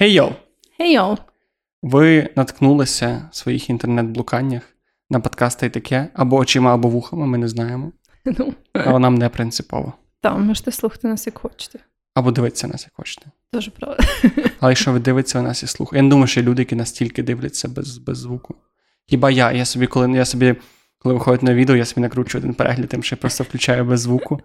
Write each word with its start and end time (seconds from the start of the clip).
Хей 0.00 0.12
йоу! 0.12 0.32
Хей 0.76 0.92
йоу! 0.92 1.16
Ви 1.82 2.28
наткнулися 2.36 3.28
в 3.32 3.36
своїх 3.36 3.70
інтернет-блуканнях 3.70 4.62
на 5.10 5.20
подкаст 5.20 5.60
«Та 5.60 5.66
й 5.66 5.70
таке 5.70 6.08
або 6.14 6.36
очима, 6.36 6.74
або 6.74 6.88
вухами, 6.88 7.26
ми 7.26 7.38
не 7.38 7.48
знаємо. 7.48 7.92
Ну, 8.38 8.54
Але 8.72 8.98
нам 8.98 9.14
не 9.14 9.28
принципово. 9.28 9.92
там 10.20 10.46
можете 10.46 10.72
слухати 10.72 11.08
нас 11.08 11.26
як 11.26 11.38
хочете. 11.38 11.78
Або 12.14 12.30
дивитися 12.30 12.68
нас, 12.68 12.82
як 12.82 12.92
хочете. 12.94 13.26
Дуже 13.52 13.70
правда. 13.70 14.04
Але 14.60 14.72
якщо 14.72 14.92
ви 14.92 14.98
дивитеся, 14.98 15.38
ви 15.38 15.48
нас 15.48 15.62
і 15.62 15.66
слухаєте. 15.66 15.96
Я 15.96 16.02
не 16.02 16.08
думаю, 16.08 16.26
що 16.26 16.40
є 16.40 16.46
люди, 16.46 16.62
які 16.62 16.74
настільки 16.74 17.22
дивляться 17.22 17.68
без, 17.68 17.98
без 17.98 18.18
звуку. 18.18 18.54
Хіба 19.06 19.30
я? 19.30 19.52
Я 19.52 19.64
собі, 19.64 19.86
коли 19.86 20.10
я 20.10 20.24
собі, 20.24 20.54
коли 20.98 21.14
виходить 21.14 21.42
на 21.42 21.54
відео, 21.54 21.76
я 21.76 21.84
собі 21.84 22.00
накручую 22.00 22.42
один 22.42 22.54
перегляд, 22.54 22.88
тим, 22.88 23.02
що 23.02 23.16
я 23.16 23.20
просто 23.20 23.44
включаю 23.44 23.84
без 23.84 24.00
звуку. 24.00 24.40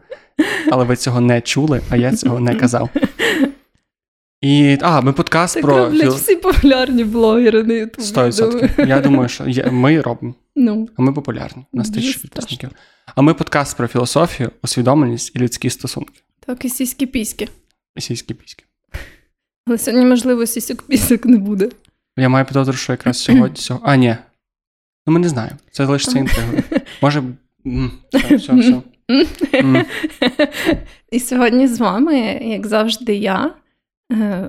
Але 0.72 0.84
ви 0.84 0.96
цього 0.96 1.22
не 1.22 1.42
чули, 1.42 1.82
а 1.90 1.96
я 1.96 2.16
цього 2.16 2.40
не 2.40 2.56
казав. 2.56 2.90
І, 4.46 4.77
а, 4.82 5.02
ми 5.02 5.14
подкаст 5.14 5.54
Так 5.54 5.64
про 5.64 5.77
роблять 5.77 6.02
філ... 6.02 6.14
всі 6.14 6.36
популярні 6.36 7.04
блогери 7.04 7.63
на 7.63 7.73
Ютубі. 7.73 8.04
100%. 8.04 8.88
Я 8.88 8.99
думаю, 9.02 9.30
що 9.30 9.49
є... 9.49 9.66
ми 9.71 10.02
робимо. 10.02 10.34
Ну, 10.55 10.90
А 10.98 11.02
ми 11.02 11.13
популярні. 11.13 11.66
У 11.71 11.77
нас 11.77 11.90
тисячі 11.90 12.20
підписників. 12.20 12.70
А 13.16 13.21
ми 13.21 13.34
подкаст 13.34 13.77
про 13.77 13.88
філософію, 13.88 14.52
усвідомленість 14.63 15.35
і 15.35 15.40
людські 15.40 15.70
стосунки. 15.70 16.21
так 16.40 16.66
і 16.66 16.70
сіські 16.70 17.05
піськи. 17.05 17.48
І 17.95 18.02
сільські 18.02 18.34
піськи. 18.34 18.63
Але 19.68 19.77
сьогодні, 19.77 20.05
можливо, 20.05 20.46
сісік 20.46 20.82
пісок 20.82 21.26
не 21.26 21.38
буде. 21.38 21.70
Я 22.18 22.30
маю 22.30 22.46
підозру, 22.46 22.73
що 22.73 22.93
якраз 22.93 23.18
сьогодні. 23.18 23.57
Сьогодні... 23.57 23.90
А, 23.90 23.96
ні. 23.96 24.16
Ну, 25.07 25.13
ми 25.13 25.20
не 25.20 25.30
знаємо. 25.30 25.57
Це 25.71 25.85
лише 25.85 26.20
інтригою. 26.20 26.63
Може. 27.02 27.23
Все, 28.13 28.35
все, 28.35 28.54
все. 28.54 29.85
І 31.12 31.20
сьогодні 31.20 31.68
з 31.68 31.80
вами, 31.80 32.18
як 32.43 32.68
завжди, 32.68 33.16
я, 33.16 33.54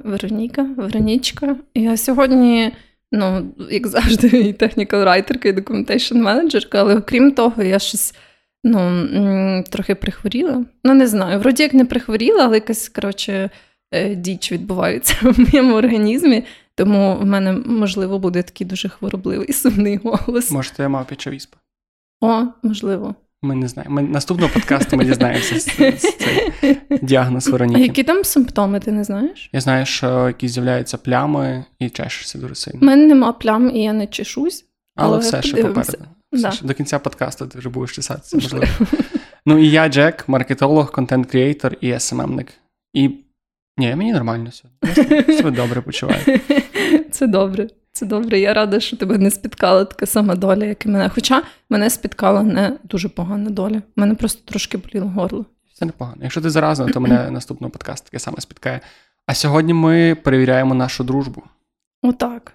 Вероніка, 0.04 0.62
Веронічка. 0.62 1.56
Я 1.74 1.96
сьогодні, 1.96 2.72
ну, 3.12 3.54
як 3.70 3.86
завжди, 3.86 4.26
і 4.26 4.52
технікал 4.52 5.04
райтерка, 5.04 5.48
і 5.48 5.52
документейшн 5.52 6.18
менеджерка, 6.18 6.80
але 6.80 6.96
окрім 6.96 7.32
того, 7.32 7.62
я 7.62 7.78
щось 7.78 8.14
ну, 8.64 9.64
трохи 9.70 9.94
прихворіла. 9.94 10.64
Ну, 10.84 10.94
не 10.94 11.06
знаю, 11.06 11.40
вроді 11.40 11.62
як 11.62 11.74
не 11.74 11.84
прихворіла, 11.84 12.44
але 12.44 12.56
якась, 12.56 12.88
коротше, 12.88 13.50
е, 13.92 14.14
діч 14.14 14.52
відбувається 14.52 15.16
в 15.22 15.40
моєму 15.40 15.74
організмі. 15.74 16.44
Тому 16.74 17.16
в 17.16 17.26
мене, 17.26 17.52
можливо, 17.52 18.18
буде 18.18 18.42
такий 18.42 18.66
дуже 18.66 18.88
хворобливий 18.88 19.52
сумний 19.52 20.00
голос. 20.04 20.50
Може, 20.50 20.72
я 20.78 20.88
мав 20.88 21.06
пічовіспа. 21.06 21.56
О, 22.20 22.42
можливо. 22.62 23.14
Ми 23.42 23.54
не 23.54 23.68
знаємо. 23.68 23.94
Ми... 23.94 24.02
Наступного 24.02 24.52
подкасту 24.52 24.96
ми 24.96 25.04
дізнаємося 25.04 25.60
з, 25.60 25.64
з 25.98 26.16
цей 26.16 26.52
діагноз 27.02 27.50
А 27.74 27.78
які 27.78 28.04
там 28.04 28.24
симптоми, 28.24 28.80
ти 28.80 28.92
не 28.92 29.04
знаєш? 29.04 29.50
Я 29.52 29.60
знаю, 29.60 29.86
що 29.86 30.26
якісь 30.26 30.52
з'являються 30.52 30.98
плями 30.98 31.64
і 31.78 31.90
чешешся 31.90 32.38
дуже 32.38 32.70
У 32.74 32.84
мене 32.84 33.06
нема 33.06 33.32
плям, 33.32 33.70
і 33.76 33.82
я 33.82 33.92
не 33.92 34.06
чешусь. 34.06 34.64
Але 34.96 35.08
але 35.08 35.18
все 35.18 35.42
ще 35.42 35.56
попереду. 35.62 36.04
Все 36.32 36.42
Да. 36.42 36.50
ще. 36.50 36.66
До 36.66 36.74
кінця 36.74 36.98
подкасту 36.98 37.46
ти 37.46 37.58
вже 37.58 37.68
будеш 37.68 37.96
чесатися, 37.96 38.36
можливо. 38.36 38.66
Ну 39.46 39.58
і 39.58 39.70
я, 39.70 39.88
Джек, 39.88 40.28
маркетолог, 40.28 40.92
content 40.92 41.34
creator 41.34 41.76
і 41.80 41.98
СММник. 41.98 42.52
І. 42.92 43.10
Ні, 43.78 43.96
мені 43.96 44.12
нормально 44.12 44.50
сьогодні. 44.52 45.24
Я 45.28 45.36
себе 45.36 45.50
добре 45.50 45.80
почуваю. 45.80 46.20
Це 47.10 47.26
добре. 47.26 47.68
Це 47.96 48.06
добре. 48.06 48.38
Я 48.40 48.54
рада, 48.54 48.80
що 48.80 48.96
тебе 48.96 49.18
не 49.18 49.30
спіткала 49.30 49.84
така 49.84 50.06
сама 50.06 50.34
доля, 50.34 50.64
як 50.64 50.86
і 50.86 50.88
мене. 50.88 51.08
Хоча 51.08 51.42
мене 51.70 51.90
спіткала 51.90 52.42
не 52.42 52.78
дуже 52.84 53.08
погана 53.08 53.50
доля. 53.50 53.82
Мене 53.96 54.14
просто 54.14 54.42
трошки 54.44 54.78
боліло 54.78 55.06
горло. 55.08 55.44
Це 55.74 55.86
непогано. 55.86 56.16
Якщо 56.22 56.40
ти 56.40 56.50
заразна, 56.50 56.88
то 56.88 57.00
мене 57.00 57.30
наступного 57.30 57.70
подкасту 57.70 58.04
таке 58.04 58.18
саме 58.18 58.40
спіткає. 58.40 58.80
А 59.26 59.34
сьогодні 59.34 59.74
ми 59.74 60.14
перевіряємо 60.14 60.74
нашу 60.74 61.04
дружбу. 61.04 61.42
Отак. 62.02 62.52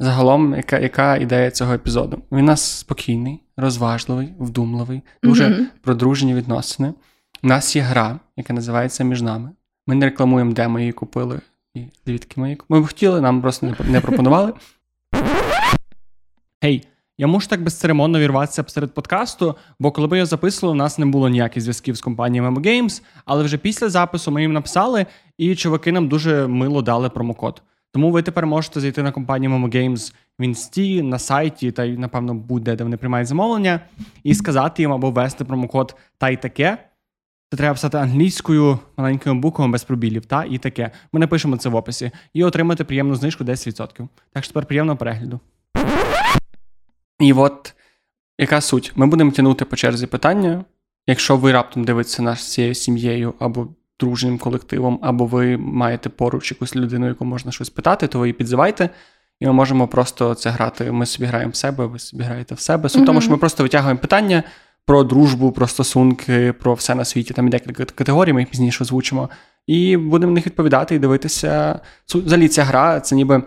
Загалом, 0.00 0.54
яка, 0.54 0.78
яка 0.78 1.16
ідея 1.16 1.50
цього 1.50 1.74
епізоду? 1.74 2.22
Він 2.32 2.40
у 2.40 2.42
нас 2.46 2.62
спокійний, 2.78 3.42
розважливий, 3.56 4.34
вдумливий, 4.38 5.02
дуже 5.22 5.48
Мгм. 5.48 5.66
про 5.82 5.94
дружні 5.94 6.34
відносини. 6.34 6.94
У 7.42 7.46
нас 7.46 7.76
є 7.76 7.82
гра, 7.82 8.18
яка 8.36 8.52
називається 8.52 9.04
Між 9.04 9.22
нами. 9.22 9.50
Ми 9.86 9.94
не 9.94 10.06
рекламуємо, 10.06 10.52
де 10.52 10.68
ми 10.68 10.80
її 10.80 10.92
купили 10.92 11.40
і 11.74 11.84
звідки 12.06 12.40
ми 12.40 12.46
її 12.46 12.56
купили. 12.56 12.80
Ми 12.80 12.84
б 12.84 12.88
хотіли, 12.88 13.20
нам 13.20 13.42
просто 13.42 13.74
не 13.88 14.00
пропонували. 14.00 14.52
Гей, 16.62 16.86
я 17.18 17.26
можу 17.26 17.48
так 17.48 17.62
безцеремонно 17.62 18.18
вірватися 18.18 18.62
посеред 18.62 18.94
подкасту, 18.94 19.56
бо 19.78 19.92
коли 19.92 20.08
ми 20.08 20.16
його 20.16 20.26
записували, 20.26 20.72
у 20.72 20.78
нас 20.78 20.98
не 20.98 21.06
було 21.06 21.28
ніяких 21.28 21.62
зв'язків 21.62 21.94
з 21.94 22.00
компанією 22.00 22.50
Memo 22.50 22.60
Games, 22.60 23.02
але 23.24 23.44
вже 23.44 23.58
після 23.58 23.88
запису 23.88 24.30
ми 24.30 24.42
їм 24.42 24.52
написали, 24.52 25.06
і 25.38 25.56
чуваки 25.56 25.92
нам 25.92 26.08
дуже 26.08 26.46
мило 26.46 26.82
дали 26.82 27.10
промокод. 27.10 27.62
Тому 27.92 28.10
ви 28.10 28.22
тепер 28.22 28.46
можете 28.46 28.80
зайти 28.80 29.02
на 29.02 29.12
компанію 29.12 29.52
Momo 29.52 29.74
Games 29.76 30.14
в 30.38 30.42
інсті, 30.42 31.02
на 31.02 31.18
сайті 31.18 31.72
та 31.72 31.84
й, 31.84 31.96
напевно, 31.96 32.34
будь-де, 32.34 32.76
де 32.76 32.84
вони 32.84 32.96
приймають 32.96 33.28
замовлення, 33.28 33.80
і 34.24 34.34
сказати 34.34 34.82
їм 34.82 34.92
або 34.92 35.10
ввести 35.10 35.44
промокод 35.44 35.96
та 36.18 36.30
й 36.30 36.36
таке. 36.36 36.78
Це 37.50 37.56
треба 37.56 37.74
писати 37.74 37.98
англійською 37.98 38.78
маленькими 38.96 39.40
буквами 39.40 39.72
без 39.72 39.84
пробілів, 39.84 40.26
та 40.26 40.44
і 40.44 40.58
таке. 40.58 40.90
Ми 41.12 41.20
напишемо 41.20 41.56
це 41.56 41.68
в 41.68 41.74
описі. 41.74 42.10
І 42.34 42.44
отримати 42.44 42.84
приємну 42.84 43.14
знижку 43.14 43.44
10%. 43.44 44.08
Так 44.32 44.44
що 44.44 44.52
тепер 44.52 44.66
приємного 44.66 44.96
перегляду. 44.96 45.40
І 47.20 47.32
от 47.32 47.74
яка 48.38 48.60
суть? 48.60 48.92
Ми 48.94 49.06
будемо 49.06 49.30
тягнути 49.30 49.64
по 49.64 49.76
черзі 49.76 50.06
питання. 50.06 50.64
Якщо 51.06 51.36
ви 51.36 51.52
раптом 51.52 51.84
дивитеся 51.84 52.22
нас 52.22 52.40
з 52.40 52.52
цією 52.52 52.74
сім'єю 52.74 53.34
або 53.38 53.68
дружнім 54.00 54.38
колективом, 54.38 54.98
або 55.02 55.26
ви 55.26 55.56
маєте 55.56 56.08
поруч 56.08 56.50
якусь 56.50 56.76
людину, 56.76 57.08
яку 57.08 57.24
можна 57.24 57.52
щось 57.52 57.70
питати, 57.70 58.06
то 58.06 58.18
ви 58.18 58.26
її 58.26 58.32
підзивайте. 58.32 58.90
І 59.40 59.46
ми 59.46 59.52
можемо 59.52 59.88
просто 59.88 60.34
це 60.34 60.50
грати. 60.50 60.92
Ми 60.92 61.06
собі 61.06 61.26
граємо 61.26 61.52
в 61.52 61.56
себе, 61.56 61.86
ви 61.86 61.98
собі 61.98 62.22
граєте 62.22 62.54
в 62.54 62.60
себе. 62.60 62.88
Суть 62.88 63.02
в 63.02 63.06
тому, 63.06 63.20
що 63.20 63.30
ми 63.30 63.36
просто 63.36 63.62
витягуємо 63.62 64.00
питання 64.00 64.42
про 64.86 65.04
дружбу, 65.04 65.52
про 65.52 65.66
стосунки, 65.66 66.52
про 66.52 66.74
все 66.74 66.94
на 66.94 67.04
світі. 67.04 67.34
Там 67.34 67.44
є 67.44 67.50
декілька 67.50 67.84
категорій, 67.84 68.32
ми 68.32 68.40
їх 68.40 68.50
пізніше 68.50 68.84
озвучимо. 68.84 69.30
І 69.66 69.96
будемо 69.96 70.30
на 70.30 70.34
них 70.34 70.46
відповідати 70.46 70.94
і 70.94 70.98
дивитися. 70.98 71.80
Взагалі, 72.08 72.48
ця 72.48 72.64
гра, 72.64 73.00
це 73.00 73.16
ніби 73.16 73.42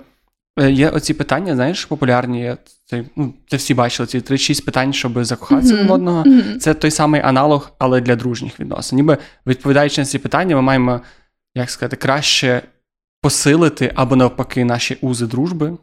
є 0.62 0.90
оці 0.90 1.14
питання, 1.14 1.56
знаєш, 1.56 1.86
популярні. 1.86 2.56
Це, 2.86 3.04
ну, 3.16 3.34
це 3.48 3.58
всі 3.58 3.74
бачили, 3.74 4.08
ці 4.08 4.22
36 4.22 4.66
питань, 4.66 4.94
щоб 4.94 5.24
закохатися 5.24 5.84
в 5.84 5.92
одного. 5.92 6.24
Мгм. 6.26 6.60
Це 6.60 6.74
той 6.74 6.92
самий 6.92 7.22
аналог, 7.22 7.72
але 7.80 8.02
для 8.02 8.16
дружніх 8.16 8.60
відносин. 8.60 8.96
Ніби 8.96 9.18
відповідаючи 9.48 10.02
на 10.02 10.06
ці 10.06 10.20
питання, 10.20 10.56
ми 10.56 10.62
маємо, 10.62 11.02
як 11.56 11.70
сказати, 11.70 11.96
краще 11.96 12.62
посилити 13.22 13.92
або 13.96 14.16
навпаки 14.16 14.66
наші 14.66 14.98
узи 15.02 15.28
дружби, 15.28 15.78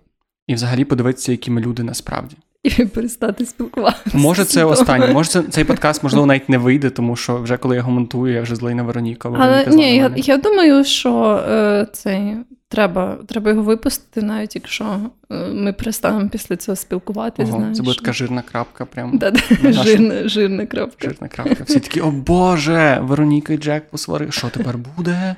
і 0.47 0.55
взагалі 0.55 0.85
подивитися, 0.85 1.33
які 1.33 1.51
ми 1.51 1.61
люди 1.61 1.83
насправді. 1.83 2.37
І 2.63 2.71
перестати 2.71 3.47
спілкуватися. 3.47 4.19
Може, 4.19 4.45
це 4.45 4.65
останнє. 4.65 5.07
Може, 5.07 5.31
це, 5.31 5.43
цей 5.43 5.65
подкаст, 5.65 6.03
можливо, 6.03 6.27
навіть 6.27 6.49
не 6.49 6.59
вийде, 6.59 6.91
тому 6.91 7.17
що 7.17 7.43
вже 7.43 7.57
коли 7.57 7.75
я 7.75 7.79
його 7.79 7.91
монтую, 7.91 8.35
я 8.35 8.43
вже 8.43 8.57
злий 8.57 8.75
на 8.75 8.83
Вероніку. 8.83 9.29
а 9.29 9.31
Але 9.31 9.65
Вероніка 9.65 9.77
ні, 9.77 9.97
я, 9.97 10.13
я 10.17 10.37
думаю, 10.37 10.85
що 10.85 11.43
е, 11.49 11.87
цей 11.93 12.37
треба, 12.71 13.19
треба 13.27 13.51
його 13.51 13.63
випустити, 13.63 14.23
навіть 14.27 14.55
якщо 14.55 15.01
е, 15.31 15.35
ми 15.49 15.73
перестанемо 15.73 16.29
після 16.29 16.57
цього 16.57 16.77
спілкуватися. 16.77 17.51
Ого, 17.51 17.59
знаєш. 17.59 17.77
це 17.77 17.83
буде 17.83 17.97
така 17.97 18.13
жирна 18.13 18.43
крапка, 18.43 18.85
прям 18.85 19.19
Да, 19.19 19.31
да, 19.31 19.41
на 19.63 19.73
жирна, 19.73 20.29
жирна 20.29 20.67
крапка. 20.67 21.09
жирна 21.09 21.29
крапка. 21.29 21.65
Всі 21.65 21.81
такі, 21.81 22.01
о 22.01 22.11
Боже, 22.11 22.99
Вероніка 23.03 23.53
і 23.53 23.59
Джек 23.59 23.91
посварили. 23.91 24.33
Що 24.33 24.49
тепер 24.49 24.79
буде? 24.97 25.37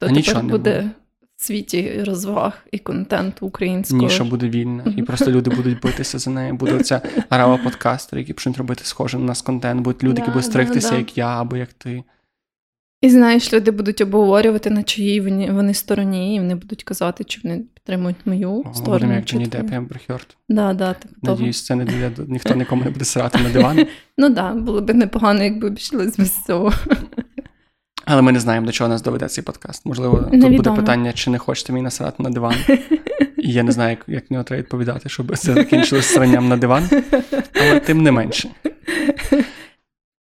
То 0.00 0.06
А 0.06 0.10
нічого 0.10 0.34
тепер 0.40 0.44
не 0.44 0.50
буде 0.50 0.76
буде. 0.76 0.90
в 1.36 1.44
світі 1.44 2.02
розваг 2.06 2.66
і 2.72 2.78
контенту 2.78 3.46
українського. 3.46 4.02
Ніша 4.02 4.24
буде 4.24 4.48
вільна, 4.48 4.94
і 4.96 5.02
просто 5.02 5.30
люди 5.30 5.50
будуть 5.50 5.80
битися 5.80 6.18
за 6.18 6.30
нею. 6.30 6.54
Буде 6.54 6.72
оця 6.74 7.00
орава 7.28 7.56
подкастерів, 7.56 8.18
які 8.18 8.32
почнуть 8.32 8.58
робити 8.58 8.80
схожий 8.84 9.20
на 9.20 9.26
нас 9.26 9.42
контент. 9.42 9.80
Будуть 9.80 10.04
люди, 10.04 10.20
які 10.20 10.30
будуть 10.30 10.44
да, 10.44 10.50
стригтися, 10.50 10.90
да. 10.90 10.96
як 10.96 11.18
я, 11.18 11.40
або 11.40 11.56
як 11.56 11.72
ти. 11.72 12.02
І 13.00 13.10
знаєш, 13.10 13.52
люди 13.52 13.70
будуть 13.70 14.00
обговорювати, 14.00 14.70
на 14.70 14.82
чиїй 14.82 15.20
вони, 15.20 15.52
вони 15.52 15.74
стороні, 15.74 16.36
і 16.36 16.38
вони 16.38 16.54
будуть 16.54 16.82
казати, 16.82 17.24
чи 17.24 17.40
вони 17.44 17.58
підтримують 17.74 18.16
мою 18.24 18.50
О, 18.50 18.74
сторону. 18.74 19.14
Як 19.14 19.24
твою. 19.24 19.46
Депп 19.46 19.72
і 19.72 19.74
Ембер 19.74 20.00
Хьорд. 20.06 20.36
Да, 20.48 20.72
да, 20.72 20.92
типу. 20.92 21.14
Надіюсь, 21.22 21.64
це 21.64 21.74
не 21.74 21.84
дійде 21.84 22.10
ніхто 22.28 22.54
нікому 22.54 22.84
не 22.84 22.90
буде 22.90 23.04
срати 23.04 23.38
на 23.38 23.48
диван. 23.50 23.86
Ну 24.20 24.28
да, 24.28 24.54
було 24.54 24.80
б 24.80 24.94
непогано, 24.94 25.44
якби 25.44 25.68
обійшлось 25.68 26.16
без 26.16 26.44
цього. 26.44 26.72
Але 28.04 28.22
ми 28.22 28.32
не 28.32 28.40
знаємо, 28.40 28.66
до 28.66 28.72
чого 28.72 28.88
нас 28.88 29.02
доведе 29.02 29.28
цей 29.28 29.44
подкаст. 29.44 29.86
Можливо, 29.86 30.28
тут 30.32 30.56
буде 30.56 30.70
питання, 30.70 31.12
чи 31.12 31.30
не 31.30 31.38
хочете 31.38 31.72
мені 31.72 31.82
насрати 31.82 32.22
на 32.22 32.30
диван. 32.30 32.54
І 33.36 33.52
я 33.52 33.62
не 33.62 33.72
знаю, 33.72 33.90
як, 33.90 34.04
як 34.08 34.30
нього 34.30 34.44
треба 34.44 34.62
відповідати, 34.62 35.08
щоб 35.08 35.38
це 35.38 35.54
закінчилось 35.54 36.06
сранням 36.06 36.48
на 36.48 36.56
диван. 36.56 36.88
Але 37.60 37.80
тим 37.80 38.02
не 38.02 38.12
менше. 38.12 38.48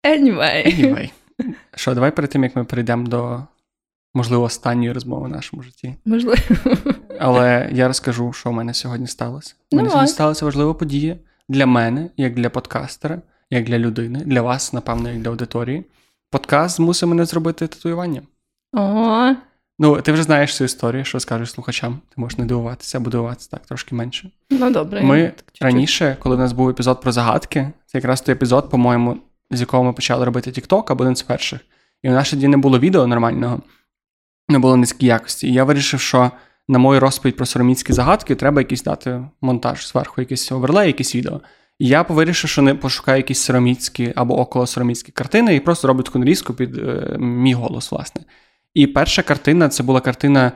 Anyway. 0.03 0.65
Anyway. 0.65 1.09
Що, 1.75 1.93
давай 1.93 2.11
перед 2.11 2.31
тим, 2.31 2.43
як 2.43 2.55
ми 2.55 2.63
перейдемо 2.63 3.07
до, 3.07 3.43
можливо, 4.13 4.43
останньої 4.43 4.91
розмови 4.91 5.27
в 5.27 5.31
нашому 5.31 5.63
житті. 5.63 5.95
Можливо. 6.05 6.37
Але 7.19 7.69
я 7.71 7.87
розкажу, 7.87 8.33
що 8.33 8.49
в 8.49 8.53
мене 8.53 8.73
сьогодні 8.73 9.07
сталося. 9.07 9.55
У 9.71 9.75
мене 9.75 9.89
сьогодні 9.89 10.11
сталася 10.11 10.45
важлива 10.45 10.73
подія 10.73 11.17
для 11.49 11.65
мене, 11.65 12.09
як 12.17 12.35
для 12.35 12.49
подкастера, 12.49 13.21
як 13.49 13.65
для 13.65 13.79
людини, 13.79 14.19
для 14.25 14.41
вас, 14.41 14.73
напевно, 14.73 15.09
як 15.09 15.21
для 15.21 15.29
аудиторії. 15.29 15.85
Подкаст 16.31 16.75
змусив 16.75 17.09
мене 17.09 17.25
зробити 17.25 17.67
татуювання. 17.67 18.21
О, 18.73 19.33
Ну, 19.79 20.01
ти 20.01 20.11
вже 20.11 20.23
знаєш 20.23 20.55
цю 20.55 20.63
історію, 20.63 21.05
що 21.05 21.19
скажеш 21.19 21.51
слухачам, 21.51 21.99
ти 22.09 22.21
можеш 22.21 22.37
не 22.37 22.45
дивуватися 22.45 22.97
або 22.97 23.09
дивуватися 23.09 23.49
так 23.51 23.65
трошки 23.65 23.95
менше. 23.95 24.31
Ну, 24.49 24.71
добре. 24.71 25.01
Ми 25.01 25.31
так, 25.35 25.45
раніше, 25.61 26.17
коли 26.19 26.35
в 26.35 26.39
нас 26.39 26.51
був 26.53 26.69
епізод 26.69 27.01
про 27.01 27.11
загадки, 27.11 27.71
це 27.85 27.97
якраз 27.97 28.21
той 28.21 28.33
епізод, 28.33 28.69
по-моєму, 28.69 29.17
з 29.51 29.59
якого 29.59 29.83
ми 29.83 29.93
почали 29.93 30.25
робити 30.25 30.51
TikTok, 30.51 30.83
або 30.91 31.03
один 31.03 31.15
з 31.15 31.21
перших. 31.21 31.59
І 32.03 32.09
в 32.09 32.11
нас 32.11 32.29
тоді 32.29 32.47
не 32.47 32.57
було 32.57 32.79
відео 32.79 33.07
нормального, 33.07 33.61
не 34.49 34.59
було 34.59 34.77
низької 34.77 35.09
якості. 35.09 35.47
І 35.47 35.53
я 35.53 35.63
вирішив, 35.63 35.99
що 35.99 36.31
на 36.67 36.79
мою 36.79 36.99
розповідь 36.99 37.35
про 37.35 37.45
сороміцькі 37.45 37.93
загадки 37.93 38.35
треба 38.35 38.61
якийсь 38.61 38.83
дати 38.83 39.21
монтаж 39.41 39.87
зверху, 39.87 40.21
якийсь 40.21 40.51
оверлей, 40.51 40.87
якесь 40.87 41.15
відео. 41.15 41.41
І 41.79 41.87
я 41.87 42.01
вирішив, 42.01 42.49
що 42.49 42.61
не 42.61 42.75
пошукаю 42.75 43.17
якісь 43.17 43.39
сороміцькі 43.39 44.13
або 44.15 44.39
около 44.39 44.67
сороміцькі 44.67 45.11
картини, 45.11 45.55
і 45.55 45.59
просто 45.59 45.87
роблю 45.87 46.03
таку 46.03 46.19
нарізку 46.19 46.53
під 46.53 46.77
е, 46.77 47.15
мій 47.19 47.53
голос, 47.53 47.91
власне. 47.91 48.21
І 48.73 48.87
перша 48.87 49.21
картина 49.21 49.69
це 49.69 49.83
була 49.83 50.01
картина. 50.01 50.51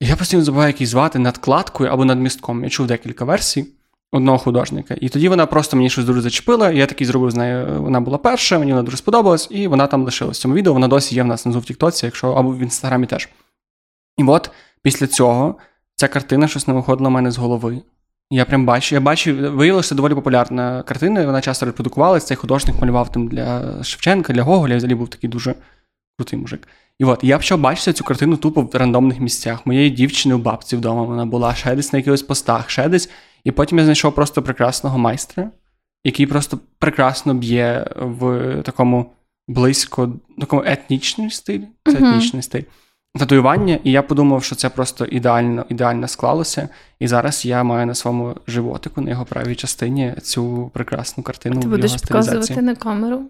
Я 0.00 0.16
постійно 0.16 0.42
забуваю, 0.42 0.68
як 0.68 0.80
її 0.80 0.86
звати 0.86 1.18
надкладкою 1.18 1.90
або 1.90 2.04
над 2.04 2.20
містком. 2.20 2.64
Я 2.64 2.70
чув 2.70 2.86
декілька 2.86 3.24
версій 3.24 3.66
одного 4.12 4.38
художника. 4.38 4.96
І 5.00 5.08
тоді 5.08 5.28
вона 5.28 5.46
просто 5.46 5.76
мені 5.76 5.90
щось 5.90 6.04
дуже 6.04 6.20
зачепила. 6.20 6.70
Я 6.70 6.86
такий 6.86 7.06
зробив 7.06 7.30
з 7.30 7.34
нею. 7.34 7.82
Вона 7.82 8.00
була 8.00 8.18
перша, 8.18 8.58
мені 8.58 8.72
вона 8.72 8.82
дуже 8.82 8.96
сподобалась, 8.96 9.48
і 9.50 9.68
вона 9.68 9.86
там 9.86 10.04
лишилась 10.04 10.38
в 10.38 10.40
цьому 10.40 10.54
відео. 10.54 10.72
Вона 10.72 10.88
досі 10.88 11.14
є 11.14 11.22
в 11.22 11.26
нас 11.26 11.44
внизу 11.44 11.60
в 11.60 11.64
Тіктоці, 11.64 12.06
якщо 12.06 12.32
або 12.32 12.50
в 12.50 12.58
інстаграмі 12.58 13.06
теж. 13.06 13.28
І 14.16 14.24
от 14.24 14.50
після 14.82 15.06
цього 15.06 15.54
ця 15.94 16.08
картина 16.08 16.48
щось 16.48 16.68
не 16.68 16.74
виходила 16.74 17.08
в 17.08 17.12
мене 17.12 17.30
з 17.30 17.38
голови. 17.38 17.82
Я 18.30 18.44
прям 18.44 18.66
бачу, 18.66 18.94
я 18.94 19.00
бачу, 19.00 19.34
виявилося 19.34 19.94
доволі 19.94 20.14
популярна 20.14 20.82
картина, 20.82 21.26
вона 21.26 21.40
часто 21.40 21.66
репродукувалася. 21.66 22.26
Цей 22.26 22.36
художник 22.36 22.80
малював 22.80 23.12
там 23.12 23.28
для 23.28 23.74
Шевченка, 23.82 24.32
для 24.32 24.42
Гоголя, 24.42 24.74
і 24.74 24.76
взагалі 24.76 24.94
був 24.94 25.08
такий 25.08 25.30
дуже 25.30 25.54
крутий 26.16 26.38
мужик. 26.38 26.68
І 26.98 27.04
от 27.04 27.24
я 27.24 27.36
почав 27.36 27.60
бачити 27.60 27.92
цю 27.92 28.04
картину 28.04 28.36
тупо 28.36 28.62
в 28.62 28.74
рандомних 28.74 29.20
місцях. 29.20 29.66
Моєї 29.66 29.90
дівчини 29.90 30.34
у 30.34 30.38
бабці 30.38 30.76
вдома 30.76 31.02
вона 31.02 31.26
була, 31.26 31.54
ще 31.54 31.74
десь 31.74 31.92
на 31.92 31.98
якихось 31.98 32.22
постах, 32.22 32.70
ще 32.70 32.88
десь. 32.88 33.10
І 33.44 33.50
потім 33.50 33.78
я 33.78 33.84
знайшов 33.84 34.14
просто 34.14 34.42
прекрасного 34.42 34.98
майстра, 34.98 35.50
який 36.04 36.26
просто 36.26 36.58
прекрасно 36.78 37.34
б'є 37.34 37.86
в 37.96 38.62
такому 38.62 39.10
близько, 39.48 40.12
такому 40.40 40.62
етнічному 40.66 41.30
стилі. 41.30 41.68
Це 41.86 41.92
Мгм. 41.92 42.04
етнічний 42.04 42.42
стиль. 42.42 42.62
Татуювання, 43.18 43.78
і 43.84 43.90
я 43.92 44.02
подумав, 44.02 44.44
що 44.44 44.54
це 44.56 44.68
просто 44.68 45.04
ідеально, 45.04 45.66
ідеально 45.68 46.08
склалося. 46.08 46.68
І 47.00 47.08
зараз 47.08 47.44
я 47.44 47.62
маю 47.62 47.86
на 47.86 47.94
своєму 47.94 48.36
животику, 48.46 49.00
на 49.00 49.10
його 49.10 49.24
правій 49.24 49.54
частині, 49.54 50.14
цю 50.22 50.70
прекрасну 50.74 51.22
картину. 51.24 51.60
Ти 51.60 51.68
будеш 51.68 51.96
показувати 51.96 52.62
на 52.62 52.74
камеру. 52.74 53.22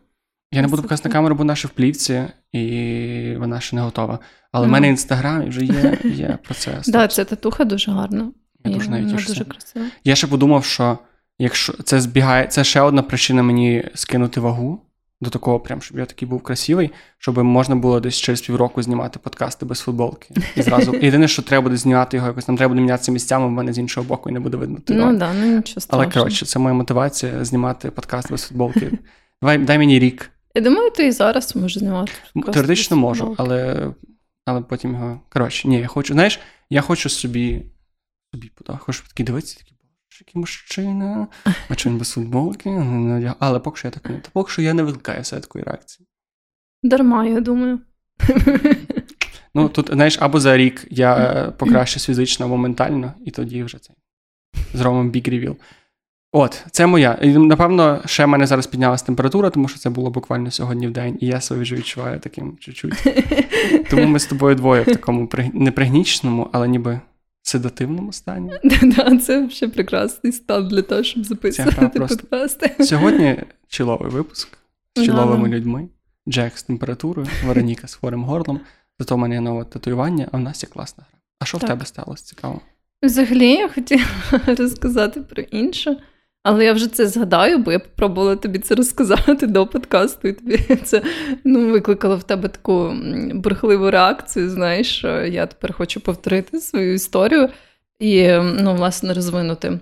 Я 0.53 0.63
не 0.63 0.69
буду 0.69 0.83
показувати 0.83 1.09
на 1.09 1.13
камеру, 1.13 1.35
бо 1.35 1.45
наша 1.45 1.69
в 1.69 1.71
плівці, 1.71 2.23
і 2.53 3.37
вона 3.39 3.61
ще 3.61 3.77
не 3.77 3.83
готова. 3.83 4.19
Але 4.53 4.65
в 4.67 4.69
Ну. 4.69 4.73
мене 4.73 4.89
інстаграм 4.89 5.43
і 5.47 5.49
вже 5.49 5.65
є, 5.65 5.99
є 6.05 6.39
процес. 6.43 6.85
Так, 6.87 6.93
да, 6.93 7.09
ця 7.09 7.25
татуха 7.25 7.65
дуже 7.65 7.91
гарна. 7.93 8.33
Я 8.65 8.71
І 8.71 8.75
дуже 8.75 8.91
навіть 8.91 9.11
тішуся. 9.11 9.29
дуже 9.29 9.45
красива. 9.45 9.87
Я 10.05 10.15
ще 10.15 10.27
подумав, 10.27 10.65
що 10.65 10.99
якщо 11.39 11.73
це 11.73 12.01
збігає, 12.01 12.47
це 12.47 12.65
ще 12.65 12.81
одна 12.81 13.03
причина 13.03 13.43
мені 13.43 13.85
скинути 13.95 14.41
вагу 14.41 14.81
до 15.21 15.31
такого, 15.31 15.61
прям, 15.61 15.83
щоб 15.83 15.99
я 15.99 16.05
такий 16.05 16.29
був 16.29 16.43
красивий, 16.43 16.91
щоб 17.19 17.39
можна 17.39 17.77
було 17.77 18.01
десь 18.01 18.17
через 18.17 18.41
півроку 18.41 18.83
знімати 18.83 19.19
подкасти 19.19 19.67
без 19.67 19.81
футболки. 19.81 20.35
І 20.57 20.63
зразу 20.63 20.95
єдине, 21.03 21.29
що 21.29 21.43
треба 21.43 21.63
буде 21.63 21.77
знімати 21.77 22.17
його 22.17 22.29
якось, 22.29 22.45
там 22.45 22.57
треба 22.57 22.69
буде 22.69 22.81
мінятися 22.81 23.13
місцями, 23.13 23.47
в 23.47 23.51
мене 23.51 23.73
з 23.73 23.79
іншого 23.79 24.07
боку 24.07 24.31
і 24.31 24.33
не 24.33 24.41
буде 24.41 24.57
видно. 24.57 24.79
Ну 24.89 25.17
да, 25.17 25.33
ну 25.35 25.47
нічого 25.47 25.81
страшного. 25.81 26.03
Але 26.03 26.13
коротше, 26.13 26.47
це 26.47 26.59
моя 26.59 26.75
мотивація 26.75 27.45
знімати 27.45 27.91
подкаст 27.91 28.31
без 28.31 28.43
футболки. 28.43 28.91
Давай 29.43 29.59
дай 29.59 29.79
мені 29.79 29.99
рік. 29.99 30.31
Я 30.55 30.63
думаю, 30.63 30.91
ти 30.91 31.07
і 31.07 31.13
зараз 31.13 31.57
можеш 31.57 31.79
знімати. 31.79 32.13
Теоретично 32.53 32.97
можу, 32.97 33.35
але, 33.39 33.89
але 34.45 34.61
потім 34.61 34.93
його. 34.93 35.21
Коротше, 35.29 35.69
ні, 35.69 35.79
я 35.79 35.87
хочу, 35.87 36.15
знаєш, 36.15 36.41
я 36.71 36.81
хочу 36.81 37.09
собі. 37.09 37.63
Собі 38.35 38.51
такий 39.09 39.27
дивитися, 39.27 39.59
такий, 39.59 39.77
боже, 39.83 40.25
який 40.29 40.41
мужчина. 40.41 41.29
А 41.69 41.75
чи 41.75 41.89
він 41.89 41.99
без 41.99 42.11
футболки? 42.11 42.71
Але 43.39 43.61
поки 43.61 43.79
що 43.79 43.89
я 43.89 43.93
так 43.93 44.11
не. 44.11 44.23
Поки 44.33 44.53
що 44.53 44.63
я 44.63 44.75
не 44.75 44.83
викликаю 44.83 45.25
себе 45.25 45.43
такої 45.43 45.65
реакції. 45.65 46.07
Дарма, 46.83 47.27
я 47.27 47.41
думаю. 47.41 47.81
Ну, 49.55 49.69
тут, 49.69 49.91
знаєш, 49.93 50.19
або 50.21 50.41
за 50.41 50.57
рік 50.57 50.87
я 50.91 51.17
е, 51.17 51.51
покращусь 51.51 52.07
фізично 52.07 52.47
або 52.47 52.57
ментально, 52.57 53.13
і 53.25 53.31
тоді 53.31 53.63
вже 53.63 53.79
це. 53.79 53.93
Зробимо 54.75 55.11
big 55.11 55.29
reveal. 55.29 55.57
От, 56.33 56.65
це 56.71 56.87
моя. 56.87 57.19
І, 57.23 57.29
напевно, 57.29 58.03
ще 58.07 58.25
в 58.25 58.29
мене 58.29 58.47
зараз 58.47 58.67
піднялась 58.67 59.03
температура, 59.03 59.51
тому 59.51 59.69
що 59.69 59.79
це 59.79 59.91
було 59.91 60.11
буквально 60.11 60.51
сьогодні 60.51 60.87
в 60.89 60.91
день, 60.91 61.19
і 61.21 61.27
я 61.27 61.41
себе 61.41 61.61
вже 61.61 61.77
відчуваю 61.77 62.21
таким 62.21 62.57
чуть-чуть. 62.61 62.95
Тому 63.91 64.07
ми 64.07 64.19
з 64.19 64.27
тобою 64.27 64.55
двоє 64.55 64.83
в 64.83 64.87
такому 64.87 65.29
не 65.53 65.71
пригніченому, 65.73 66.49
але 66.53 66.69
ніби 66.69 67.01
седативному 67.43 68.13
стані. 68.13 68.53
Да, 68.83 69.19
це 69.19 69.51
ще 69.51 69.69
прекрасний 69.69 70.33
стан 70.33 70.69
для 70.69 70.83
того, 70.83 71.03
щоб 71.03 71.25
записувати 71.25 72.01
подкасти. 72.01 72.85
Сьогодні 72.85 73.43
чиловий 73.69 74.11
випуск 74.11 74.49
з 74.97 75.05
чиловими 75.05 75.49
людьми. 75.49 75.89
Джек 76.29 76.59
з 76.59 76.63
температурою, 76.63 77.29
Вероніка 77.47 77.89
з 77.89 77.95
хворим 77.95 78.25
горлом. 78.25 78.61
Зато 78.99 79.15
в 79.15 79.19
мене 79.19 79.35
є 79.35 79.41
нове 79.41 79.65
татуювання, 79.65 80.29
а 80.33 80.37
в 80.37 80.41
нас 80.41 80.63
є 80.63 80.69
класна 80.69 81.05
гра. 81.11 81.19
А 81.39 81.45
що 81.45 81.59
в 81.59 81.61
тебе 81.61 81.85
сталося? 81.87 82.25
Цікаво. 82.25 82.61
Взагалі, 83.03 83.49
я 83.49 83.69
хотіла 83.69 84.05
розказати 84.47 85.21
про 85.21 85.43
інше, 85.43 85.97
але 86.43 86.65
я 86.65 86.73
вже 86.73 86.87
це 86.87 87.07
згадаю, 87.07 87.59
бо 87.59 87.73
я 87.73 87.79
попробувала 87.79 88.37
тобі 88.37 88.59
це 88.59 88.75
розказати 88.75 89.47
до 89.47 89.67
подкасту, 89.67 90.29
і 90.29 90.33
тобі 90.33 90.57
це 90.85 91.03
ну, 91.45 91.71
викликало 91.71 92.17
в 92.17 92.23
тебе 92.23 92.49
таку 92.49 92.87
м, 92.87 93.41
бурхливу 93.41 93.91
реакцію. 93.91 94.51
Знаєш, 94.51 94.97
що 94.97 95.25
я 95.25 95.47
тепер 95.47 95.73
хочу 95.73 96.01
повторити 96.01 96.61
свою 96.61 96.95
історію 96.95 97.49
і 97.99 98.33
ну, 98.39 98.75
власне 98.75 99.15
розвинути 99.15 99.81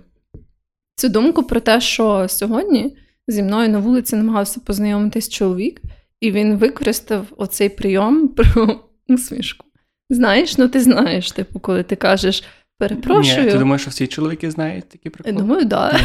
цю 0.99 1.09
думку 1.09 1.43
про 1.43 1.61
те, 1.61 1.81
що 1.81 2.27
сьогодні 2.29 2.97
зі 3.29 3.43
мною 3.43 3.69
на 3.69 3.79
вулиці 3.79 4.17
намагався 4.17 4.61
познайомитись 4.61 5.29
чоловік, 5.29 5.83
і 6.21 6.31
він 6.31 6.57
використав 6.57 7.27
оцей 7.37 7.69
прийом 7.69 8.29
про 8.37 8.81
усмішку. 9.09 9.67
Знаєш, 10.11 10.59
ну 10.59 10.69
ти 10.69 10.81
знаєш, 10.81 11.33
типу, 11.33 11.61
коли 11.61 11.83
ти 11.83 11.97
кажеш 11.97 12.45
перепрошую. 12.79 13.45
Ні, 13.47 13.53
ти 13.53 13.59
думаєш, 13.59 13.83
що 13.83 13.91
всі 13.91 14.07
чоловіки 14.07 14.51
знають 14.51 14.89
такі 14.89 15.03
Я 15.05 15.11
приколи? 15.11 15.37
думаю, 15.37 15.65
да. 15.65 16.01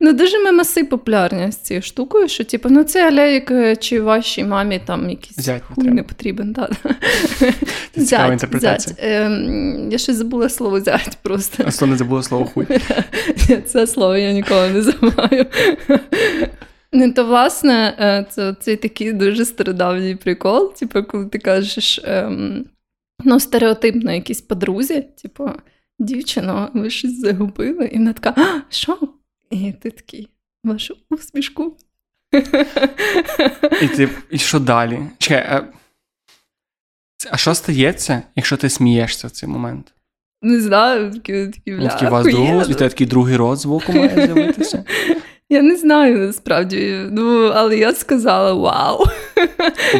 ну, 0.00 0.12
дуже 0.12 0.38
ми 0.38 0.52
маси 0.52 0.84
популярні 0.84 1.52
з 1.52 1.56
цією 1.56 1.82
штукою, 1.82 2.28
що, 2.28 2.44
типу, 2.44 2.68
ну 2.68 2.84
це 2.84 3.08
аля, 3.08 3.24
як 3.24 3.50
е, 3.50 3.76
чи 3.76 4.00
вашій 4.00 4.44
мамі 4.44 4.80
там 4.86 5.10
якийсь 5.10 5.36
Зять 5.36 5.62
не 5.76 5.84
хуй 5.84 5.94
не 5.94 6.02
потрібен. 6.02 6.52
Да. 6.52 6.68
Це 7.94 8.04
цікава 8.04 8.32
інтерпретація. 8.32 8.96
Зять. 8.96 9.04
Ем, 9.04 9.88
я 9.92 9.98
ще 9.98 10.14
забула 10.14 10.48
слово 10.48 10.80
зять 10.80 11.18
просто. 11.22 11.62
Просто 11.62 11.86
не 11.86 11.96
забула 11.96 12.22
слово 12.22 12.44
хуй. 12.44 12.66
Це 13.66 13.86
слово 13.86 14.16
я 14.16 14.32
ніколи 14.32 14.70
не 14.70 14.82
забуваю. 14.82 15.46
Ну, 16.92 17.12
то, 17.12 17.24
власне, 17.24 17.94
е, 18.00 18.26
це 18.30 18.54
цей 18.60 18.76
такий 18.76 19.12
дуже 19.12 19.44
стародавній 19.44 20.14
прикол. 20.14 20.74
Типу, 20.74 21.02
коли 21.02 21.26
ти 21.26 21.38
кажеш, 21.38 22.00
ем, 22.04 22.64
ну, 23.24 23.40
стереотипно 23.40 24.12
якійсь 24.12 24.40
подрузі, 24.40 25.02
типу, 25.22 25.50
дівчино, 25.98 26.70
ви 26.74 26.90
щось 26.90 27.20
загубили, 27.20 27.86
і 27.86 27.98
вона 27.98 28.12
така, 28.12 28.42
а, 28.42 28.72
що? 28.72 28.98
І 29.50 29.72
ти 29.72 29.90
такий, 29.90 30.28
вашу 30.64 30.96
усмішку. 31.10 31.76
І 33.82 33.88
ти, 33.88 34.08
і 34.30 34.38
що 34.38 34.60
далі? 34.60 35.00
Чекай, 35.18 35.46
а, 35.48 35.64
а 37.30 37.36
що 37.36 37.54
стається, 37.54 38.22
якщо 38.36 38.56
ти 38.56 38.68
смієшся 38.68 39.26
в 39.26 39.30
цей 39.30 39.48
момент? 39.48 39.94
Не 40.42 40.60
знаю, 40.60 41.12
такі, 41.12 41.46
такі 41.46 41.88
такий 41.88 42.08
вас 42.08 42.26
другого, 42.26 42.62
і 42.62 42.74
тебе 42.74 42.88
такий 42.88 43.06
другий 43.06 43.36
рот 43.36 43.58
з 43.58 43.64
боку 43.64 43.92
має 43.92 44.26
з'явитися. 44.26 44.84
Я 45.52 45.62
не 45.62 45.76
знаю 45.76 46.18
насправді, 46.18 47.00
ну, 47.10 47.52
але 47.54 47.76
я 47.76 47.94
сказала 47.94 48.52
вау. 48.52 49.04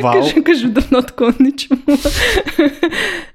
Вау. 0.01 0.23
Кажу, 0.23 0.43
кажу, 0.43 0.69
давно 0.69 1.03
такого 1.03 1.35
не 1.39 1.53
чула. 1.53 1.99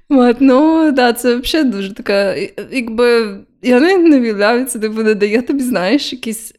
От, 0.08 0.36
ну, 0.40 0.92
да, 0.92 1.12
це 1.12 1.36
взагалі 1.36 1.68
дуже 1.68 1.94
така, 1.94 2.34
якби, 2.70 3.36
я 3.62 3.80
не 3.80 4.20
уявляю, 4.20 4.64
це 4.64 4.78
типу, 4.78 5.02
не 5.02 5.14
дає 5.14 5.42
тобі, 5.42 5.62
знаєш, 5.62 6.12
якийсь, 6.12 6.54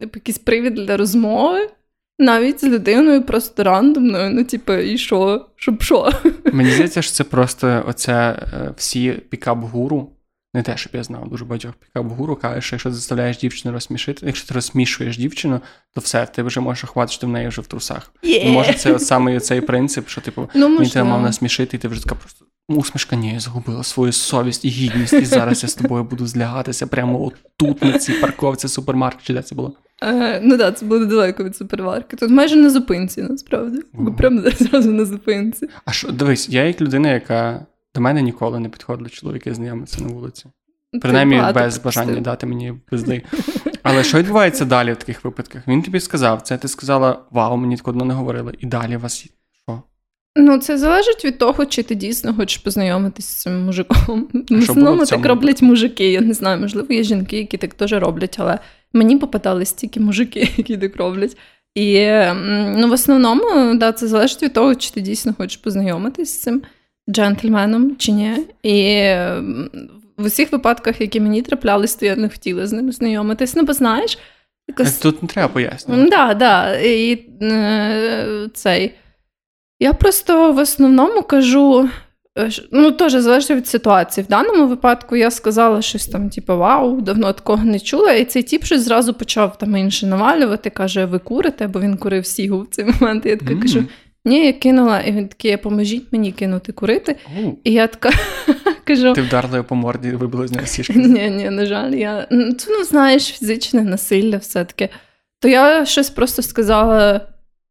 типу, 0.00 0.12
якийсь 0.14 0.38
привід 0.38 0.74
для 0.74 0.96
розмови, 0.96 1.68
навіть 2.18 2.60
з 2.60 2.64
людиною 2.64 3.22
просто 3.22 3.64
рандомною, 3.64 4.30
ну, 4.30 4.44
типу, 4.44 4.72
і 4.72 4.98
що, 4.98 5.46
щоб 5.56 5.82
що? 5.82 6.10
Мені 6.52 6.70
здається, 6.70 7.02
що 7.02 7.12
це 7.12 7.24
просто 7.24 7.84
оце 7.88 8.12
е, 8.12 8.74
всі 8.76 9.12
пікап-гуру. 9.30 10.06
Не 10.54 10.62
те, 10.62 10.76
щоб 10.76 10.92
я 10.94 11.02
знав 11.02 11.28
дуже 11.28 11.44
багатьох 11.44 11.74
пікап-гуру, 11.74 12.36
кажуть, 12.36 12.64
що 12.64 12.76
якщо 12.76 12.92
заставляєш 12.92 13.38
дівчину 13.38 13.74
розсмішити, 13.74 14.26
якщо 14.26 14.48
ти 14.48 14.54
розсмішуєш 14.54 15.18
дівчину, 15.18 15.60
то 15.94 16.00
все, 16.00 16.26
ти 16.26 16.42
вже 16.42 16.60
можеш 16.60 16.84
охватити, 16.84 17.12
що 17.12 17.20
ти 17.20 17.26
в 17.26 17.30
неї 17.30 17.48
вже 17.48 17.60
в 17.60 17.66
трусах. 17.66 18.12
І 18.22 18.48
може 18.48 18.74
це 18.74 18.92
от 18.92 19.02
саме 19.02 19.40
цей 19.40 19.60
принцип, 19.60 20.08
що 20.08 20.20
типу 20.20 20.48
Ну, 20.54 20.78
він 20.78 20.88
тебе 20.88 21.08
мав 21.10 21.22
насмішити, 21.22 21.76
і 21.76 21.80
ти 21.80 21.88
вже 21.88 22.02
така 22.02 22.14
просто 22.14 22.44
усмішка, 22.68 23.16
ні, 23.16 23.32
я 23.32 23.40
загубила 23.40 23.82
свою 23.82 24.12
совість 24.12 24.64
і 24.64 24.68
гідність, 24.68 25.12
і 25.12 25.24
зараз 25.24 25.62
я 25.62 25.68
з 25.68 25.74
тобою 25.74 26.04
буду 26.04 26.26
злягатися 26.26 26.86
прямо 26.86 27.24
отут, 27.24 27.82
на 27.82 27.98
цій 27.98 28.12
парковці 28.12 28.68
супермаркет, 28.68 29.22
чи 29.22 29.32
де 29.32 29.42
це 29.42 29.54
було? 29.54 29.72
Е, 30.02 30.40
ну 30.42 30.58
так, 30.58 30.78
це 30.78 30.86
буде 30.86 31.06
далеко 31.06 31.44
від 31.44 31.56
суперварки. 31.56 32.16
Тут 32.16 32.30
майже 32.30 32.56
на 32.56 32.70
зупинці, 32.70 33.22
насправді. 33.22 33.80
Бо 33.92 34.12
прямо 34.12 34.42
зразу 34.50 34.92
на 34.92 35.04
зупинці. 35.04 35.68
А 35.84 35.92
що, 35.92 36.12
дивись, 36.12 36.48
я 36.48 36.64
як 36.64 36.80
людина, 36.80 37.12
яка 37.12 37.66
до 37.94 38.00
мене 38.00 38.22
ніколи 38.22 38.60
не 38.60 38.68
підходили 38.68 39.10
чоловіки 39.10 39.54
знайомитися 39.54 40.02
на 40.02 40.08
вулиці. 40.08 40.46
Принаймні, 41.00 41.42
без 41.54 41.78
бажання 41.78 42.20
дати 42.20 42.46
мені 42.46 42.74
пизди. 42.90 43.22
Але 43.82 44.04
що 44.04 44.18
відбувається 44.18 44.64
далі 44.64 44.92
в 44.92 44.96
таких 44.96 45.24
випадках? 45.24 45.68
Він 45.68 45.82
тобі 45.82 46.00
сказав 46.00 46.42
це, 46.42 46.58
ти 46.58 46.68
сказала, 46.68 47.18
вау, 47.30 47.56
мені 47.56 47.76
такого 47.76 48.04
не 48.04 48.14
говорили. 48.14 48.54
І 48.58 48.66
далі 48.66 48.96
у 48.96 49.00
вас 49.00 49.18
що? 49.62 49.82
Ну, 50.36 50.58
це 50.58 50.78
залежить 50.78 51.24
від 51.24 51.38
того, 51.38 51.66
чи 51.66 51.82
ти 51.82 51.94
дійсно 51.94 52.34
хочеш 52.34 52.58
познайомитися 52.58 53.28
з 53.28 53.36
цим 53.36 53.64
мужиком. 53.64 54.28
В 54.50 54.58
основному 54.58 55.06
так 55.06 55.26
роблять 55.26 55.62
мужики. 55.62 56.12
Я 56.12 56.20
не 56.20 56.34
знаю, 56.34 56.60
можливо, 56.60 56.94
є 56.94 57.02
жінки, 57.02 57.38
які 57.38 57.56
так 57.56 57.74
теж 57.74 57.92
роблять, 57.92 58.36
але 58.38 58.58
мені 58.92 59.16
попитались 59.16 59.72
тільки 59.72 60.00
мужики, 60.00 60.40
які 60.56 60.76
так 60.76 60.96
роблять. 60.96 61.36
І 61.74 62.06
ну, 62.76 62.88
в 62.88 62.92
основному, 62.92 63.74
да, 63.74 63.92
це 63.92 64.08
залежить 64.08 64.42
від 64.42 64.52
того, 64.52 64.74
чи 64.74 64.90
ти 64.90 65.00
дійсно 65.00 65.34
хочеш 65.34 65.56
познайомитись 65.56 66.32
з 66.32 66.40
цим 66.40 66.62
джентльменом 67.10 67.96
чи 67.96 68.12
ні. 68.12 68.36
І 68.62 69.14
в 70.20 70.26
усіх 70.26 70.52
випадках, 70.52 71.00
які 71.00 71.20
мені 71.20 71.42
траплялись, 71.42 71.94
то 71.94 72.06
я 72.06 72.16
не 72.16 72.28
хотіла 72.28 72.66
з 72.66 72.72
ним 72.72 72.92
знайомитись. 72.92 73.56
Ну, 73.56 73.62
бо 73.62 73.72
знаєш, 73.72 74.18
якось... 74.68 74.98
Тут 74.98 75.22
не 75.22 75.28
треба 75.28 75.48
пояснювати. 75.48 76.10
Да, 76.10 76.34
да. 76.34 76.76
І 76.76 77.26
е, 77.42 78.48
цей. 78.54 78.94
Я 79.80 79.92
просто 79.92 80.52
в 80.52 80.58
основному 80.58 81.22
кажу. 81.22 81.88
Е, 82.38 82.50
ну, 82.72 82.90
теж 82.90 83.12
залежить 83.12 83.50
від 83.50 83.66
ситуації. 83.66 84.24
В 84.24 84.28
даному 84.28 84.66
випадку 84.66 85.16
я 85.16 85.30
сказала 85.30 85.82
щось 85.82 86.06
там, 86.06 86.30
типу, 86.30 86.56
вау, 86.56 87.00
давно 87.00 87.32
такого 87.32 87.64
не 87.64 87.80
чула. 87.80 88.12
І 88.12 88.24
цей 88.24 88.42
тіп 88.42 88.64
щось 88.64 88.82
зразу 88.82 89.14
почав 89.14 89.58
там 89.58 89.76
інше 89.76 90.06
навалювати, 90.06 90.70
каже, 90.70 91.04
ви 91.04 91.18
курите, 91.18 91.66
бо 91.66 91.80
він 91.80 91.96
курив 91.96 92.26
сігу 92.26 92.60
в 92.60 92.66
цей 92.66 92.84
момент. 92.84 93.26
Я 93.26 93.36
така 93.36 93.52
mm-hmm. 93.52 93.62
кажу: 93.62 93.84
ні, 94.24 94.46
я 94.46 94.52
кинула, 94.52 95.00
і 95.00 95.12
він 95.12 95.28
такий, 95.28 95.56
поможіть 95.56 96.12
мені 96.12 96.32
кинути 96.32 96.72
курити. 96.72 97.16
Oh. 97.38 97.52
І 97.64 97.72
я 97.72 97.86
така 97.86 98.10
кажу: 98.84 99.12
Ти 99.12 99.22
вдарила 99.22 99.56
його 99.56 99.68
по 99.68 99.74
морді, 99.74 100.10
вибила 100.10 100.46
з 100.46 100.52
нього 100.52 100.66
сішки? 100.66 100.92
Ні, 100.92 101.30
ні, 101.30 101.50
на 101.50 101.66
жаль, 101.66 101.92
я 101.92 102.26
ну, 102.30 102.56
ну 102.68 102.84
знаєш, 102.84 103.26
фізичне 103.26 103.82
насилля 103.82 104.36
все-таки. 104.36 104.88
То 105.40 105.48
я 105.48 105.86
щось 105.86 106.10
просто 106.10 106.42
сказала. 106.42 107.20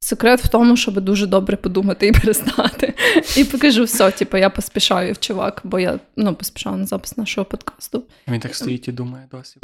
Секрет 0.02 0.42
в 0.42 0.48
тому, 0.48 0.78
щоб 0.78 1.02
дуже 1.02 1.28
добре 1.28 1.58
подумати 1.58 2.08
і 2.08 2.12
перестати. 2.12 2.94
І 3.38 3.44
покажу 3.44 3.84
все, 3.84 4.12
типу, 4.12 4.38
я 4.38 4.50
поспішаю 4.50 5.14
в 5.14 5.20
чувак, 5.20 5.62
бо 5.64 5.80
я 5.80 6.00
ну, 6.16 6.36
поспішала 6.36 6.78
на 6.78 6.86
запис 6.86 7.18
нашого 7.18 7.46
подкасту. 7.46 8.04
Він 8.28 8.40
так 8.40 8.56
стоїть 8.56 8.88
і 8.88 8.92
думає 8.92 9.28
досі. 9.32 9.58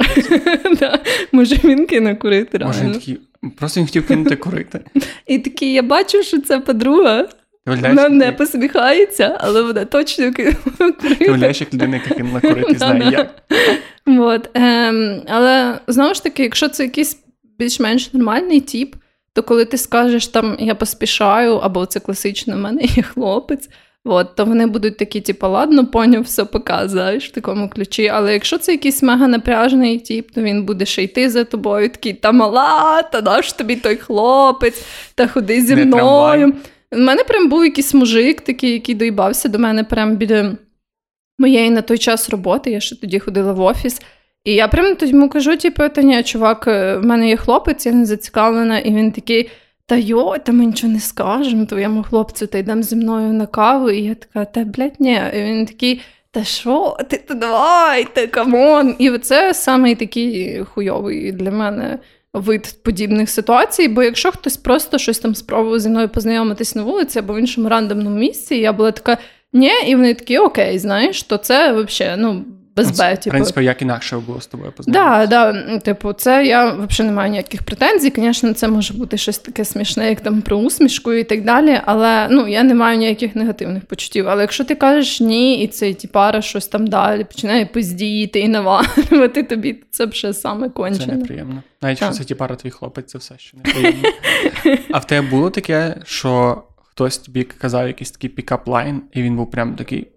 Може, 1.32 1.56
він 1.64 1.86
кине 1.86 2.16
курити. 2.16 2.58
Може, 2.58 2.84
він 2.84 2.92
такий, 2.92 3.18
Просто 3.50 3.80
він 3.80 3.86
хотів 3.86 4.06
кинути 4.06 4.36
курити. 4.36 4.80
І 5.26 5.38
такий, 5.38 5.72
я 5.72 5.82
бачу, 5.82 6.22
що 6.22 6.40
це 6.40 6.60
подруга. 6.60 7.28
Вона 7.66 8.08
не 8.08 8.32
посміхається, 8.32 9.38
але 9.40 9.62
вона 9.62 9.84
точно 9.84 10.32
кинула 10.32 10.56
курити. 10.78 11.14
Ти 11.14 11.24
уявляєш, 11.24 11.60
як 11.60 11.74
людина, 11.74 11.96
яка 11.96 12.14
кинула 12.14 12.40
курити, 12.40 12.78
знає 12.78 13.10
як. 13.10 13.42
От, 14.06 14.50
ем, 14.54 15.22
Але 15.26 15.78
знову 15.86 16.14
ж 16.14 16.22
таки, 16.22 16.42
якщо 16.42 16.68
це 16.68 16.82
якийсь 16.82 17.18
більш-менш 17.58 18.12
нормальний 18.12 18.60
тип, 18.60 18.94
то 19.32 19.42
коли 19.42 19.64
ти 19.64 19.78
скажеш 19.78 20.26
там 20.26 20.56
я 20.58 20.74
поспішаю, 20.74 21.54
або 21.54 21.86
це 21.86 22.00
класично, 22.00 22.56
в 22.56 22.58
мене 22.58 22.82
є 22.82 23.02
хлопець, 23.02 23.68
от, 24.06 24.34
то 24.34 24.44
вони 24.44 24.66
будуть 24.66 24.96
такі, 24.96 25.20
типу, 25.20 25.48
ладно, 25.48 25.86
поняв, 25.86 26.22
все 26.22 26.44
показуєш 26.44 27.28
в 27.28 27.32
такому 27.32 27.68
ключі. 27.68 28.08
Але 28.08 28.32
якщо 28.32 28.58
це 28.58 28.72
якийсь 28.72 29.02
мега 29.02 29.28
напряжений 29.28 29.98
тип, 29.98 30.30
то 30.30 30.42
він 30.42 30.62
буде 30.62 30.86
ще 30.86 31.02
йти 31.02 31.30
за 31.30 31.44
тобою, 31.44 31.88
такий 31.88 32.12
та 32.12 32.32
мала, 32.32 33.02
та 33.02 33.22
наш 33.22 33.52
тобі 33.52 33.76
той 33.76 33.96
хлопець, 33.96 34.84
та 35.14 35.26
ходи 35.26 35.60
зі 35.60 35.76
мною. 35.76 36.52
У 36.92 36.98
мене 36.98 37.24
прям 37.24 37.48
був 37.48 37.64
якийсь 37.64 37.94
мужик, 37.94 38.40
такий, 38.40 38.72
який 38.72 38.94
доїбався 38.94 39.48
до 39.48 39.58
мене 39.58 39.84
прям 39.84 40.16
біля 40.16 40.56
моєї 41.38 41.70
на 41.70 41.82
той 41.82 41.98
час 41.98 42.30
роботи. 42.30 42.70
Я 42.70 42.80
ще 42.80 42.96
тоді 42.96 43.18
ходила 43.18 43.52
в 43.52 43.60
офіс. 43.60 44.02
І 44.44 44.54
я 44.54 44.68
прям 44.68 44.96
йому 45.00 45.28
кажу: 45.28 45.56
типу, 45.56 45.88
та 45.88 46.02
ні, 46.02 46.22
чувак, 46.22 46.64
е, 46.68 46.96
в 46.96 47.04
мене 47.04 47.28
є 47.28 47.36
хлопець, 47.36 47.86
я 47.86 47.92
не 47.92 48.06
зацікавлена, 48.06 48.78
і 48.78 48.94
він 48.94 49.12
такий. 49.12 49.50
Та 49.88 49.96
йой, 49.96 50.38
та 50.38 50.52
ми 50.52 50.66
нічого 50.66 50.92
не 50.92 51.00
скажемо 51.00 51.66
твоєму 51.66 52.02
хлопцю, 52.02 52.46
та 52.46 52.58
йдемо 52.58 52.82
зі 52.82 52.96
мною 52.96 53.32
на 53.32 53.46
каву. 53.46 53.90
І 53.90 54.02
я 54.02 54.14
така, 54.14 54.44
та 54.44 54.64
блядь, 54.64 55.00
ні. 55.00 55.20
І 55.34 55.42
він 55.42 55.66
такий, 55.66 56.00
та 56.30 56.44
що, 56.44 56.96
ти 57.08 57.18
то 57.28 57.34
давай, 57.34 58.06
та 58.14 58.26
come 58.26 58.66
on. 58.66 58.96
І 58.98 59.18
це 59.18 59.54
саме 59.54 59.94
такий 59.94 60.60
хуйовий 60.64 61.32
для 61.32 61.50
мене 61.50 61.98
вид 62.32 62.82
подібних 62.82 63.30
ситуацій. 63.30 63.88
Бо 63.88 64.02
якщо 64.02 64.32
хтось 64.32 64.56
просто 64.56 64.98
щось 64.98 65.18
там 65.18 65.34
спробував 65.34 65.80
зі 65.80 65.88
мною 65.88 66.08
познайомитись 66.08 66.74
на 66.74 66.82
вулиці 66.82 67.18
або 67.18 67.34
в 67.34 67.38
іншому 67.38 67.68
рандомному 67.68 68.16
місці, 68.16 68.54
я 68.54 68.72
була 68.72 68.92
така, 68.92 69.18
ні, 69.52 69.72
і 69.86 69.94
вони 69.94 70.14
такі, 70.14 70.38
окей, 70.38 70.78
знаєш, 70.78 71.22
то 71.22 71.36
це 71.36 71.72
взагалі, 71.72 72.20
ну 72.20 72.44
без 72.76 73.00
Б. 73.00 73.14
В 73.14 73.30
принципі, 73.30 73.64
як 73.64 73.82
інакше 73.82 74.18
було 74.18 74.40
з 74.40 74.46
тобою 74.46 74.72
познайомитися. 74.72 75.26
Да, 75.26 75.52
да. 75.52 75.78
Типу, 75.78 76.12
це 76.12 76.46
я 76.46 76.72
взагалі 76.72 77.10
не 77.10 77.16
маю 77.16 77.30
ніяких 77.30 77.62
претензій. 77.62 78.12
Звісно, 78.16 78.52
це 78.52 78.68
може 78.68 78.94
бути 78.94 79.16
щось 79.16 79.38
таке 79.38 79.64
смішне, 79.64 80.08
як 80.08 80.20
там 80.20 80.42
про 80.42 80.56
усмішку 80.56 81.12
і 81.12 81.24
так 81.24 81.44
далі. 81.44 81.80
Але 81.84 82.28
ну, 82.30 82.48
я 82.48 82.62
не 82.62 82.74
маю 82.74 82.98
ніяких 82.98 83.36
негативних 83.36 83.84
почуттів. 83.84 84.28
Але 84.28 84.42
якщо 84.42 84.64
ти 84.64 84.74
кажеш 84.74 85.20
ні, 85.20 85.62
і 85.62 85.66
цей 85.66 85.94
тіпара 85.94 86.42
щось 86.42 86.66
там 86.66 86.86
далі 86.86 87.24
починає 87.24 87.66
пиздіти 87.66 88.40
і 88.40 88.48
навалювати 88.48 89.42
тобі, 89.42 89.82
це 89.90 90.06
вже 90.06 90.32
саме 90.32 90.68
кончено. 90.68 91.06
Це 91.06 91.12
неприємно. 91.12 91.62
Навіть 91.82 92.00
якщо 92.00 92.18
це 92.18 92.24
тіпара 92.24 92.56
твій 92.56 92.70
хлопець, 92.70 93.06
це 93.06 93.18
все 93.18 93.34
ще 93.38 93.56
неприємно. 93.56 94.08
А 94.90 94.98
в 94.98 95.06
тебе 95.06 95.28
було 95.28 95.50
таке, 95.50 95.96
що 96.04 96.62
хтось 96.76 97.18
тобі 97.18 97.44
казав 97.44 97.86
якийсь 97.86 98.10
такий 98.10 98.30
пікап-лайн, 98.30 98.98
і 99.12 99.22
він 99.22 99.36
був 99.36 99.50
прям 99.50 99.74
такий. 99.74 100.08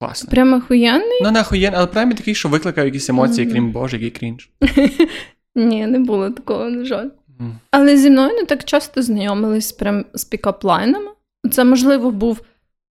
Класно. 0.00 0.30
Прям 0.30 0.54
охуєнний? 0.54 1.20
Ну, 1.22 1.30
не 1.30 1.40
охуєнний, 1.40 1.78
але 1.78 1.86
прямо 1.86 2.14
такий, 2.14 2.34
що 2.34 2.48
викликав 2.48 2.84
якісь 2.84 3.08
емоції, 3.08 3.46
mm-hmm. 3.46 3.52
крім 3.52 3.72
Боже, 3.72 3.96
який 3.96 4.10
крінж. 4.10 4.50
Ні, 5.54 5.86
не 5.86 5.98
було 5.98 6.30
такого, 6.30 6.70
на 6.70 6.84
жаль. 6.84 7.08
Mm. 7.40 7.52
Але 7.70 7.96
зі 7.96 8.10
мною 8.10 8.34
не 8.34 8.44
так 8.44 8.64
часто 8.64 9.02
знайомились 9.02 9.72
прям 9.72 10.04
з 10.14 10.24
пікаплайнами. 10.24 11.10
Це, 11.50 11.64
можливо, 11.64 12.10
був 12.10 12.40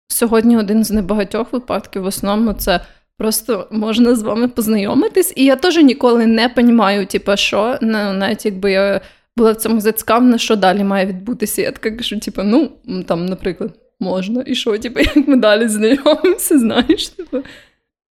сьогодні 0.09 0.57
один 0.57 0.85
з 0.85 0.91
небагатьох 0.91 1.53
випадків. 1.53 2.03
В 2.03 2.07
основному 2.07 2.53
це 2.53 2.81
просто 3.19 3.69
можна 3.71 4.15
з 4.15 4.23
вами 4.23 4.49
познайомитись. 4.49 5.33
І 5.37 5.45
я 5.45 5.57
теж 5.57 5.77
ніколи 5.77 6.27
не 6.27 6.49
розумію, 6.57 7.07
типу, 7.07 7.37
що 7.37 7.79
навіть 7.83 8.45
якби 8.45 8.73
я 8.73 9.01
була 9.37 9.53
в 9.53 9.57
цьому 9.57 9.81
зацікавлена, 9.81 10.39
що 10.39 10.57
далі 10.57 10.85
має 10.85 11.07
відбутися. 11.07 11.63
Я 11.63 11.71
така 11.71 11.97
кажу, 11.97 12.21
типу, 12.21 12.43
ну, 12.43 12.71
там, 13.07 13.27
наприклад 13.27 13.84
можна. 14.01 14.43
І 14.47 14.55
що, 14.55 14.79
типу, 14.79 15.01
як 15.01 15.29
ми 15.29 15.37
далі 15.37 15.69
знайомимося, 15.69 16.59
знаєш? 16.59 17.09
Типу. 17.09 17.43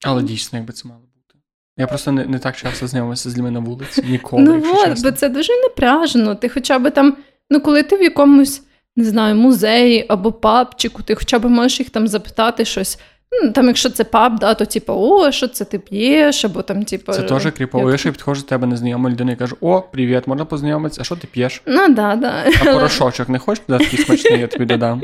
Але 0.04 0.22
дійсно, 0.22 0.58
якби 0.58 0.72
це 0.72 0.88
мало 0.88 1.00
бути. 1.00 1.38
Я 1.76 1.86
просто 1.86 2.12
не 2.12 2.24
не 2.24 2.38
так 2.38 2.56
часто 2.56 2.86
знайомився 2.86 3.30
з 3.30 3.36
людьми 3.36 3.50
на 3.50 3.60
вулиці, 3.60 4.04
ніколи. 4.08 4.42
Ну 4.42 4.62
от, 4.74 5.02
бо 5.02 5.10
це 5.10 5.28
дуже 5.28 5.52
напряжено. 5.62 6.34
Ти 6.34 6.48
хоча 6.48 6.78
б 6.78 6.90
там, 6.90 7.16
ну 7.50 7.60
коли 7.60 7.82
ти 7.82 7.96
в 7.96 8.02
якомусь, 8.02 8.62
не 8.96 9.04
знаю, 9.04 9.36
музеї 9.36 10.06
або 10.08 10.32
папчику, 10.32 11.02
ти 11.02 11.14
хоча 11.14 11.38
б 11.38 11.44
можеш 11.44 11.78
їх 11.80 11.90
там 11.90 12.08
запитати 12.08 12.64
щось. 12.64 12.98
Ну, 13.42 13.52
Там, 13.52 13.66
якщо 13.66 13.90
це 13.90 14.04
паб, 14.04 14.38
да, 14.38 14.54
то 14.54 14.64
типу, 14.64 14.92
о, 14.96 15.32
що 15.32 15.48
це 15.48 15.64
ти 15.64 15.78
п'єш, 15.78 16.44
або 16.44 16.62
там, 16.62 16.84
типу. 16.84 17.12
Це 17.12 17.22
теж 17.22 17.46
кріпово. 17.56 17.90
Якщо 17.90 18.12
підходжу 18.12 18.40
до 18.40 18.46
тебе 18.46 18.66
незнайома 18.66 19.10
людина 19.10 19.32
і 19.32 19.36
кажу: 19.36 19.56
О, 19.60 19.80
привіт, 19.80 20.26
можна 20.26 20.44
познайомитися, 20.44 21.00
а 21.00 21.04
що 21.04 21.16
ти 21.16 21.26
п'єш? 21.26 21.62
Ну, 21.66 21.88
да, 21.88 22.16
да. 22.16 22.44
А 22.60 22.64
порошочок 22.64 23.28
не 23.28 23.38
хочеш 23.38 23.64
туди 23.66 23.84
такий 23.84 24.04
смачний, 24.04 24.40
я 24.40 24.46
тобі 24.46 24.64
додам. 24.64 25.02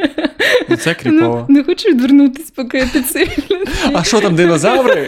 Ну, 0.69 0.77
Це 0.77 0.95
кріпово. 0.95 1.47
Ну, 1.49 1.55
не 1.57 1.65
хочу 1.65 1.89
відвернутися, 1.89 2.53
поки 2.57 2.79
я 2.79 3.03
це. 3.03 3.27
А 3.95 4.05
що 4.05 4.21
там 4.21 4.35
динозаври? 4.35 5.07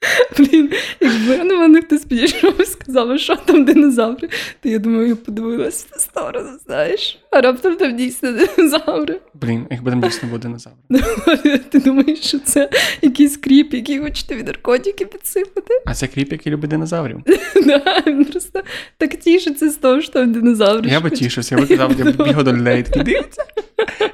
Блін, 0.38 0.70
якби 1.00 1.44
на 1.44 1.58
мене 1.58 1.82
хтось 1.82 2.04
підійшов 2.04 2.60
і 2.60 2.64
сказав, 2.64 3.18
що 3.18 3.36
там 3.36 3.64
динозаври, 3.64 4.28
то 4.62 4.68
я 4.68 4.78
думаю, 4.78 5.08
я 5.08 5.16
подивилась 5.16 5.86
в 5.90 6.00
сторону, 6.00 6.48
знаєш. 6.66 7.18
А 7.30 7.40
раптом 7.40 7.76
там 7.76 7.96
дійсно 7.96 8.32
динозаври. 8.32 9.20
Блін, 9.34 9.66
якби 9.70 9.90
там 9.90 10.00
дійсно 10.00 10.28
був 10.28 10.38
динозавр. 10.38 10.76
Ти 11.70 11.78
думаєш, 11.78 12.20
що 12.20 12.38
це 12.38 12.70
якийсь 13.02 13.36
кріп, 13.36 13.74
який 13.74 13.98
хоче 13.98 14.26
тобі 14.26 14.42
наркотики 14.42 15.06
підсипати? 15.06 15.82
А 15.86 15.94
це 15.94 16.06
кріп, 16.06 16.32
який 16.32 16.52
любить 16.52 16.70
динозаврів. 16.70 17.20
Да, 17.66 18.02
Він 18.06 18.24
просто 18.24 18.62
так 18.98 19.16
тішиться 19.16 19.70
з 19.70 19.76
того, 19.76 20.00
що 20.00 20.12
там 20.12 20.32
динозаври. 20.32 20.90
Я 20.90 21.00
би 21.00 21.10
тішився, 21.10 21.54
я 21.54 21.60
би 21.60 21.66
казав, 21.66 21.92
я 21.98 22.04
б 22.04 22.24
бігав 22.24 22.44
до 22.44 22.52
людей, 22.52 22.82
такий, 22.82 23.02
дивіться, 23.02 23.44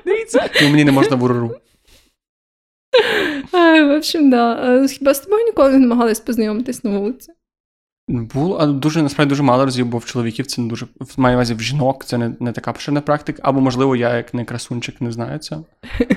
дивіться. 0.04 0.50
Мені 0.62 0.84
не 0.84 0.92
можна 0.92 1.16
в 1.16 1.22
уруру. 1.22 1.54
В 3.52 3.96
общем, 3.96 4.30
да. 4.30 4.86
Хіба 4.88 5.14
з 5.14 5.20
тобою 5.20 5.44
ніколи 5.44 5.72
не 5.72 5.78
намагались 5.78 6.20
познайомитись 6.20 6.84
на 6.84 6.98
вулиці? 6.98 7.32
Було, 8.08 8.56
але 8.60 8.72
дуже 8.72 9.02
насправді 9.02 9.28
дуже 9.28 9.42
мало 9.42 9.64
разів, 9.64 9.86
бо 9.86 9.98
в 9.98 10.04
чоловіків 10.04 10.46
це 10.46 10.62
не 10.62 10.68
дуже 10.68 10.86
в 11.00 11.20
маю 11.20 11.36
увазі 11.36 11.54
в 11.54 11.60
жінок, 11.60 12.04
це 12.04 12.18
не 12.18 12.32
не 12.40 12.52
така 12.52 12.72
поширена 12.72 13.00
практика. 13.00 13.40
Або, 13.44 13.60
можливо, 13.60 13.96
я 13.96 14.16
як 14.16 14.34
не 14.34 14.44
красунчик 14.44 15.00
не 15.00 15.12
знаю 15.12 15.38
це. 15.38 15.56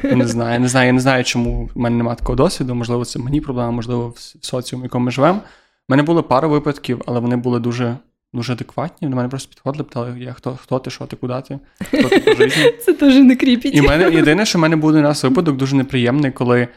Не 0.04 0.28
знаю, 0.28 0.60
не 0.60 0.68
знаю. 0.68 0.88
Я 0.88 0.94
не 0.94 1.00
знаю, 1.00 1.24
чому 1.24 1.70
в 1.76 1.78
мене 1.80 1.98
немає 1.98 2.18
такого 2.18 2.36
досвіду. 2.36 2.76
Можливо, 2.76 3.06
це 3.06 3.20
мені 3.20 3.42
проблема, 3.42 3.72
можливо, 3.72 4.10
в 4.10 4.46
соціумі, 4.46 4.82
в 4.82 4.86
якому 4.86 5.06
ми 5.06 5.12
живемо. 5.12 5.40
У 5.40 5.92
мене 5.92 6.04
було 6.04 6.24
пару 6.24 6.50
випадків, 6.50 7.02
але 7.06 7.20
вони 7.20 7.36
були 7.36 7.60
дуже 7.60 7.98
дуже 8.34 8.54
адекватні. 8.54 9.08
До 9.08 9.16
мене 9.16 9.30
просто 9.30 9.50
підходили, 9.50 9.84
питали, 9.84 10.20
я 10.20 10.34
хто, 10.34 10.60
хто 10.62 10.80
ти, 10.80 10.90
що 10.90 11.06
ти, 11.06 11.16
куди 11.16 11.42
ти, 11.48 11.60
хто 11.98 12.10
ти 12.10 12.20
по 12.20 12.36
житті. 12.44 12.74
Це 12.86 12.94
теж 12.94 13.16
не 13.16 13.36
creepy. 13.36 13.76
І 13.76 13.82
мене 13.82 14.12
єдине, 14.12 14.46
що 14.46 14.60
в 14.60 14.62
мене 14.62 14.76
був 14.76 14.96
раз 14.96 15.24
випадок 15.24 15.58
дуже 15.58 15.76
неприємний, 15.76 16.32
коли 16.32 16.68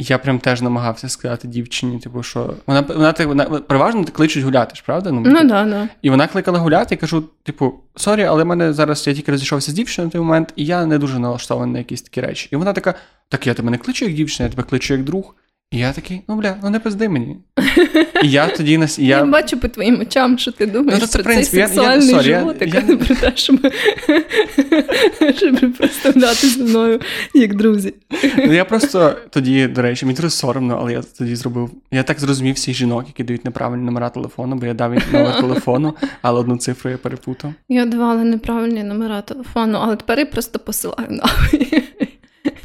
я 0.00 0.18
прям 0.18 0.38
теж 0.38 0.62
намагався 0.62 1.08
сказати 1.08 1.48
дівчині, 1.48 1.98
типу, 1.98 2.22
що 2.22 2.54
вона 2.66 2.80
вона, 2.80 3.12
так- 3.12 3.26
вона 3.28 3.44
переважно 3.44 4.04
кличуть 4.04 4.44
гуляти 4.44 4.74
ж, 4.76 4.82
правда? 4.86 5.10
Ну 5.10 5.22
типу, 5.22 5.36
да, 5.48 5.64
да. 5.64 5.88
І 6.02 6.10
вона 6.10 6.26
кликала 6.26 6.58
гуляти, 6.58 6.94
і 6.94 6.98
кажу: 6.98 7.24
типу, 7.42 7.74
sorry, 7.96 8.22
але 8.22 8.42
в 8.44 8.46
мене 8.46 8.72
зараз 8.72 9.06
я 9.06 9.14
тільки 9.14 9.32
розійшовся 9.32 9.70
з 9.70 9.74
дівчиною 9.74 10.08
в 10.08 10.12
той 10.12 10.20
момент, 10.20 10.52
і 10.56 10.64
я 10.64 10.86
не 10.86 10.98
дуже 10.98 11.18
налаштований 11.18 11.72
на 11.72 11.78
якісь 11.78 12.02
такі 12.02 12.20
речі. 12.20 12.48
І 12.52 12.56
вона 12.56 12.72
така: 12.72 12.94
так 13.28 13.46
я 13.46 13.54
тебе 13.54 13.70
не 13.70 13.78
кличу 13.78 14.04
як 14.04 14.14
дівчина, 14.14 14.46
я 14.46 14.50
тебе 14.50 14.62
кличу 14.62 14.94
як 14.94 15.04
друг. 15.04 15.34
І 15.70 15.78
я 15.78 15.92
такий, 15.92 16.20
ну 16.28 16.36
бля, 16.36 16.56
ну 16.62 16.70
не 16.70 16.80
пизди 16.80 17.08
мені. 17.08 17.36
І 18.22 18.30
я 18.30 18.46
тоді 18.48 18.78
нас. 18.78 18.98
Я... 18.98 19.06
Я... 19.18 19.24
бачу 19.24 19.60
по 19.60 19.68
твоїм 19.68 20.00
очам, 20.00 20.38
що 20.38 20.52
ти 20.52 20.66
думаєш 20.66 21.00
Ну, 21.00 21.06
це, 21.06 21.18
про 21.22 21.32
я- 21.32 21.44
цей 21.44 21.60
я- 21.60 21.66
сексуальний 21.68 22.08
sorry, 22.14 22.28
я- 22.28 22.38
животик, 22.40 22.74
я- 22.74 22.80
а 22.80 22.90
не 22.90 22.96
про 22.96 23.14
те, 23.14 23.32
щоб, 23.34 23.60
щоб 25.36 25.72
представляти 25.78 26.46
зі 26.46 26.62
мною 26.62 27.00
як 27.34 27.54
друзі. 27.54 27.94
Ну, 28.38 28.52
я 28.52 28.64
просто 28.64 29.16
тоді, 29.30 29.66
до 29.66 29.82
речі, 29.82 30.06
мені 30.06 30.16
дуже 30.16 30.30
соромно, 30.30 30.78
але 30.80 30.92
я 30.92 31.02
тоді 31.18 31.36
зробив. 31.36 31.70
Я 31.90 32.02
так 32.02 32.20
зрозумів 32.20 32.54
всіх 32.54 32.76
жінок, 32.76 33.04
які 33.06 33.24
дають 33.24 33.44
неправильні 33.44 33.84
номера 33.84 34.08
телефону, 34.10 34.56
бо 34.56 34.66
я 34.66 34.74
дав 34.74 34.94
їм 34.94 35.02
номер 35.12 35.36
телефону, 35.40 35.94
але 36.22 36.40
одну 36.40 36.56
цифру 36.56 36.90
я 36.90 36.98
перепутав. 36.98 37.52
Я 37.68 37.86
давала 37.86 38.24
неправильні 38.24 38.82
номера 38.84 39.20
телефону, 39.22 39.78
але 39.82 39.96
тепер 39.96 40.18
я 40.18 40.26
просто 40.26 40.58
посилаю 40.58 41.08
нахуй. 41.10 41.82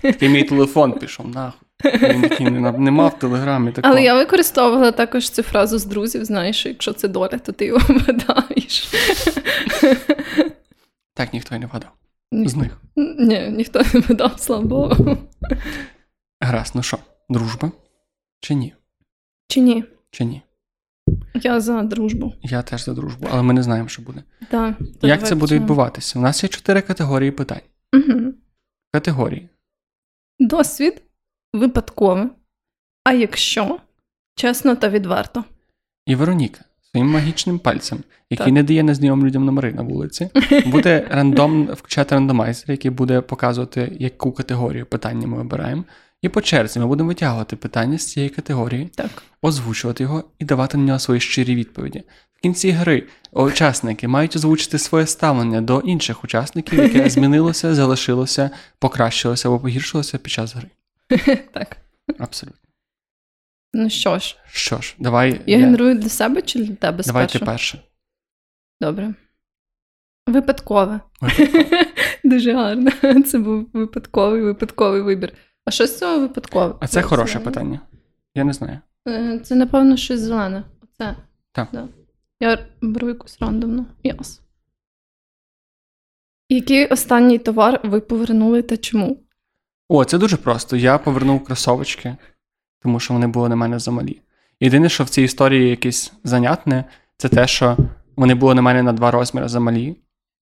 Такий 0.03 0.29
мій 0.29 0.43
телефон 0.43 0.93
пішов, 0.93 1.27
нахуй. 1.27 1.67
Він 2.39 2.62
не, 2.62 2.72
нема 2.72 3.07
в 3.07 3.19
телеграмі 3.19 3.72
такого. 3.72 3.93
Але 3.93 4.03
я 4.03 4.13
використовувала 4.15 4.91
також 4.91 5.29
цю 5.29 5.43
фразу 5.43 5.77
з 5.79 5.86
друзів, 5.86 6.25
знаєш, 6.25 6.60
що 6.60 6.69
якщо 6.69 6.93
це 6.93 7.07
доля, 7.07 7.27
то 7.27 7.51
ти 7.51 7.65
його 7.65 7.79
вгадаєш. 7.89 8.93
Так 11.15 11.33
ніхто 11.33 11.55
й 11.55 11.60
не 11.60 11.65
вгадав. 11.65 11.91
Ні, 12.31 12.48
З 12.48 12.55
них. 12.55 12.81
ні, 12.95 13.50
ніхто 13.50 13.79
не 13.93 14.00
вгадав, 14.00 14.39
слава 14.39 14.63
Богу. 14.63 15.17
Гаразд, 16.41 16.72
ну 16.75 16.83
що, 16.83 16.98
дружба? 17.29 17.72
Чи 18.41 18.55
ні? 18.55 18.74
Чи 19.48 19.60
ні? 19.62 19.83
Чи 20.12 20.25
ні? 20.25 20.41
Я 21.33 21.60
за 21.60 21.81
дружбу. 21.81 22.33
Я 22.41 22.62
теж 22.62 22.86
за 22.86 22.93
дружбу, 22.93 23.27
але 23.31 23.43
ми 23.43 23.53
не 23.53 23.63
знаємо, 23.63 23.88
що 23.89 24.01
буде. 24.01 24.24
Да, 24.51 24.75
Як 25.01 25.27
це 25.27 25.36
буде 25.36 25.55
відбуватися? 25.55 26.19
У 26.19 26.22
нас 26.22 26.43
є 26.43 26.50
чотири 26.50 26.81
категорії 26.81 27.31
питань. 27.31 27.62
Угу. 27.93 28.33
Категорії. 28.91 29.50
Досвід 30.43 31.01
випадково. 31.53 32.29
А 33.03 33.13
якщо 33.13 33.79
чесно 34.35 34.75
та 34.75 34.89
відверто. 34.89 35.43
І 36.05 36.15
Вероніка 36.15 36.62
своїм 36.91 37.12
магічним 37.12 37.59
пальцем, 37.59 38.03
який 38.29 38.45
Так. 38.45 38.53
не 38.53 38.63
дає 38.63 38.83
незнайомим 38.83 39.27
людям 39.27 39.45
номери 39.45 39.73
на 39.73 39.81
вулиці, 39.81 40.29
буде 40.65 41.07
рандом 41.12 41.65
включати 41.65 42.15
рандомайзер, 42.15 42.71
який 42.71 42.91
буде 42.91 43.21
показувати, 43.21 43.91
яку 44.00 44.31
категорію 44.31 44.85
питання 44.85 45.27
ми 45.27 45.41
обираємо. 45.41 45.83
І 46.21 46.29
по 46.29 46.41
черзі 46.41 46.79
ми 46.79 46.88
будемо 46.88 47.07
витягувати 47.07 47.55
питання 47.55 47.97
з 47.97 48.05
цієї 48.05 48.29
категорії, 48.29 48.89
Так. 48.95 49.23
озвучувати 49.41 50.03
його 50.03 50.23
і 50.39 50.45
давати 50.45 50.77
на 50.77 50.83
нього 50.83 51.00
свої 51.00 51.21
щирі 51.21 51.55
відповіді. 51.55 52.03
Кінці 52.43 52.71
гри 52.71 53.07
учасники 53.31 54.07
мають 54.07 54.35
озвучити 54.35 54.77
своє 54.79 55.07
ставлення 55.07 55.62
до 55.62 55.79
інших 55.79 56.23
учасників, 56.23 56.79
яке 56.79 57.09
змінилося, 57.09 57.75
залишилося, 57.75 58.50
покращилося 58.79 59.47
або 59.50 59.59
погіршилося 59.59 60.17
під 60.17 60.31
час 60.31 60.55
гри. 60.55 60.69
Так. 61.53 61.77
Абсолютно. 62.19 62.59
Ну 63.73 63.89
що 63.89 64.19
ж, 64.19 64.38
Що 64.51 64.81
ж, 64.81 64.95
давай 65.00 65.41
я 65.45 65.57
генерую 65.57 65.95
для 65.95 66.09
себе 66.09 66.41
чи 66.41 66.59
для 66.63 66.75
тебе 66.75 67.03
спершу? 67.03 67.39
ти 67.39 67.45
перше. 67.45 67.79
Добре. 68.81 69.13
Випадкове. 70.27 71.00
Дуже 72.23 72.53
гарно. 72.53 72.91
Це 73.23 73.39
був 73.39 73.69
випадковий 73.73 74.41
випадковий 74.41 75.01
вибір. 75.01 75.33
А 75.65 75.71
що 75.71 75.88
з 75.88 76.00
цього 76.00 76.19
випадкове? 76.19 76.75
А 76.79 76.88
це 76.88 77.01
хороше 77.01 77.33
Зелене? 77.33 77.51
питання. 77.51 77.79
Я 78.35 78.43
не 78.43 78.53
знаю. 78.53 78.79
Е, 79.07 79.39
Це, 79.39 79.55
напевно, 79.55 79.97
щось 79.97 80.19
зелене. 80.19 80.63
Оце. 80.83 81.15
Так. 81.51 81.67
Да. 81.73 81.88
Я 82.43 82.67
беру 82.82 83.08
якусь 83.08 83.38
рандомну. 83.39 83.86
Яс. 84.03 84.41
Який 86.49 86.88
останній 86.88 87.38
товар 87.38 87.79
ви 87.84 87.99
повернули 87.99 88.62
та 88.62 88.77
чому? 88.77 89.17
О, 89.89 90.06
це 90.06 90.17
дуже 90.17 90.38
просто. 90.38 90.75
Я 90.75 90.97
повернув 90.97 91.43
кросовочки, 91.43 92.15
тому 92.82 92.99
що 92.99 93.13
вони 93.13 93.27
були 93.27 93.49
на 93.49 93.56
мене 93.56 93.79
замалі. 93.79 94.21
Єдине, 94.60 94.89
що 94.89 95.03
в 95.03 95.10
цій 95.10 95.21
історії 95.21 95.69
якесь 95.69 96.13
занятне, 96.23 96.86
це 97.17 97.29
те, 97.29 97.47
що 97.47 97.77
вони 98.15 98.36
були 98.36 98.56
на 98.56 98.62
мене 98.62 98.84
на 98.84 98.93
два 98.93 99.12
розміри 99.12 99.47
замалі, 99.47 99.97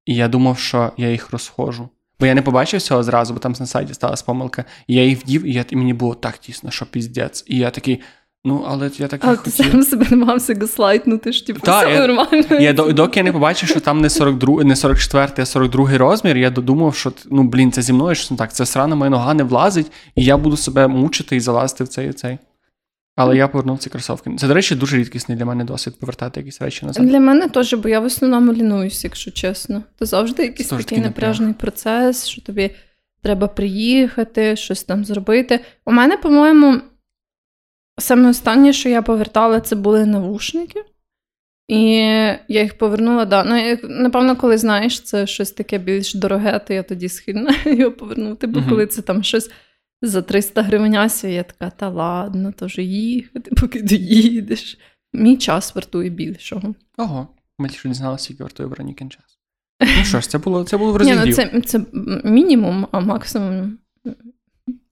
і 0.05 0.15
я 0.15 0.27
думав, 0.27 0.57
що 0.57 0.91
я 0.97 1.11
їх 1.11 1.31
розхожу. 1.31 1.89
Бо 2.19 2.25
я 2.25 2.33
не 2.33 2.41
побачив 2.41 2.81
цього 2.81 3.03
зразу, 3.03 3.33
бо 3.33 3.39
там 3.39 3.55
на 3.59 3.65
сайті 3.65 3.93
сталася 3.93 4.23
помилка. 4.25 4.65
І 4.87 4.95
я 4.95 5.03
їх 5.03 5.19
вдів, 5.19 5.43
і, 5.43 5.53
я, 5.53 5.65
і 5.69 5.75
мені 5.75 5.93
було 5.93 6.15
так 6.15 6.37
тісно, 6.37 6.71
що 6.71 6.85
піздець. 6.85 7.43
І 7.47 7.57
я 7.57 7.69
такий, 7.69 8.01
ну, 8.45 8.65
але 8.67 8.91
я 8.97 9.07
так 9.07 9.21
Але 9.23 9.37
ти 9.37 9.51
хотів. 9.51 9.71
сам 9.71 9.83
себе 9.83 10.05
намагався 10.11 10.53
гаслайтнути, 10.53 11.33
ж 11.33 11.47
типу, 11.47 11.59
Та, 11.59 11.79
все 11.81 11.91
я- 11.91 12.07
нормально. 12.07 12.59
Я 12.59 12.73
до- 12.73 12.91
доки 12.91 13.19
я 13.19 13.23
не 13.23 13.31
побачив, 13.31 13.69
що 13.69 13.79
там 13.79 14.01
не 14.01 14.09
42, 14.09 14.63
не 14.63 14.75
44, 14.75 15.31
а 15.37 15.45
42 15.45 15.97
розмір, 15.97 16.37
я 16.37 16.49
додумав, 16.49 16.95
що 16.95 17.13
ну 17.31 17.43
блін, 17.43 17.71
це 17.71 17.81
зі 17.81 17.93
мною 17.93 18.15
що 18.15 18.35
так. 18.35 18.53
Це 18.53 18.65
срана 18.65 18.95
моя 18.95 19.09
нога 19.09 19.33
не 19.33 19.43
влазить, 19.43 19.91
і 20.15 20.23
я 20.23 20.37
буду 20.37 20.57
себе 20.57 20.87
мучити 20.87 21.35
і 21.35 21.39
залазити 21.39 21.83
в 21.83 21.87
цей 21.87 22.09
і 22.09 22.13
цей. 22.13 22.37
Але 23.15 23.37
я 23.37 23.47
повернув 23.47 23.77
ці 23.77 23.89
кросовки. 23.89 24.31
Це, 24.37 24.47
до 24.47 24.53
речі, 24.53 24.75
дуже 24.75 24.97
рідкісний 24.97 25.37
для 25.37 25.45
мене 25.45 25.63
досвід 25.63 25.99
повертати 25.99 26.39
якісь 26.39 26.61
речі 26.61 26.85
назад. 26.85 27.05
Для 27.07 27.19
мене 27.19 27.49
теж, 27.49 27.73
бо 27.73 27.89
я 27.89 27.99
в 27.99 28.05
основному 28.05 28.53
лінуюсь, 28.53 29.03
якщо 29.03 29.31
чесно. 29.31 29.83
То 29.99 30.05
завжди 30.05 30.43
якийсь 30.43 30.69
Це 30.69 30.77
такий 30.77 30.97
напряжний 30.97 31.53
процес, 31.53 32.27
що 32.27 32.41
тобі 32.41 32.71
треба 33.23 33.47
приїхати, 33.47 34.55
щось 34.55 34.83
там 34.83 35.05
зробити. 35.05 35.59
У 35.85 35.91
мене, 35.91 36.17
по-моєму, 36.17 36.81
саме 38.01 38.29
останнє, 38.29 38.73
що 38.73 38.89
я 38.89 39.01
повертала, 39.01 39.59
це 39.59 39.75
були 39.75 40.05
навушники. 40.05 40.83
І 41.67 41.95
я 42.47 42.61
їх 42.61 42.77
повернула, 42.77 43.25
да. 43.25 43.43
Ну, 43.43 43.77
напевно, 43.89 44.35
коли 44.35 44.57
знаєш, 44.57 45.01
це 45.01 45.27
щось 45.27 45.51
таке 45.51 45.77
більш 45.77 46.13
дороге, 46.13 46.59
то 46.59 46.73
я 46.73 46.83
тоді 46.83 47.09
схильна 47.09 47.55
його 47.65 47.91
повернути. 47.91 48.47
Бо 48.47 48.59
Мгм. 48.59 48.69
коли 48.69 48.87
це 48.87 49.01
там 49.01 49.23
щось 49.23 49.51
за 50.01 50.21
300 50.21 50.61
гривеняся, 50.61 51.27
я 51.27 51.43
така, 51.43 51.69
та 51.69 51.89
ладно, 51.89 52.53
то 52.57 52.65
вже 52.65 52.83
їхати, 52.83 53.51
поки 53.61 53.81
доїдеш. 53.81 54.77
Мій 55.13 55.37
час 55.37 55.75
вартує 55.75 56.09
більшого. 56.09 56.75
Ого, 56.97 57.27
ми 57.59 57.69
тільки 57.69 57.89
дізналися, 57.89 58.23
скільки 58.23 58.43
вартує 58.43 58.69
Веронікін 58.69 59.09
час. 59.09 59.37
Ну 59.97 60.03
що 60.03 60.21
ж, 60.21 60.29
це 60.29 60.37
було, 60.37 60.63
це 60.63 60.77
було 60.77 60.93
в 60.93 61.03
ну 61.03 61.33
це, 61.33 61.61
це 61.65 61.81
мінімум, 62.23 62.87
а 62.91 62.99
максимум 62.99 63.77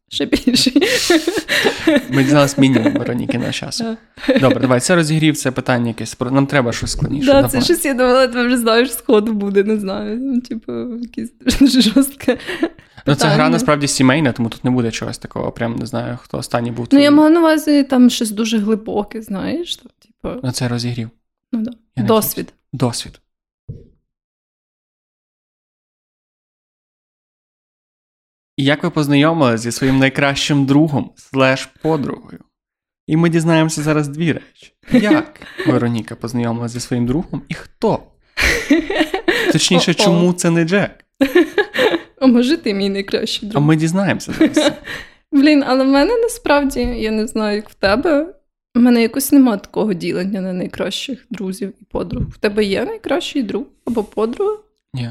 ще 0.10 0.26
більший. 0.26 0.74
Ми 2.10 2.24
дізналися 2.24 2.62
мінімум 2.62 2.93
Веронікіна 2.93 3.52
часу. 3.52 3.98
Добре, 4.41 4.60
давай, 4.60 4.80
це 4.80 4.95
розігрів, 4.95 5.38
це 5.38 5.52
питання 5.52 5.88
якесь. 5.88 6.19
Нам 6.19 6.48
треба 6.48 6.72
щось 6.74 6.91
складніше. 6.91 7.28
Да, 7.28 7.48
це 7.48 7.62
щось 7.62 7.86
я 7.86 7.93
думала, 7.93 8.28
ти 8.28 8.43
вже 8.45 8.58
знаєш, 8.58 8.93
сходу 8.93 9.34
буде, 9.34 9.63
не 9.63 9.78
знаю. 9.80 10.17
Ну, 10.22 10.41
типу, 10.41 10.72
якісь 10.95 11.32
дуже 11.60 11.82
жорстке. 11.82 12.38
Ну, 13.06 13.15
це 13.15 13.28
гра 13.28 13.50
насправді 13.50 13.88
сімейна, 13.88 14.32
тому 14.32 14.50
тут 14.50 14.63
не 14.63 14.72
буде 14.72 14.91
чогось 14.91 15.17
такого. 15.17 15.52
Прям 15.52 15.76
не 15.76 15.86
знаю, 15.86 16.17
хто 16.24 16.38
останній 16.38 16.72
був. 16.72 16.88
Ну, 16.91 17.00
я 17.00 17.12
маю 17.12 17.30
на 17.30 17.39
увазі 17.39 17.84
там 17.84 18.10
щось 18.10 18.32
дуже 18.32 18.58
глибоке, 18.58 19.22
знаєш. 19.22 19.76
Типу, 19.76 20.39
Ну, 20.43 20.52
це 20.52 20.67
розігрів. 20.67 21.10
ну, 21.52 21.62
да. 21.62 21.72
Досвід. 22.04 22.54
Досвід. 22.74 23.19
І 28.60 28.63
Як 28.63 28.84
ви 28.84 28.89
познайомилися 28.89 29.58
зі 29.58 29.72
своїм 29.72 30.00
найкращим 30.00 30.65
другом 30.65 31.12
слеш 31.15 31.69
подругою? 31.82 32.39
І 33.08 33.17
ми 33.17 33.30
дізнаємося 33.30 33.82
зараз 33.82 34.08
дві 34.08 34.32
речі. 34.32 34.74
Як 34.91 35.41
Вероніка 35.67 36.15
познайомилася 36.15 36.74
зі 36.74 36.80
своїм 36.80 37.06
другом 37.06 37.41
і 37.50 37.54
хто? 37.54 38.04
Точніше, 39.52 39.91
О-о. 39.91 40.06
чому 40.06 40.34
це 40.34 40.50
не 40.50 40.63
Джек? 40.63 41.06
А 42.22 42.28
може 42.28 42.58
ти 42.58 42.74
мій 42.74 42.89
найкращий 42.89 43.50
друг? 43.50 43.63
А 43.63 43.65
ми 43.65 43.76
дізнаємося 43.76 44.34
зараз. 44.39 44.72
Блін, 45.32 45.63
але 45.67 45.84
в 45.84 45.88
мене 45.88 46.17
насправді, 46.17 46.80
я 46.80 47.12
не 47.12 47.28
знаю, 47.28 47.56
як 47.56 47.69
в 47.69 47.74
тебе. 47.74 48.34
У 48.76 48.80
мене 48.80 49.02
якось 49.02 49.32
немає 49.32 49.58
такого 49.58 49.93
ділення 49.93 50.41
на 50.41 50.54
найкращих 50.54 51.26
друзів 51.30 51.74
і 51.82 51.86
подруг. 51.86 52.24
В 52.24 52.38
тебе 52.38 52.63
є 52.63 52.86
найкращий 52.86 53.43
друг 53.43 53.63
або 53.86 54.04
подруга? 54.04 54.58
Ні. 54.93 55.10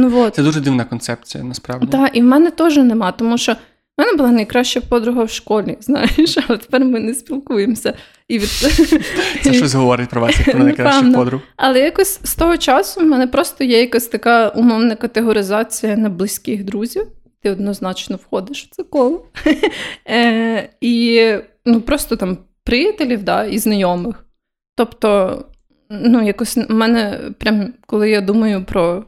Ну 0.00 0.20
от. 0.20 0.34
Це 0.34 0.42
дуже 0.42 0.60
дивна 0.60 0.84
концепція, 0.84 1.44
насправді. 1.44 1.86
Так, 1.86 2.10
і 2.12 2.20
в 2.20 2.24
мене 2.24 2.50
теж 2.50 2.76
нема, 2.76 3.12
тому 3.12 3.38
що 3.38 3.52
в 3.52 3.56
мене 3.98 4.12
була 4.16 4.30
найкраща 4.30 4.80
подруга 4.80 5.24
в 5.24 5.30
школі, 5.30 5.76
знаєш, 5.80 6.38
але 6.48 6.58
тепер 6.58 6.84
ми 6.84 7.00
не 7.00 7.14
спілкуємося. 7.14 7.94
І 8.28 8.38
від... 8.38 8.48
Це 9.42 9.52
щось 9.52 9.74
говорить 9.74 10.08
про 10.08 10.20
вас, 10.20 10.38
як 10.38 10.50
про 10.50 10.64
найкращих 10.64 11.14
подруг. 11.14 11.40
Але 11.56 11.80
якось 11.80 12.20
з 12.22 12.34
того 12.34 12.56
часу 12.56 13.00
в 13.00 13.04
мене 13.04 13.26
просто 13.26 13.64
є 13.64 13.80
якась 13.80 14.06
така 14.06 14.48
умовна 14.48 14.96
категоризація 14.96 15.96
на 15.96 16.08
близьких 16.08 16.64
друзів. 16.64 17.06
Ти 17.42 17.50
однозначно 17.50 18.16
входиш 18.16 18.64
в 18.64 18.68
це 18.70 18.82
коло. 18.82 19.26
Е, 20.10 20.68
І 20.80 21.20
ну, 21.64 21.80
просто 21.80 22.16
там 22.16 22.38
приятелів 22.64 23.22
да, 23.22 23.44
і 23.44 23.58
знайомих. 23.58 24.24
Тобто, 24.76 25.38
ну, 25.90 26.22
якось 26.22 26.56
в 26.56 26.72
мене, 26.72 27.20
прям 27.38 27.74
коли 27.86 28.10
я 28.10 28.20
думаю 28.20 28.64
про 28.64 29.04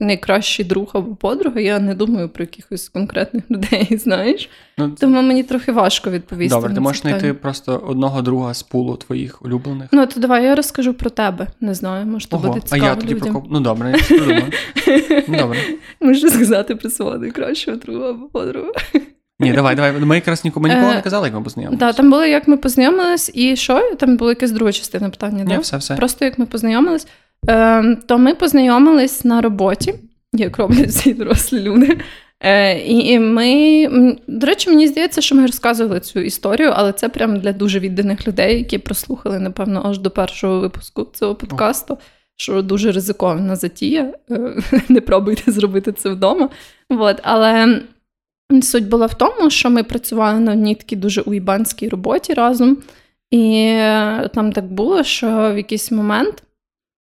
найкращий 0.00 0.64
друг 0.64 0.90
або 0.94 1.16
подруга, 1.16 1.60
я 1.60 1.78
не 1.78 1.94
думаю 1.94 2.28
про 2.28 2.42
якихось 2.42 2.88
конкретних 2.88 3.50
людей, 3.50 3.88
знаєш. 4.02 4.50
Ну, 4.78 4.90
Тому 5.00 5.22
мені 5.22 5.42
трохи 5.42 5.72
важко 5.72 6.10
відповісти. 6.10 6.56
Добре, 6.56 6.68
на 6.68 6.74
ти 6.74 6.80
можеш 6.80 7.02
знайти 7.02 7.34
просто 7.34 7.82
одного 7.86 8.22
друга 8.22 8.54
з 8.54 8.62
пулу 8.62 8.96
твоїх 8.96 9.42
улюблених. 9.44 9.88
Ну, 9.92 10.06
то 10.06 10.20
давай 10.20 10.44
я 10.44 10.54
розкажу 10.54 10.94
про 10.94 11.10
тебе. 11.10 11.46
Не 11.60 11.74
знаю, 11.74 12.06
може, 12.06 12.28
то 12.28 12.38
буде 12.38 12.60
цікаво. 12.60 12.84
А 12.86 12.88
я 12.88 12.94
тоді 12.96 13.14
людям. 13.14 13.32
про 13.32 13.42
Ну, 13.50 13.60
добре, 13.60 13.94
я 14.10 14.18
подумаю. 14.18 14.52
Добре. 15.28 15.58
Можу 16.00 16.28
сказати 16.28 16.76
про 16.76 16.90
свого 16.90 17.18
найкращого 17.18 17.76
друга 17.76 18.10
або 18.10 18.26
подругу. 18.26 18.72
Ні, 19.40 19.52
давай, 19.52 19.76
давай. 19.76 19.92
Ми 19.92 20.14
якраз 20.14 20.44
нікому 20.44 20.68
ніколи 20.68 20.94
не 20.94 21.02
казали, 21.02 21.26
як 21.26 21.34
ми 21.34 21.42
познайомилися. 21.42 21.86
Так, 21.86 21.96
там 21.96 22.10
було, 22.10 22.24
як 22.24 22.48
ми 22.48 22.56
познайомились, 22.56 23.30
і 23.34 23.56
що? 23.56 23.94
Там 23.94 24.16
була 24.16 24.30
якась 24.30 24.50
друга 24.50 24.72
частина 24.72 25.10
питання. 25.10 25.44
Ні, 25.44 25.58
все, 25.58 25.76
все. 25.76 25.96
Просто 25.96 26.24
як 26.24 26.38
ми 26.38 26.46
познайомились. 26.46 27.06
Е, 27.48 27.96
то 28.06 28.18
ми 28.18 28.34
познайомились 28.34 29.24
на 29.24 29.40
роботі, 29.40 29.94
як 30.32 30.58
роблять 30.58 30.88
всі 30.88 31.14
дорослі 31.14 31.60
люди. 31.60 31.98
Е, 32.40 32.78
і 32.78 33.18
ми, 33.18 33.88
до 34.26 34.46
речі, 34.46 34.70
мені 34.70 34.88
здається, 34.88 35.20
що 35.20 35.34
ми 35.34 35.46
розказували 35.46 36.00
цю 36.00 36.20
історію, 36.20 36.72
але 36.74 36.92
це 36.92 37.08
прямо 37.08 37.38
для 37.38 37.52
дуже 37.52 37.80
відданих 37.80 38.28
людей, 38.28 38.58
які 38.58 38.78
прослухали, 38.78 39.38
напевно, 39.38 39.82
аж 39.84 39.98
до 39.98 40.10
першого 40.10 40.60
випуску 40.60 41.06
цього 41.12 41.34
подкасту, 41.34 41.98
що 42.36 42.62
дуже 42.62 42.92
ризикована 42.92 43.56
затія. 43.56 44.14
Е, 44.30 44.62
не 44.88 45.00
пробуйте 45.00 45.52
зробити 45.52 45.92
це 45.92 46.10
вдома. 46.10 46.48
От, 46.90 47.20
але 47.22 47.82
суть 48.62 48.88
була 48.88 49.06
в 49.06 49.14
тому, 49.14 49.50
що 49.50 49.70
ми 49.70 49.82
працювали 49.82 50.40
на 50.40 50.52
одній 50.52 50.74
такій 50.74 50.96
дуже 50.96 51.20
уїбанській 51.20 51.88
роботі 51.88 52.34
разом, 52.34 52.76
і 53.30 53.76
там 54.34 54.52
так 54.52 54.64
було, 54.64 55.04
що 55.04 55.52
в 55.54 55.56
якийсь 55.56 55.90
момент. 55.90 56.42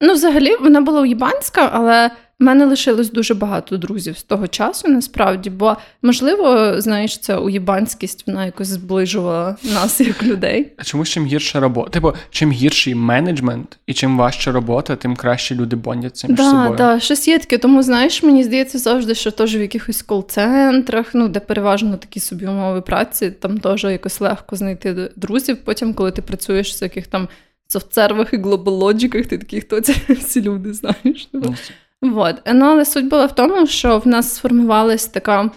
Ну, 0.00 0.12
взагалі, 0.12 0.56
вона 0.60 0.80
була 0.80 1.00
уїбанська, 1.00 1.70
але 1.72 2.10
у 2.40 2.44
мене 2.44 2.64
лишилось 2.64 3.10
дуже 3.10 3.34
багато 3.34 3.76
друзів 3.76 4.18
з 4.18 4.22
того 4.22 4.48
часу, 4.48 4.88
насправді, 4.88 5.50
бо, 5.50 5.76
можливо, 6.02 6.74
знаєш, 6.80 7.18
ця 7.18 7.38
уєбанськість 7.38 8.26
вона 8.26 8.46
якось 8.46 8.68
зближувала 8.68 9.56
нас 9.74 10.00
як 10.00 10.22
людей. 10.22 10.72
А 10.76 10.84
чому 10.84 11.04
чим 11.04 11.26
гірша 11.26 11.60
робота? 11.60 11.90
Типу, 11.90 12.12
чим 12.30 12.52
гірший 12.52 12.94
менеджмент 12.94 13.78
і 13.86 13.94
чим 13.94 14.18
важча 14.18 14.52
робота, 14.52 14.96
тим 14.96 15.16
краще 15.16 15.54
люди 15.54 15.76
боняться 15.76 16.28
між 16.28 16.36
да, 16.36 16.50
собою. 16.50 16.68
Так, 16.68 16.76
да, 16.76 17.00
щось 17.00 17.28
є 17.28 17.38
таке. 17.38 17.58
Тому, 17.58 17.82
знаєш, 17.82 18.22
мені 18.22 18.44
здається 18.44 18.78
завжди, 18.78 19.14
що 19.14 19.30
теж 19.30 19.56
в 19.56 19.60
якихось 19.60 20.02
кол-центрах, 20.02 21.06
ну, 21.14 21.28
де 21.28 21.40
переважно 21.40 21.96
такі 21.96 22.20
собі 22.20 22.46
умови 22.46 22.80
праці, 22.80 23.30
там 23.30 23.58
теж 23.58 23.84
якось 23.84 24.20
легко 24.20 24.56
знайти 24.56 25.10
друзів. 25.16 25.56
Потім, 25.64 25.94
коли 25.94 26.10
ти 26.10 26.22
працюєш 26.22 26.68
в 26.68 26.72
всяких 26.72 27.06
там 27.06 27.28
софтсервах 27.72 28.34
і 28.34 28.36
глобалоджиках, 28.36 29.26
ти 29.26 29.38
такий, 29.38 29.60
хто 29.60 29.80
ці 29.80 29.92
всі 30.12 30.42
люди, 30.42 30.72
знаєш? 30.72 31.28
Ну, 31.32 31.54
Вот. 32.02 32.36
Ну, 32.46 32.64
але 32.64 32.84
суть 32.84 33.08
була 33.08 33.26
в 33.26 33.34
тому, 33.34 33.66
що 33.66 33.98
в 33.98 34.06
нас 34.06 34.34
сформувалась 34.34 35.06
така 35.06 35.50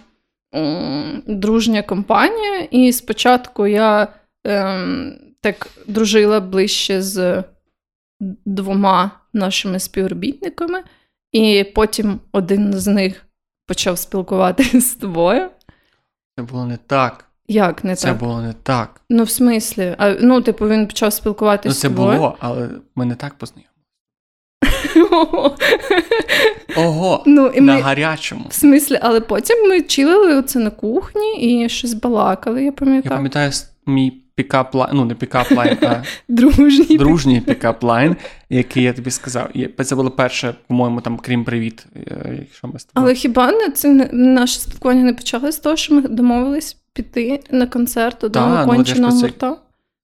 м, 0.55 1.23
дружня 1.27 1.81
компанія, 1.81 2.59
і 2.59 2.93
спочатку 2.93 3.67
я 3.67 4.07
ем, 4.43 5.19
так 5.41 5.67
дружила 5.87 6.39
ближче 6.39 7.01
з 7.01 7.43
двома 8.45 9.11
нашими 9.33 9.79
співробітниками, 9.79 10.83
і 11.31 11.63
потім 11.75 12.19
один 12.31 12.73
з 12.73 12.87
них 12.87 13.25
почав 13.67 13.97
спілкуватися 13.97 14.81
з 14.81 14.95
тобою. 14.95 15.49
Це 16.37 16.43
було 16.43 16.65
не 16.65 16.77
так. 16.77 17.25
Як 17.47 17.83
не 17.83 17.95
це 17.95 18.07
так? 18.07 18.19
Це 18.19 18.25
було 18.25 18.41
не 18.41 18.53
так. 18.53 19.01
Ну, 19.09 19.23
в 19.23 19.29
смислі, 19.29 19.95
а, 19.97 20.15
ну, 20.21 20.41
типу, 20.41 20.67
він 20.67 20.87
почав 20.87 21.13
спілкуватися 21.13 21.69
ну, 21.69 21.73
з 21.73 21.81
тобою. 21.81 22.11
Це 22.11 22.17
було, 22.17 22.37
але 22.39 22.69
ми 22.95 23.05
не 23.05 23.15
так 23.15 23.33
познайомилися. 23.33 23.73
Ого, 26.77 27.23
ну, 27.25 27.47
і 27.47 27.61
на 27.61 27.75
ми... 27.75 27.81
гарячому. 27.81 28.45
В 28.49 28.53
смислі, 28.53 28.99
але 29.01 29.21
потім 29.21 29.69
ми 29.69 29.81
чилили 29.81 30.35
оце 30.35 30.59
на 30.59 30.69
кухні 30.69 31.63
і 31.63 31.69
щось 31.69 31.93
балакали, 31.93 32.63
я 32.63 32.71
пам'ятаю. 32.71 33.03
Я 33.05 33.17
пам'ятаю 33.17 33.51
мій 33.85 34.23
pickup 34.35 34.75
line, 34.75 34.89
ну 34.93 35.05
не 35.05 35.15
pickup 35.15 35.51
line, 35.51 35.77
а 35.81 36.03
дружній 36.27 36.97
дружній 36.97 37.41
pickup 37.41 37.83
line, 37.83 38.15
який 38.49 38.83
я 38.83 38.93
тобі 38.93 39.11
сказав. 39.11 39.49
Це 39.85 39.95
було 39.95 40.11
перше, 40.11 40.55
по-моєму, 40.67 41.01
там, 41.01 41.17
крім 41.17 41.43
привіт. 41.43 41.85
Е, 41.95 42.37
якщо 42.39 42.67
ми 42.67 42.79
з 42.79 42.85
тобою. 42.85 43.05
Але 43.05 43.15
хіба 43.15 43.51
не 43.51 43.69
це 43.69 44.09
наше 44.13 44.59
спілкування 44.59 45.03
не 45.03 45.13
почалося 45.13 45.51
з 45.51 45.59
того, 45.59 45.75
що 45.75 45.93
ми 45.93 46.01
домовились 46.01 46.77
піти 46.93 47.43
на 47.51 47.67
концерт 47.67 48.23
одного 48.23 48.65
ну, 48.65 48.71
конченого 48.71 49.19
гурта? 49.19 49.57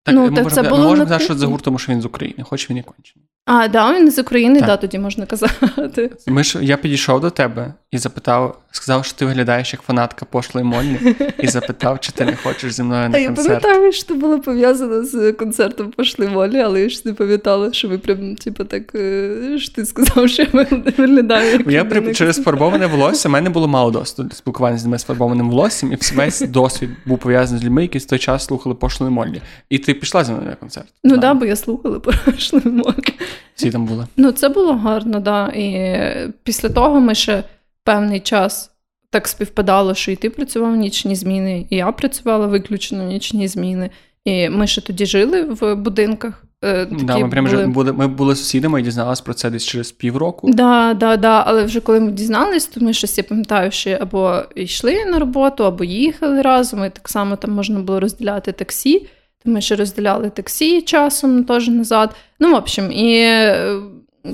Так, 0.04 0.16
ну, 0.16 0.22
ми 0.22 0.30
так 0.30 0.44
можемо, 0.44 0.64
це 0.64 0.70
було 0.70 0.82
ми 0.82 0.90
можемо 0.90 1.06
казати, 1.06 1.24
що 1.24 1.34
це 1.34 1.40
за 1.40 1.48
гурт, 1.48 1.64
тому 1.64 1.78
що 1.78 1.92
він 1.92 2.02
з 2.02 2.06
України, 2.06 2.44
хоч 2.44 2.70
він 2.70 2.78
і 2.78 2.84
кончений. 2.84 3.28
А, 3.52 3.68
да, 3.68 3.96
він 3.96 4.12
з 4.12 4.20
України, 4.20 4.60
так, 4.60 4.68
да, 4.68 4.78
тоді 4.78 5.00
можна 5.00 5.26
казати. 5.26 6.12
Ми 6.28 6.44
ж 6.44 6.60
я 6.62 6.78
підійшов 6.78 7.22
до 7.22 7.30
тебе 7.30 7.74
і 7.92 7.98
запитав, 7.98 8.60
сказав, 8.72 9.06
що 9.06 9.18
ти 9.18 9.26
виглядаєш 9.26 9.74
як 9.74 9.82
фанатка 9.82 10.26
пошлої 10.26 10.66
Моллі, 10.66 11.16
і 11.40 11.48
запитав, 11.48 12.00
чи 12.00 12.12
ти 12.12 12.26
не 12.26 12.36
хочеш 12.36 12.74
зі 12.74 12.84
мною 12.84 13.10
на 13.10 13.18
а 13.18 13.26
концерт. 13.26 13.50
Я 13.50 13.60
пам'ятаю, 13.60 13.92
що 13.92 14.06
це 14.06 14.14
було 14.14 14.40
пов'язано 14.40 15.04
з 15.04 15.32
концертом 15.34 15.92
пошлої 15.92 16.32
Моллі, 16.32 16.60
але 16.60 16.82
я 16.82 16.90
ж 16.90 17.02
не 17.06 17.14
пам'ятала, 17.14 17.74
що 17.74 17.88
ви 17.88 17.98
прям, 17.98 18.36
типу, 18.36 18.64
так 18.64 18.96
е, 18.96 19.58
що 19.60 19.74
ти 19.74 19.86
сказав, 19.86 20.30
що 20.30 20.44
я 20.54 20.68
виглядаю. 20.98 21.52
як 21.52 21.72
Я 21.72 21.86
при, 21.86 22.14
через 22.14 22.44
фарбоване 22.44 22.88
волосся, 22.88 23.30
в 23.30 23.32
мене 23.32 23.50
було 23.50 23.68
мало 23.68 23.92
досвіду 23.92 24.30
спілкування 24.36 24.78
з 24.78 24.84
людьми 24.84 25.00
з 25.00 25.04
фарбованим 25.04 25.50
волоссям, 25.50 25.94
і 25.94 25.98
весь 26.16 26.42
досвід 26.42 26.90
був 27.06 27.18
пов'язаний 27.18 27.62
з 27.62 27.66
людьми, 27.66 27.82
які 27.82 27.98
в 27.98 28.06
той 28.06 28.20
час 28.20 28.46
слухали 28.46 28.76
пошлої 28.76 29.12
Моллі. 29.12 29.42
І 29.70 29.78
ти 29.78 29.94
пішла 29.94 30.24
зі 30.24 30.32
мною 30.32 30.50
на 30.50 30.56
концерт. 30.56 30.88
Ну 31.04 31.12
так, 31.12 31.20
да, 31.20 31.34
бо 31.34 31.46
я 31.46 31.56
слухала 31.56 32.00
пошлої 32.00 32.66
Моллі. 32.66 33.14
Всі 33.56 33.72
там 33.72 33.86
були. 33.86 34.08
Ну, 34.18 34.32
це 34.32 34.50
було 34.50 34.74
гарно, 34.74 35.20
да. 35.20 35.48
І 35.48 35.98
після 36.44 36.70
того 36.70 37.00
ми 37.00 37.16
ще 37.16 37.44
певний 37.84 38.20
час 38.20 38.72
так 39.10 39.28
співпадало, 39.28 39.94
що 39.94 40.12
і 40.12 40.16
ти 40.16 40.30
працював 40.30 40.76
нічні 40.76 41.16
зміни, 41.16 41.66
і 41.70 41.76
я 41.76 41.92
працювала 41.92 42.48
виключно 42.48 43.04
нічні 43.04 43.48
зміни. 43.48 43.90
І 44.26 44.50
ми 44.50 44.68
ще 44.68 44.82
тоді 44.82 45.06
жили 45.06 45.44
в 45.44 45.76
будинках. 45.76 46.44
Е, 46.64 46.86
такі 46.86 47.04
да, 47.04 47.18
Ми 47.18 47.30
прям 47.30 47.72
були... 47.72 47.94
ми 47.94 48.08
були 48.08 48.36
сусідами 48.36 48.80
і 48.80 48.84
дізналися 48.84 49.24
про 49.24 49.34
це 49.34 49.50
десь 49.50 49.66
через 49.66 49.92
півроку. 49.92 50.52
Да, 50.54 50.94
да, 50.94 51.18
да. 51.18 51.44
Але 51.48 51.64
вже 51.64 51.80
коли 51.80 52.00
ми 52.00 52.12
дізнались, 52.12 52.66
то 52.66 52.80
ми 52.80 52.94
щось 52.94 53.18
я 53.18 53.24
пам'ятаю, 53.24 53.72
що 53.72 53.92
або 54.02 54.42
йшли 54.56 55.06
на 55.06 55.20
роботу, 55.20 55.66
або 55.66 55.84
їхали 55.84 56.42
разом. 56.42 56.86
І 56.86 56.90
так 56.90 57.10
само 57.10 57.36
там 57.36 57.52
можна 57.52 57.80
було 57.80 58.00
розділяти 58.00 58.52
таксі. 58.52 59.08
Ми 59.46 59.62
ще 59.62 59.76
розділяли 59.76 60.30
таксі 60.30 60.82
часом 60.82 61.44
теж 61.44 61.68
назад. 61.68 62.16
Ну, 62.40 62.52
в 62.52 62.56
общем, 62.56 62.92
і 62.92 63.20
е, 63.20 63.82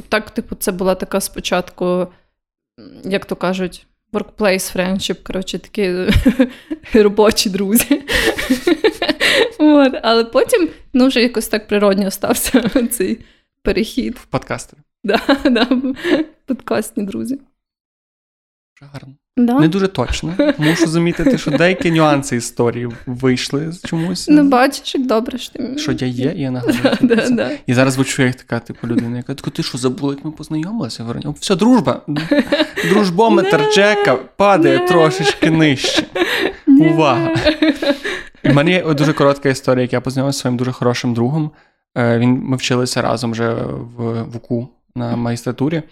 так, 0.09 0.29
типу, 0.29 0.55
це 0.55 0.71
була 0.71 0.95
така 0.95 1.21
спочатку, 1.21 2.07
як 3.03 3.25
то 3.25 3.35
кажуть, 3.35 3.87
workplace 4.13 4.75
friendship, 4.75 5.23
коротше, 5.23 5.59
такі 5.59 5.93
робочі 7.03 7.49
друзі. 7.49 8.03
От. 9.59 9.93
Але 10.03 10.25
потім 10.25 10.69
ну, 10.93 11.07
вже 11.07 11.21
якось 11.21 11.47
так 11.47 11.67
природньо 11.67 12.11
стався 12.11 12.69
цей 12.91 13.25
перехід. 13.61 14.15
В 14.15 14.25
подкасти. 14.25 14.77
Да, 15.03 15.19
да, 15.45 15.67
подкастні 16.45 17.03
друзі. 17.03 17.39
Гарно. 18.81 19.15
Да? 19.37 19.59
Не 19.59 19.67
дуже 19.67 19.87
точно. 19.87 20.33
Мушу 20.57 20.87
замітити, 20.87 21.37
що 21.37 21.51
деякі 21.51 21.91
нюанси 21.91 22.35
історії 22.35 22.89
вийшли 23.05 23.73
чомусь. 23.85 24.27
Ну, 24.29 24.43
бачиш, 24.49 24.95
як 24.95 25.05
добре 25.07 25.37
що 25.37 25.53
ти. 25.53 25.77
Що 25.77 25.91
я 25.91 26.07
є, 26.07 26.33
і 26.35 26.41
я 26.41 26.51
нагадую. 26.51 26.97
Да, 27.01 27.29
да, 27.29 27.51
і 27.67 27.73
зараз 27.73 27.93
звучу 27.93 28.23
як 28.23 28.35
така 28.35 28.59
типу 28.59 28.87
людина, 28.87 29.17
яка 29.17 29.33
така, 29.33 29.51
ти 29.51 29.63
що 29.63 29.77
забула, 29.77 30.13
як 30.13 30.25
ми 30.25 30.31
познайомилися? 30.31 31.03
Говорю, 31.03 31.35
все, 31.39 31.55
дружба. 31.55 32.01
Дружбометр 32.89 33.61
Джека 33.73 34.15
падає 34.15 34.79
трошечки 34.79 35.51
нижче. 35.51 36.03
Увага! 36.67 37.35
У 38.43 38.53
мене 38.53 38.71
є 38.71 38.93
дуже 38.93 39.13
коротка 39.13 39.49
історія, 39.49 39.81
як 39.81 39.93
я 39.93 40.01
познайомився 40.01 40.37
зі 40.37 40.41
своїм 40.41 40.57
дуже 40.57 40.71
хорошим 40.71 41.13
другом. 41.13 41.51
Е, 41.97 42.19
він, 42.19 42.41
Ми 42.43 42.57
вчилися 42.57 43.01
разом 43.01 43.31
вже 43.31 43.53
в 43.97 44.23
ВУКУ 44.23 44.67
на 44.95 45.15
магістратурі. 45.15 45.83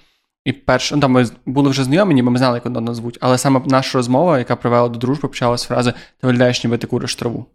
І 0.45 0.53
перш... 0.53 0.91
ну 0.91 0.99
там 0.99 1.11
ми 1.11 1.25
були 1.45 1.69
вже 1.69 1.83
знайомі, 1.83 2.13
ніби 2.13 2.31
ми 2.31 2.37
знали, 2.37 2.57
як 2.57 2.65
одного 2.65 2.85
назвуть. 2.85 3.17
Але 3.21 3.37
саме 3.37 3.61
наша 3.65 3.97
розмова, 3.97 4.39
яка 4.39 4.55
привела 4.55 4.89
до 4.89 4.99
дружби, 4.99 5.29
почалась 5.29 5.63
фрази 5.63 5.91
Ти 5.91 6.27
виглядаєш, 6.27 6.63
ніби 6.63 6.77
ти 6.77 6.87
куриш 6.87 7.15
траву. 7.15 7.45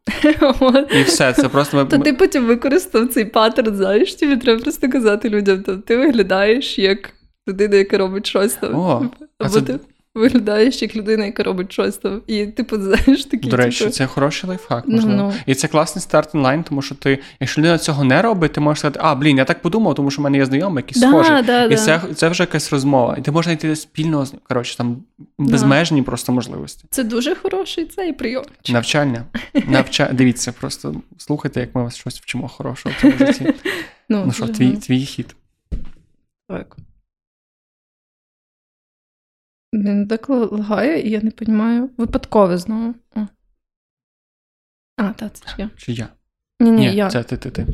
І 1.00 1.02
все, 1.02 1.32
це 1.32 1.48
просто 1.48 1.76
ми... 1.76 1.84
То 1.84 1.98
ти 1.98 2.12
потім 2.12 2.46
використав 2.46 3.08
цей 3.08 3.24
паттерн, 3.24 3.76
знаєш, 3.76 4.14
тобі 4.14 4.36
треба 4.36 4.62
просто 4.62 4.90
казати 4.90 5.28
людям, 5.28 5.62
то 5.62 5.76
ти 5.76 5.96
виглядаєш 5.96 6.78
як 6.78 7.12
людина, 7.48 7.76
яка 7.76 7.98
робить 7.98 8.26
щось 8.26 8.54
там. 8.54 8.74
О, 8.74 9.10
а 9.38 9.48
це... 9.48 9.62
ти 9.62 9.78
виглядаєш 10.14 10.82
як 10.82 10.96
людина, 10.96 11.24
яка 11.24 11.42
робить 11.42 11.72
щось 11.72 11.96
там. 11.96 12.22
І 12.26 12.46
типу, 12.46 12.76
знаєш 12.82 13.24
такі. 13.24 13.48
До 13.48 13.56
речі, 13.56 13.78
типу... 13.78 13.90
це 13.90 14.06
хороший 14.06 14.48
лайфхак, 14.48 14.84
ну, 14.86 14.94
можливо. 14.94 15.22
No, 15.22 15.26
no. 15.26 15.42
І 15.46 15.54
це 15.54 15.68
класний 15.68 16.02
старт 16.02 16.34
онлайн, 16.34 16.62
тому 16.62 16.82
що 16.82 16.94
ти, 16.94 17.18
якщо 17.40 17.60
людина 17.60 17.78
цього 17.78 18.04
не 18.04 18.22
робить, 18.22 18.52
ти 18.52 18.60
можеш 18.60 18.78
сказати, 18.78 19.00
а, 19.02 19.14
блін, 19.14 19.38
я 19.38 19.44
так 19.44 19.62
подумав, 19.62 19.94
тому 19.94 20.10
що 20.10 20.22
в 20.22 20.24
мене 20.24 20.38
є 20.38 20.44
знайомий, 20.44 20.84
який 20.86 21.02
да, 21.02 21.08
схожий. 21.08 21.42
Да, 21.42 21.64
і 21.64 21.68
да. 21.68 21.76
це 21.76 22.00
це 22.14 22.28
вже 22.28 22.42
якась 22.42 22.72
розмова. 22.72 23.16
І 23.18 23.22
ти 23.22 23.30
можеш 23.30 23.44
знайти 23.44 23.76
спільного 23.76 24.26
коротше, 24.42 24.76
там 24.76 24.96
безмежні 25.38 26.02
просто 26.02 26.32
можливості. 26.32 26.84
Це 26.90 27.04
дуже 27.04 27.34
хороший 27.34 27.84
цей 27.84 28.12
прийом. 28.12 28.44
Навчання. 28.68 29.24
Навча... 29.66 30.10
Дивіться, 30.12 30.52
просто 30.52 30.94
слухайте, 31.16 31.60
як 31.60 31.74
ми 31.74 31.82
вас 31.82 31.96
щось 31.96 32.20
вчимо 32.20 32.48
хорошого 32.48 32.94
в 32.98 33.00
цьому 33.00 33.18
житті. 33.18 33.54
Ну, 34.08 34.22
ну 34.26 34.32
що, 34.32 34.46
твій, 34.46 34.70
твій 34.70 35.04
хід. 35.04 35.36
Так. 36.48 36.76
Він 39.72 40.06
деколи 40.06 40.46
лагає, 40.46 41.00
і 41.02 41.10
я 41.10 41.20
не 41.20 41.32
розумію. 41.38 41.90
Випадкове 41.96 42.58
знову. 42.58 42.94
О. 43.16 43.26
А, 44.96 45.12
так, 45.12 45.32
це 45.32 45.48
ж 45.48 45.54
я. 45.58 45.70
Чи 45.76 45.92
я? 45.92 46.08
Ні, 46.60 46.70
ні, 46.70 46.94
я. 46.94 47.10
це 47.10 47.22
ти, 47.22 47.36
ти, 47.36 47.50
ти. 47.50 47.66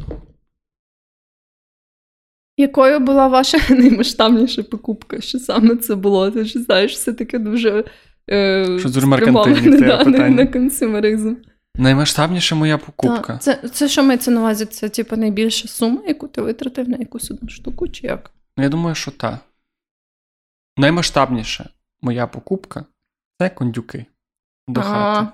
Якою 2.56 3.00
була 3.00 3.28
ваша 3.28 3.58
наймасштабніша 3.74 4.62
покупка? 4.62 5.20
Що 5.20 5.38
саме 5.38 5.76
це 5.76 5.94
було? 5.94 6.30
Ти 6.30 6.44
ж 6.44 6.58
знаєш, 6.58 6.92
все 6.92 7.12
таке 7.12 7.38
дуже. 7.38 7.84
Е, 8.30 8.78
Що 8.78 8.88
дуже 8.88 9.00
спрямоване, 9.06 9.52
меркантильне 9.52 9.86
да, 9.86 10.04
питання. 10.04 10.28
на 10.28 10.46
консюмеризм. 10.46 11.34
Наймасштабніша 11.76 12.54
моя 12.54 12.78
покупка. 12.78 13.32
Так. 13.32 13.42
Це, 13.42 13.68
це 13.68 13.88
що 13.88 14.02
мається 14.02 14.30
на 14.30 14.40
увазі? 14.40 14.64
Це 14.64 14.88
типу 14.88 15.16
найбільша 15.16 15.68
сума, 15.68 16.02
яку 16.08 16.28
ти 16.28 16.42
витратив 16.42 16.88
на 16.88 16.96
якусь 16.96 17.30
одну 17.30 17.48
штуку, 17.48 17.88
чи 17.88 18.06
як? 18.06 18.30
Ну, 18.56 18.64
я 18.64 18.70
думаю, 18.70 18.94
що 18.94 19.10
так. 19.10 19.38
Наймасштабніша 20.76 21.68
моя 22.04 22.26
покупка 22.26 22.84
це 23.40 23.48
кондюки 23.50 24.06
до 24.68 24.80
А, 24.80 24.84
хати. 24.84 25.28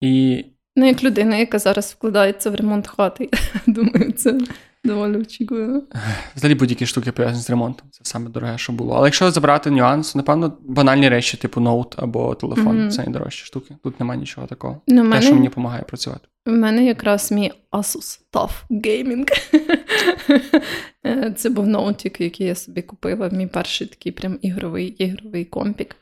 І 0.00 0.44
Ну, 0.76 0.86
як 0.86 1.04
людина, 1.04 1.36
яка 1.36 1.58
зараз 1.58 1.92
вкладається 1.98 2.50
в 2.50 2.54
ремонт 2.54 2.86
хати, 2.86 3.30
думаю, 3.66 4.12
це 4.12 4.40
доволі 4.84 5.16
очікувано. 5.16 5.82
взагалі 6.36 6.54
будь-які 6.58 6.86
штуки 6.86 7.12
пов'язані 7.12 7.42
з 7.42 7.50
ремонтом. 7.50 7.88
Це 7.90 8.00
саме 8.04 8.30
дороге, 8.30 8.58
що 8.58 8.72
було. 8.72 8.94
Але 8.94 9.06
якщо 9.06 9.30
забрати 9.30 9.70
нюанс, 9.70 10.14
напевно, 10.14 10.58
банальні 10.60 11.08
речі, 11.08 11.36
типу 11.36 11.60
ноут 11.60 11.94
або 11.98 12.34
телефон, 12.34 12.78
Мгм. 12.80 12.90
це 12.90 13.02
найдорожчі 13.02 13.44
штуки. 13.46 13.76
Тут 13.82 14.00
немає 14.00 14.20
нічого 14.20 14.46
такого. 14.46 14.80
Ну, 14.88 15.10
Те, 15.10 15.22
що 15.22 15.34
мені 15.34 15.48
допомагає 15.48 15.82
працювати. 15.82 16.28
В 16.46 16.50
мене 16.50 16.84
якраз 16.84 17.32
мій 17.32 17.52
Asus 17.72 18.20
TUF 18.32 18.50
Gaming. 18.70 19.28
Е, 21.06 21.32
Це 21.36 21.50
був 21.50 21.66
ноутик, 21.66 22.20
який 22.20 22.46
я 22.46 22.54
собі 22.54 22.82
купила. 22.82 23.28
Мій 23.28 23.46
перший 23.46 23.86
такий 23.86 24.12
прям 24.12 24.38
ігровий, 24.42 24.88
ігровий 24.88 25.44
компік. 25.44 25.96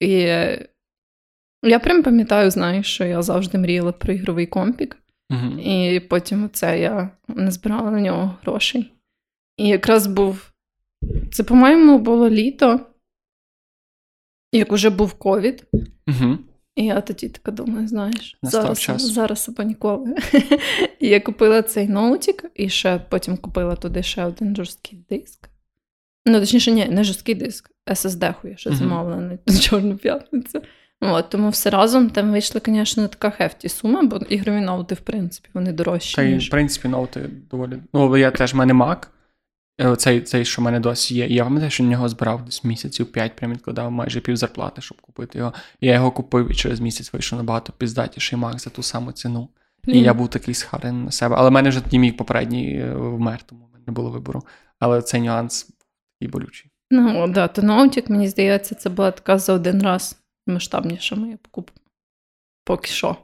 І 0.00 0.14
е, 0.14 0.68
я 1.62 1.78
прям 1.78 2.02
пам'ятаю, 2.02 2.50
знаєш, 2.50 2.94
що 2.94 3.04
я 3.04 3.22
завжди 3.22 3.58
мріяла 3.58 3.92
про 3.92 4.12
ігровий 4.12 4.46
компік. 4.46 4.96
Угу. 5.30 5.60
І 5.60 6.00
потім 6.00 6.50
це 6.52 6.80
я 6.80 7.10
не 7.28 7.50
збирала 7.50 7.90
на 7.90 8.00
нього 8.00 8.38
грошей. 8.42 8.92
І 9.56 9.68
якраз 9.68 10.06
був. 10.06 10.52
Це, 11.32 11.44
по-моєму, 11.44 11.98
було 11.98 12.30
літо, 12.30 12.80
як 14.52 14.72
уже 14.72 14.90
був 14.90 15.14
ковід. 15.14 15.64
Угу. 16.06 16.38
І 16.76 16.84
я 16.84 17.00
тоді 17.00 17.28
така 17.28 17.50
думаю, 17.50 17.88
знаєш, 17.88 18.38
Настав 18.42 18.62
зараз, 18.62 18.80
час. 18.80 19.02
зараз 19.02 19.48
або 19.48 19.62
ніколи. 19.62 20.14
і 21.00 21.08
я 21.08 21.20
купила 21.20 21.62
цей 21.62 21.88
ноутик, 21.88 22.44
і 22.54 22.68
ще 22.68 23.00
потім 23.08 23.36
купила 23.36 23.76
туди 23.76 24.02
ще 24.02 24.24
один 24.24 24.56
жорсткий 24.56 25.04
диск. 25.10 25.48
Ну, 26.26 26.40
точніше, 26.40 26.72
ні, 26.72 26.86
не 26.90 27.04
жорсткий 27.04 27.34
диск, 27.34 27.70
SSD-ху 27.86 28.48
я 28.48 28.56
ще 28.56 28.72
замовила 28.72 29.16
на 29.16 29.58
Чорну 29.60 29.96
п'ятницю. 29.96 30.62
От, 31.00 31.30
тому 31.30 31.50
все 31.50 31.70
разом 31.70 32.10
там 32.10 32.30
вийшла, 32.30 32.60
звісно, 32.66 33.08
така 33.08 33.30
хефті 33.30 33.68
сума, 33.68 34.02
бо 34.02 34.16
ігрові 34.16 34.60
ноути, 34.60 34.94
в 34.94 35.00
принципі, 35.00 35.48
вони 35.54 35.72
дорожчі. 35.72 36.16
Та 36.16 36.22
й, 36.22 36.34
ніж... 36.34 36.46
в 36.46 36.50
принципі, 36.50 36.88
ноути 36.88 37.30
доволі. 37.50 37.78
Ну, 37.92 38.16
я 38.16 38.30
теж 38.30 38.54
в 38.54 38.56
мене 38.56 38.74
Mac. 38.74 39.06
Е, 39.80 39.96
Цей, 39.96 40.20
цей, 40.20 40.44
що 40.44 40.62
в 40.62 40.64
мене 40.64 40.80
досі 40.80 41.14
є. 41.14 41.26
І 41.26 41.34
я 41.34 41.44
пам'ятаю, 41.44 41.70
що 41.70 41.84
на 41.84 41.90
нього 41.90 42.08
збирав 42.08 42.44
десь 42.44 42.64
місяців 42.64 43.12
5, 43.12 43.36
прям 43.36 43.52
відкладав 43.52 43.90
майже 43.90 44.20
пів 44.20 44.36
зарплати, 44.36 44.82
щоб 44.82 45.00
купити 45.00 45.38
його. 45.38 45.52
Я 45.80 45.94
його 45.94 46.10
купив 46.10 46.50
і 46.50 46.54
через 46.54 46.80
місяць 46.80 47.12
вийшов 47.12 47.38
набагато 47.38 47.72
піздатіший 47.72 48.38
Mac 48.38 48.58
за 48.58 48.70
ту 48.70 48.82
саму 48.82 49.12
ціну. 49.12 49.48
І 49.86 50.00
я 50.00 50.14
був 50.14 50.28
такий 50.28 50.54
схарений 50.54 51.04
на 51.04 51.10
себе. 51.10 51.36
Але 51.38 51.48
в 51.48 51.52
мене 51.52 51.68
вже 51.68 51.80
тоді 51.80 51.98
мій 51.98 52.12
попередній 52.12 52.78
е, 52.78 52.94
вмер, 52.94 53.42
тому 53.42 53.66
в 53.66 53.72
мене 53.72 53.84
не 53.86 53.92
було 53.92 54.10
вибору. 54.10 54.42
Але 54.78 55.02
цей 55.02 55.20
нюанс 55.20 55.68
і 56.20 56.28
болючий. 56.28 56.70
Ну, 56.90 57.28
да, 57.28 57.48
то 57.48 57.62
ноутик, 57.62 58.10
мені 58.10 58.28
здається, 58.28 58.74
це 58.74 58.90
була 58.90 59.10
така 59.10 59.38
за 59.38 59.52
один 59.52 59.82
раз 59.82 60.18
масштабніша 60.46 61.16
моя 61.16 61.36
покупка. 61.42 61.80
Поки 62.64 62.88
що. 62.88 63.16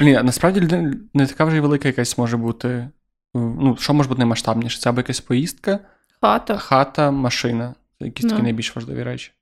Блін, 0.00 0.20
насправді 0.24 0.60
людина 0.60 0.94
не 1.14 1.26
така 1.26 1.44
вже 1.44 1.56
й 1.56 1.60
велика 1.60 1.88
якась 1.88 2.18
може 2.18 2.36
бути. 2.36 2.88
Ну, 3.34 3.76
що 3.76 3.94
може 3.94 4.08
бути 4.08 4.18
наймасштабніше? 4.18 4.80
Це 4.80 4.90
або 4.90 5.00
якась 5.00 5.20
поїздка, 5.20 5.78
Хата, 6.20 6.58
хата, 6.58 7.10
машина. 7.10 7.74
Це 7.98 8.04
якісь 8.04 8.24
такі 8.24 8.36
Ну. 8.36 8.42
найбільш 8.42 8.76
важливі 8.76 9.02
речі. 9.02 9.32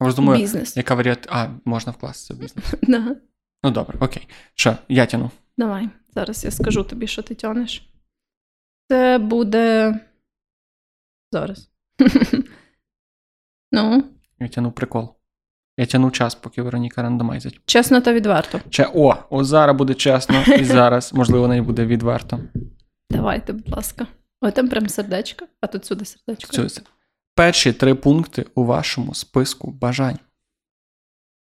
Я 0.00 0.36
бізнес. 0.36 0.76
яка 0.76 0.94
варіант. 0.94 1.26
А, 1.30 1.48
можна 1.64 1.92
вкластися 1.92 2.34
в 2.34 2.36
бізнес. 2.36 2.74
Да. 2.82 3.16
Ну 3.62 3.70
добре, 3.70 3.98
окей. 4.00 4.28
Що, 4.54 4.76
я 4.88 5.06
тяну. 5.06 5.30
Давай, 5.56 5.88
зараз 6.14 6.44
я 6.44 6.50
скажу 6.50 6.84
тобі, 6.84 7.06
що 7.06 7.22
ти 7.22 7.34
тянеш. 7.34 7.88
Це 8.88 9.18
буде. 9.18 9.94
Зараз. 11.32 11.70
ну, 13.72 14.04
Я 14.38 14.48
тяну 14.48 14.72
прикол. 14.72 15.14
Я 15.76 15.86
тяну 15.86 16.10
час, 16.10 16.34
поки 16.34 16.62
Вероніка 16.62 17.02
рандомайзить. 17.02 17.60
чесно 17.66 18.00
та 18.00 18.12
відверто. 18.12 18.60
Че, 18.70 18.90
о, 18.94 19.16
о, 19.30 19.44
зараз 19.44 19.76
буде 19.76 19.94
чесно, 19.94 20.42
і 20.42 20.64
зараз, 20.64 21.14
можливо, 21.14 21.48
не 21.48 21.62
буде 21.62 21.86
відверто. 21.86 22.40
Давайте, 23.10 23.52
будь 23.52 23.68
ласка. 23.68 24.06
Ой, 24.40 24.52
там 24.52 24.68
прям 24.68 24.88
сердечко, 24.88 25.46
а 25.60 25.66
тут 25.66 25.84
сюди 25.84 26.04
сердечко. 26.04 26.68
Це- 26.68 26.82
Перші 27.34 27.72
три 27.72 27.94
пункти 27.94 28.46
у 28.54 28.64
вашому 28.64 29.14
списку 29.14 29.70
бажань. 29.70 30.18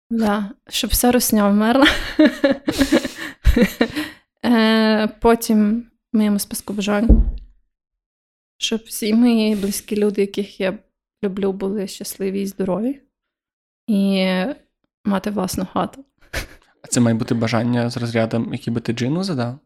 Да, 0.09 0.51
щоб 0.69 0.89
вся 0.89 1.11
русня 1.11 1.49
вмерла. 1.49 1.87
е, 4.45 5.07
потім 5.07 5.79
в 6.13 6.17
моєму 6.17 6.39
списку 6.39 6.73
бажань. 6.73 7.07
Щоб 8.57 8.81
всі 8.85 9.13
мої 9.13 9.55
близькі 9.55 9.95
люди, 9.95 10.21
яких 10.21 10.59
я 10.59 10.79
люблю, 11.23 11.51
були 11.53 11.87
щасливі 11.87 12.41
і 12.41 12.47
здорові. 12.47 13.01
І 13.87 14.25
мати 15.05 15.31
власну 15.31 15.67
хату. 15.73 16.05
А 16.81 16.87
це 16.87 16.99
має 16.99 17.15
бути 17.15 17.35
бажання 17.35 17.89
з 17.89 17.97
розрядом, 17.97 18.53
який 18.53 18.73
би 18.73 18.81
ти 18.81 18.93
джину 18.93 19.23
задав? 19.23 19.59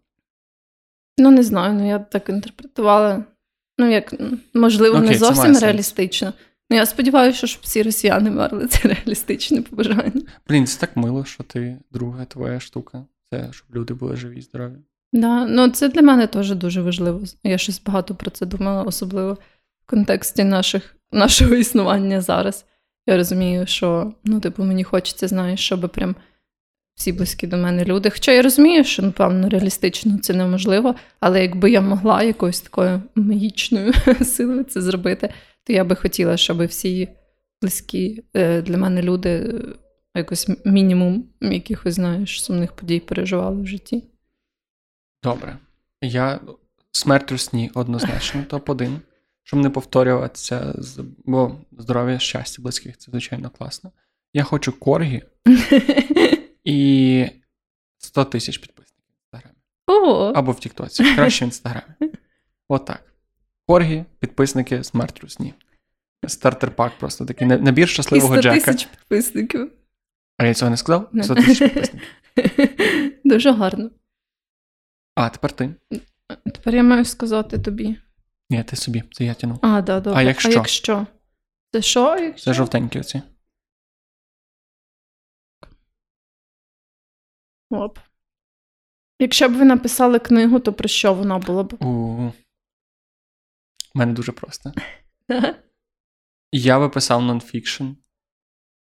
Ну, 1.18 1.32
не 1.32 1.44
знаю, 1.44 1.74
ну 1.74 1.88
я 1.88 2.00
так 2.00 2.30
інтерпретувала. 2.30 3.24
Ну, 3.78 3.92
як, 3.92 4.14
можливо, 4.54 4.98
Окей, 4.98 5.10
не 5.10 5.18
зовсім 5.18 5.44
сенс. 5.44 5.62
реалістично. 5.62 6.34
Ну, 6.70 6.78
я 6.78 6.86
сподіваюся, 6.86 7.48
що 7.48 7.60
всі 7.62 7.84
росіяни 7.84 8.32
мерли, 8.32 8.68
це 8.68 8.88
реалістичне 8.88 9.62
побажання. 9.62 10.22
Блін, 10.48 10.68
це 10.68 10.80
так 10.80 10.96
мило, 10.96 11.26
що 11.26 11.44
ти 11.44 11.78
друга 11.92 12.26
твоя 12.26 12.60
штука. 12.60 13.06
Це 13.34 13.48
щоб 13.52 13.68
люди 13.76 13.94
були 13.94 14.16
живі 14.16 14.38
і 14.38 14.42
здорові. 14.42 14.76
Да, 15.14 15.46
ну 15.46 15.70
це 15.70 15.90
для 15.90 16.02
мене 16.02 16.28
теж 16.28 16.52
дуже 16.52 16.82
важливо. 16.82 17.22
Я 17.44 17.58
щось 17.58 17.82
багато 17.84 18.16
про 18.16 18.32
це 18.32 18.46
думала, 18.46 18.84
особливо 18.84 19.34
в 19.34 19.86
контексті 19.86 20.44
наших, 20.44 20.96
нашого 21.12 21.56
існування 21.56 22.22
зараз. 22.22 22.66
Я 23.08 23.18
розумію, 23.18 23.68
що 23.68 24.14
ну, 24.24 24.40
типу, 24.40 24.64
мені 24.64 24.84
хочеться, 24.84 25.28
знаєш, 25.28 25.60
щоб 25.60 25.90
прям 25.90 26.16
всі 26.96 27.12
близькі 27.12 27.48
до 27.48 27.58
мене 27.58 27.86
люди. 27.86 28.10
Хоча 28.10 28.32
я 28.32 28.42
розумію, 28.42 28.84
що, 28.84 29.02
напевно, 29.02 29.50
реалістично 29.50 30.18
це 30.18 30.34
неможливо, 30.34 30.96
але 31.20 31.42
якби 31.42 31.72
я 31.72 31.82
могла 31.82 32.24
якоюсь 32.24 32.62
такою 32.62 33.02
магічною 33.16 33.94
силою 34.24 34.64
це 34.64 34.82
зробити, 34.82 35.34
то 35.64 35.74
я 35.74 35.84
би 35.84 35.96
хотіла, 35.96 36.38
щоб 36.38 36.66
всі 36.66 37.10
близькі 37.62 38.24
е, 38.34 38.62
для 38.62 38.78
мене 38.78 39.02
люди 39.02 39.30
е, 39.30 39.54
якось 40.16 40.50
мінімум 40.66 41.26
якихось, 41.42 41.94
знаєш, 41.94 42.44
сумних 42.44 42.74
подій 42.74 43.00
переживали 43.00 43.62
в 43.62 43.68
житті. 43.68 44.04
Добре. 45.24 45.58
Я 46.02 46.40
смерть 46.92 47.32
у 47.32 47.38
сні 47.38 47.72
однозначно, 47.74 48.42
топ-1. 48.50 49.00
Щоб 49.44 49.60
не 49.60 49.70
повторюватися, 49.70 50.76
бо 51.26 51.56
здоров'я, 51.78 52.20
щастя 52.20 52.62
близьких 52.62 52.98
це 52.98 53.12
звичайно 53.12 53.50
класно. 53.50 53.92
Я 54.34 54.44
хочу 54.44 54.80
коргі 54.80 55.22
і 56.64 57.28
100 57.98 58.26
тисяч 58.26 58.58
підписників 58.58 59.04
в 59.10 59.14
інстаграмі. 59.20 59.58
Ого! 59.88 60.34
Або 60.36 60.52
в 60.52 60.60
Тіктоці. 60.60 61.16
Краще 61.16 61.46
в 61.46 61.48
інстаграмі. 61.48 61.96
Отак. 62.68 63.04
Коргі, 63.68 64.06
підписники, 64.20 64.84
смерть 64.84 65.24
у 65.24 65.30
сні. 65.30 65.54
Стартер-пак 66.28 66.92
просто 67.00 67.26
такий 67.26 67.48
на- 67.48 67.58
набір 67.58 67.84
І 67.86 67.88
щасливого 67.88 68.34
100 68.34 68.42
Джека. 68.42 68.56
тисяч 68.56 68.86
підписників. 68.86 69.72
А 70.38 70.46
я 70.46 70.54
цього 70.54 70.72
не 70.72 70.78
сказав? 70.78 71.10
Не. 71.12 71.24
100 71.24 71.36
тисяч 71.36 71.60
підписників. 71.60 72.02
Дуже 73.24 73.52
гарно. 73.52 73.90
А, 75.16 75.30
тепер 75.30 75.52
ти. 75.52 75.76
Тепер 76.46 76.76
я 76.76 76.84
маю 76.84 77.06
сказати 77.06 77.60
тобі. 77.60 77.98
Ні, 78.50 78.64
ти 78.64 78.76
собі, 78.76 79.04
це 79.12 79.26
я 79.26 79.34
тяну. 79.34 79.60
А, 79.62 79.82
да, 79.82 80.00
добре. 80.00 80.20
А 80.20 80.24
якщо? 80.24 80.50
А 80.50 80.52
якщо? 80.54 81.06
Це 81.74 81.82
що? 81.82 82.18
Якщо? 82.18 82.44
Це 82.46 82.54
жовтенькі 82.54 83.00
оці. 83.00 83.22
Оп. 87.72 87.98
Якщо 89.20 89.50
б 89.50 89.54
ви 89.54 89.66
написали 89.66 90.20
книгу, 90.20 90.60
то 90.60 90.74
про 90.74 90.90
що 90.90 91.14
вона 91.14 91.38
була 91.38 91.64
б? 91.64 91.74
У 91.82 92.32
мене 93.94 94.14
дуже 94.14 94.32
просто. 94.32 94.72
Я 96.52 96.80
би 96.80 96.90
писав 96.90 97.22
нонфікшн. 97.22 97.86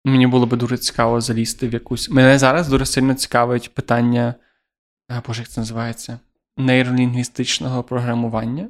Мені 0.04 0.26
було 0.26 0.46
би 0.46 0.56
дуже 0.56 0.78
цікаво 0.78 1.20
залізти 1.20 1.68
в 1.68 1.72
якусь. 1.72 2.10
Мене 2.10 2.38
зараз 2.38 2.68
дуже 2.68 2.86
сильно 2.86 3.14
цікавить 3.14 3.74
питання. 3.74 4.34
А, 5.08 5.20
Боже, 5.26 5.42
як 5.42 5.48
це 5.48 5.60
називається? 5.60 6.18
Нейролінгвістичного 6.56 7.82
програмування. 7.82 8.68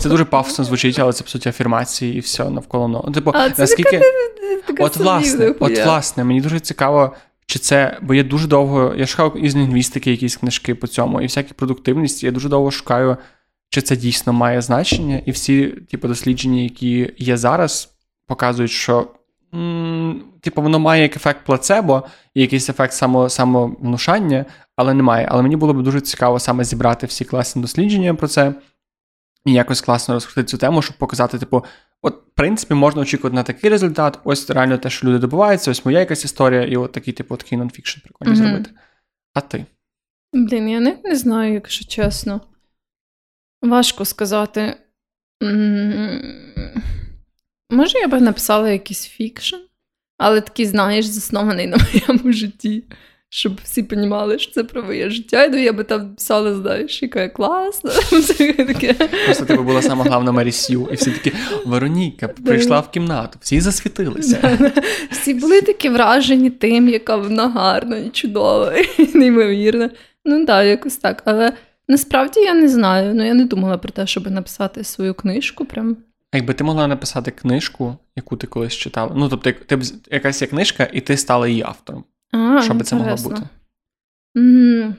Це 0.00 0.08
дуже 0.08 0.24
пафосно 0.24 0.64
звучить, 0.64 0.98
але 0.98 1.12
це 1.12 1.24
по 1.24 1.30
суті 1.30 1.48
афірмації 1.48 2.16
і 2.16 2.20
все 2.20 2.50
навколо 2.50 2.88
ну, 2.88 3.12
Типу, 3.12 3.32
А 3.34 3.50
це 3.50 3.62
наскільки 3.62 3.98
така, 3.98 4.62
така 4.66 4.84
от 4.84 4.96
власне, 4.96 5.54
от 5.60 5.78
власне, 5.78 6.24
мені 6.24 6.40
дуже 6.40 6.60
цікаво, 6.60 7.16
чи 7.50 7.58
це, 7.58 7.98
бо 8.02 8.14
я 8.14 8.22
дуже 8.22 8.46
довго, 8.48 8.94
я 8.96 9.06
шукав 9.06 9.44
із 9.44 9.56
лінгвістики 9.56 10.10
якісь 10.10 10.36
книжки 10.36 10.74
по 10.74 10.86
цьому, 10.86 11.20
і 11.20 11.24
всякі 11.24 11.54
продуктивності. 11.54 12.26
Я 12.26 12.32
дуже 12.32 12.48
довго 12.48 12.70
шукаю, 12.70 13.16
чи 13.70 13.82
це 13.82 13.96
дійсно 13.96 14.32
має 14.32 14.62
значення, 14.62 15.22
і 15.26 15.30
всі, 15.30 15.66
типу, 15.66 16.08
дослідження, 16.08 16.62
які 16.62 17.14
є 17.18 17.36
зараз, 17.36 17.94
показують, 18.26 18.70
що. 18.70 19.08
м, 19.54 20.24
Типу, 20.40 20.62
воно 20.62 20.78
має 20.78 21.02
як 21.02 21.16
ефект 21.16 21.44
плацебо 21.44 22.02
і 22.34 22.40
якийсь 22.40 22.70
ефект 22.70 22.92
само, 22.92 23.28
самовнушання, 23.28 24.44
але 24.76 24.94
немає. 24.94 25.28
Але 25.30 25.42
мені 25.42 25.56
було 25.56 25.74
б 25.74 25.82
дуже 25.82 26.00
цікаво 26.00 26.38
саме 26.38 26.64
зібрати 26.64 27.06
всі 27.06 27.24
класні 27.24 27.62
дослідження 27.62 28.14
про 28.14 28.28
це 28.28 28.54
і 29.44 29.52
якось 29.52 29.80
класно 29.80 30.14
розкрити 30.14 30.46
цю 30.48 30.58
тему, 30.58 30.82
щоб 30.82 30.96
показати, 30.96 31.38
типу, 31.38 31.64
от, 32.02 32.14
в 32.14 32.34
принципі, 32.34 32.74
можна 32.74 33.02
очікувати 33.02 33.36
на 33.36 33.42
такий 33.42 33.70
результат. 33.70 34.18
Ось 34.24 34.50
реально 34.50 34.78
те, 34.78 34.90
що 34.90 35.06
люди 35.06 35.18
добиваються, 35.18 35.70
ось 35.70 35.84
моя 35.84 35.98
якась 35.98 36.24
історія, 36.24 36.64
і 36.64 36.76
от 36.76 36.92
такий, 36.92 37.14
типу, 37.14 37.36
такий 37.36 37.58
нонфікшн 37.58 38.00
прикольно 38.00 38.32
Мгм. 38.32 38.42
зробити. 38.44 38.70
А 39.34 39.40
ти? 39.40 39.66
Блін, 40.32 40.68
я 40.68 40.80
не, 40.80 40.98
не 41.04 41.16
знаю, 41.16 41.54
якщо 41.54 41.84
чесно. 41.84 42.40
Важко 43.62 44.04
сказати. 44.04 44.76
Може, 47.70 47.98
я 47.98 48.08
би 48.08 48.20
написала 48.20 48.70
якийсь 48.70 49.06
фікшн, 49.06 49.56
але 50.18 50.40
такий, 50.40 50.66
знаєш, 50.66 51.06
заснований 51.06 51.66
на 51.66 51.76
моєму 51.76 52.32
житті, 52.32 52.84
щоб 53.30 53.60
всі 53.64 53.86
розуміли, 53.90 54.38
що 54.38 54.52
це 54.52 54.64
про 54.64 54.82
моє 54.82 55.10
життя. 55.10 55.44
І 55.44 55.50
ну, 55.50 55.56
я 55.56 55.72
би 55.72 55.84
там 55.84 56.14
писала, 56.14 56.54
знаєш, 56.54 57.02
яка 57.02 57.22
я 57.22 57.28
класна. 57.28 57.90
таке. 58.66 58.94
Просто 59.24 59.44
тебе 59.44 59.62
була 59.62 59.82
сама 59.82 60.04
головна 60.04 60.32
Мері 60.32 60.52
Сью, 60.52 60.88
і 60.92 60.94
всі 60.94 61.10
такі 61.10 61.32
Вероніка 61.66 62.28
прийшла 62.28 62.80
в 62.80 62.90
кімнату, 62.90 63.38
всі 63.40 63.60
засвітилися. 63.60 64.58
Всі 65.10 65.34
були 65.34 65.62
такі 65.62 65.88
вражені 65.88 66.50
тим, 66.50 66.88
яка 66.88 67.16
вона 67.16 67.48
гарна 67.48 67.96
і 67.96 68.08
чудова, 68.08 68.72
і 68.98 69.18
неймовірна. 69.18 69.90
Ну 70.24 70.46
так, 70.46 70.66
якось 70.66 70.96
так. 70.96 71.22
Але 71.24 71.52
насправді 71.88 72.40
я 72.40 72.54
не 72.54 72.68
знаю. 72.68 73.14
Ну 73.14 73.26
я 73.26 73.34
не 73.34 73.44
думала 73.44 73.78
про 73.78 73.90
те, 73.90 74.06
щоб 74.06 74.30
написати 74.30 74.84
свою 74.84 75.14
книжку. 75.14 75.64
Прям 75.64 75.96
А 76.32 76.36
якби 76.36 76.54
ти 76.54 76.64
могла 76.64 76.86
написати 76.86 77.30
книжку, 77.30 77.96
яку 78.16 78.36
ти 78.36 78.46
колись 78.46 78.72
читала. 78.72 79.12
Ну, 79.16 79.28
тобто, 79.28 79.52
ти 79.52 79.76
б 79.76 79.82
якась 80.10 80.42
є 80.42 80.48
книжка, 80.48 80.88
і 80.92 81.00
ти 81.00 81.16
стала 81.16 81.48
її 81.48 81.62
автором. 81.62 82.04
А, 82.32 82.62
Що 82.62 82.74
би 82.74 82.84
це 82.84 82.96
могло 82.96 83.16
бути? 83.16 83.42
М, 84.36 84.94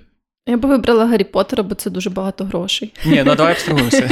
Я 0.47 0.57
би 0.57 0.69
вибрала 0.69 1.05
Гаррі 1.05 1.23
Поттера, 1.23 1.63
бо 1.63 1.75
це 1.75 1.89
дуже 1.89 2.09
багато 2.09 2.45
грошей. 2.45 2.93
Ні, 3.05 3.23
ну 3.25 3.35
давай 3.35 3.51
абстрагуємося. 3.53 4.09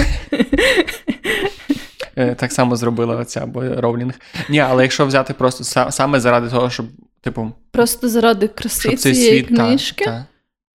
Е, 2.15 2.35
Так 2.35 2.51
само 2.51 2.75
зробила 2.75 3.15
оця 3.15 3.43
або 3.43 3.63
Роулінг. 3.81 4.13
Ні, 4.49 4.59
але 4.59 4.83
якщо 4.83 5.05
взяти 5.05 5.33
просто 5.33 5.63
саме 5.91 6.19
заради 6.19 6.49
того, 6.49 6.69
щоб, 6.69 6.85
типу, 7.21 7.51
Просто 7.71 8.09
заради 8.09 8.47
краси 8.47 8.95
цієї 8.95 9.39
світ. 9.39 9.47
книжки. 9.47 10.05
та. 10.05 10.25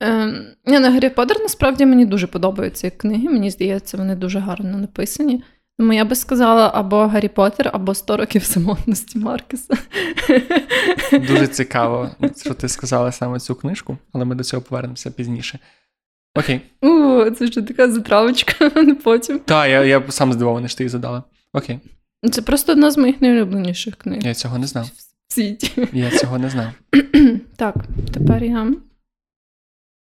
Ем, 0.00 0.46
Ні, 0.64 0.78
на 0.78 0.90
Гаррі 0.90 1.08
Поттер 1.08 1.36
насправді 1.40 1.86
мені 1.86 2.06
дуже 2.06 2.26
подобаються 2.26 2.90
книги. 2.90 3.28
Мені 3.28 3.50
здається, 3.50 3.96
вони 3.96 4.16
дуже 4.16 4.38
гарно 4.38 4.78
написані. 4.78 5.42
Тому 5.78 5.92
я 5.92 6.04
би 6.04 6.14
сказала 6.16 6.70
або 6.74 7.06
Гаррі 7.06 7.28
Поттер, 7.28 7.70
або 7.72 7.94
100 7.94 8.16
років 8.16 8.44
самотності 8.44 9.18
Маркеса. 9.18 9.74
Дуже 11.12 11.46
цікаво, 11.46 12.10
що 12.36 12.54
ти 12.54 12.68
сказала 12.68 13.12
саме 13.12 13.40
цю 13.40 13.54
книжку, 13.54 13.98
але 14.12 14.24
ми 14.24 14.34
до 14.34 14.44
цього 14.44 14.62
повернемося 14.62 15.10
пізніше. 15.10 15.58
Окей. 16.34 16.60
У, 16.80 17.30
це 17.30 17.46
ж 17.46 17.62
така 17.62 17.90
затравочка 17.90 18.70
потім. 19.04 19.38
Так, 19.38 19.70
я, 19.70 19.84
я 19.84 20.02
сам 20.10 20.32
здивований, 20.32 20.68
що 20.68 20.78
ти 20.78 20.84
її 20.84 20.88
задала. 20.88 21.22
Окей. 21.52 21.80
Це 22.32 22.42
просто 22.42 22.72
одна 22.72 22.90
з 22.90 22.96
моїх 22.98 23.20
найулюбленіших 23.20 23.96
книг 23.96 24.20
Я 24.24 24.34
цього 24.34 24.58
не 24.58 24.66
знав. 24.66 24.86
в 25.28 25.32
світі. 25.34 25.88
Я 25.92 26.10
цього 26.10 26.38
не 26.38 26.50
знав. 26.50 26.68
Так, 27.56 27.74
тепер 28.14 28.44
я. 28.44 28.70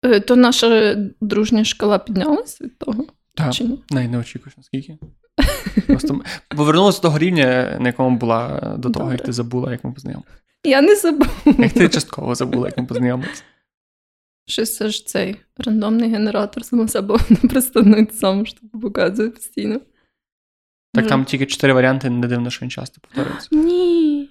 Е, 0.04 0.20
То 0.20 0.36
наша 0.36 0.96
дружня 1.20 1.64
шкала 1.64 1.98
піднялась 1.98 2.60
від 2.60 2.78
того? 2.78 3.04
Так, 3.34 3.52
Чи 3.54 3.64
ні? 3.64 3.82
навіть 3.90 4.10
не 4.10 4.18
очікуєш, 4.18 4.56
наскільки. 4.56 4.98
Просто 5.86 6.20
повернулася 6.48 6.98
до 6.98 7.02
того 7.02 7.18
рівня, 7.18 7.76
на 7.80 7.88
якому 7.88 8.16
була 8.16 8.60
до 8.78 8.90
того, 8.90 9.04
Добре. 9.04 9.12
як 9.12 9.22
ти 9.22 9.32
забула, 9.32 9.72
як 9.72 9.84
ми 9.84 9.92
познайомилися. 9.92 10.34
Я 10.64 10.82
не 10.82 10.96
забула. 10.96 11.30
Як 11.58 11.72
ти 11.72 11.88
частково 11.88 12.34
забула, 12.34 12.68
як 12.68 12.78
ми 12.78 12.86
познайомилися. 12.86 13.42
Щось 14.46 14.76
це 14.76 14.88
ж 14.88 15.06
цей 15.06 15.36
рандомний 15.56 16.10
генератор 16.10 16.64
само 16.64 16.88
себе 16.88 17.18
не 17.30 17.48
представник 17.48 18.12
сам 18.12 18.46
штуку 18.46 18.80
показує 18.80 19.30
постійно. 19.30 19.80
Так 20.94 21.06
там 21.06 21.24
тільки 21.24 21.46
чотири 21.46 21.72
варіанти, 21.72 22.10
не 22.10 22.26
дивно, 22.26 22.50
що 22.50 22.62
він 22.62 22.70
часто 22.70 23.00
повторюється. 23.00 23.48
Ні. 23.52 24.30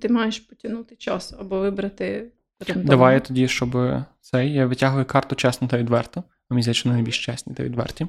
Ти 0.00 0.08
маєш 0.08 0.40
потягнути 0.40 0.96
час 0.96 1.34
або 1.38 1.60
вибрати 1.60 2.32
рандомно. 2.60 2.90
Давай 2.90 3.14
я 3.14 3.20
тоді, 3.20 3.48
щоб 3.48 3.76
цей, 4.20 4.52
я 4.52 4.66
витягую 4.66 5.04
карту 5.04 5.36
чесно 5.36 5.68
та 5.68 5.78
відверто. 5.78 6.24
Мені 6.50 6.62
здається, 6.62 6.88
найбільш 6.88 7.24
чесні 7.24 7.54
та 7.54 7.62
відверті. 7.62 8.06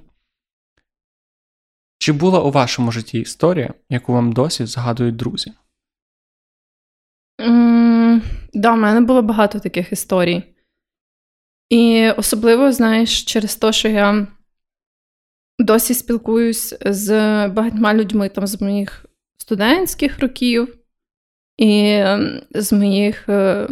Чи 2.02 2.12
була 2.12 2.40
у 2.40 2.52
вашому 2.52 2.92
житті 2.92 3.20
історія, 3.20 3.74
яку 3.90 4.14
вам 4.14 4.32
досі 4.32 4.66
згадують 4.66 5.16
друзі? 5.16 5.54
М, 7.42 8.22
Да, 8.54 8.72
в 8.72 8.78
мене 8.78 9.02
було 9.02 9.22
багато 9.22 9.60
таких 9.60 9.92
історій. 9.92 10.44
І 11.70 12.10
особливо, 12.18 12.72
знаєш, 12.72 13.24
через 13.24 13.56
те, 13.56 13.74
що 13.74 13.88
я 13.88 14.28
досі 15.60 15.94
спілкуюсь 15.94 16.76
з 16.86 17.10
багатьма 17.48 17.94
людьми 17.94 18.30
там 18.30 18.48
з 18.48 18.62
моїх 18.62 19.06
студентських 19.38 20.20
років 20.20 20.78
і 21.58 21.82
ем, 21.84 22.42
з 22.52 22.74
моїх 22.74 23.30
е, 23.30 23.68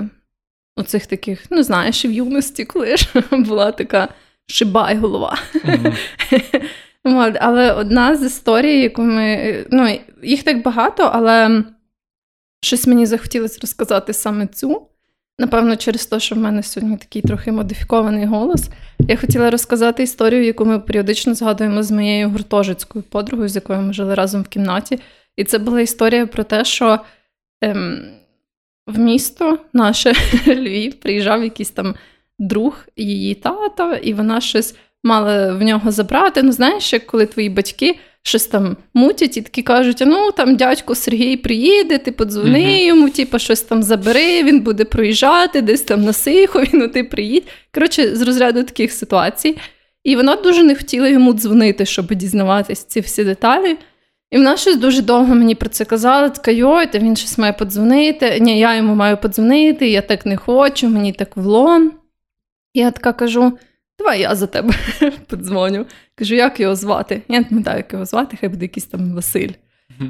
оцих 0.76 1.06
таких, 1.06 1.46
ну, 1.50 1.64
знаєш, 1.64 2.06
в 2.06 2.12
юності, 2.12 2.66
коли 2.66 2.98
ж 2.98 3.24
була 3.32 3.72
така 3.72 4.10
шибай 4.48 4.98
голова. 4.98 5.38
Мгм. 5.64 5.94
Але 7.04 7.74
одна 7.74 8.16
з 8.16 8.24
історій, 8.24 8.82
яку 8.82 9.02
ми. 9.02 9.56
Ну, 9.72 10.00
їх 10.24 10.44
так 10.44 10.64
багато, 10.64 11.04
але 11.14 11.64
щось 12.62 12.88
мені 12.88 13.06
захотілося 13.06 13.60
розказати 13.62 14.14
саме 14.14 14.48
цю. 14.48 14.90
Напевно, 15.40 15.76
через 15.76 16.06
те, 16.06 16.20
що 16.20 16.36
в 16.36 16.38
мене 16.38 16.64
сьогодні 16.64 16.98
такий 16.98 17.22
трохи 17.22 17.52
модифікований 17.52 18.26
голос. 18.26 18.70
Я 19.00 19.16
хотіла 19.16 19.50
розказати 19.50 20.04
історію, 20.04 20.44
яку 20.46 20.66
ми 20.66 20.80
періодично 20.80 21.34
згадуємо 21.34 21.84
з 21.84 21.92
моєю 21.92 22.30
гуртожицькою 22.30 23.04
подругою, 23.04 23.50
з 23.50 23.56
якою 23.56 23.82
ми 23.82 23.94
жили 23.94 24.16
разом 24.16 24.42
в 24.42 24.48
кімнаті. 24.48 25.00
І 25.36 25.44
це 25.44 25.58
була 25.58 25.82
історія 25.82 26.28
про 26.28 26.44
те, 26.44 26.66
що 26.66 27.00
ем, 27.62 28.12
в 28.88 29.00
місто 29.00 29.60
наше 29.74 30.14
Львів 30.48 30.94
приїжджав 31.00 31.44
якийсь 31.44 31.72
там 31.72 31.96
друг 32.40 32.86
її 32.96 33.36
тата, 33.36 33.96
і 33.96 34.14
вона 34.14 34.42
щось 34.42 34.76
мала 35.04 35.54
в 35.54 35.62
нього 35.62 35.92
забрати. 35.92 36.44
Ну, 36.44 36.52
знаєш, 36.52 36.94
як 36.94 37.06
коли 37.06 37.26
твої 37.26 37.50
батьки 37.50 37.96
щось 38.24 38.46
там 38.46 38.78
мутять 38.94 39.38
і 39.38 39.42
такі 39.42 39.62
кажуть: 39.62 40.04
ну 40.06 40.32
там 40.32 40.56
дядько 40.56 40.96
Сергій 40.96 41.38
приїде, 41.38 41.98
ти 41.98 42.12
подзвони 42.12 42.60
Мгм. 42.62 42.88
йому, 42.88 43.10
типу, 43.10 43.40
щось 43.40 43.62
там 43.62 43.84
забери, 43.84 44.44
він 44.44 44.60
буде 44.60 44.86
проїжджати, 44.86 45.62
десь 45.62 45.82
там 45.82 46.04
на 46.04 46.14
Сихові, 46.14 46.70
ну 46.74 46.88
ти 46.88 47.04
приїдь. 47.04 47.48
Коротше, 47.74 48.16
з 48.16 48.22
розряду 48.22 48.64
таких 48.64 48.92
ситуацій. 48.92 49.58
І 50.04 50.16
вона 50.16 50.36
дуже 50.36 50.64
не 50.64 50.76
хотіла 50.76 51.08
йому 51.08 51.34
дзвонити, 51.34 51.86
щоб 51.86 52.16
дізнаватись 52.16 52.84
ці 52.84 53.00
всі 53.00 53.24
деталі. 53.24 53.78
І 54.32 54.38
вона 54.38 54.58
щось 54.58 54.78
дуже 54.78 55.02
довго 55.02 55.36
мені 55.36 55.56
про 55.56 55.70
це 55.70 55.86
казала, 55.86 56.30
така 56.30 56.52
йой, 56.52 56.88
та 56.92 57.00
він 57.00 57.16
щось 57.16 57.38
має 57.38 57.54
подзвонити. 57.54 58.38
Ні, 58.42 58.60
я 58.60 58.76
йому 58.76 58.96
маю 58.96 59.18
подзвонити, 59.18 59.90
я 59.90 60.02
так 60.02 60.26
не 60.26 60.38
хочу, 60.38 60.90
мені 60.90 61.14
так 61.14 61.38
влом. 61.38 61.92
Я 62.74 62.92
така 62.92 63.14
кажу: 63.14 63.58
давай 64.00 64.22
я 64.22 64.36
за 64.36 64.48
тебе 64.48 64.74
подзвоню. 65.28 65.86
Кажу, 66.16 66.36
як 66.36 66.60
його 66.60 66.76
звати? 66.76 67.22
Я 67.28 67.40
не 67.40 67.46
пам'ятаю, 67.46 67.78
як 67.78 67.94
його 67.94 68.06
звати, 68.06 68.38
хай 68.40 68.50
буде 68.50 68.66
якийсь 68.66 68.86
там 68.86 69.14
Василь. 69.14 69.52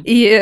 І 0.06 0.39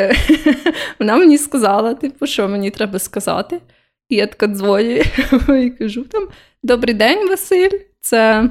вона 1.00 1.17
мені 1.17 1.37
сказала, 1.37 1.93
типу, 1.93 2.27
що 2.27 2.48
мені 2.48 2.71
треба 2.71 3.00
сказати. 3.00 3.62
І 4.10 4.15
я 4.15 4.27
така 4.27 4.48
дзвоню 4.48 5.02
і 5.63 5.69
кажу: 5.69 6.04
там 6.04 6.27
Добрий 6.63 6.93
день, 6.93 7.29
Василь, 7.29 7.79
це 8.02 8.50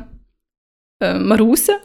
е, 1.01 1.14
Маруся. 1.14 1.80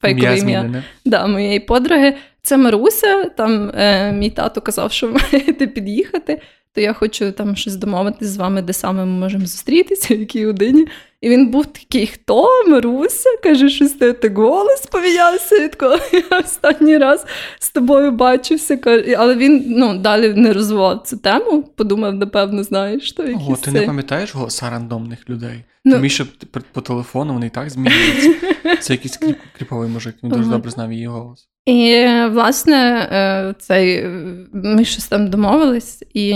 Фейкове 0.00 0.38
Ім'я 0.38 0.60
ім'я 0.60 0.84
да, 1.04 1.26
моєї 1.26 1.60
подруги. 1.60 2.14
Це 2.42 2.56
Маруся. 2.56 3.24
Там 3.24 3.70
е, 3.74 4.12
мій 4.12 4.30
тато 4.30 4.60
казав, 4.60 4.92
що 4.92 5.06
ви 5.06 5.20
маєте 5.32 5.66
під'їхати. 5.66 6.40
То 6.74 6.80
я 6.80 6.92
хочу 6.92 7.32
там 7.32 7.56
щось 7.56 7.76
домовитись 7.76 8.28
з 8.28 8.36
вами, 8.36 8.62
де 8.62 8.72
саме 8.72 9.04
ми 9.04 9.20
можемо 9.20 9.46
зустрітися, 9.46 10.16
в 10.16 10.20
якій 10.20 10.46
годині. 10.46 10.86
І 11.20 11.28
він 11.28 11.50
був 11.50 11.66
такий, 11.66 12.06
хто? 12.06 12.48
Маруся? 12.68 13.28
Каже, 13.42 13.68
щось 13.68 13.92
ти 13.92 14.28
голос 14.28 14.86
помінявся, 14.86 15.58
відколи 15.60 16.00
я 16.30 16.38
останній 16.38 16.98
раз 16.98 17.26
з 17.58 17.70
тобою 17.70 18.12
бачився. 18.12 18.78
Але 19.18 19.36
він 19.36 19.64
ну, 19.66 19.98
далі 19.98 20.34
не 20.34 20.52
розвивав 20.52 21.02
цю 21.06 21.16
тему, 21.16 21.62
подумав, 21.76 22.14
напевно, 22.14 22.62
знаєш, 22.62 23.08
що 23.08 23.22
якісь 23.22 23.48
О, 23.48 23.56
ти 23.56 23.70
не 23.70 23.82
пам'ятаєш 23.82 24.34
голоса 24.34 24.70
рандомних 24.70 25.30
людей? 25.30 25.64
Ну, 25.84 25.92
Тим 25.92 26.02
більше 26.02 26.26
по 26.72 26.80
телефону 26.80 27.32
вони 27.32 27.46
і 27.46 27.50
так 27.50 27.70
змінюються. 27.70 28.34
Це 28.80 28.92
якийсь 28.92 29.20
кріповий 29.56 29.88
мужик, 29.88 30.14
він 30.22 30.30
дуже 30.30 30.50
добре 30.50 30.70
знав 30.70 30.92
її 30.92 31.06
голос. 31.06 31.48
І, 31.66 32.06
власне, 32.30 33.08
е, 33.12 33.54
цей, 33.58 34.06
ми 34.52 34.84
щось 34.84 35.08
там 35.08 35.30
домовились, 35.30 36.02
і 36.14 36.32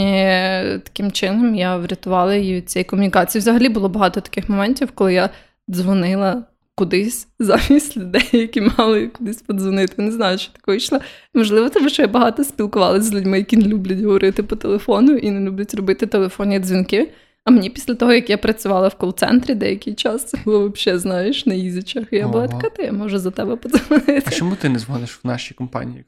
таким 0.85 1.13
чином 1.13 1.55
я 1.55 1.77
врятувала 1.77 2.35
її 2.35 2.55
від 2.55 2.71
цієї 2.71 2.85
комунікації. 2.85 3.41
Взагалі 3.41 3.69
було 3.69 3.89
багато 3.89 4.21
таких 4.21 4.49
моментів, 4.49 4.91
коли 4.95 5.15
я 5.15 5.31
дзвонила 5.71 6.45
кудись 6.77 7.29
замість 7.39 7.97
людей, 7.97 8.29
які 8.33 8.61
мали 8.61 9.07
кудись 9.09 9.43
подзвонити. 9.43 10.03
Не 10.03 10.13
знаю, 10.13 10.39
що 10.39 10.53
таке 10.53 10.77
йшло. 10.77 11.01
Можливо, 11.35 11.69
тому 11.69 11.89
що 11.89 12.03
я 12.03 12.09
багато 12.09 12.45
спілкувалася 12.45 13.03
з 13.03 13.15
людьми, 13.15 13.39
які 13.39 13.57
не 13.57 13.67
люблять 13.67 14.01
говорити 14.01 14.43
по 14.43 14.57
телефону 14.57 15.17
і 15.17 15.31
не 15.31 15.41
люблять 15.41 15.75
робити 15.75 16.07
телефонні 16.07 16.59
дзвінки. 16.59 17.13
А 17.47 17.51
мені 17.51 17.71
після 17.71 17.95
того, 17.95 18.13
як 18.13 18.31
я 18.31 18.39
працювала 18.39 18.89
в 18.89 18.95
кол-центрі 18.95 19.55
деякий 19.55 19.95
час, 19.95 20.25
це 20.25 20.39
було 20.45 20.69
взагалі, 20.69 21.01
знаєш, 21.01 21.47
на 21.47 21.55
ізічах. 21.55 22.13
І 22.13 22.17
я 22.17 22.29
була 22.29 22.49
така, 22.49 22.71
ти 22.71 22.83
я 22.83 22.93
можу 22.93 23.19
за 23.19 23.31
тебе 23.31 23.57
подзвонити. 23.57 24.23
А 24.27 24.31
чому 24.31 24.57
ти 24.57 24.69
не 24.69 24.79
дзвониш 24.79 25.21
в 25.25 25.27
нашій 25.27 25.55
компанії? 25.55 26.05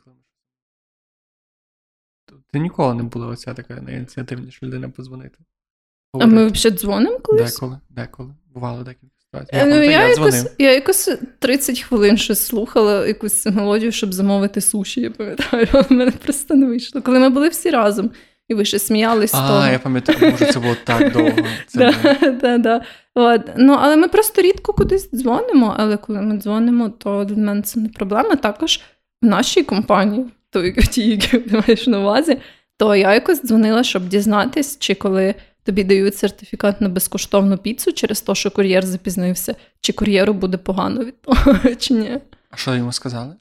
Ти 2.52 2.58
ніколи 2.58 2.94
не 2.94 3.02
була 3.02 3.26
оця 3.26 3.54
така 3.54 3.74
найініціативніша 3.74 4.66
людина 4.66 4.88
подзвонити. 4.88 5.38
А 6.12 6.26
ми 6.26 6.46
взагалі 6.46 6.78
дзвонимо 6.78 7.18
колись? 7.18 7.54
Деколи, 7.54 7.78
деколи. 7.90 8.34
Бувало 8.54 8.82
декілька 8.82 9.14
ситуацій. 9.18 9.56
Я, 9.56 9.66
ну, 9.66 9.74
я, 9.74 9.90
я, 9.90 10.08
якось, 10.08 10.46
я 10.58 10.74
якось 10.74 11.10
30 11.38 11.80
хвилин 11.80 12.16
щось 12.16 12.46
слухала 12.46 13.06
якусь 13.06 13.46
мелодію, 13.46 13.92
щоб 13.92 14.14
замовити 14.14 14.60
суші, 14.60 15.00
я 15.00 15.10
пам'ятаю, 15.10 15.66
але 15.72 15.82
в 15.82 15.92
мене 15.92 16.10
просто 16.10 16.54
не 16.54 16.66
вийшло. 16.66 17.02
Коли 17.02 17.18
ми 17.18 17.28
були 17.28 17.48
всі 17.48 17.70
разом. 17.70 18.10
І 18.48 18.54
ви 18.54 18.64
ще 18.64 18.78
сміялись. 18.78 19.34
А, 19.34 19.48
того. 19.48 19.66
я 19.66 19.78
пам'ятаю, 19.78 20.30
може, 20.30 20.46
це 20.46 20.60
було 20.60 20.76
так 20.84 21.12
довго. 21.12 21.38
Це 21.66 21.94
да, 22.42 22.58
да, 22.58 22.82
От. 23.14 23.40
Ну, 23.56 23.78
Але 23.80 23.96
ми 23.96 24.08
просто 24.08 24.42
рідко 24.42 24.72
кудись 24.72 25.10
дзвонимо, 25.14 25.74
але 25.78 25.96
коли 25.96 26.20
ми 26.20 26.38
дзвонимо, 26.38 26.88
то 26.88 27.24
для 27.24 27.36
мене 27.36 27.62
це 27.62 27.80
не 27.80 27.88
проблема. 27.88 28.36
Також 28.36 28.80
в 29.22 29.26
нашій 29.26 29.62
компанії, 29.62 30.26
то 30.50 30.70
ті, 30.70 31.08
які 31.08 31.38
ти 31.38 31.62
маєш 31.66 31.86
на 31.86 32.00
увазі, 32.00 32.38
то 32.76 32.96
я 32.96 33.14
якось 33.14 33.42
дзвонила, 33.42 33.82
щоб 33.82 34.08
дізнатись, 34.08 34.78
чи 34.78 34.94
коли 34.94 35.34
тобі 35.64 35.84
дають 35.84 36.16
сертифікат 36.16 36.80
на 36.80 36.88
безкоштовну 36.88 37.58
піцу 37.58 37.92
через 37.92 38.20
те, 38.20 38.34
що 38.34 38.50
кур'єр 38.50 38.86
запізнився, 38.86 39.54
чи 39.80 39.92
кур'єру 39.92 40.34
буде 40.34 40.56
погано 40.56 41.04
від 41.04 41.22
того, 41.22 41.58
чи 41.78 41.94
ні. 41.94 42.18
А 42.50 42.56
що 42.56 42.74
йому 42.74 42.92
сказали? 42.92 43.34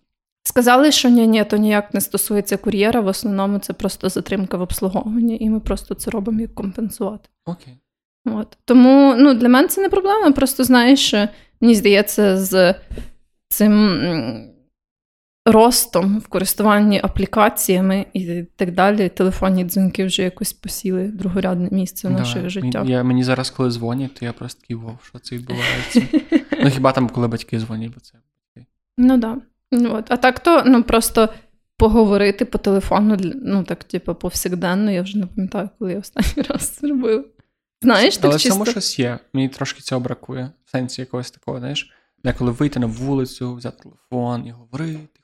Сказали, 0.47 0.91
що 0.91 1.09
ні, 1.09 1.27
ні, 1.27 1.43
то 1.43 1.57
ніяк 1.57 1.93
не 1.93 2.01
стосується 2.01 2.57
кур'єра. 2.57 3.01
В 3.01 3.07
основному 3.07 3.59
це 3.59 3.73
просто 3.73 4.09
затримка 4.09 4.57
в 4.57 4.61
обслуговуванні, 4.61 5.37
і 5.39 5.49
ми 5.49 5.59
просто 5.59 5.95
це 5.95 6.11
робимо 6.11 6.41
як 6.41 6.55
компенсувати. 6.55 7.29
Окей. 7.45 7.77
От. 8.25 8.57
Тому 8.65 9.15
ну, 9.17 9.33
для 9.33 9.49
мене 9.49 9.67
це 9.67 9.81
не 9.81 9.89
проблема. 9.89 10.31
Просто 10.31 10.63
знаєш, 10.63 11.13
мені 11.61 11.75
здається, 11.75 12.37
з 12.37 12.75
цим 13.49 13.99
ростом 15.45 16.19
в 16.19 16.27
користуванні 16.27 16.99
аплікаціями 17.03 18.05
і 18.13 18.43
так 18.55 18.73
далі, 18.73 19.09
телефонні 19.09 19.65
дзвінки 19.65 20.05
вже 20.05 20.23
якось 20.23 20.53
посіли 20.53 21.07
другорядне 21.07 21.69
місце 21.71 22.07
в 22.07 22.11
да, 22.11 22.17
наших 22.17 22.49
життях. 22.49 22.89
Я, 22.89 23.03
Мені 23.03 23.23
зараз, 23.23 23.49
коли 23.49 23.71
дзвонять, 23.71 24.13
то 24.13 24.25
я 24.25 24.33
просто 24.33 24.61
такий 24.61 24.75
вов, 24.75 24.97
що 25.03 25.19
це 25.19 25.35
відбувається. 25.35 26.01
ну 26.63 26.69
хіба 26.69 26.91
там, 26.91 27.09
коли 27.09 27.27
батьки 27.27 27.59
дзвонять, 27.59 27.91
бо 27.93 27.99
це. 27.99 28.13
Ну 28.97 29.19
так. 29.19 29.35
Да. 29.35 29.41
Ну, 29.71 29.95
от. 29.95 30.11
А 30.11 30.17
так 30.17 30.39
то 30.39 30.63
ну, 30.65 30.83
просто 30.83 31.29
поговорити 31.77 32.45
по 32.45 32.57
телефону, 32.57 33.17
ну 33.35 33.63
так, 33.63 33.83
типу, 33.83 34.15
повсякденно, 34.15 34.91
я 34.91 35.01
вже 35.01 35.17
не 35.17 35.25
пам'ятаю, 35.25 35.69
коли 35.79 35.91
я 35.91 35.99
останній 35.99 36.47
раз 36.49 36.79
зробив. 36.81 37.25
Знаєш, 37.81 38.17
так 38.17 38.25
Але 38.25 38.33
чисто... 38.33 38.49
в 38.49 38.51
цьому 38.53 38.65
щось 38.65 38.99
є. 38.99 39.19
Мені 39.33 39.49
трошки 39.49 39.81
цього 39.81 40.01
бракує. 40.01 40.51
В 40.65 40.71
сенсі 40.71 41.01
якогось 41.01 41.31
такого, 41.31 41.59
знаєш, 41.59 41.91
деколи 42.23 42.51
вийти 42.51 42.79
на 42.79 42.87
вулицю, 42.87 43.55
взяти 43.55 43.83
телефон 43.83 44.47
і 44.47 44.51
говорити. 44.51 45.19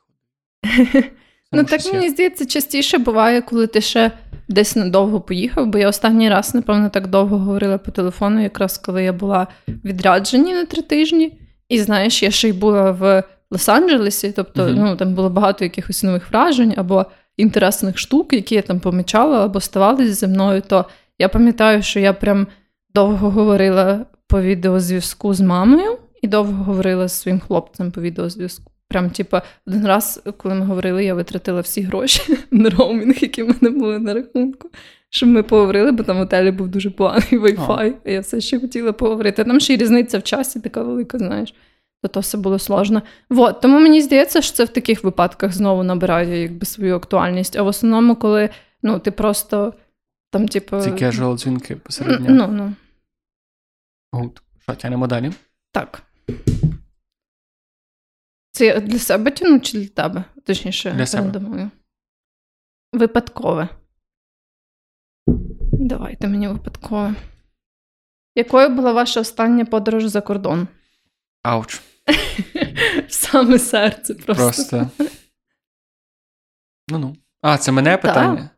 Ну, 1.55 1.63
так 1.63 1.93
мені 1.93 2.09
здається, 2.09 2.45
частіше 2.45 2.97
буває, 2.97 3.41
коли 3.41 3.67
ти 3.67 3.81
ще 3.81 4.11
десь 4.47 4.75
надовго 4.75 5.21
поїхав, 5.21 5.67
бо 5.67 5.77
я 5.77 5.89
останній 5.89 6.29
раз, 6.29 6.55
напевно, 6.55 6.89
так 6.89 7.07
довго 7.07 7.37
говорила 7.37 7.77
по 7.77 7.91
телефону, 7.91 8.43
якраз 8.43 8.77
коли 8.77 9.03
я 9.03 9.13
була 9.13 9.47
відряджені 9.67 10.53
на 10.53 10.65
три 10.65 10.81
тижні. 10.81 11.39
І 11.69 11.79
знаєш, 11.79 12.23
я 12.23 12.31
ще 12.31 12.49
й 12.49 12.53
була 12.53 12.91
в 12.91 13.23
Лос-Анджелесі, 13.53 14.33
тобто 14.35 14.63
uh-huh. 14.63 14.75
ну, 14.75 14.95
там 14.95 15.13
було 15.13 15.29
багато 15.29 15.63
якихось 15.65 16.03
нових 16.03 16.31
вражень 16.31 16.73
або 16.77 17.05
інтересних 17.37 17.97
штук, 17.97 18.33
які 18.33 18.55
я 18.55 18.61
там 18.61 18.79
помічала 18.79 19.45
або 19.45 19.59
ставалися 19.59 20.13
зі 20.13 20.27
мною, 20.27 20.61
то 20.67 20.85
я 21.19 21.29
пам'ятаю, 21.29 21.81
що 21.81 21.99
я 21.99 22.13
прям 22.13 22.47
довго 22.95 23.29
говорила 23.29 24.05
по 24.27 24.41
відеозв'язку 24.41 25.33
з 25.33 25.41
мамою 25.41 25.97
і 26.21 26.27
довго 26.27 26.63
говорила 26.63 27.07
з 27.07 27.21
своїм 27.21 27.39
хлопцем 27.39 27.91
по 27.91 28.01
відеозв'язку. 28.01 28.71
Прям, 28.87 29.09
типа, 29.09 29.41
один 29.67 29.87
раз, 29.87 30.23
коли 30.37 30.55
ми 30.55 30.65
говорили, 30.65 31.05
я 31.05 31.13
витратила 31.13 31.61
всі 31.61 31.81
гроші 31.81 32.37
на 32.51 32.69
роумінг, 32.69 33.15
які 33.21 33.43
в 33.43 33.47
мене 33.47 33.79
були 33.79 33.99
на 33.99 34.13
рахунку, 34.13 34.69
щоб 35.09 35.29
ми 35.29 35.43
поговорили, 35.43 35.91
бо 35.91 36.03
там 36.03 36.17
в 36.17 36.21
отелі 36.21 36.51
був 36.51 36.67
дуже 36.67 36.89
поганий 36.89 37.39
Wi-Fi, 37.39 37.93
а 38.05 38.09
я 38.09 38.19
все 38.19 38.41
ще 38.41 38.59
хотіла 38.59 38.93
поговорити. 38.93 39.43
Там 39.43 39.59
ще 39.59 39.73
й 39.73 39.77
різниця 39.77 40.17
в 40.17 40.23
часі 40.23 40.59
така 40.59 40.83
велика, 40.83 41.17
знаєш 41.17 41.53
то 42.03 42.09
то 42.09 42.19
все 42.19 42.37
було 42.37 42.59
сложно. 42.59 43.01
Вот. 43.29 43.61
Тому 43.61 43.79
мені 43.79 44.01
здається, 44.01 44.41
що 44.41 44.55
це 44.55 44.63
в 44.63 44.69
таких 44.69 45.03
випадках 45.03 45.53
знову 45.53 45.83
набирає 45.83 46.41
якби 46.41 46.65
свою 46.65 46.95
актуальність. 46.95 47.55
А 47.55 47.63
в 47.63 47.67
основному, 47.67 48.15
коли 48.15 48.49
ну, 48.81 48.99
ти 48.99 49.11
просто 49.11 49.73
там, 50.31 50.47
типу. 50.47 50.81
Ці 50.81 50.89
casual 50.89 51.37
дзвінки 51.37 51.75
посередньо. 51.75 52.27
Ну, 52.29 52.47
ну. 52.47 52.73
Гуд. 54.11 54.41
Що, 54.59 54.75
тянемо 54.75 55.07
далі? 55.07 55.31
Так. 55.71 56.03
Це 58.51 58.79
для 58.79 58.99
себе 58.99 59.31
тяну 59.31 59.59
чи 59.59 59.79
для 59.79 59.87
тебе? 59.87 60.23
Точніше, 60.45 60.91
для 60.91 61.05
себе. 61.05 61.39
думаю. 61.39 61.71
Випадкове. 62.93 63.69
Давайте 65.71 66.27
мені 66.27 66.47
випадкове. 66.47 67.15
Якою 68.35 68.69
була 68.69 68.91
ваша 68.91 69.19
остання 69.19 69.65
подорож 69.65 70.05
за 70.05 70.21
кордон? 70.21 70.67
Ауч. 71.43 71.81
В 72.07 73.05
саме 73.13 73.59
серце 73.59 74.13
просто. 74.13 74.43
Просто. 74.43 74.89
Ну 76.89 76.97
ну. 76.97 77.15
А, 77.41 77.57
це 77.57 77.71
мене 77.71 77.97
питання? 77.97 78.49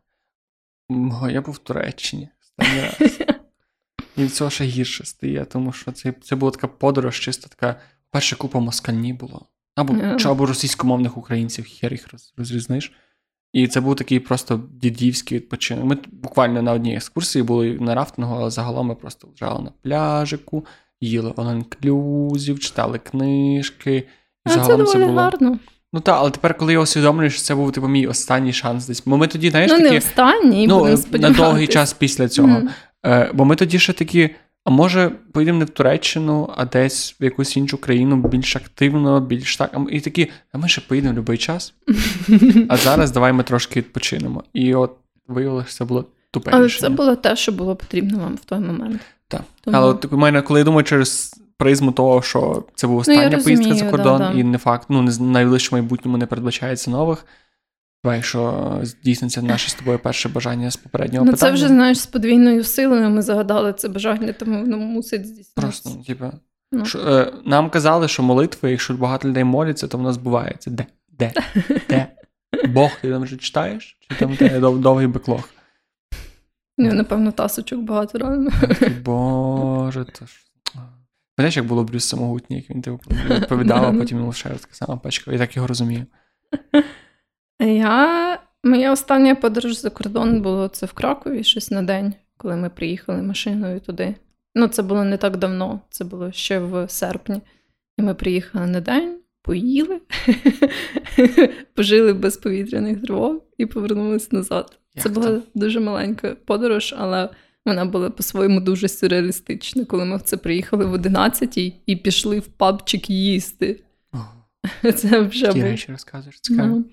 О, 0.88 1.28
я 1.30 1.40
був 1.40 1.54
в 1.54 1.58
Туреччині 1.58 2.28
раз. 2.58 3.00
І 4.16 4.22
від 4.22 4.34
цього 4.34 4.50
ще 4.50 4.64
гірше 4.64 5.04
стає, 5.04 5.44
тому 5.44 5.72
що 5.72 5.92
це 5.92 6.14
це 6.22 6.36
була 6.36 6.52
така 6.52 6.68
подорож, 6.68 7.20
чисто 7.20 7.48
така. 7.48 7.80
Перша 8.10 8.36
купа 8.36 8.60
москальні 8.60 9.12
було. 9.12 9.46
Або 9.74 9.94
yeah. 9.94 10.16
чи 10.16 10.28
або 10.28 10.46
російськомовних 10.46 11.16
українців, 11.16 11.66
хер 11.68 11.92
їх 11.92 12.12
роз, 12.12 12.34
розрізниш. 12.36 12.92
І 13.52 13.68
це 13.68 13.80
був 13.80 13.96
такий 13.96 14.20
просто 14.20 14.68
дідівський 14.72 15.38
відпочинок. 15.38 15.84
Ми 15.84 15.98
буквально 16.12 16.62
на 16.62 16.72
одній 16.72 16.96
екскурсії 16.96 17.42
були 17.42 17.78
на 17.80 17.94
рафтингу, 17.94 18.34
але 18.34 18.50
загалом 18.50 18.86
ми 18.86 18.94
просто 18.94 19.28
лежали 19.28 19.62
на 19.62 19.70
пляжику 19.70 20.66
їли 21.00 21.30
all-inclusive, 21.30 22.58
читали 22.58 22.98
книжки. 22.98 24.02
І 24.46 24.50
загалом 24.50 24.86
це, 24.86 24.92
це 24.92 24.98
було 24.98 25.20
гарно. 25.20 25.58
Ну 25.92 26.00
так, 26.00 26.16
але 26.18 26.30
тепер, 26.30 26.56
коли 26.56 26.72
я 26.72 26.80
усвідомлюю, 26.80 27.30
що 27.30 27.42
це 27.42 27.54
був 27.54 27.72
типу, 27.72 27.88
мій 27.88 28.06
останній 28.06 28.52
шанс 28.52 28.86
десь. 28.86 29.02
Бо 29.06 29.16
ми 29.16 29.26
тоді, 29.26 29.50
знаєш, 29.50 29.70
ну, 29.70 29.78
такі... 29.78 29.90
не 29.90 29.98
останній, 29.98 30.66
ну, 30.66 30.98
на 31.12 31.30
довгий 31.30 31.66
час 31.66 31.92
після 31.92 32.28
цього. 32.28 32.48
Mm. 32.48 32.68
Е, 33.06 33.30
Бо 33.34 33.44
ми 33.44 33.56
тоді 33.56 33.78
ще 33.78 33.92
такі. 33.92 34.30
А 34.64 34.70
може, 34.70 35.10
поїдемо 35.32 35.58
не 35.58 35.64
в 35.64 35.70
Туреччину, 35.70 36.50
а 36.56 36.64
десь 36.64 37.16
в 37.20 37.24
якусь 37.24 37.56
іншу 37.56 37.78
країну 37.78 38.16
більш 38.16 38.56
активно, 38.56 39.20
більш 39.20 39.56
так. 39.56 39.78
І 39.90 40.00
такі, 40.00 40.30
а 40.52 40.58
ми 40.58 40.68
ще 40.68 40.80
поїдемо 40.80 41.14
в 41.14 41.16
будь-який 41.16 41.46
час. 41.46 41.74
А 42.68 42.76
зараз 42.76 43.10
давай 43.10 43.32
ми 43.32 43.42
трошки 43.42 43.80
відпочинемо. 43.80 44.44
І 44.52 44.74
от 44.74 44.92
виявилося, 45.28 45.68
що 45.68 45.78
це 45.78 45.84
було 45.84 46.04
тупе. 46.30 46.50
Але 46.54 46.68
це 46.68 46.88
було 46.88 47.16
те, 47.16 47.36
що 47.36 47.52
було 47.52 47.76
потрібно 47.76 48.18
вам 48.18 48.34
в 48.34 48.44
той 48.44 48.58
момент. 48.58 49.00
Так. 49.28 49.42
Тому... 49.60 49.76
Але 49.76 49.86
от 49.86 50.12
у 50.12 50.16
мене, 50.16 50.42
коли 50.42 50.60
я 50.60 50.64
думаю 50.64 50.84
через 50.84 51.34
призму 51.56 51.92
того, 51.92 52.22
що 52.22 52.64
це 52.74 52.86
був 52.86 52.96
остання 52.96 53.36
ну, 53.36 53.44
поїздка 53.44 53.74
за 53.74 53.90
кордон, 53.90 54.18
да, 54.18 54.32
да. 54.32 54.38
і 54.38 54.44
не 54.44 54.58
факт, 54.58 54.86
ну, 54.88 55.02
не 55.02 55.18
найближче 55.18 55.68
майбутньому 55.74 56.16
не 56.16 56.26
передбачається 56.26 56.90
нових. 56.90 57.26
Давай, 58.04 58.22
що 58.22 58.70
здійсниться 58.82 59.42
наше 59.42 59.70
з 59.70 59.74
тобою 59.74 59.98
перше 59.98 60.28
бажання 60.28 60.70
з 60.70 60.76
попереднього 60.76 61.24
ну, 61.24 61.32
питання. 61.32 61.50
Це 61.50 61.54
вже, 61.54 61.68
знаєш, 61.68 62.00
з 62.00 62.06
подвійною 62.06 62.64
силою 62.64 63.10
ми 63.10 63.22
загадали 63.22 63.72
це 63.72 63.88
бажання, 63.88 64.32
тому 64.32 64.60
воно 64.60 64.78
мусить 64.78 65.26
здійснитися. 65.26 65.52
Просто, 65.54 65.90
типу, 66.06 66.24
ну. 66.72 66.84
що, 66.84 66.98
е, 66.98 67.32
нам 67.44 67.70
казали, 67.70 68.08
що 68.08 68.22
молитви, 68.22 68.70
якщо 68.70 68.94
багато 68.94 69.28
людей 69.28 69.44
моляться, 69.44 69.88
то 69.88 69.98
воно 69.98 70.12
збувається. 70.12 70.70
Де? 70.70 70.86
Де? 71.08 71.32
Де? 71.88 72.06
Бог, 72.68 72.90
ти 73.02 73.10
там 73.10 73.22
вже 73.22 73.36
читаєш? 73.36 73.98
Чи 74.00 74.14
там 74.14 74.36
тебе 74.36 74.60
довгий 74.60 75.06
беклог? 75.06 75.48
Ну, 76.78 76.92
напевно, 76.92 77.32
тасочок 77.32 77.80
багато 77.80 78.18
реально. 78.18 78.50
Боже, 79.04 80.04
то 80.04 80.26
ж. 80.26 80.46
Знаєш, 81.38 81.56
як 81.56 81.66
було 81.66 81.84
Брюс 81.84 82.08
самогутній, 82.08 82.56
як 82.56 82.70
він 82.70 82.82
типу, 82.82 82.98
відповідав, 83.30 83.84
а 83.84 83.92
потім 83.98 84.18
він 84.18 84.26
лише 84.26 84.48
така 84.48 84.72
сама 84.74 84.96
пачка. 84.96 85.32
Я 85.32 85.38
так 85.38 85.56
його 85.56 85.68
розумію. 85.68 86.06
Я... 87.60 88.38
Моя 88.64 88.92
остання 88.92 89.34
подорож 89.34 89.80
за 89.80 89.90
кордон 89.90 90.42
було 90.42 90.68
це 90.68 90.86
в 90.86 90.92
Кракові 90.92 91.44
щось 91.44 91.70
на 91.70 91.82
день, 91.82 92.14
коли 92.36 92.56
ми 92.56 92.70
приїхали 92.70 93.22
машиною 93.22 93.80
туди. 93.80 94.14
Ну, 94.54 94.68
це 94.68 94.82
було 94.82 95.04
не 95.04 95.16
так 95.16 95.36
давно, 95.36 95.80
це 95.90 96.04
було 96.04 96.32
ще 96.32 96.58
в 96.58 96.88
серпні. 96.88 97.40
І 97.98 98.02
ми 98.02 98.14
приїхали 98.14 98.66
на 98.66 98.80
день, 98.80 99.18
поїли, 99.42 100.00
пожили 101.74 102.12
без 102.12 102.36
повітряних 102.36 103.02
тривог 103.02 103.36
і 103.58 103.66
повернулися 103.66 104.28
назад. 104.32 104.78
Як 104.96 105.02
це 105.02 105.08
була 105.08 105.42
дуже 105.54 105.80
маленька 105.80 106.36
подорож, 106.44 106.94
але 106.98 107.28
вона 107.66 107.84
була 107.84 108.10
по-своєму 108.10 108.60
дуже 108.60 108.88
сюрреалістична, 108.88 109.84
коли 109.84 110.04
ми 110.04 110.16
в 110.16 110.22
це 110.22 110.36
приїхали 110.36 110.84
в 110.84 110.92
11 110.92 111.58
і 111.86 111.96
пішли 111.96 112.38
в 112.38 112.46
пабчик 112.46 113.10
їсти. 113.10 113.80
Це 114.96 115.20
вже 115.20 115.52
був. 115.52 115.62
речі 115.62 115.92
розказуєш. 115.92 116.40
Цікаво. 116.40 116.68
Ну, 116.68 116.84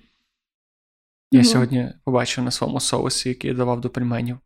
Я 1.32 1.40
Ну. 1.40 1.44
сьогодні 1.44 1.88
побачив 2.04 2.44
на 2.44 2.50
своєму 2.50 2.80
соусі, 2.80 3.28
який 3.28 3.50
я 3.50 3.56
давав 3.56 3.80
до 3.80 3.90
пельменів, 3.90 4.38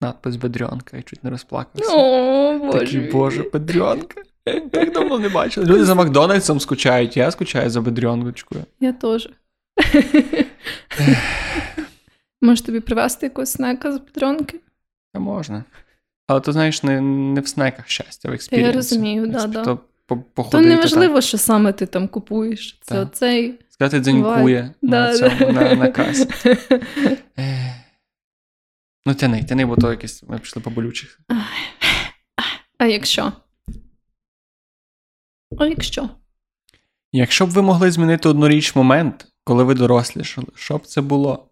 надпис 0.00 0.36
Бедрьонка 0.36 0.96
і 0.96 1.02
чуть 1.02 1.24
не 1.24 1.30
розплакався. 1.30 1.92
О, 1.96 2.58
боже. 2.58 2.78
Такий, 2.78 3.00
боже, 3.10 3.42
Бедрьонка. 3.52 4.22
Так 4.72 4.92
давно 4.92 5.18
не 5.18 5.28
бачили. 5.28 5.66
Люди 5.66 5.84
за 5.84 5.94
Макдональдсом 5.94 6.60
скучають, 6.60 7.16
я 7.16 7.30
скучаю 7.30 7.70
за 7.70 7.80
Бєдронкою. 7.80 8.64
Я 8.80 8.92
теж. 8.92 9.28
Може 12.46 12.62
тобі 12.64 12.80
привезти 12.80 13.26
якогось 13.26 13.50
снека 13.52 13.92
з 13.92 13.98
Бєдронки? 13.98 14.60
Та 15.12 15.20
можна. 15.20 15.64
Але 16.26 16.40
то, 16.40 16.52
знаєш, 16.52 16.82
не, 16.82 17.00
не 17.00 17.40
в 17.40 17.48
снеках 17.48 17.88
щастя, 17.88 18.28
в 18.28 18.30
Та 18.30 18.34
experience-і. 18.34 18.70
я 18.70 18.76
розумію, 18.76 19.26
да, 19.26 19.46
да. 19.46 19.64
То, 19.64 19.78
То 20.50 20.60
не 20.60 20.76
важливо, 20.76 21.20
що 21.20 21.38
саме 21.38 21.72
ти 21.72 21.86
там 21.86 22.08
купуєш. 22.08 22.78
Це 22.82 22.94
Так. 22.94 23.08
оцей. 23.08 23.60
Сказати 23.68 24.00
dziękuję 24.00 24.74
на, 24.82 24.90
Да, 25.12 25.18
цьому, 25.18 25.52
да. 25.52 25.52
на, 25.52 25.74
на 25.74 25.88
касі. 25.88 26.28
Ну, 29.08 29.14
тяни, 29.14 29.44
тяни, 29.44 29.66
бо 29.66 29.76
то 29.76 29.90
якесь 29.90 30.22
ми 30.22 30.38
пішли 30.38 30.62
по 30.62 30.70
болючих. 30.70 31.20
А 32.78 32.86
якщо? 32.86 33.32
А 35.58 35.66
якщо? 35.66 36.10
Якщо 37.12 37.46
б 37.46 37.50
ви 37.50 37.62
могли 37.62 37.90
змінити 37.90 38.28
одну 38.28 38.48
річ 38.48 38.76
момент, 38.76 39.26
коли 39.44 39.64
ви 39.64 39.74
дорослішали, 39.74 40.46
що 40.54 40.78
б 40.78 40.86
це 40.86 41.00
було? 41.00 41.50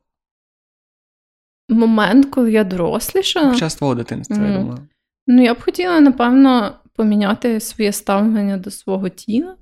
Момент, 1.69 2.27
коли 2.27 2.53
я 2.53 2.65
доросліша, 2.65 3.51
Під 3.51 3.59
час 3.59 3.75
твого 3.75 3.95
дитинства, 3.95 4.47
я 4.47 4.59
думаю. 4.59 4.79
ну 5.27 5.43
я 5.43 5.55
б 5.55 5.61
хотіла, 5.63 6.01
напевно, 6.01 6.75
поміняти 6.97 7.61
своє 7.61 7.93
ставлення 7.93 8.57
до 8.57 8.71
свого 8.71 9.09
тіла. 9.09 9.57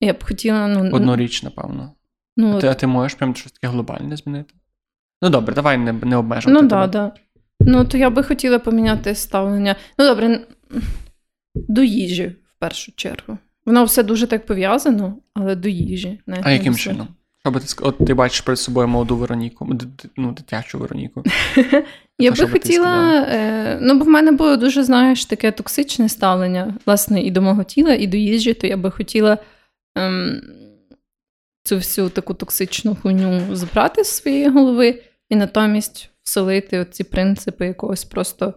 Я 0.00 0.12
б 0.12 0.24
хотіла, 0.24 0.68
ну, 0.68 0.90
Одну 0.92 1.16
річ, 1.16 1.42
напевно. 1.42 1.92
ну, 2.36 2.56
А 2.56 2.60
ти, 2.60 2.66
а 2.68 2.74
ти 2.74 2.86
можеш 2.86 3.14
прям 3.14 3.34
щось 3.34 3.52
таке 3.52 3.66
глобальне 3.66 4.16
змінити? 4.16 4.54
Ну 5.22 5.30
добре, 5.30 5.54
давай 5.54 5.78
не, 5.78 5.92
не 5.92 6.16
обмежувати. 6.16 6.62
Ну, 6.62 6.68
тебе. 6.68 6.86
да, 6.86 6.86
да. 6.86 7.12
Ну, 7.60 7.84
то 7.84 7.98
я 7.98 8.10
би 8.10 8.22
хотіла 8.22 8.58
поміняти 8.58 9.14
ставлення. 9.14 9.76
Ну, 9.98 10.04
добре, 10.06 10.46
до 11.54 11.82
їжі 11.82 12.26
в 12.26 12.58
першу 12.58 12.92
чергу. 12.96 13.38
Воно 13.66 13.84
все 13.84 14.02
дуже 14.02 14.26
так 14.26 14.46
пов'язано, 14.46 15.16
але 15.34 15.54
до 15.56 15.68
їжі. 15.68 16.20
не- 16.26 16.40
А 16.42 16.50
яким 16.50 16.72
все. 16.72 16.82
чином? 16.90 17.08
Що 17.46 17.50
би 17.50 17.60
ти 17.60 17.66
От 17.80 18.06
ти 18.06 18.14
бачиш 18.14 18.40
перед 18.40 18.58
собою 18.58 18.88
молоду 18.88 19.16
Вероніку, 19.16 19.68
ну, 20.16 20.32
дитячу 20.32 20.78
Вероніку. 20.78 21.24
Я 22.18 22.30
би 22.30 22.44
би 22.44 22.50
хотіла. 22.50 23.26
Е, 23.28 23.78
ну, 23.82 23.98
бо 23.98 24.04
в 24.04 24.08
мене 24.08 24.32
було 24.32 24.56
дуже, 24.56 24.84
знаєш, 24.84 25.24
таке 25.24 25.52
токсичне 25.52 26.08
ставлення, 26.08 26.74
власне, 26.86 27.22
і 27.22 27.30
до 27.30 27.42
мого 27.42 27.64
тіла, 27.64 27.94
і 27.94 28.06
до 28.06 28.16
їжі, 28.16 28.54
то 28.54 28.66
я 28.66 28.76
би 28.76 28.90
хотіла 28.90 29.38
ем, 29.96 30.42
цю 31.64 31.76
всю 31.76 32.08
таку 32.08 32.34
токсичну 32.34 32.96
хуйню 33.02 33.56
забрати 33.56 34.04
з 34.04 34.08
своєї 34.08 34.48
голови 34.48 35.02
і 35.28 35.36
натомість 35.36 36.10
вселити 36.22 36.86
ці 36.90 37.04
принципи 37.04 37.66
якогось 37.66 38.04
просто 38.04 38.54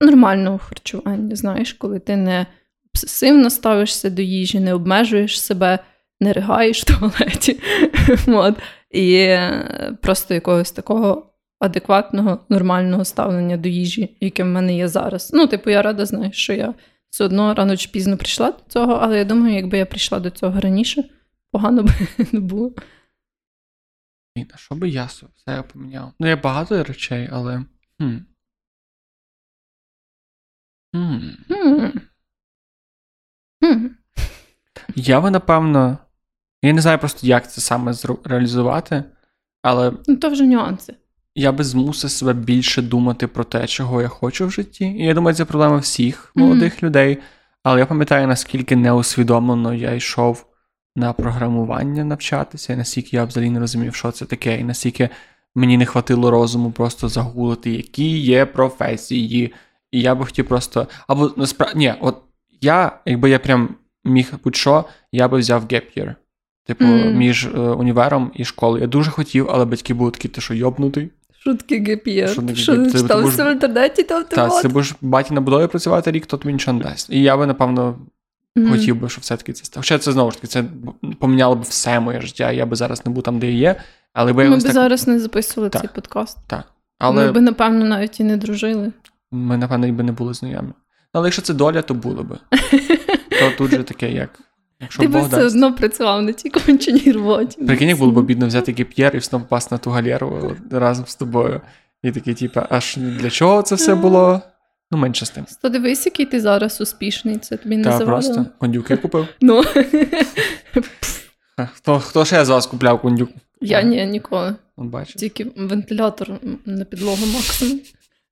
нормального 0.00 0.58
харчування. 0.58 1.36
Знаєш, 1.36 1.72
коли 1.72 1.98
ти 1.98 2.16
не 2.16 2.46
обсесивно 2.94 3.50
ставишся 3.50 4.10
до 4.10 4.22
їжі, 4.22 4.60
не 4.60 4.74
обмежуєш 4.74 5.40
себе, 5.40 5.78
не 6.22 6.32
ригаєш 6.32 6.82
в 6.82 6.84
туалеті. 6.84 7.60
От. 8.26 8.58
І 8.90 9.14
е, 9.14 9.98
просто 10.02 10.34
якогось 10.34 10.72
такого 10.72 11.32
адекватного, 11.60 12.38
нормального 12.48 13.04
ставлення 13.04 13.56
до 13.56 13.68
їжі, 13.68 14.16
яке 14.20 14.44
в 14.44 14.46
мене 14.46 14.76
є 14.76 14.88
зараз. 14.88 15.30
Ну, 15.34 15.46
типу, 15.46 15.70
я 15.70 15.82
рада 15.82 16.06
знаю, 16.06 16.32
що 16.32 16.52
я 16.52 16.74
все 17.10 17.24
одно 17.24 17.54
рано 17.54 17.76
чи 17.76 17.88
пізно 17.88 18.16
прийшла 18.16 18.50
до 18.50 18.58
цього, 18.68 18.92
але 18.92 19.18
я 19.18 19.24
думаю, 19.24 19.54
якби 19.54 19.78
я 19.78 19.86
прийшла 19.86 20.20
до 20.20 20.30
цього 20.30 20.60
раніше, 20.60 21.04
погано 21.50 21.82
би 21.82 21.92
не 22.32 22.40
було. 22.40 22.72
А 24.54 24.56
що 24.56 24.74
би 24.74 24.88
я 24.88 25.04
все 25.04 25.62
поміняв? 25.72 26.12
Ну, 26.20 26.28
є 26.28 26.36
багато 26.36 26.84
речей, 26.84 27.28
але. 27.32 27.64
Хм. 28.00 28.16
Хм. 30.94 31.28
Хм. 33.62 33.86
Я 34.94 35.20
би, 35.20 35.30
напевно. 35.30 35.98
Я 36.62 36.72
не 36.72 36.80
знаю 36.80 36.98
просто, 36.98 37.26
як 37.26 37.52
це 37.52 37.60
саме 37.60 37.94
реалізувати, 38.24 39.04
але 39.62 39.92
Ну, 40.06 40.16
то 40.16 40.28
вже 40.28 40.46
нюанси. 40.46 40.94
я 41.34 41.52
би 41.52 41.64
змусив 41.64 42.10
себе 42.10 42.32
більше 42.32 42.82
думати 42.82 43.26
про 43.26 43.44
те, 43.44 43.66
чого 43.66 44.02
я 44.02 44.08
хочу 44.08 44.46
в 44.46 44.50
житті. 44.50 44.84
І 44.84 45.04
я 45.04 45.14
думаю, 45.14 45.36
це 45.36 45.44
проблема 45.44 45.76
всіх 45.76 46.32
молодих 46.34 46.82
людей. 46.82 47.18
Але 47.62 47.80
я 47.80 47.86
пам'ятаю, 47.86 48.26
наскільки 48.28 48.76
неусвідомлено 48.76 49.74
я 49.74 49.92
йшов 49.92 50.46
на 50.96 51.12
програмування 51.12 52.04
навчатися, 52.04 52.72
і 52.72 52.76
наскільки 52.76 53.16
я 53.16 53.24
взагалі 53.24 53.50
не 53.50 53.60
розумів, 53.60 53.94
що 53.94 54.10
це 54.10 54.24
таке, 54.24 54.58
і 54.60 54.64
наскільки 54.64 55.08
мені 55.54 55.76
не 55.78 55.86
хватило 55.86 56.30
розуму 56.30 56.70
просто 56.70 57.08
загуглити, 57.08 57.70
які 57.70 58.18
є 58.18 58.46
професії. 58.46 59.54
І 59.92 60.00
я 60.00 60.14
би 60.14 60.24
хотів 60.24 60.48
просто. 60.48 60.86
Або 61.08 61.32
насправді, 61.36 61.78
ні, 61.78 61.94
от 62.00 62.16
я, 62.60 62.98
якби 63.06 63.30
я 63.30 63.38
прям 63.38 63.74
міг 64.04 64.32
будь-що, 64.44 64.84
я 65.12 65.28
би 65.28 65.38
взяв 65.38 65.64
gap 65.64 65.98
year. 65.98 66.14
Типу, 66.66 66.84
Мгм. 66.84 67.16
між 67.16 67.46
е, 67.46 67.48
універом 67.58 68.30
і 68.34 68.44
школою. 68.44 68.80
Я 68.82 68.86
дуже 68.88 69.10
хотів, 69.10 69.46
але 69.50 69.64
батьки 69.64 69.94
були 69.94 70.10
такі, 70.10 70.28
ти 70.28 70.40
що 70.40 70.54
йобнутий. 70.54 71.10
Шутки. 71.38 72.28
Шутки 72.28 72.56
Що 72.56 73.02
ти 73.02 73.44
в 73.44 73.52
інтернеті, 73.52 74.02
то 74.02 74.22
ти 74.22 74.36
Та, 74.36 74.48
от. 74.48 74.62
ти 74.62 74.68
будеш 74.68 74.94
баті 75.00 75.34
на 75.34 75.40
будові 75.40 75.66
працювати 75.66 76.10
рік, 76.10 76.26
то 76.26 76.36
тобі 76.36 76.52
нічого 76.52 76.78
не 76.78 76.84
дасть. 76.84 77.10
І 77.10 77.22
я 77.22 77.36
би, 77.36 77.46
напевно, 77.46 77.98
Мгм. 78.56 78.70
хотів 78.70 78.96
би, 78.96 79.08
щоб 79.08 79.22
все-таки 79.22 79.52
це 79.52 79.64
стало. 79.64 79.82
Хоча 79.82 79.98
це 79.98 80.12
знову 80.12 80.30
ж 80.30 80.36
таки, 80.36 80.46
це 80.46 80.64
поміняло 81.18 81.54
б 81.56 81.60
все 81.60 82.00
моє 82.00 82.20
життя. 82.20 82.50
Я 82.52 82.66
би 82.66 82.76
зараз 82.76 83.06
не 83.06 83.12
був 83.12 83.22
там, 83.22 83.38
де 83.38 83.50
я 83.52 83.58
є. 83.58 83.76
Але 84.12 84.32
би 84.32 84.48
Ми 84.50 84.56
б 84.56 84.62
так. 84.62 84.72
зараз 84.72 85.06
не 85.06 85.20
записували 85.20 85.70
Так. 85.70 85.82
цей 85.82 85.90
подкаст. 85.94 86.38
Але 86.98 87.26
Ми 87.26 87.32
б, 87.32 87.40
напевно, 87.40 87.84
навіть 87.84 88.20
і 88.20 88.24
не 88.24 88.36
дружили. 88.36 88.92
ми, 89.32 89.56
напевно, 89.56 89.86
і 89.86 89.92
би 89.92 90.02
не 90.04 90.12
були 90.12 90.34
знайомі. 90.34 90.72
Але 91.12 91.26
якщо 91.26 91.42
це 91.42 91.54
доля, 91.54 91.82
то 91.82 91.94
було 91.94 92.22
би. 92.22 92.38
То 93.40 93.50
тут 93.58 93.70
же 93.70 93.82
таке, 93.82 94.12
як. 94.12 94.38
Якщо 94.82 95.02
Ти 95.02 95.08
би 95.08 95.20
все 95.22 95.44
одно 95.44 95.74
працював 95.74 96.22
на 96.22 96.32
тій 96.32 96.50
конченій 96.50 97.12
роботі. 97.12 97.64
Прикинь, 97.64 97.88
як 97.88 97.98
було 97.98 98.12
б 98.12 98.24
бідно 98.24 98.46
взяти 98.46 98.72
гіп'єр 98.72 99.16
і 99.16 99.20
знову 99.20 99.44
попасти 99.44 99.74
на 99.74 99.78
ту 99.78 99.90
галеру 99.90 100.56
разом 100.70 101.06
з 101.06 101.14
тобою. 101.14 101.60
І 102.02 102.10
такий, 102.12 102.34
типу, 102.34 102.60
аж 102.70 102.96
для 102.96 103.30
чого 103.30 103.62
це 103.62 103.74
все 103.74 103.94
було? 103.94 104.40
Ну, 104.90 104.98
менше 104.98 105.26
з 105.26 105.30
тим. 105.30 105.44
То 105.62 105.68
дивись, 105.68 106.06
який 106.06 106.26
ти 106.26 106.40
зараз 106.40 106.80
успішний, 106.80 107.36
це 107.38 107.56
тобі 107.56 107.76
не 107.76 107.84
Та 107.84 107.98
завадило? 107.98 108.34
просто 108.34 108.46
кондюки 108.58 108.96
купив. 108.96 109.26
Ну, 109.40 109.62
Хто, 111.74 111.98
хто 111.98 112.24
ще 112.24 112.44
з 112.44 112.48
вас 112.48 112.66
купляв 112.66 113.00
кондюк? 113.00 113.30
я 113.60 113.82
ні, 113.82 114.06
ніколи. 114.06 114.54
От. 114.76 115.04
Тільки 115.06 115.46
вентилятор 115.56 116.30
на 116.66 116.84
підлогу 116.84 117.26
максимум. 117.26 117.80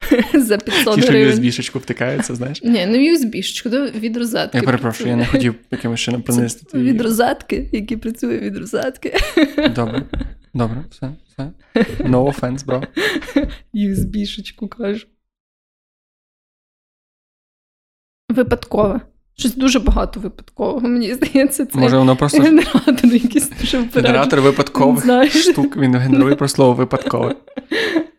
За 0.34 0.58
500 0.58 0.94
Ті, 0.94 1.00
що 1.02 1.10
в 1.10 1.14
гривень. 1.14 1.38
USB-шечку 1.38 1.78
втикаються, 1.78 2.34
знаєш. 2.34 2.62
Ні, 2.62 2.86
не 2.86 2.98
в 2.98 3.02
USB, 3.02 3.68
до 3.70 3.86
від 3.98 4.16
розетки. 4.16 4.58
Я 4.58 4.64
перепрошую, 4.64 5.10
я 5.10 5.16
не 5.16 5.26
хотів 5.26 5.54
якимось 5.70 6.00
чином 6.00 6.22
принести. 6.22 6.78
Від 6.78 7.00
розетки, 7.00 7.68
який 7.72 7.96
працює 7.96 8.38
від 8.38 8.56
розетки. 8.56 9.16
Добре. 9.74 10.02
Добре, 10.54 10.84
все, 10.90 11.10
все. 11.28 11.50
No 12.04 12.24
offense, 12.34 12.64
bro. 12.66 12.86
USB-шечку 13.74 14.68
кажу. 14.68 15.06
Випадкове. 18.28 19.00
Щось 19.36 19.54
дуже 19.56 19.78
багато 19.80 20.20
випадкового, 20.20 20.80
мені 20.88 21.14
здається, 21.14 21.66
це 21.66 21.78
Може, 21.78 21.98
воно 21.98 22.16
просто 22.16 22.42
генератор 22.42 23.06
якийсь 23.12 23.50
дуже 23.60 23.78
вперед. 23.78 24.06
генератор 24.06 24.40
випадкових 24.40 25.04
Знаєш. 25.04 25.44
штук, 25.44 25.76
він 25.76 25.96
генерує 25.96 26.34
про 26.36 26.48
слово 26.48 26.72
випадкове. 26.74 27.36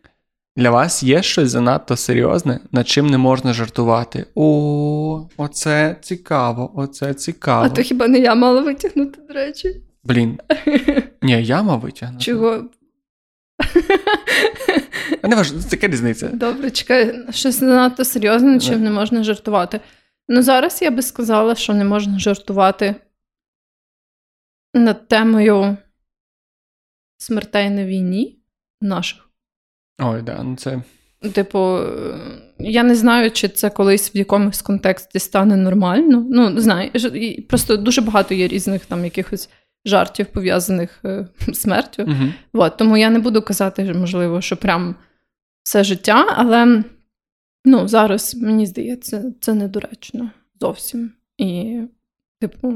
Для 0.56 0.70
вас 0.70 1.02
є 1.02 1.22
щось 1.22 1.50
занадто 1.50 1.96
серйозне, 1.96 2.60
над 2.72 2.88
чим 2.88 3.06
не 3.06 3.18
можна 3.18 3.52
жартувати. 3.52 4.26
О, 4.34 5.28
оце 5.36 5.96
цікаво, 6.00 6.72
оце 6.74 7.14
цікаво. 7.14 7.64
А 7.64 7.68
то 7.68 7.82
хіба 7.82 8.08
не 8.08 8.18
я 8.18 8.34
мала 8.34 8.60
витягнути, 8.60 9.20
до 9.28 9.34
речі? 9.34 9.80
Блін. 10.04 10.38
Ні, 11.22 11.44
я 11.44 11.62
мав 11.62 11.80
витягнути. 11.80 12.24
Чого? 12.24 12.64
А 15.22 15.28
не 15.28 15.36
важливо, 15.36 15.62
це 15.62 15.76
яка 15.76 15.88
різниця. 15.88 16.28
Добре, 16.28 16.70
чекай, 16.70 17.26
щось 17.30 17.60
занадто 17.60 18.04
серйозне, 18.04 18.50
над 18.50 18.62
чим 18.62 18.82
не 18.82 18.90
можна 18.90 19.24
жартувати. 19.24 19.80
Ну, 20.28 20.42
зараз 20.42 20.82
я 20.82 20.90
би 20.90 21.02
сказала, 21.02 21.54
що 21.54 21.74
не 21.74 21.84
можна 21.84 22.18
жартувати 22.18 22.94
над 24.74 25.08
темою 25.08 25.76
смертей 27.18 27.70
на 27.70 27.84
війні 27.84 28.38
наших. 28.80 29.31
Ой, 29.98 30.22
да, 30.22 30.42
ну 30.42 30.56
це. 30.56 30.82
Типу, 31.32 31.78
я 32.58 32.82
не 32.82 32.94
знаю, 32.94 33.30
чи 33.30 33.48
це 33.48 33.70
колись 33.70 34.14
в 34.14 34.16
якомусь 34.16 34.62
контексті 34.62 35.18
стане 35.18 35.56
нормально. 35.56 36.26
Ну, 36.30 36.60
знаю, 36.60 36.90
просто 37.48 37.76
дуже 37.76 38.00
багато 38.00 38.34
є 38.34 38.48
різних 38.48 38.86
там 38.86 39.04
якихось 39.04 39.48
жартів, 39.84 40.26
пов'язаних 40.26 41.00
е, 41.04 41.26
з 41.52 41.54
смертю. 41.60 42.02
Угу. 42.02 42.32
От, 42.52 42.76
тому 42.76 42.96
я 42.96 43.10
не 43.10 43.18
буду 43.18 43.42
казати, 43.42 43.94
можливо, 43.94 44.40
що 44.40 44.56
прям 44.56 44.94
все 45.62 45.84
життя, 45.84 46.26
але 46.36 46.84
ну, 47.64 47.88
зараз, 47.88 48.34
мені 48.34 48.66
здається, 48.66 49.32
це 49.40 49.54
недоречно 49.54 50.30
зовсім. 50.60 51.12
І, 51.38 51.80
типу, 52.40 52.74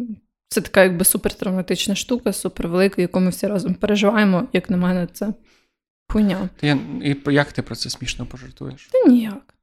це 0.48 0.60
така 0.60 0.82
якби 0.82 1.04
супертравматична 1.04 1.94
штука, 1.94 2.32
супервелика, 2.32 3.02
яку 3.02 3.20
ми 3.20 3.30
всі 3.30 3.46
разом 3.46 3.74
переживаємо, 3.74 4.48
як 4.52 4.70
на 4.70 4.76
мене, 4.76 5.08
це 5.12 5.32
хуйня. 6.08 6.48
Я, 6.62 6.78
і 7.02 7.16
Як 7.26 7.52
ти 7.52 7.62
про 7.62 7.76
це 7.76 7.90
смішно 7.90 8.26
пожартуєш? 8.26 8.88
Та 8.92 9.10
ніяк. 9.10 9.54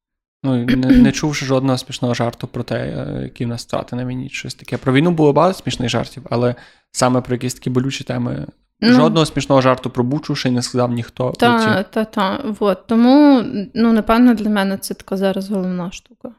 Ну, 0.43 0.65
не, 0.65 0.75
не 0.75 1.11
чувши 1.11 1.45
жодного 1.45 1.77
смішного 1.77 2.13
жарту 2.13 2.47
про 2.47 2.63
те, 2.63 2.75
е, 2.75 3.23
які 3.23 3.45
в 3.45 3.47
нас 3.47 3.65
втрати 3.65 3.95
на 3.95 4.05
війні, 4.05 4.29
щось 4.29 4.55
таке. 4.55 4.77
Про 4.77 4.93
війну 4.93 5.11
було 5.11 5.33
багато 5.33 5.59
смішних 5.59 5.89
жартів, 5.89 6.23
але 6.29 6.55
саме 6.91 7.21
про 7.21 7.35
якісь 7.35 7.53
такі 7.53 7.69
болючі 7.69 8.03
теми. 8.03 8.47
Ну, 8.81 8.93
Жодного 8.93 9.25
смішного 9.25 9.61
жарту 9.61 9.89
про 9.89 10.03
Бучу 10.03 10.35
ще 10.35 10.49
й 10.49 10.51
не 10.51 10.61
сказав 10.61 10.91
ніхто. 10.91 11.31
Так, 11.31 11.91
так, 11.91 12.11
так. 12.11 12.85
Тому, 12.87 13.43
ну, 13.73 13.93
напевно, 13.93 14.33
для 14.33 14.49
мене 14.49 14.77
це 14.77 14.93
така 14.93 15.17
зараз 15.17 15.49
головна 15.49 15.91
штука. 15.91 16.31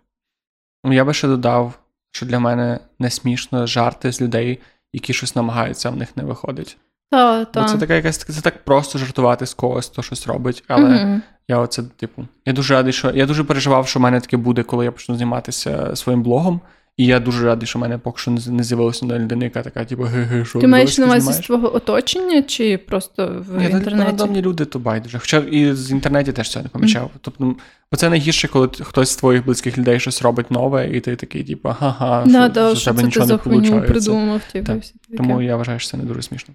Ну, 0.84 0.92
я 0.92 1.04
би 1.04 1.14
ще 1.14 1.28
додав, 1.28 1.78
що 2.10 2.26
для 2.26 2.38
мене 2.38 2.78
не 2.98 3.10
смішно 3.10 3.66
жарти 3.66 4.12
з 4.12 4.20
людей, 4.20 4.60
які 4.92 5.12
щось 5.12 5.36
намагаються, 5.36 5.88
а 5.88 5.92
в 5.92 5.96
них 5.96 6.16
не 6.16 6.22
виходить. 6.24 6.76
Та, 7.10 7.44
та. 7.44 7.64
Це 7.64 7.78
така 7.78 7.94
якась 7.94 8.18
це 8.18 8.40
так 8.40 8.64
просто 8.64 8.98
жартувати 8.98 9.46
з 9.46 9.54
когось, 9.54 9.88
хто 9.88 10.02
щось 10.02 10.26
робить. 10.26 10.64
Але 10.68 10.88
mm 10.88 11.20
я 11.48 11.58
оце, 11.58 11.82
типу, 11.82 12.26
я 12.46 12.52
дуже 12.52 12.74
радий, 12.74 12.92
що 12.92 13.10
я 13.10 13.26
дуже 13.26 13.44
переживав, 13.44 13.88
що 13.88 13.98
в 13.98 14.02
мене 14.02 14.20
таке 14.20 14.36
буде, 14.36 14.62
коли 14.62 14.84
я 14.84 14.92
почну 14.92 15.16
займатися 15.16 15.96
своїм 15.96 16.22
блогом. 16.22 16.60
І 16.96 17.06
я 17.06 17.20
дуже 17.20 17.44
радий, 17.46 17.66
що 17.66 17.78
в 17.78 17.82
мене 17.82 17.98
поки 17.98 18.18
що 18.18 18.30
не 18.30 18.62
з'явилася 18.62 19.06
на 19.06 19.18
людина, 19.18 19.44
яка 19.44 19.62
така, 19.62 19.84
типу, 19.84 20.02
ге-ге, 20.02 20.44
що 20.44 20.58
Ти 20.58 20.66
маєш 20.66 20.98
на 20.98 21.06
увазі 21.06 21.32
з 21.32 21.38
твого 21.38 21.76
оточення 21.76 22.42
чи 22.42 22.78
просто 22.78 23.44
в 23.48 23.58
Ні, 23.58 23.64
інтернеті? 23.64 24.06
Рандомні 24.06 24.42
люди, 24.42 24.64
то 24.64 24.78
байдуже. 24.78 25.18
Хоча 25.18 25.38
і 25.38 25.72
з 25.72 25.90
інтернеті 25.90 26.32
теж 26.32 26.50
цього 26.50 26.62
не 26.62 26.68
помічав. 26.68 27.04
Mm. 27.04 27.18
Тобто, 27.20 27.54
бо 27.92 27.96
це 27.96 28.10
найгірше, 28.10 28.48
коли 28.48 28.68
хтось 28.80 29.10
з 29.10 29.16
твоїх 29.16 29.44
близьких 29.44 29.78
людей 29.78 30.00
щось 30.00 30.22
робить 30.22 30.50
нове, 30.50 30.90
і 30.90 31.00
ти 31.00 31.16
такий, 31.16 31.44
типу, 31.44 31.68
ага, 31.80 32.24
да, 32.26 32.30
що, 32.30 32.48
да, 32.48 32.74
що 32.74 32.84
тебе 32.84 33.00
це 33.00 33.06
нічого 33.06 33.38
ти 33.38 33.50
не 33.50 33.80
придумав. 33.80 34.40
Типу, 34.52 34.72
Тому 35.16 35.42
я 35.42 35.56
вважаю, 35.56 35.78
що 35.78 35.90
це 35.90 35.96
не 35.96 36.04
дуже 36.04 36.22
смішно. 36.22 36.54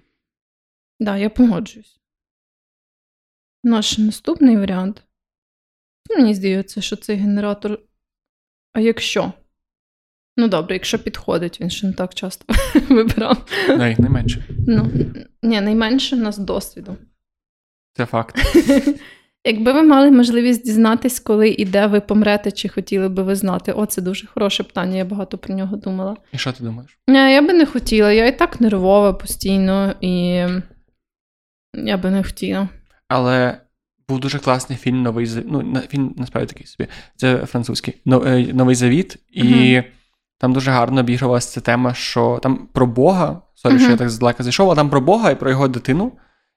Да, 1.00 1.16
я 1.16 1.30
погоджуюсь. 1.30 2.00
Наш 3.64 3.98
наступний 3.98 4.56
варіант. 4.56 5.02
Мені 6.10 6.34
здається, 6.34 6.80
що 6.80 6.96
цей 6.96 7.16
генератор. 7.16 7.78
А 8.72 8.80
якщо? 8.80 9.32
Ну, 10.36 10.48
добре, 10.48 10.74
якщо 10.74 10.98
підходить, 10.98 11.60
він 11.60 11.70
ще 11.70 11.86
не 11.86 11.92
так 11.92 12.14
часто 12.14 12.54
вибирав. 12.88 13.46
Не, 13.68 13.96
найменше. 13.98 14.44
Ну, 14.68 14.90
ні, 15.42 15.60
найменше 15.60 16.16
в 16.16 16.18
нас 16.18 16.38
досвіду. 16.38 16.96
Це 17.96 18.06
факт. 18.06 18.36
Якби 19.44 19.72
ви 19.72 19.82
мали 19.82 20.10
можливість 20.10 20.64
дізнатись, 20.64 21.20
коли 21.20 21.48
і 21.48 21.64
де 21.64 21.86
ви 21.86 22.00
помрете, 22.00 22.50
чи 22.50 22.68
хотіли 22.68 23.08
би 23.08 23.22
ви 23.22 23.34
знати? 23.34 23.72
О, 23.72 23.86
це 23.86 24.02
дуже 24.02 24.26
хороше 24.26 24.62
питання, 24.62 24.96
я 24.96 25.04
багато 25.04 25.38
про 25.38 25.54
нього 25.54 25.76
думала. 25.76 26.16
І 26.32 26.38
що 26.38 26.52
ти 26.52 26.64
думаєш? 26.64 26.98
Ні, 27.08 27.32
Я 27.32 27.42
би 27.42 27.52
не 27.52 27.66
хотіла, 27.66 28.12
я 28.12 28.26
і 28.26 28.38
так 28.38 28.60
нервова 28.60 29.12
постійно, 29.12 29.94
і 30.00 30.44
я 31.74 31.96
би 31.96 32.10
не 32.10 32.22
хотіла. 32.22 32.68
Але 33.08 33.60
був 34.08 34.20
дуже 34.20 34.38
класний 34.38 34.78
фільм 34.78 35.02
Новий 35.02 35.26
Завіт. 35.26 35.46
Ну, 35.50 35.82
він 35.94 36.14
насправді 36.16 36.52
такий 36.52 36.66
собі. 36.66 36.88
Це 37.16 37.46
французький 37.46 37.94
е, 38.06 38.52
Новий 38.52 38.74
Завіт. 38.74 39.16
І 39.30 39.42
uh 39.42 39.84
там 40.38 40.52
дуже 40.52 40.70
гарно 40.70 41.00
обігрувалася 41.00 41.50
ця 41.50 41.60
тема, 41.60 41.94
що 41.94 42.38
там 42.42 42.68
про 42.72 42.86
Бога. 42.86 43.42
Sorry, 43.54 43.74
uh 43.74 43.78
що 43.78 43.90
я 43.90 43.96
так 43.96 44.10
здалека 44.10 44.42
зайшов, 44.42 44.70
а 44.70 44.74
там 44.74 44.90
про 44.90 45.00
Бога 45.00 45.30
і 45.30 45.38
про 45.38 45.50
його 45.50 45.68
дитину, 45.68 46.12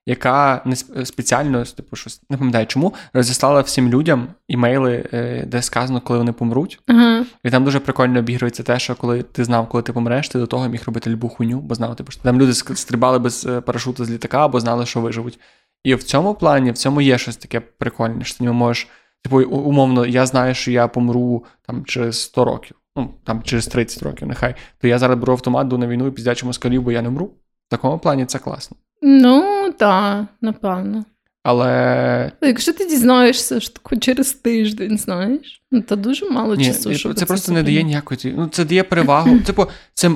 яка 0.06 0.62
не 0.66 0.76
спеціально, 1.06 1.66
типу, 1.66 1.96
щось 1.96 2.22
не 2.30 2.38
пам'ятаю 2.38 2.66
чому, 2.66 2.94
розіслала 3.14 3.62
всім 3.62 3.90
людям 3.90 4.28
імейли, 4.48 5.10
е, 5.14 5.46
де 5.48 5.62
сказано, 5.62 6.02
коли 6.02 6.20
вони 6.20 6.34
помруть. 6.34 6.80
uh 6.88 7.24
І 7.44 7.50
там 7.50 7.64
дуже 7.64 7.80
прикольно 7.80 8.20
обігрується 8.20 8.64
те, 8.64 8.80
що 8.80 8.96
коли 8.96 9.24
ти 9.24 9.44
знав, 9.44 9.70
коли 9.70 9.84
ти 9.84 9.94
помреш, 9.94 10.30
ти 10.30 10.40
до 10.40 10.48
того 10.48 10.68
міг 10.68 10.84
робити 10.86 11.10
любу 11.10 11.30
хуйню, 11.30 11.60
бо 11.60 11.76
знав, 11.76 11.96
типу, 11.96 12.12
що 12.12 12.22
там 12.22 12.42
люди 12.42 12.54
стрибали 12.54 13.20
без 13.20 13.46
е, 13.46 13.62
парашуту 13.62 14.06
з 14.06 14.12
літака, 14.12 14.46
або 14.46 14.60
знали, 14.60 14.86
що 14.86 15.02
виживуть. 15.02 15.40
І 15.84 15.96
в 15.96 16.04
цьому 16.04 16.36
плані, 16.36 16.72
в 16.72 16.78
цьому 16.78 17.02
є 17.02 17.18
щось 17.18 17.38
таке 17.38 17.60
прикольне, 17.60 18.24
що 18.24 18.38
ти 18.38 18.44
не 18.44 18.52
можеш. 18.52 18.88
Типу, 19.24 19.42
умовно, 19.42 20.06
я 20.06 20.26
знаю, 20.26 20.54
що 20.54 20.72
я 20.72 20.88
помру 20.88 21.46
там 21.68 21.86
через 21.86 22.22
100 22.22 22.46
років, 22.46 22.78
ну 22.96 23.14
там 23.24 23.44
через 23.44 23.68
30 23.68 24.04
років, 24.04 24.28
нехай. 24.28 24.56
То 24.82 24.88
я 24.88 25.00
зараз 25.00 25.20
беру 25.20 25.34
автомат, 25.34 25.68
йду 25.68 25.78
на 25.78 25.88
війну 25.88 26.08
і 26.08 26.12
піздячу 26.12 26.46
москалів, 26.46 26.82
бо 26.82 26.92
я 26.92 27.02
не 27.02 27.10
мру. 27.10 27.26
В 27.68 27.70
такому 27.70 28.00
плані 28.00 28.26
це 28.26 28.40
класно. 28.40 28.78
Ну, 29.06 29.72
так, 29.78 30.26
напевно. 30.42 31.06
Але. 31.44 32.32
Якщо 32.42 32.74
ти 32.74 32.86
дізнаєшся, 32.86 33.60
що 33.60 33.74
тако 33.74 33.96
через 33.96 34.34
тиждень, 34.34 34.98
знаєш, 34.98 35.62
ну 35.72 35.82
то 35.82 35.96
дуже 35.96 36.30
мало 36.30 36.56
Ні, 36.56 36.66
часу. 36.66 36.94
щоб 36.94 37.14
Це 37.14 37.26
просто 37.26 37.48
це 37.48 37.54
не 37.54 37.64
дає 37.64 37.84
ніякої. 37.84 38.34
Ну, 38.38 38.48
це 38.48 38.66
дає 38.66 38.84
перевагу. 38.84 39.40
Типу, 39.46 39.66
це 39.94 40.12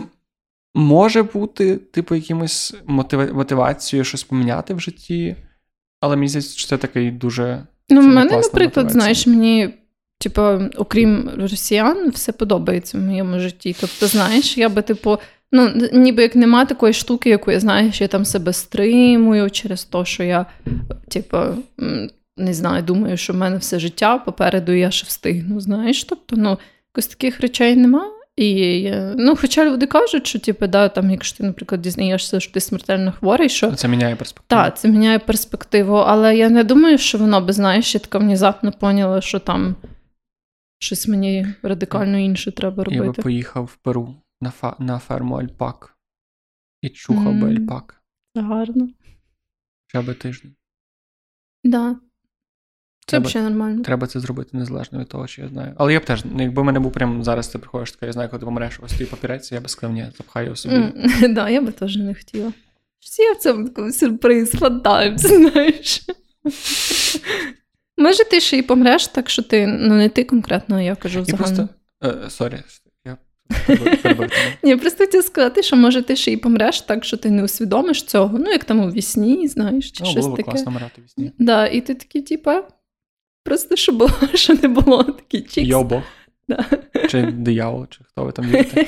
може 0.75 1.23
бути, 1.23 1.75
типу, 1.75 2.15
якимось 2.15 2.75
мотивацією 3.33 4.03
щось 4.03 4.23
поміняти 4.23 4.73
в 4.73 4.79
житті. 4.79 5.35
Але 6.01 6.15
мені 6.15 6.27
здається, 6.27 6.57
що 6.57 6.67
це 6.67 6.77
такий 6.77 7.11
дуже. 7.11 7.63
Ну, 7.89 8.01
в 8.01 8.03
мене, 8.03 8.23
наприклад, 8.23 8.53
мотивація. 8.53 8.89
знаєш, 8.89 9.27
мені, 9.27 9.73
типу, 10.19 10.41
окрім 10.77 11.29
росіян, 11.37 12.09
все 12.09 12.31
подобається 12.31 12.97
в 12.97 13.01
моєму 13.01 13.39
житті. 13.39 13.75
Тобто, 13.79 14.07
знаєш, 14.07 14.57
я 14.57 14.69
би, 14.69 14.81
типу, 14.81 15.17
ну, 15.51 15.89
ніби 15.93 16.21
як 16.21 16.35
нема 16.35 16.65
такої 16.65 16.93
штуки, 16.93 17.29
яку 17.29 17.51
я 17.51 17.59
знаю, 17.59 17.91
що 17.91 18.03
я 18.03 18.07
там 18.07 18.25
себе 18.25 18.53
стримую 18.53 19.49
через 19.49 19.83
те, 19.83 20.05
що 20.05 20.23
я, 20.23 20.45
типу, 21.07 21.37
не 22.37 22.53
знаю, 22.53 22.83
думаю, 22.83 23.17
що 23.17 23.33
в 23.33 23.35
мене 23.35 23.57
все 23.57 23.79
життя 23.79 24.17
попереду 24.17 24.71
я 24.71 24.91
ще 24.91 25.07
встигну. 25.07 25.59
Знаєш, 25.59 26.03
тобто, 26.03 26.35
ну, 26.35 26.57
якось 26.95 27.07
таких 27.07 27.41
речей 27.41 27.75
нема. 27.75 28.11
І, 28.37 28.91
ну, 29.15 29.35
Хоча 29.35 29.65
люди 29.65 29.85
кажуть, 29.85 30.27
що 30.27 30.39
типу, 30.39 30.67
да, 30.67 30.89
там, 30.89 31.11
якщо 31.11 31.37
ти, 31.37 31.43
наприклад, 31.43 31.81
дізнаєшся, 31.81 32.39
що 32.39 32.53
ти 32.53 32.59
смертельно 32.59 33.11
хворий, 33.11 33.49
що 33.49 33.71
це 33.71 33.87
міняє 33.87 34.15
перспективу. 34.15 34.61
Так, 34.61 34.77
це 34.77 34.87
міняє 34.87 35.19
перспективу, 35.19 35.95
але 35.95 36.37
я 36.37 36.49
не 36.49 36.63
думаю, 36.63 36.97
що 36.97 37.17
воно 37.17 37.41
би, 37.41 37.53
знаєш, 37.53 37.93
я 37.95 37.99
така 37.99 38.17
внезапно 38.17 38.71
поняла, 38.71 39.21
що 39.21 39.39
там 39.39 39.75
щось 40.79 41.07
мені 41.07 41.47
радикально 41.63 42.17
інше 42.17 42.51
треба 42.51 42.83
робити. 42.83 43.05
Я 43.05 43.11
би 43.11 43.13
поїхав 43.13 43.63
в 43.63 43.75
Перу 43.75 44.15
на 44.41 44.49
фа- 44.61 44.81
на 44.81 44.99
ферму 44.99 45.35
Альпак 45.35 45.97
і 46.81 46.89
чухав 46.89 47.33
mm. 47.33 47.41
би 47.41 47.49
Альпак. 47.49 48.01
Гарно. 48.35 48.89
Хоча 49.85 50.07
би 50.07 50.13
тиждень. 50.13 50.55
Да. 51.63 51.95
Це 53.09 53.19
взагалі 53.19 53.49
нормально. 53.49 53.83
Треба 53.83 54.07
це 54.07 54.19
зробити 54.19 54.57
незалежно 54.57 54.99
від 54.99 55.07
того, 55.07 55.27
що 55.27 55.41
я 55.41 55.47
знаю. 55.47 55.73
Але 55.77 55.93
я 55.93 55.99
б 55.99 56.05
теж, 56.05 56.25
ну, 56.25 56.43
якби 56.43 56.61
в 56.61 56.65
мене 56.65 56.79
був 56.79 56.91
прямо 56.91 57.23
зараз, 57.23 57.47
ти 57.47 57.59
приходиш, 57.59 57.91
така, 57.91 58.05
я 58.05 58.13
знаю, 58.13 58.29
коли 58.29 58.39
ти 58.39 58.45
помреш, 58.45 58.79
ось 58.83 58.93
твій 58.93 59.05
папірець, 59.05 59.51
я 59.51 59.61
би 59.61 59.69
сказав, 59.69 59.95
ні, 59.95 60.07
запхай 60.17 60.43
його 60.43 60.55
собі. 60.55 60.75
Так, 60.75 61.33
да, 61.33 61.49
я 61.49 61.61
би 61.61 61.71
теж 61.71 61.97
не 61.97 62.15
хотіла. 62.15 62.53
Всі 62.99 63.31
в 63.31 63.37
цьому 63.37 63.69
такий 63.69 63.91
сюрприз, 63.91 64.51
fun 64.51 64.76
time, 64.76 65.17
знаєш. 65.17 66.05
Може, 67.97 68.23
ти 68.23 68.39
ще 68.39 68.57
й 68.57 68.61
помреш, 68.61 69.07
так 69.07 69.29
що 69.29 69.43
ти, 69.43 69.67
ну 69.67 69.95
не 69.95 70.09
ти 70.09 70.23
конкретно, 70.23 70.75
а 70.75 70.81
я 70.81 70.95
кажу 70.95 71.21
взагалі. 71.21 71.67
Sorry, 72.29 72.53
я 72.53 72.86
Ні, 74.63 74.75
просто 74.75 75.05
хотів 75.05 75.23
сказати, 75.23 75.63
що 75.63 75.75
може 75.75 76.01
ти 76.01 76.15
ще 76.15 76.31
й 76.31 76.37
помреш, 76.37 76.81
так 76.81 77.05
що 77.05 77.17
ти 77.17 77.29
не 77.29 77.43
усвідомиш 77.43 78.03
цього. 78.03 78.39
Ну, 78.39 78.51
як 78.51 78.63
там 78.63 78.79
у 78.79 78.91
вісні, 78.91 79.47
знаєш, 79.47 79.91
чи 79.91 80.03
ну, 80.03 80.09
щось 80.09 80.25
було 80.25 80.37
таке. 80.37 80.51
класно 80.51 80.71
вмирати 80.71 81.01
вві 81.01 81.14
сні. 81.14 81.31
Да, 81.39 81.67
І 81.67 81.81
ти 81.81 81.95
такий, 81.95 82.21
типа, 82.21 82.63
Просто 83.47 83.75
що 83.75 83.91
було, 83.91 84.11
що 84.33 84.53
не 84.53 84.67
було 84.67 85.03
такий 85.03 85.41
чікс. 85.41 85.67
Йобо. 85.67 86.03
Да. 86.47 86.65
Чи 87.09 87.21
диявол, 87.31 87.87
чи 87.89 87.99
хто 88.03 88.23
ви 88.23 88.31
там 88.31 88.45
вірите. 88.45 88.85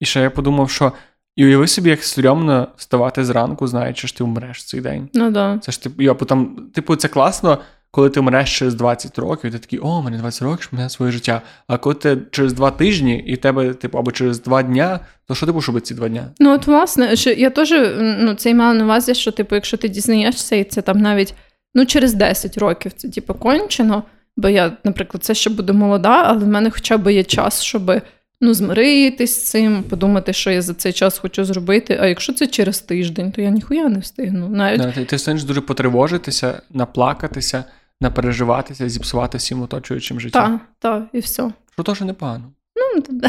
І 0.00 0.04
ще 0.04 0.20
я 0.20 0.30
подумав, 0.30 0.70
що 0.70 0.92
і 1.36 1.46
уяви 1.46 1.68
собі, 1.68 1.90
як 1.90 2.04
стрьомно 2.04 2.68
вставати 2.76 3.24
зранку, 3.24 3.66
знаючи, 3.66 4.08
що 4.08 4.18
ти 4.18 4.24
вмреш 4.24 4.64
цей 4.64 4.80
день. 4.80 5.08
Ну 5.14 5.30
да. 5.30 5.58
Це 5.62 5.72
ж 5.72 5.82
типу, 5.82 6.02
я 6.02 6.14
потім, 6.14 6.70
типу, 6.74 6.96
це 6.96 7.08
класно, 7.08 7.58
коли 7.94 8.10
ти 8.10 8.20
вмреш 8.20 8.58
через 8.58 8.74
20 8.74 9.18
років, 9.18 9.52
ти 9.52 9.58
такий, 9.58 9.78
о, 9.78 10.02
мене 10.02 10.18
20 10.18 10.42
років, 10.42 10.68
мене 10.72 10.90
своє 10.90 11.12
життя. 11.12 11.42
А 11.66 11.78
коли 11.78 11.94
ти 11.94 12.18
через 12.30 12.52
два 12.52 12.70
тижні 12.70 13.24
і 13.26 13.36
тебе, 13.36 13.74
типу, 13.74 13.98
або 13.98 14.12
через 14.12 14.42
два 14.42 14.62
дня, 14.62 15.00
то 15.28 15.34
що 15.34 15.46
ти 15.46 15.52
будеш 15.52 15.68
робити 15.68 15.86
ці 15.86 15.94
два 15.94 16.08
дня? 16.08 16.28
Ну, 16.40 16.54
от, 16.54 16.66
власне, 16.66 17.16
що 17.16 17.30
я 17.30 17.50
теж 17.50 17.70
ну, 17.98 18.34
це 18.34 18.54
мала 18.54 18.74
на 18.74 18.84
увазі, 18.84 19.14
що, 19.14 19.32
типу, 19.32 19.54
якщо 19.54 19.76
ти 19.76 19.88
дізнаєшся, 19.88 20.56
і 20.56 20.64
це 20.64 20.82
там 20.82 20.98
навіть 20.98 21.34
ну, 21.74 21.86
через 21.86 22.14
10 22.14 22.58
років 22.58 22.92
це 22.92 23.08
типу, 23.08 23.34
кончено. 23.34 24.02
Бо 24.36 24.48
я, 24.48 24.72
наприклад, 24.84 25.24
це 25.24 25.34
ще 25.34 25.50
буду 25.50 25.74
молода, 25.74 26.22
але 26.26 26.44
в 26.44 26.48
мене 26.48 26.70
хоча 26.70 26.98
б 26.98 27.12
є 27.12 27.24
час, 27.24 27.62
щоб 27.62 28.02
ну, 28.40 28.54
змиритись 28.54 29.34
з 29.34 29.50
цим, 29.50 29.82
подумати, 29.82 30.32
що 30.32 30.50
я 30.50 30.62
за 30.62 30.74
цей 30.74 30.92
час 30.92 31.18
хочу 31.18 31.44
зробити. 31.44 31.98
А 32.00 32.06
якщо 32.06 32.32
це 32.32 32.46
через 32.46 32.80
тиждень, 32.80 33.32
то 33.32 33.42
я 33.42 33.50
ніхуя 33.50 33.88
не 33.88 33.98
встигну. 33.98 34.48
Навіть... 34.48 34.80
Да, 34.80 34.92
ти, 34.92 35.04
ти 35.04 35.16
встигнеш 35.16 35.44
дуже 35.44 35.60
потривожитися, 35.60 36.62
наплакатися, 36.70 37.64
напереживатися, 38.02 38.88
зіпсувати 38.88 39.38
всім 39.38 39.62
оточуючим 39.62 40.20
життям. 40.20 40.58
Так, 40.58 40.68
так, 40.78 41.08
і 41.12 41.18
все. 41.18 41.52
Що 41.72 41.82
теж 41.82 42.00
непогано. 42.00 42.52
Ну, 42.76 43.02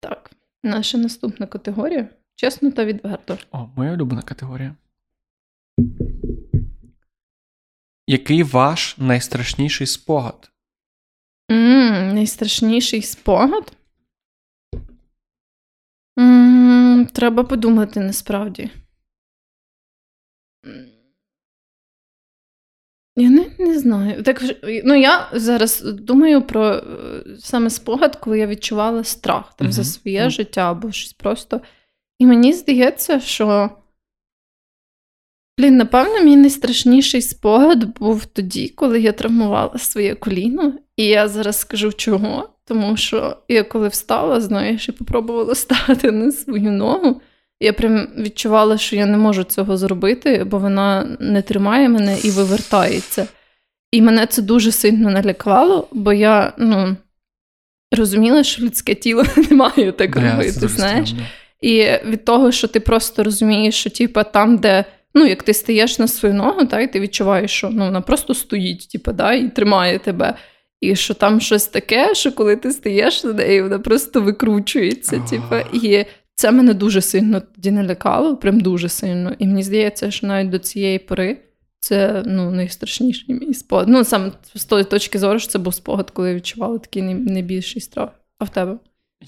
Так, 0.00 0.30
наша 0.62 0.98
наступна 0.98 1.46
категорія. 1.46 2.08
Чесно 2.34 2.70
та 2.70 2.84
відверто. 2.84 3.38
О, 3.50 3.68
моя 3.76 3.92
улюблена 3.92 4.22
категорія. 4.22 4.76
Який 8.06 8.42
ваш 8.42 8.98
найстрашніший 8.98 9.86
спогад? 9.86 10.50
Mm, 11.50 12.12
найстрашніший 12.12 13.02
спогад? 13.02 13.72
Mm, 16.18 17.12
треба 17.12 17.44
подумати 17.44 18.00
насправді. 18.00 18.70
Я 23.16 23.30
не 23.30 23.46
не 23.58 23.78
знаю. 23.78 24.22
Так, 24.22 24.42
ну, 24.84 24.94
Я 24.94 25.28
зараз 25.32 25.82
думаю 25.82 26.42
про 26.42 26.74
е, 26.74 26.82
саме 27.38 27.70
спогад, 27.70 28.16
коли 28.16 28.38
я 28.38 28.46
відчувала 28.46 29.04
страх 29.04 29.54
там, 29.56 29.66
uh-huh. 29.66 29.72
за 29.72 29.84
своє 29.84 30.24
uh-huh. 30.24 30.30
життя 30.30 30.70
або 30.70 30.92
щось 30.92 31.12
просто. 31.12 31.60
І 32.18 32.26
мені 32.26 32.52
здається, 32.52 33.20
що 33.20 33.70
Блін, 35.60 35.76
напевно, 35.76 36.20
мій 36.24 36.36
найстрашніший 36.36 37.22
спогад 37.22 37.98
був 37.98 38.26
тоді, 38.26 38.68
коли 38.68 39.00
я 39.00 39.12
травмувала 39.12 39.78
своє 39.78 40.14
коліно. 40.14 40.74
І 40.96 41.04
я 41.04 41.28
зараз 41.28 41.58
скажу 41.58 41.92
чого. 41.92 42.48
Тому 42.64 42.96
що 42.96 43.36
я 43.48 43.64
коли 43.64 43.88
встала, 43.88 44.40
знаєш, 44.40 44.88
і 44.88 44.92
попробувала 44.92 45.54
стати 45.64 46.10
на 46.10 46.32
свою 46.32 46.70
ногу. 46.72 47.20
Я 47.60 47.72
прям 47.72 48.08
відчувала, 48.18 48.78
що 48.78 48.96
я 48.96 49.06
не 49.06 49.16
можу 49.16 49.44
цього 49.44 49.76
зробити, 49.76 50.44
бо 50.44 50.58
вона 50.58 51.16
не 51.20 51.42
тримає 51.42 51.88
мене 51.88 52.18
і 52.24 52.30
вивертається. 52.30 53.26
І 53.92 54.02
мене 54.02 54.26
це 54.26 54.42
дуже 54.42 54.72
сильно 54.72 55.10
налякало, 55.10 55.88
бо 55.92 56.12
я 56.12 56.52
ну, 56.58 56.96
розуміла, 57.96 58.44
що 58.44 58.62
людське 58.62 58.94
тіло 58.94 59.24
не 59.50 59.56
має 59.56 59.92
так 59.92 60.16
робити. 60.16 60.68
знаєш. 60.68 61.14
І 61.60 61.86
від 62.04 62.24
того, 62.24 62.52
що 62.52 62.68
ти 62.68 62.80
просто 62.80 63.24
розумієш, 63.24 63.74
що 63.74 63.90
типу, 63.90 64.20
там, 64.32 64.58
де 64.58 64.84
ну, 65.14 65.26
як 65.26 65.42
ти 65.42 65.54
стаєш 65.54 65.98
на 65.98 66.08
свою 66.08 66.34
ногу, 66.34 66.66
та, 66.66 66.80
і 66.80 66.92
ти 66.92 67.00
відчуваєш, 67.00 67.50
що 67.50 67.70
ну, 67.70 67.84
вона 67.84 68.00
просто 68.00 68.34
стоїть, 68.34 68.88
типу, 68.88 69.12
да, 69.12 69.32
і 69.32 69.48
тримає 69.48 69.98
тебе. 69.98 70.34
І 70.80 70.96
що 70.96 71.14
там 71.14 71.40
щось 71.40 71.66
таке, 71.66 72.14
що 72.14 72.32
коли 72.32 72.56
ти 72.56 72.70
стаєш 72.70 73.24
на 73.24 73.32
неї, 73.32 73.62
вона 73.62 73.78
просто 73.78 74.20
викручується. 74.20 75.22
Типу, 75.30 75.56
і 75.72 76.04
це 76.40 76.52
мене 76.52 76.74
дуже 76.74 77.00
сильно 77.00 77.40
тоді 77.40 77.70
налякало, 77.70 78.36
прям 78.36 78.60
дуже 78.60 78.88
сильно. 78.88 79.32
І 79.38 79.46
мені 79.46 79.62
здається, 79.62 80.10
що 80.10 80.26
навіть 80.26 80.50
до 80.50 80.58
цієї 80.58 80.98
пори 80.98 81.38
це 81.80 82.22
ну, 82.26 82.50
найстрашніший 82.50 83.34
мій 83.34 83.54
спогад. 83.54 83.88
Ну, 83.88 84.04
саме 84.04 84.32
з 84.54 84.64
тої 84.64 84.84
точки 84.84 85.18
зору, 85.18 85.38
що 85.38 85.48
це 85.48 85.58
був 85.58 85.74
спогад, 85.74 86.10
коли 86.10 86.28
я 86.28 86.34
відчувала 86.34 86.78
такий 86.78 87.02
найбільший 87.02 87.82
страх. 87.82 88.08
А 88.38 88.44
в 88.44 88.48
тебе? 88.48 88.76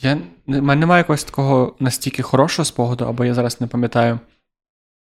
Я, 0.03 0.15
в 0.15 0.21
мене 0.47 0.81
немає 0.81 1.01
якогось 1.01 1.25
такого 1.25 1.77
настільки 1.81 2.23
хорошого 2.23 2.67
спогаду, 2.67 3.05
або 3.05 3.25
я 3.25 3.35
зараз 3.35 3.61
не 3.61 3.67
пам'ятаю. 3.67 4.21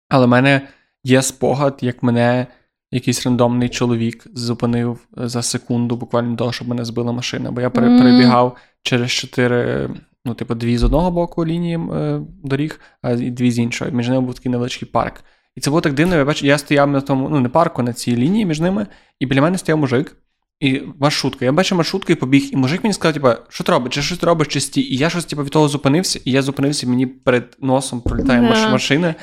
Але 0.10 0.26
в 0.26 0.30
мене 0.30 0.68
є 1.04 1.22
спогад, 1.22 1.78
як 1.82 2.04
мене 2.04 2.48
якийсь 2.92 3.26
рандомний 3.26 3.70
чоловік 3.70 4.28
зупинив 4.34 5.00
за 5.18 5.42
секунду, 5.42 5.96
буквально 5.96 6.36
того, 6.36 6.52
щоб 6.52 6.68
мене 6.68 6.86
збила 6.86 7.12
машина. 7.12 7.52
Бо 7.52 7.62
я 7.62 7.70
mm. 7.70 7.98
перебігав 8.00 8.58
через 8.84 9.12
чотири, 9.12 9.90
ну, 10.26 10.34
типу, 10.34 10.56
дві 10.56 10.78
з 10.78 10.84
одного 10.84 11.12
боку 11.12 11.46
лінії 11.46 11.80
е, 11.94 12.22
доріг, 12.44 12.80
а 13.02 13.16
дві 13.16 13.52
з 13.52 13.60
іншого. 13.60 13.92
Між 13.92 14.10
ними 14.10 14.22
був 14.22 14.34
такий 14.34 14.52
невеличкий 14.52 14.88
парк. 14.88 15.24
І 15.56 15.62
це 15.62 15.70
було 15.70 15.82
так 15.82 15.94
дивно. 15.94 16.16
Я 16.16 16.26
бачу, 16.26 16.46
я 16.46 16.58
стояв 16.58 16.92
на 16.92 17.02
тому, 17.02 17.30
ну 17.30 17.40
не 17.40 17.50
парку, 17.50 17.84
на 17.84 17.94
цій 17.94 18.16
лінії 18.16 18.46
між 18.46 18.60
ними, 18.60 18.88
і 19.20 19.26
біля 19.26 19.42
мене 19.42 19.58
стояв 19.58 19.80
мужик. 19.80 20.16
І 20.60 20.82
маршрутка. 21.00 21.46
Я 21.46 21.52
бачив 21.52 21.78
маршрутку 21.78 22.12
і 22.12 22.16
побіг, 22.16 22.50
і 22.52 22.56
мужик 22.56 22.84
мені 22.84 22.94
сказав, 22.94 23.14
типу, 23.14 23.30
що 23.50 23.64
ти 23.64 23.72
робиш, 23.72 23.94
чи 23.94 24.02
щось 24.02 24.18
ти 24.18 24.26
робиш, 24.26 24.48
чи 24.48 24.60
стій. 24.60 24.82
І 24.82 24.98
я 24.98 25.10
щось 25.10 25.26
типу, 25.26 25.44
від 25.44 25.52
того 25.52 25.68
зупинився, 25.68 26.20
і 26.26 26.32
я 26.32 26.42
зупинився, 26.42 26.88
мені 26.88 27.06
перед 27.06 27.58
носом 27.60 28.02
пролітає 28.02 28.42
yeah. 28.42 28.72
машина. 28.72 29.16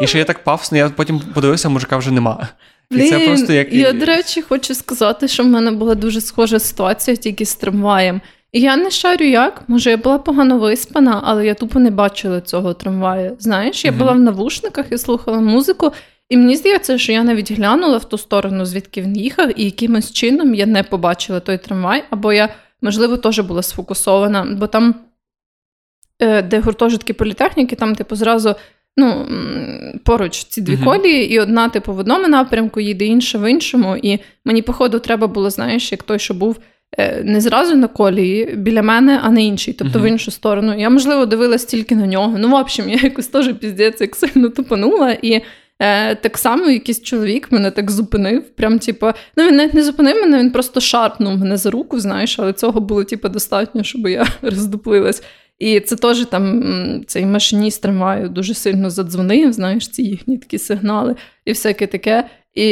І 0.00 0.06
ще 0.06 0.18
я 0.18 0.24
так 0.24 0.44
пафосно, 0.44 0.78
я 0.78 0.88
потім 0.88 1.20
подивився, 1.34 1.68
мужика 1.68 1.96
вже 1.96 2.10
нема. 2.10 2.48
І 2.90 3.10
це 3.10 3.26
просто 3.26 3.52
як... 3.52 3.72
Я, 3.72 3.92
до 3.92 4.04
речі, 4.04 4.42
хочу 4.42 4.74
сказати, 4.74 5.28
що 5.28 5.42
в 5.42 5.46
мене 5.46 5.70
була 5.70 5.94
дуже 5.94 6.20
схожа 6.20 6.58
ситуація 6.58 7.16
тільки 7.16 7.46
з 7.46 7.54
трамваєм. 7.54 8.20
Я 8.58 8.76
не 8.76 8.90
шарю 8.90 9.24
як, 9.24 9.62
може, 9.68 9.90
я 9.90 9.96
була 9.96 10.18
погано 10.18 10.58
виспана, 10.58 11.20
але 11.24 11.46
я 11.46 11.54
тупо 11.54 11.78
не 11.78 11.90
бачила 11.90 12.40
цього 12.40 12.74
трамваю. 12.74 13.36
Знаєш, 13.38 13.84
я 13.84 13.92
була 13.92 14.12
в 14.12 14.18
навушниках 14.20 14.86
і 14.90 14.98
слухала 14.98 15.40
музику, 15.40 15.92
і 16.28 16.36
мені 16.36 16.56
здається, 16.56 16.98
що 16.98 17.12
я 17.12 17.22
навіть 17.22 17.52
глянула 17.52 17.96
в 17.96 18.04
ту 18.04 18.18
сторону, 18.18 18.64
звідки 18.64 19.02
він 19.02 19.16
їхав, 19.16 19.60
і 19.60 19.64
якимось 19.64 20.12
чином 20.12 20.54
я 20.54 20.66
не 20.66 20.82
побачила 20.82 21.40
той 21.40 21.58
трамвай, 21.58 22.04
або 22.10 22.32
я, 22.32 22.48
можливо, 22.82 23.16
теж 23.16 23.40
була 23.40 23.62
сфокусована, 23.62 24.46
бо 24.58 24.66
там, 24.66 24.94
е, 26.22 26.42
де 26.42 26.60
гуртожитки 26.60 27.14
політехніки, 27.14 27.76
там, 27.76 27.94
типу, 27.94 28.16
зразу 28.16 28.54
ну, 28.96 29.26
поруч 30.04 30.44
ці 30.44 30.60
дві 30.60 30.76
uh-huh. 30.76 30.84
колії, 30.84 31.32
і 31.32 31.40
одна, 31.40 31.68
типу, 31.68 31.94
в 31.94 31.98
одному 31.98 32.28
напрямку 32.28 32.80
їде, 32.80 33.04
інша 33.04 33.38
в 33.38 33.50
іншому. 33.50 33.96
І 33.96 34.18
мені, 34.44 34.62
походу, 34.62 34.98
треба 34.98 35.26
було, 35.26 35.50
знаєш, 35.50 35.92
як 35.92 36.02
той, 36.02 36.18
що 36.18 36.34
був 36.34 36.56
не 37.24 37.40
зразу 37.40 37.76
на 37.76 37.88
колії 37.88 38.54
біля 38.56 38.82
мене, 38.82 39.20
а 39.22 39.30
на 39.30 39.40
іншій, 39.40 39.72
тобто 39.72 39.98
uh-huh. 39.98 40.02
в 40.02 40.08
іншу 40.08 40.30
сторону. 40.30 40.78
Я, 40.78 40.90
можливо, 40.90 41.26
дивилась 41.26 41.64
тільки 41.64 41.96
на 41.96 42.06
нього. 42.06 42.36
Ну, 42.38 42.48
в 42.48 42.54
общем, 42.54 42.88
я 42.88 42.98
якось 43.02 43.26
теж 43.26 43.54
піздець, 43.54 44.00
як 44.00 44.16
сильно 44.16 44.48
тупанула. 44.48 45.10
І 45.22 45.42
е, 45.78 46.14
так 46.14 46.38
само 46.38 46.70
якийсь 46.70 47.02
чоловік 47.02 47.52
мене 47.52 47.70
так 47.70 47.90
зупинив. 47.90 48.42
Прям, 48.42 48.78
типу, 48.78 49.06
ну 49.36 49.46
він 49.46 49.56
навіть 49.56 49.74
не 49.74 49.82
зупинив 49.82 50.16
мене, 50.16 50.38
він 50.38 50.50
просто 50.50 50.80
шарпнув 50.80 51.38
мене 51.38 51.56
за 51.56 51.70
руку, 51.70 52.00
знаєш, 52.00 52.38
але 52.38 52.52
цього 52.52 52.80
було 52.80 53.04
типу, 53.04 53.28
достатньо, 53.28 53.82
щоб 53.82 54.08
я 54.08 54.26
роздуплилась. 54.42 55.22
І 55.58 55.80
це 55.80 55.96
теж 55.96 56.26
там 56.26 56.64
цей 57.06 57.26
машиніст 57.26 57.82
трамваю 57.82 58.28
дуже 58.28 58.54
сильно 58.54 58.90
задзвонив, 58.90 59.52
знаєш, 59.52 59.88
ці 59.88 60.02
їхні 60.02 60.38
такі 60.38 60.58
сигнали 60.58 61.16
і 61.44 61.52
всяке 61.52 61.86
таке. 61.86 62.24
І 62.56 62.66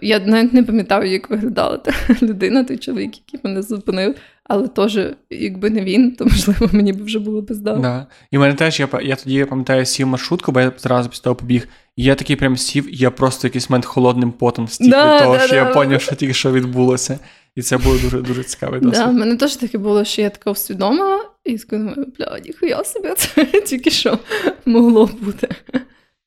я 0.00 0.18
навіть 0.26 0.52
не 0.52 0.62
пам'ятаю, 0.62 1.10
як 1.10 1.30
виглядала 1.30 1.76
та 1.76 1.92
людина, 2.22 2.64
той 2.64 2.76
чоловік, 2.76 3.12
який 3.16 3.40
мене 3.44 3.62
зупинив. 3.62 4.14
Але 4.44 4.68
теж, 4.68 4.98
якби 5.30 5.70
не 5.70 5.80
він, 5.80 6.12
то 6.12 6.24
можливо 6.24 6.68
мені 6.72 6.92
б 6.92 7.04
вже 7.04 7.18
було 7.18 7.42
бездав. 7.42 7.80
Да. 7.80 8.06
І 8.30 8.38
в 8.38 8.40
мене 8.40 8.54
теж 8.54 8.80
я 8.80 8.88
я 9.02 9.16
тоді 9.16 9.44
пам'ятаю 9.44 9.86
сів 9.86 10.06
маршрутку, 10.06 10.52
бо 10.52 10.60
я 10.60 10.72
зразу 10.78 11.08
після 11.08 11.22
того 11.22 11.36
побіг. 11.36 11.68
І 11.96 12.04
я 12.04 12.14
такий 12.14 12.36
прям 12.36 12.56
сів, 12.56 12.94
і 12.94 12.96
я 12.96 13.10
просто 13.10 13.46
якийсь 13.46 13.70
момент 13.70 13.84
холодним 13.84 14.32
потом 14.32 14.68
стік 14.68 14.90
да, 14.90 15.14
від 15.14 15.22
того, 15.22 15.36
да, 15.36 15.40
що 15.40 15.50
да, 15.50 15.56
я 15.56 15.72
зрозумів, 15.72 16.00
що 16.00 16.14
тільки 16.14 16.34
що 16.34 16.52
відбулося. 16.52 17.18
І 17.56 17.62
це 17.62 17.78
було 17.78 17.98
дуже 17.98 18.20
дуже 18.20 18.44
цікавий 18.44 18.80
досвід. 18.80 19.06
Да, 19.06 19.12
мене 19.12 19.36
теж 19.36 19.56
таке 19.56 19.78
було, 19.78 20.04
що 20.04 20.22
я 20.22 20.30
така 20.30 20.50
усвідомила, 20.50 21.24
і 21.44 21.56
думаю, 21.70 22.06
бля, 22.18 22.38
ніхуя 22.44 22.84
собі, 22.84 23.08
це 23.16 23.44
тільки 23.44 23.90
що 23.90 24.18
могло 24.66 25.10
бути. 25.20 25.48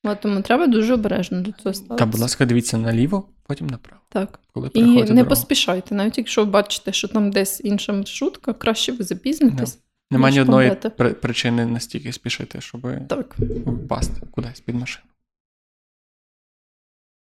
От, 0.06 0.20
тому 0.22 0.42
треба 0.42 0.68
дуже 0.68 0.94
обережно 0.94 1.42
до 1.42 1.52
цього 1.52 1.74
ставитися. 1.74 1.96
Та, 1.98 2.06
будь 2.06 2.20
ласка, 2.22 2.46
дивіться 2.46 2.78
наліво, 2.78 3.30
потім 3.44 3.68
направо. 3.68 4.02
Так. 4.10 4.40
Коли 4.54 4.70
І 4.74 4.84
не 4.84 5.04
дорогу. 5.04 5.30
поспішайте, 5.30 5.96
навіть 5.96 6.18
якщо 6.18 6.46
ви 6.46 6.52
бачите, 6.52 6.94
що 6.94 7.08
там 7.08 7.32
десь 7.32 7.62
інша 7.64 7.94
маршрутка, 7.94 8.54
краще 8.54 8.92
ви 8.92 9.04
запізнитесь. 9.04 9.80
Нема 10.12 10.32
ні 10.32 10.42
одної 10.42 10.76
при- 10.98 11.14
причини 11.14 11.66
настільки 11.66 12.14
спішити, 12.14 12.62
щоб 12.62 12.82
так. 13.10 13.36
впасти 13.66 14.22
кудись 14.32 14.60
під 14.60 14.76
машину. 14.76 15.06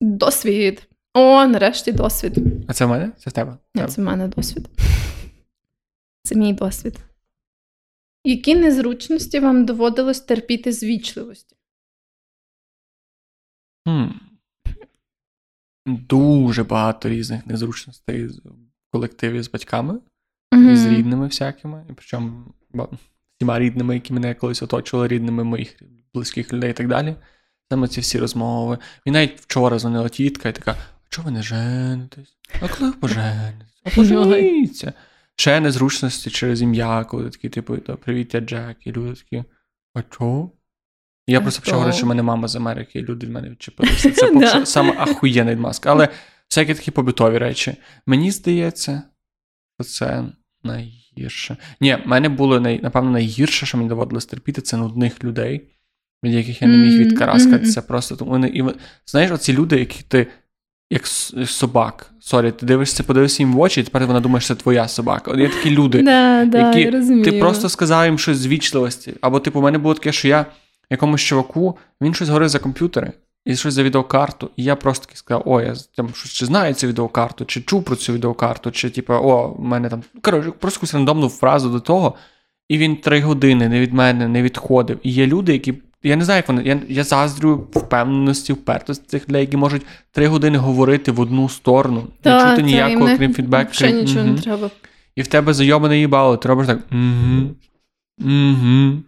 Досвід. 0.00 0.88
О, 1.14 1.46
нарешті 1.46 1.92
досвід. 1.92 2.38
А 2.68 2.72
це 2.72 2.84
в 2.84 2.88
мене? 2.88 3.12
Це 3.18 3.30
в 3.30 3.32
тебе? 3.32 3.56
Ні, 3.74 3.86
Це 3.86 4.02
в 4.02 4.04
мене 4.04 4.28
досвід. 4.28 4.68
Це 6.22 6.34
мій 6.34 6.52
досвід. 6.52 6.98
Які 8.24 8.54
незручності 8.54 9.40
вам 9.40 9.64
доводилось 9.66 10.20
терпіти 10.20 10.72
з 10.72 10.82
вічливості? 10.82 11.53
Хм. 13.86 14.06
Дуже 15.86 16.64
багато 16.64 17.08
різних 17.08 17.46
незручностей 17.46 18.26
в 18.26 18.40
колективі 18.92 19.42
з 19.42 19.50
батьками 19.50 20.00
mm-hmm. 20.52 20.70
і 20.70 20.76
з 20.76 20.86
рідними 20.86 21.26
всякими. 21.26 21.86
І 21.90 21.92
причому 21.92 22.54
всіма 23.36 23.58
рідними, 23.58 23.94
які 23.94 24.12
мене 24.12 24.34
колись 24.34 24.62
оточували, 24.62 25.08
рідними 25.08 25.44
моїх 25.44 25.76
близьких 26.14 26.52
людей 26.52 26.70
і 26.70 26.74
так 26.74 26.88
далі. 26.88 27.16
Саме 27.70 27.88
ці 27.88 28.00
всі 28.00 28.18
розмови. 28.18 28.78
І 29.04 29.10
навіть 29.10 29.40
вчора 29.40 29.78
дзвонила 29.78 30.08
тітка 30.08 30.48
і 30.48 30.52
така: 30.52 30.70
а 30.70 31.08
чого 31.08 31.26
ви 31.26 31.34
не 31.34 31.42
женитесь? 31.42 32.36
А 32.62 32.68
коли 32.68 32.90
ви 32.90 32.96
поженитесь? 32.96 33.82
А 33.84 33.90
поженіться. 33.96 34.92
Ще 35.36 35.60
незручності 35.60 36.30
через 36.30 36.62
ім'я, 36.62 37.04
коли 37.04 37.30
такі, 37.30 37.48
типу, 37.48 37.76
привіт, 37.76 38.34
я 38.34 38.40
Джек, 38.40 38.86
і 38.86 38.92
люди 38.92 39.14
такі, 39.14 39.44
а 39.94 40.02
чого? 40.02 40.50
Я 41.26 41.40
просто 41.40 41.60
почав 41.60 41.74
говорити, 41.74 41.96
що 41.96 42.06
в 42.06 42.08
мене 42.08 42.22
мама 42.22 42.48
з 42.48 42.56
Америки, 42.56 42.98
і 42.98 43.02
люди 43.02 43.26
в 43.26 43.30
мене 43.30 43.50
відчепилися. 43.50 44.10
Це 44.10 44.26
поки 44.26 44.66
саме 44.66 44.94
ахуєнний 44.98 45.54
відмазка. 45.54 45.90
Але 45.90 46.08
всякі 46.50 46.74
такі 46.74 46.90
побутові 46.90 47.38
речі. 47.38 47.76
Мені 48.06 48.30
здається, 48.30 49.02
що 49.80 49.84
це 49.84 50.24
найгірше. 50.64 51.56
Ні, 51.80 51.98
в 52.04 52.08
мене 52.08 52.28
було 52.28 52.60
напевно 52.60 53.10
найгірше, 53.10 53.66
що 53.66 53.78
мені 53.78 53.88
доводилось 53.88 54.26
терпіти, 54.26 54.60
це 54.60 54.76
нудних 54.76 55.24
людей, 55.24 55.68
від 56.24 56.34
яких 56.34 56.62
я 56.62 56.68
не 56.68 56.76
міг 56.76 56.98
відкараскатися. 56.98 57.82
Просто 57.82 58.16
тому 58.16 58.30
вони 58.30 58.48
і 58.48 58.64
знаєш, 59.06 59.30
оці 59.30 59.52
люди, 59.52 59.78
які 59.78 60.02
ти. 60.08 60.26
Як 60.90 61.06
собак. 61.46 62.10
Сорі, 62.20 62.50
ти 62.50 62.66
дивишся, 62.66 63.02
подивишся 63.02 63.42
їм 63.42 63.52
в 63.52 63.60
очі, 63.60 63.80
і 63.80 63.84
тепер 63.84 64.06
вона 64.06 64.20
думає, 64.20 64.40
що 64.40 64.54
це 64.54 64.62
твоя 64.62 64.88
собака. 64.88 65.30
От 65.30 65.38
є 65.38 65.48
такі 65.48 65.70
люди, 65.70 66.02
да, 66.02 66.44
да, 66.44 66.58
які 66.58 66.80
я 66.80 67.24
ти 67.24 67.32
просто 67.32 67.68
сказав 67.68 68.04
їм 68.04 68.18
щось 68.18 68.36
з 68.36 68.46
вічливості. 68.46 69.14
Або, 69.20 69.40
типу, 69.40 69.58
у 69.58 69.62
мене 69.62 69.78
було 69.78 69.94
таке, 69.94 70.12
що 70.12 70.28
я 70.28 70.46
якомусь 70.90 71.20
чуваку, 71.20 71.78
він 72.00 72.14
щось 72.14 72.28
говорив 72.28 72.48
за 72.48 72.58
комп'ютери 72.58 73.12
і 73.44 73.56
щось 73.56 73.74
за 73.74 73.82
відеокарту. 73.82 74.50
І 74.56 74.64
я 74.64 74.76
просто 74.76 75.06
таки 75.06 75.16
сказав: 75.16 75.42
о, 75.46 75.60
я 75.60 75.74
там 75.96 76.08
щось 76.14 76.32
чи 76.32 76.46
знаю 76.46 76.74
цю 76.74 76.86
відеокарту, 76.86 77.44
чи 77.44 77.60
чув 77.60 77.84
про 77.84 77.96
цю 77.96 78.12
відеокарту, 78.12 78.70
чи 78.70 78.90
типу, 78.90 79.12
о, 79.12 79.48
в 79.58 79.64
мене 79.64 79.88
там. 79.88 80.02
Коротше, 80.22 80.50
просто 80.50 80.78
якусь 80.78 80.94
рандомну 80.94 81.28
фразу 81.28 81.70
до 81.70 81.80
того. 81.80 82.14
І 82.68 82.78
він 82.78 82.96
три 82.96 83.20
години 83.20 83.68
не 83.68 83.80
від 83.80 83.92
мене 83.92 84.28
не 84.28 84.42
відходив. 84.42 84.98
І 85.02 85.10
є 85.10 85.26
люди, 85.26 85.52
які. 85.52 85.74
Я 86.02 86.16
не 86.16 86.24
знаю, 86.24 86.38
як 86.38 86.48
вони. 86.48 86.62
Я 86.62 86.80
я 86.88 87.04
заздрю 87.04 87.68
впевненості, 87.74 88.52
впертості 88.52 89.04
цих 89.06 89.28
людей, 89.28 89.40
які 89.40 89.56
можуть 89.56 89.82
три 90.12 90.26
години 90.26 90.58
говорити 90.58 91.12
в 91.12 91.20
одну 91.20 91.48
сторону, 91.48 92.06
та, 92.22 92.44
не 92.44 92.50
чути 92.50 92.62
ніякого, 92.62 93.08
не, 93.08 93.18
крім 93.18 93.34
фідбеку. 93.34 93.72
Ще 93.72 93.92
нічого 93.92 94.24
угу. 94.24 94.34
не 94.34 94.40
треба. 94.40 94.70
І 95.16 95.22
в 95.22 95.26
тебе 95.26 95.54
зайобане 95.54 95.98
їбало, 95.98 96.36
ти 96.36 96.48
робиш 96.48 96.66
так. 96.66 96.78
угу, 96.92 97.50
угу. 98.20 99.02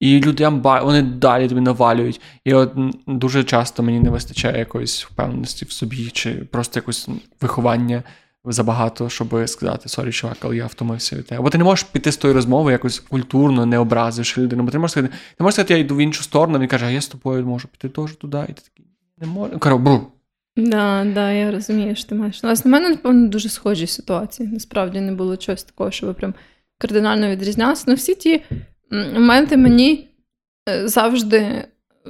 І 0.00 0.20
людям 0.20 0.60
вони 0.62 1.02
далі 1.02 1.48
тобі 1.48 1.60
навалюють. 1.60 2.20
І 2.44 2.54
от 2.54 2.72
дуже 3.06 3.44
часто 3.44 3.82
мені 3.82 4.00
не 4.00 4.10
вистачає 4.10 4.58
якоїсь 4.58 5.04
впевненості 5.04 5.64
в 5.64 5.72
собі, 5.72 6.10
чи 6.10 6.34
просто 6.34 6.78
якось 6.78 7.08
виховання 7.40 8.02
забагато, 8.44 9.08
щоб 9.08 9.48
сказати 9.48 9.88
сорі, 9.88 10.12
чувак, 10.12 10.36
але 10.40 10.56
я 10.56 10.66
втомився 10.66 11.16
від 11.16 11.26
тебе. 11.26 11.42
Бо 11.42 11.50
ти 11.50 11.58
не 11.58 11.64
можеш 11.64 11.82
піти 11.84 12.12
з 12.12 12.16
тої 12.16 12.34
розмови 12.34 12.72
якось 12.72 12.98
культурно, 12.98 13.66
не 13.66 13.78
образивши 13.78 14.40
людину. 14.40 14.62
Бо 14.62 14.70
ти 14.70 14.78
можеш 14.78 14.92
сказати, 14.92 15.14
ти 15.38 15.44
можеш 15.44 15.54
сказати, 15.54 15.74
я 15.74 15.80
йду 15.80 15.96
в 15.96 15.98
іншу 15.98 16.22
сторону, 16.22 16.58
він 16.58 16.68
каже, 16.68 16.86
а 16.86 16.90
я 16.90 17.00
з 17.00 17.08
тобою 17.08 17.46
можу 17.46 17.68
піти 17.68 17.88
теж 17.88 18.12
туди, 18.12 18.38
і 18.48 18.52
ти 18.52 18.62
такий 18.62 18.86
не 19.18 19.26
можу. 19.26 19.58
Кажу, 19.58 19.78
bro. 19.78 20.06
Да, 20.56 21.06
да, 21.14 21.32
я 21.32 21.50
розумію, 21.50 21.96
що 21.96 22.08
ти 22.08 22.14
маєш. 22.14 22.44
У 22.44 22.56
мене, 22.64 22.88
напевно, 22.88 23.28
дуже 23.28 23.48
схожі 23.48 23.86
ситуації. 23.86 24.48
Насправді 24.48 25.00
не 25.00 25.12
було 25.12 25.36
чогось 25.36 25.64
такого, 25.64 25.90
щоб 25.90 26.14
прям 26.14 26.34
кардинально 26.78 27.28
відрізнялося. 27.28 27.84
Ну, 27.88 27.94
всі 27.94 28.14
ті 28.14 28.42
моменти 28.90 29.56
мені 29.56 30.08
е, 30.68 30.88
завжди, 30.88 31.64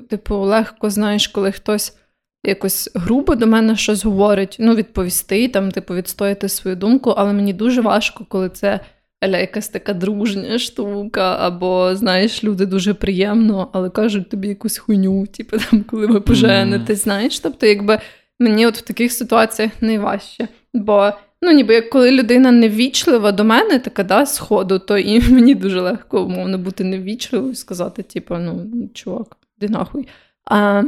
типу, 0.09 0.37
легко, 0.37 0.91
знаєш, 0.91 1.29
коли 1.29 1.53
хтось 1.53 1.97
якось 2.45 2.91
грубо 2.95 3.35
до 3.35 3.47
мене 3.47 3.77
щось 3.77 4.05
говорить, 4.05 4.57
ну, 4.61 4.75
відповісти, 4.75 5.49
там, 5.49 5.71
типу, 5.71 5.95
відстояти 5.95 6.49
свою 6.49 6.77
думку, 6.77 7.11
але 7.11 7.33
мені 7.33 7.53
дуже 7.53 7.81
важко, 7.81 8.27
коли 8.29 8.49
це 8.49 8.81
аля 9.21 9.39
якась 9.39 9.69
така 9.69 9.93
дружня 9.93 10.59
штука, 10.59 11.37
або, 11.41 11.97
знаєш, 11.97 12.45
люди 12.45 12.67
дуже 12.67 12.95
приємно, 12.95 13.71
але 13.73 13.91
кажуть 13.91 14.29
тобі 14.29 14.49
якусь 14.49 14.79
хуйню, 14.79 15.27
типу, 15.27 15.57
там, 15.71 15.85
коли 15.85 16.07
ви 16.07 16.21
поженете, 16.21 16.93
mm. 16.93 16.97
знаєш. 16.97 17.41
Тобто, 17.41 17.67
якби 17.67 17.99
мені 18.39 18.67
от 18.67 18.79
в 18.79 18.83
таких 18.83 19.13
ситуаціях 19.13 19.73
найважче. 19.81 20.49
Бо 20.75 21.13
Ну, 21.43 21.53
ніби 21.53 21.75
як 21.75 21.91
коли 21.91 22.11
людина 22.11 22.53
невічлива 22.53 23.33
до 23.33 23.45
мене, 23.45 23.79
така 23.79 24.03
да, 24.03 24.27
сходу, 24.27 24.79
то 24.79 24.99
і 24.99 25.21
мені 25.31 25.55
дуже 25.55 25.81
легко 25.81 26.25
умовно 26.25 26.59
бути 26.59 26.85
невічливою 26.85 27.53
і 27.53 27.57
сказати, 27.57 28.03
типу, 28.03 28.37
ну, 28.37 28.71
чувак, 28.95 29.37
де 29.59 29.69
нахуй. 29.69 30.09
А 30.45 30.83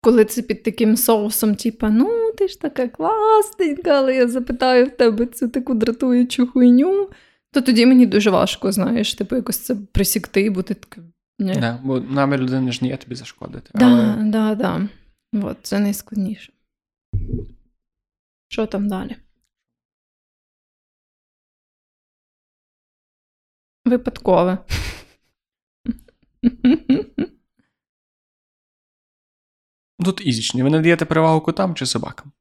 коли 0.00 0.24
це 0.24 0.42
під 0.42 0.62
таким 0.62 0.96
соусом, 0.96 1.54
типу, 1.54 1.86
ну, 1.86 2.32
ти 2.38 2.48
ж 2.48 2.60
така 2.60 2.88
класненька, 2.88 3.90
але 3.90 4.14
я 4.14 4.28
запитаю 4.28 4.86
в 4.86 4.90
тебе 4.90 5.26
цю 5.26 5.48
таку 5.48 5.74
дратуючу 5.74 6.46
хуйню, 6.46 7.08
то 7.52 7.60
тоді 7.60 7.86
мені 7.86 8.06
дуже 8.06 8.30
важко, 8.30 8.72
знаєш, 8.72 9.14
типу, 9.14 9.36
якось 9.36 9.58
це 9.58 9.76
присікти 9.92 10.40
і 10.40 10.50
бути 10.50 10.74
таким. 10.74 11.04
Ні. 11.38 11.56
Да, 11.60 11.78
бо 11.84 12.00
намір 12.00 12.40
людини 12.40 12.72
ж 12.72 12.78
не 12.82 12.88
є 12.88 12.96
тобі 12.96 13.14
зашкодити. 13.14 13.70
Так, 13.72 13.82
але... 13.82 14.30
да, 14.30 14.54
да. 14.54 14.88
От, 15.42 15.56
це 15.62 15.78
найскладніше. 15.78 16.52
Що 18.52 18.66
там 18.66 18.88
далі? 18.88 19.16
Випадкове. 23.84 24.58
Тут 30.04 30.26
ізічні. 30.26 30.62
Ви 30.62 30.70
надаєте 30.70 31.04
перевагу 31.04 31.40
котам 31.40 31.74
чи 31.74 31.86
собакам? 31.86 32.32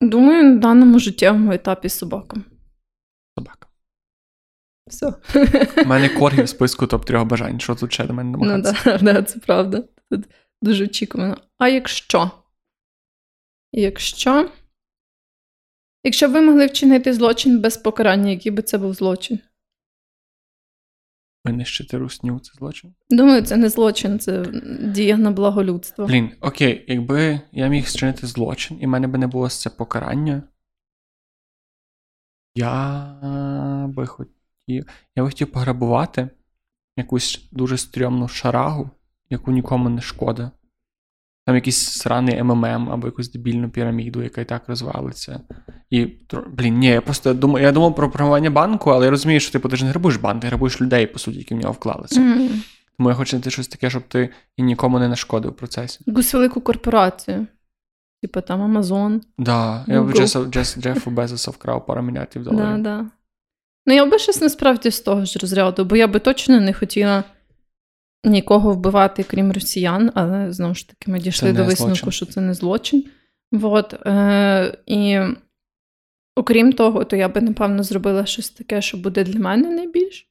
Думаю, 0.00 0.44
на 0.44 0.58
даному 0.58 0.98
життєвому 0.98 1.52
етапі 1.52 1.88
собакам. 1.88 2.44
Собакам. 3.38 3.70
Все. 4.86 5.14
У 5.84 5.86
мене 5.86 6.08
коргі 6.08 6.42
в 6.42 6.48
списку 6.48 6.86
топ 6.86 7.04
трьох 7.04 7.24
бажань. 7.24 7.60
Що 7.60 7.74
тут 7.74 7.92
ще 7.92 8.06
до 8.06 8.14
мене 8.14 8.30
намагатися? 8.30 8.82
Ну, 8.86 8.98
да, 8.98 8.98
да, 9.12 9.22
це 9.22 9.38
правда. 9.40 9.84
Тут 10.10 10.24
дуже 10.62 10.84
очікувано. 10.84 11.36
А 11.58 11.68
якщо? 11.68 12.43
Якщо. 13.76 14.50
Якщо 16.04 16.28
ви 16.28 16.40
могли 16.40 16.66
вчинити 16.66 17.12
злочин 17.12 17.60
без 17.60 17.76
покарання, 17.76 18.30
який 18.30 18.52
би 18.52 18.62
це 18.62 18.78
був 18.78 18.94
злочин? 18.94 19.38
Винищити 21.44 21.98
русню 21.98 22.40
це 22.40 22.52
злочин? 22.54 22.94
Думаю, 23.10 23.42
це 23.42 23.56
не 23.56 23.68
злочин, 23.68 24.18
це 24.18 24.44
дія 24.80 25.16
на 25.16 25.30
благо 25.30 25.64
людства. 25.64 26.06
Блін, 26.06 26.30
окей, 26.40 26.84
якби 26.88 27.40
я 27.52 27.68
міг 27.68 27.88
зчинити 27.88 28.26
злочин, 28.26 28.78
і 28.80 28.86
в 28.86 28.88
мене 28.88 29.06
би 29.06 29.18
не 29.18 29.26
було 29.26 29.48
це 29.48 29.70
покарання. 29.70 30.42
Я 32.54 33.86
би 33.88 34.06
хотів. 34.06 34.86
Я 35.16 35.22
би 35.22 35.28
хотів 35.28 35.52
пограбувати 35.52 36.28
якусь 36.96 37.48
дуже 37.52 37.78
стрьомну 37.78 38.28
шарагу, 38.28 38.90
яку 39.30 39.50
нікому 39.50 39.88
не 39.88 40.00
шкода. 40.00 40.50
Там 41.46 41.54
якийсь 41.54 41.78
сраний 41.78 42.42
МММ 42.42 42.90
або 42.90 43.06
якусь 43.06 43.32
дебільну 43.32 43.70
піраміду, 43.70 44.22
яка 44.22 44.40
і 44.40 44.44
так 44.44 44.62
розвалиться. 44.66 45.40
І, 45.90 46.08
блін, 46.46 46.78
ні, 46.78 46.86
я 46.86 47.00
просто 47.00 47.34
думаю, 47.34 47.66
я 47.66 47.72
думав 47.72 47.94
про 47.94 48.10
програмування 48.10 48.50
банку, 48.50 48.90
але 48.90 49.04
я 49.04 49.10
розумію, 49.10 49.40
що 49.40 49.52
типу, 49.52 49.68
ти 49.68 49.76
ж 49.76 49.84
не 49.84 49.90
грабуєш 49.90 50.16
банк, 50.16 50.40
ти 50.40 50.46
грабуєш 50.46 50.80
людей, 50.80 51.06
по 51.06 51.18
суті, 51.18 51.38
які 51.38 51.54
в 51.54 51.58
нього 51.58 51.72
вклалися. 51.72 52.20
Mm. 52.20 52.50
Тому 52.98 53.08
я 53.08 53.14
хочу 53.14 53.30
знайти 53.30 53.50
щось 53.50 53.68
таке, 53.68 53.90
щоб 53.90 54.02
ти 54.02 54.28
і 54.56 54.62
нікому 54.62 54.98
не 54.98 55.08
нашкодив 55.08 55.50
в 55.50 55.56
процесі. 55.56 56.00
Якусь 56.06 56.34
велику 56.34 56.60
корпорацію. 56.60 57.46
Типу 58.22 58.40
там 58.40 58.62
Амазон. 58.62 59.20
Да, 59.38 59.84
я 59.88 60.02
б 60.02 60.12
Джефу 60.78 61.10
Безоса 61.10 61.50
вкрав 61.50 61.86
пару 61.86 62.02
мільярдів 62.02 62.42
доларів. 62.42 62.82
Да, 62.82 62.98
да. 62.98 63.06
Ну, 63.86 63.94
я 63.94 64.06
би 64.06 64.18
щось 64.18 64.40
насправді 64.40 64.90
з 64.90 65.00
того 65.00 65.24
ж 65.24 65.38
розряду, 65.38 65.84
бо 65.84 65.96
я 65.96 66.08
би 66.08 66.20
точно 66.20 66.60
не 66.60 66.72
хотіла 66.72 67.24
нікого 68.24 68.72
вбивати, 68.72 69.22
крім 69.22 69.52
росіян, 69.52 70.10
але 70.14 70.52
знову 70.52 70.74
ж 70.74 70.88
таки 70.88 71.10
ми 71.10 71.18
дійшли 71.18 71.52
до 71.52 71.64
висновку, 71.64 71.96
злочин. 71.96 72.12
що 72.12 72.26
це 72.26 72.40
не 72.40 72.54
злочин. 72.54 73.04
Вот. 73.52 73.94
Е, 74.06 74.78
І 74.86 75.18
окрім 76.36 76.72
того, 76.72 77.04
то 77.04 77.16
я 77.16 77.28
би, 77.28 77.40
напевно, 77.40 77.82
зробила 77.82 78.26
щось 78.26 78.50
таке, 78.50 78.82
що 78.82 78.96
буде 78.96 79.24
для 79.24 79.40
мене 79.40 79.70
найбільш 79.70 80.28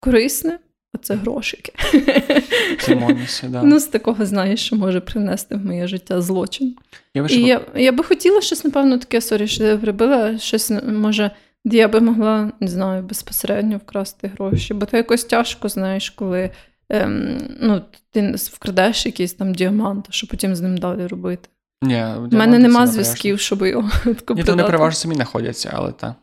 корисне. 0.00 0.58
А 0.92 0.98
це 0.98 1.14
грошики. 1.14 1.72
Тимонісі, 2.86 3.46
да. 3.46 3.62
Ну, 3.62 3.78
з 3.78 3.86
такого 3.86 4.26
знаєш, 4.26 4.60
що 4.60 4.76
може 4.76 5.00
принести 5.00 5.54
в 5.56 5.66
моє 5.66 5.86
життя 5.86 6.20
злочин. 6.20 6.76
Я 7.14 7.26
І 7.26 7.40
я 7.40 7.60
я 7.76 7.92
би 7.92 8.04
хотіла 8.04 8.40
щось, 8.40 8.64
напевно, 8.64 8.98
таке 8.98 9.20
сорі, 9.20 9.46
що 9.46 9.64
я 9.64 9.76
прибила, 9.76 10.38
щось, 10.38 10.72
може, 10.88 11.30
де 11.64 11.76
я 11.76 11.88
би 11.88 12.00
могла, 12.00 12.52
не 12.60 12.68
знаю, 12.68 13.02
безпосередньо 13.02 13.76
вкрасти 13.76 14.28
гроші. 14.28 14.74
Бо 14.74 14.86
це 14.86 14.96
якось 14.96 15.24
тяжко, 15.24 15.68
знаєш, 15.68 16.10
коли 16.10 16.50
ем, 16.90 17.38
ну, 17.60 17.82
ти 18.10 18.34
вкрадеш 18.36 19.06
якийсь 19.06 19.34
там 19.34 19.54
діамант, 19.54 20.06
що 20.10 20.26
потім 20.26 20.56
з 20.56 20.60
ним 20.60 20.78
далі 20.78 21.06
робити. 21.06 21.48
Ні, 21.82 22.04
У 22.32 22.36
мене 22.36 22.58
нема 22.58 22.86
зв'язків, 22.86 23.40
щоб 23.40 23.62
його 23.62 23.90
Ні, 24.28 24.44
то 24.44 24.56
не 24.56 24.64
переважно 24.64 24.96
самі 24.96 25.14
знаходяться, 25.14 25.70
але 25.74 25.92
так. 25.92 26.14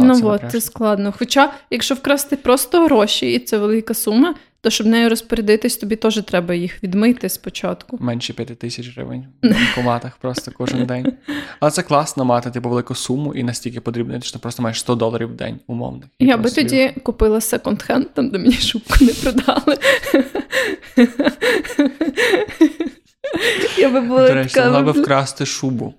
Ну 0.00 0.20
от, 0.22 0.42
це 0.50 0.60
складно. 0.60 1.14
Хоча, 1.18 1.52
якщо 1.70 1.94
вкрасти 1.94 2.36
просто 2.36 2.84
гроші, 2.84 3.32
і 3.32 3.38
це 3.38 3.58
велика 3.58 3.94
сума, 3.94 4.34
то 4.62 4.70
щоб 4.70 4.86
нею 4.86 5.08
розпорядитись, 5.08 5.76
тобі 5.76 5.96
теж 5.96 6.22
треба 6.22 6.54
їх 6.54 6.82
відмити 6.82 7.28
спочатку. 7.28 7.98
Менше 8.00 8.32
п'яти 8.32 8.54
тисяч 8.54 8.94
гривень 8.94 9.26
в 9.42 9.48
банкоматах 9.48 10.16
просто 10.16 10.52
кожен 10.56 10.86
день. 10.86 11.12
Але 11.60 11.70
це 11.70 11.82
класно 11.82 12.24
мати 12.24 12.50
типу 12.50 12.68
велику 12.68 12.94
суму 12.94 13.34
і 13.34 13.42
настільки 13.42 13.80
потрібно, 13.80 14.20
що 14.20 14.32
ти 14.32 14.38
просто 14.38 14.62
маєш 14.62 14.80
100 14.80 14.94
доларів 14.94 15.28
в 15.28 15.34
день 15.34 15.60
умовних. 15.66 16.08
Я 16.18 16.36
би 16.36 16.50
тоді 16.50 16.76
їх... 16.76 16.94
купила 17.02 17.38
секонд-хенд, 17.38 18.04
там 18.14 18.30
де 18.30 18.38
мені 18.38 18.52
шубку 18.54 19.04
не 19.04 19.12
продали. 19.12 19.78
Я 23.78 23.90
би 23.90 24.00
була 24.00 24.28
До 24.28 24.34
речі, 24.34 24.60
могла 24.60 24.82
би 24.82 24.92
вкрасти 24.92 25.46
шубу. 25.46 25.94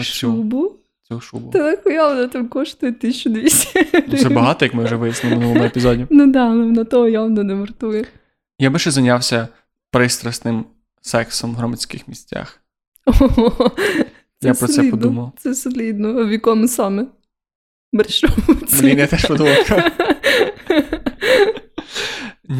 Шубу? 0.00 0.81
Цю 1.14 1.20
шубу. 1.20 1.50
Та 1.50 1.58
нахуя 1.58 2.08
вона 2.08 2.28
там 2.28 2.48
коштує 2.48 2.92
1200 2.92 3.86
Ну, 4.08 4.16
Це 4.16 4.28
багато, 4.28 4.64
як 4.64 4.74
ми 4.74 4.84
вже 4.84 4.96
вияснили 4.96 5.36
в 5.36 5.38
минулому 5.38 5.64
епізоді. 5.64 6.06
Ну 6.10 6.26
да, 6.26 6.46
але 6.46 6.64
вона 6.64 6.84
того 6.84 7.08
явно 7.08 7.42
не 7.44 7.54
вартує. 7.54 8.04
Я 8.58 8.70
би 8.70 8.78
ще 8.78 8.90
зайнявся 8.90 9.48
пристрасним 9.90 10.64
сексом 11.00 11.52
в 11.52 11.54
громадських 11.54 12.08
місцях. 12.08 12.60
О, 13.06 13.70
Я 14.42 14.54
про 14.54 14.68
це 14.68 14.82
подумав. 14.82 15.32
Це 15.38 15.54
солідно. 15.54 16.26
В 16.26 16.32
якому 16.32 16.68
саме? 16.68 17.06
Маршрутці. 17.92 18.82
Блін, 18.82 18.98
я 18.98 19.06
теж 19.06 19.24
подумав. 19.26 19.56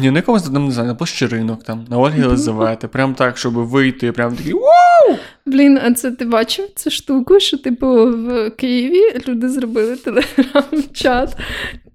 Ні, 0.01 0.11
на 0.11 0.19
якомусь 0.19 0.43
там, 0.43 0.65
не 0.65 0.71
знаю, 0.71 0.87
на 0.87 0.95
площі 0.95 1.25
ринок, 1.25 1.63
там, 1.63 1.85
на 1.89 1.97
Ольги 1.97 2.19
Єлизавети. 2.19 2.87
Прям 2.87 3.13
так, 3.13 3.37
щоб 3.37 3.53
вийти, 3.53 4.11
прям 4.11 4.35
такий 4.35 4.53
«Вау!» 4.53 5.17
Блін, 5.45 5.79
а 5.83 5.93
це 5.93 6.11
ти 6.11 6.25
бачив 6.25 6.69
цю 6.75 6.89
штуку, 6.89 7.39
що 7.39 7.57
типу 7.57 7.87
в 7.87 8.49
Києві 8.49 9.21
люди 9.27 9.49
зробили 9.49 9.95
телеграм-чат, 9.95 11.37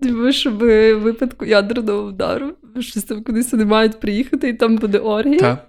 типу, 0.03 0.33
щоб 0.33 0.59
випадку 1.03 1.45
ядерного 1.45 2.03
удару 2.03 2.53
щось 2.83 3.05
там 3.05 3.23
кудись 3.23 3.53
вони 3.53 3.65
мають 3.65 4.01
приїхати, 4.01 4.49
і 4.49 4.53
там 4.53 4.77
буде 4.77 4.99
оргія. 4.99 5.39
Так. 5.39 5.67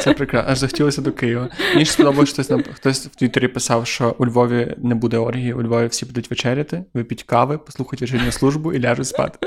Це 0.00 0.14
прекрасно. 0.14 0.52
Аж 0.52 0.58
захотілося 0.58 1.02
до 1.02 1.12
Києва. 1.12 1.48
Мені 1.72 1.84
ж 1.84 1.92
сподобалось, 1.92 2.28
що 2.28 2.42
хтось, 2.42 2.64
хтось 2.74 3.06
в 3.06 3.16
Твіттері 3.16 3.48
писав, 3.48 3.86
що 3.86 4.16
у 4.18 4.26
Львові 4.26 4.74
не 4.78 4.94
буде 4.94 5.18
оргії, 5.18 5.52
у 5.52 5.62
Львові 5.62 5.86
всі 5.86 6.06
будуть 6.06 6.30
вечеряти, 6.30 6.84
вип'ють 6.94 7.22
кави, 7.22 7.58
послухають 7.58 8.00
вечірню 8.00 8.32
службу 8.32 8.72
і 8.72 8.80
ляжуть 8.80 9.06
спати. 9.06 9.38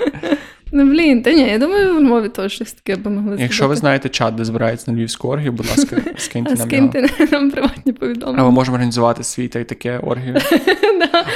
Ну 0.71 0.85
блін, 0.85 1.23
та 1.23 1.31
ні, 1.33 1.41
я 1.41 1.57
думаю, 1.57 1.95
в 1.97 2.01
Львові 2.01 2.29
теж 2.29 2.51
щось 2.53 2.73
таке 2.73 2.95
би 2.95 3.11
могли 3.11 3.37
Якщо 3.39 3.67
ви 3.67 3.75
знаєте 3.75 4.09
чат, 4.09 4.35
де 4.35 4.45
збирається 4.45 4.91
на 4.91 4.97
львівську 4.97 5.27
оргію, 5.27 5.51
будь 5.51 5.69
ласка, 5.69 6.01
скиньте 6.17 6.51
А 6.53 6.55
нам 6.55 6.67
скиньте 6.67 7.27
нам 7.31 7.51
приватні 7.51 7.91
А 7.91 7.99
повідомлення. 7.99 8.43
ми 8.43 8.51
можемо 8.51 8.75
організувати 8.75 9.23
свій 9.23 9.47
та 9.47 9.59
й 9.59 9.63
таке 9.63 9.97
оргію. 9.97 10.37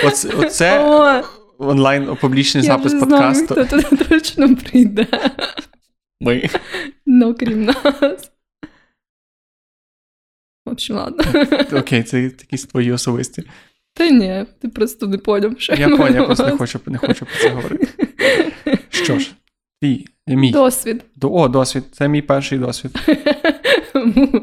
Оце, 0.38 1.24
онлайн 1.58 2.16
публічний 2.22 2.64
запис 2.64 2.94
подкасту. 2.94 3.46
хто 3.46 3.66
туди 3.66 4.04
точно 4.10 4.56
прийде. 4.56 5.08
Ми. 6.22 6.50
Ну, 7.06 7.36
крім 7.40 7.64
нас. 7.66 8.32
В 10.66 10.72
общем, 10.72 10.96
ладно. 10.96 11.24
Окей, 11.74 12.04
це 12.04 12.22
якісь 12.22 12.66
твої 12.66 12.92
особисті. 12.92 13.44
Та 13.98 14.10
ні, 14.10 14.46
ти 14.62 14.68
просто 14.70 15.08
не 15.08 15.18
поняв, 15.18 15.54
що 15.58 15.74
Я 15.74 15.90
поняв, 15.90 16.16
я 16.16 16.24
просто 16.24 16.46
не 16.46 16.58
хочу, 16.58 16.80
не 16.86 16.98
хочу 16.98 17.26
про 17.26 17.36
це 17.42 17.50
говорити. 17.50 17.88
Що 18.90 19.20
ж, 19.20 19.32
твій, 19.82 20.08
мій. 20.28 20.52
Досвід. 20.52 21.04
До- 21.16 21.34
О, 21.34 21.48
досвід. 21.48 21.84
Це 21.92 22.08
мій 22.08 22.22
перший 22.22 22.58
досвід. 22.60 22.92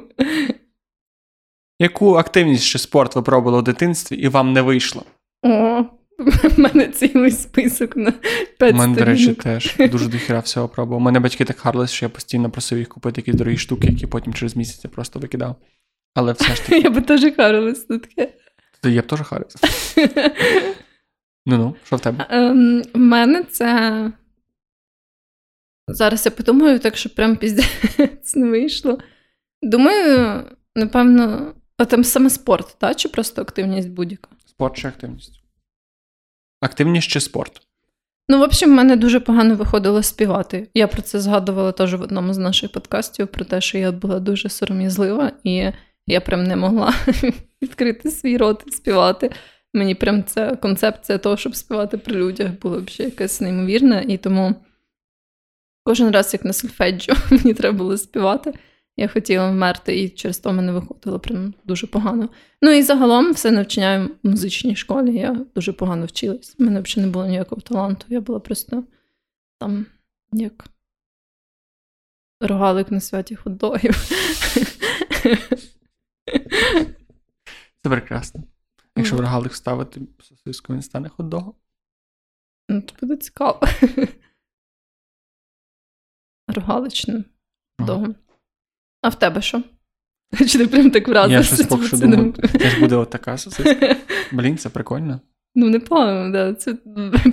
Яку 1.79 2.15
активність 2.15 2.65
чи 2.67 2.79
спорт 2.79 3.17
ви 3.17 3.23
пробували 3.23 3.59
у 3.59 3.63
дитинстві 3.63 4.17
і 4.17 4.29
вам 4.29 4.53
не 4.53 4.63
вийшло? 4.63 5.05
О, 5.43 5.83
в 6.19 6.59
мене 6.59 6.89
цілий 6.89 7.31
список 7.31 7.97
на 7.97 8.13
5 8.59 8.75
У 8.75 8.77
мене, 8.77 8.97
до 8.97 9.05
речі, 9.05 9.35
теж 9.35 9.77
дуже 9.91 10.09
дохіра 10.09 10.39
всього 10.39 10.69
пробував. 10.69 11.01
У 11.01 11.05
мене 11.05 11.21
батьки 11.21 11.45
так 11.45 11.59
харлись, 11.59 11.91
що 11.91 12.05
я 12.05 12.09
постійно 12.09 12.51
просив 12.51 12.79
їх 12.79 12.89
купити 12.89 13.21
якісь 13.21 13.35
дорогі 13.35 13.57
штуки, 13.57 13.87
які 13.87 14.07
потім 14.07 14.35
через 14.35 14.57
місяць 14.57 14.85
я 14.85 14.91
просто 14.91 15.19
викидав. 15.21 15.57
Але 16.15 16.33
все 16.33 16.55
ж 16.55 16.63
таки, 16.67 16.79
Я 16.85 16.91
би 16.91 17.01
теж 17.01 17.35
харилась 17.37 17.89
на 17.89 17.99
таке. 17.99 18.33
То 18.83 18.89
я 18.89 19.03
б 19.03 19.07
теж 19.07 19.21
харився. 19.23 19.59
Ну 21.47 21.59
ну, 21.59 21.77
що 21.85 21.97
в 21.97 22.01
тебе? 22.01 22.27
Ем, 22.31 22.83
В 22.95 22.99
мене 22.99 23.45
це. 23.45 24.13
Зараз 25.89 26.27
я 26.27 26.33
подумаю, 26.33 26.79
так 26.79 26.97
що 26.97 27.11
прям 27.11 27.37
піздець 27.37 28.35
не 28.35 28.51
вийшло. 28.51 28.99
Думаю, 29.63 30.43
напевно, 30.77 31.55
а 31.77 31.85
там 31.85 32.05
саме 32.05 32.31
спорт, 32.31 32.77
та? 32.79 32.95
чи 32.95 33.09
просто 33.09 33.43
активність 33.43 33.89
будь-яка? 33.89 34.29
Спорт 34.47 34.77
чи 34.77 34.89
активність? 34.89 35.43
Активність 36.61 37.09
чи 37.09 37.21
спорт? 37.21 37.63
Ну, 38.29 38.39
в 38.39 38.43
общем, 38.43 38.71
в 38.71 38.75
мене 38.75 38.97
дуже 38.97 39.21
погано 39.21 39.55
виходило 39.55 40.03
співати. 40.03 40.69
Я 40.75 40.89
про 40.89 41.03
це 41.03 41.21
згадувала 41.21 41.73
теж 41.73 41.95
в 41.95 42.03
одному 42.03 42.35
з 42.35 42.39
наших 42.39 42.73
подкастів, 42.73 43.29
про 43.29 43.45
те, 43.45 43.61
що 43.61 43.79
я 43.79 43.93
була 43.93 44.21
дуже 44.21 44.49
сором'язлива, 44.49 45.33
і 45.45 45.71
я 46.07 46.21
прям 46.21 46.45
не 46.45 46.57
могла 46.57 46.95
відкрити 47.63 48.11
свій 48.11 48.37
рот 48.37 48.65
і 48.67 48.71
співати. 48.71 49.31
Мені 49.75 49.95
прям 49.95 50.25
ця 50.25 50.57
концепція 50.57 51.19
того, 51.19 51.37
щоб 51.37 51.57
співати 51.57 51.99
при 51.99 52.15
людях, 52.15 52.51
була 52.63 52.77
взагалі 52.77 53.11
якась 53.11 53.41
неймовірна, 53.41 54.01
і 54.01 54.17
тому 54.17 54.55
кожен 55.85 56.11
раз, 56.11 56.33
як 56.33 56.45
на 56.45 56.53
сольфеджіо, 56.53 57.15
мені 57.31 57.55
треба 57.55 57.79
було 57.79 57.99
співати. 57.99 58.55
Я 58.97 59.09
хотіла 59.09 59.51
вмерти, 59.51 60.03
і 60.03 60.09
через 60.09 60.39
то 60.39 60.53
мене 60.53 60.73
виходило 60.73 61.21
прям 61.21 61.55
дуже 61.65 61.87
погано. 61.87 62.29
Ну 62.63 62.71
і 62.71 62.83
загалом 62.83 63.33
все 63.33 63.51
навчання 63.51 64.09
в 64.23 64.29
музичній 64.29 64.77
школі. 64.77 65.15
Я 65.15 65.47
дуже 65.55 65.73
погано 65.73 66.07
вчилась. 66.07 66.57
У 66.59 66.65
мене 66.65 66.81
взагалі 66.81 67.07
не 67.07 67.13
було 67.13 67.27
ніякого 67.27 67.61
таланту. 67.61 68.07
Я 68.09 68.21
була 68.21 68.41
просто 68.41 68.85
там 69.59 69.87
як 70.33 70.65
рогалик 72.41 72.91
на 72.91 73.01
святі 73.01 73.35
хот-догів. 73.35 74.13
Це 77.83 77.91
прекрасно. 77.91 78.43
Якщо 78.97 79.17
в 79.17 79.21
рогалик 79.21 79.53
вставити 79.53 80.01
сосиску, 80.21 80.73
він 80.73 80.83
стане 80.83 81.09
хот-догом. 81.09 81.55
Ну, 82.69 82.81
то 82.81 82.95
буде 83.01 83.17
цікаво. 83.17 83.61
Рогаличним 86.49 87.25
Ага. 87.79 87.87
догом. 87.87 88.15
А 89.03 89.09
в 89.09 89.19
тебе 89.19 89.43
що? 89.43 89.63
Чи 90.49 90.59
ти 90.59 90.67
прям 90.67 90.91
так 90.91 91.09
Я 91.09 91.43
щось 91.43 91.67
поки 91.67 91.87
що 91.87 91.97
це 91.97 92.07
думаю, 92.07 92.33
теж 92.33 92.79
буде 92.79 92.97
отака 92.97 93.39
сосиска. 93.39 93.97
Блін, 94.33 94.59
це 94.59 94.69
прикольно. 94.69 95.21
Ну, 95.55 95.69
не 95.69 95.81
погано, 95.81 96.33
да. 96.33 96.55
Це 96.55 96.75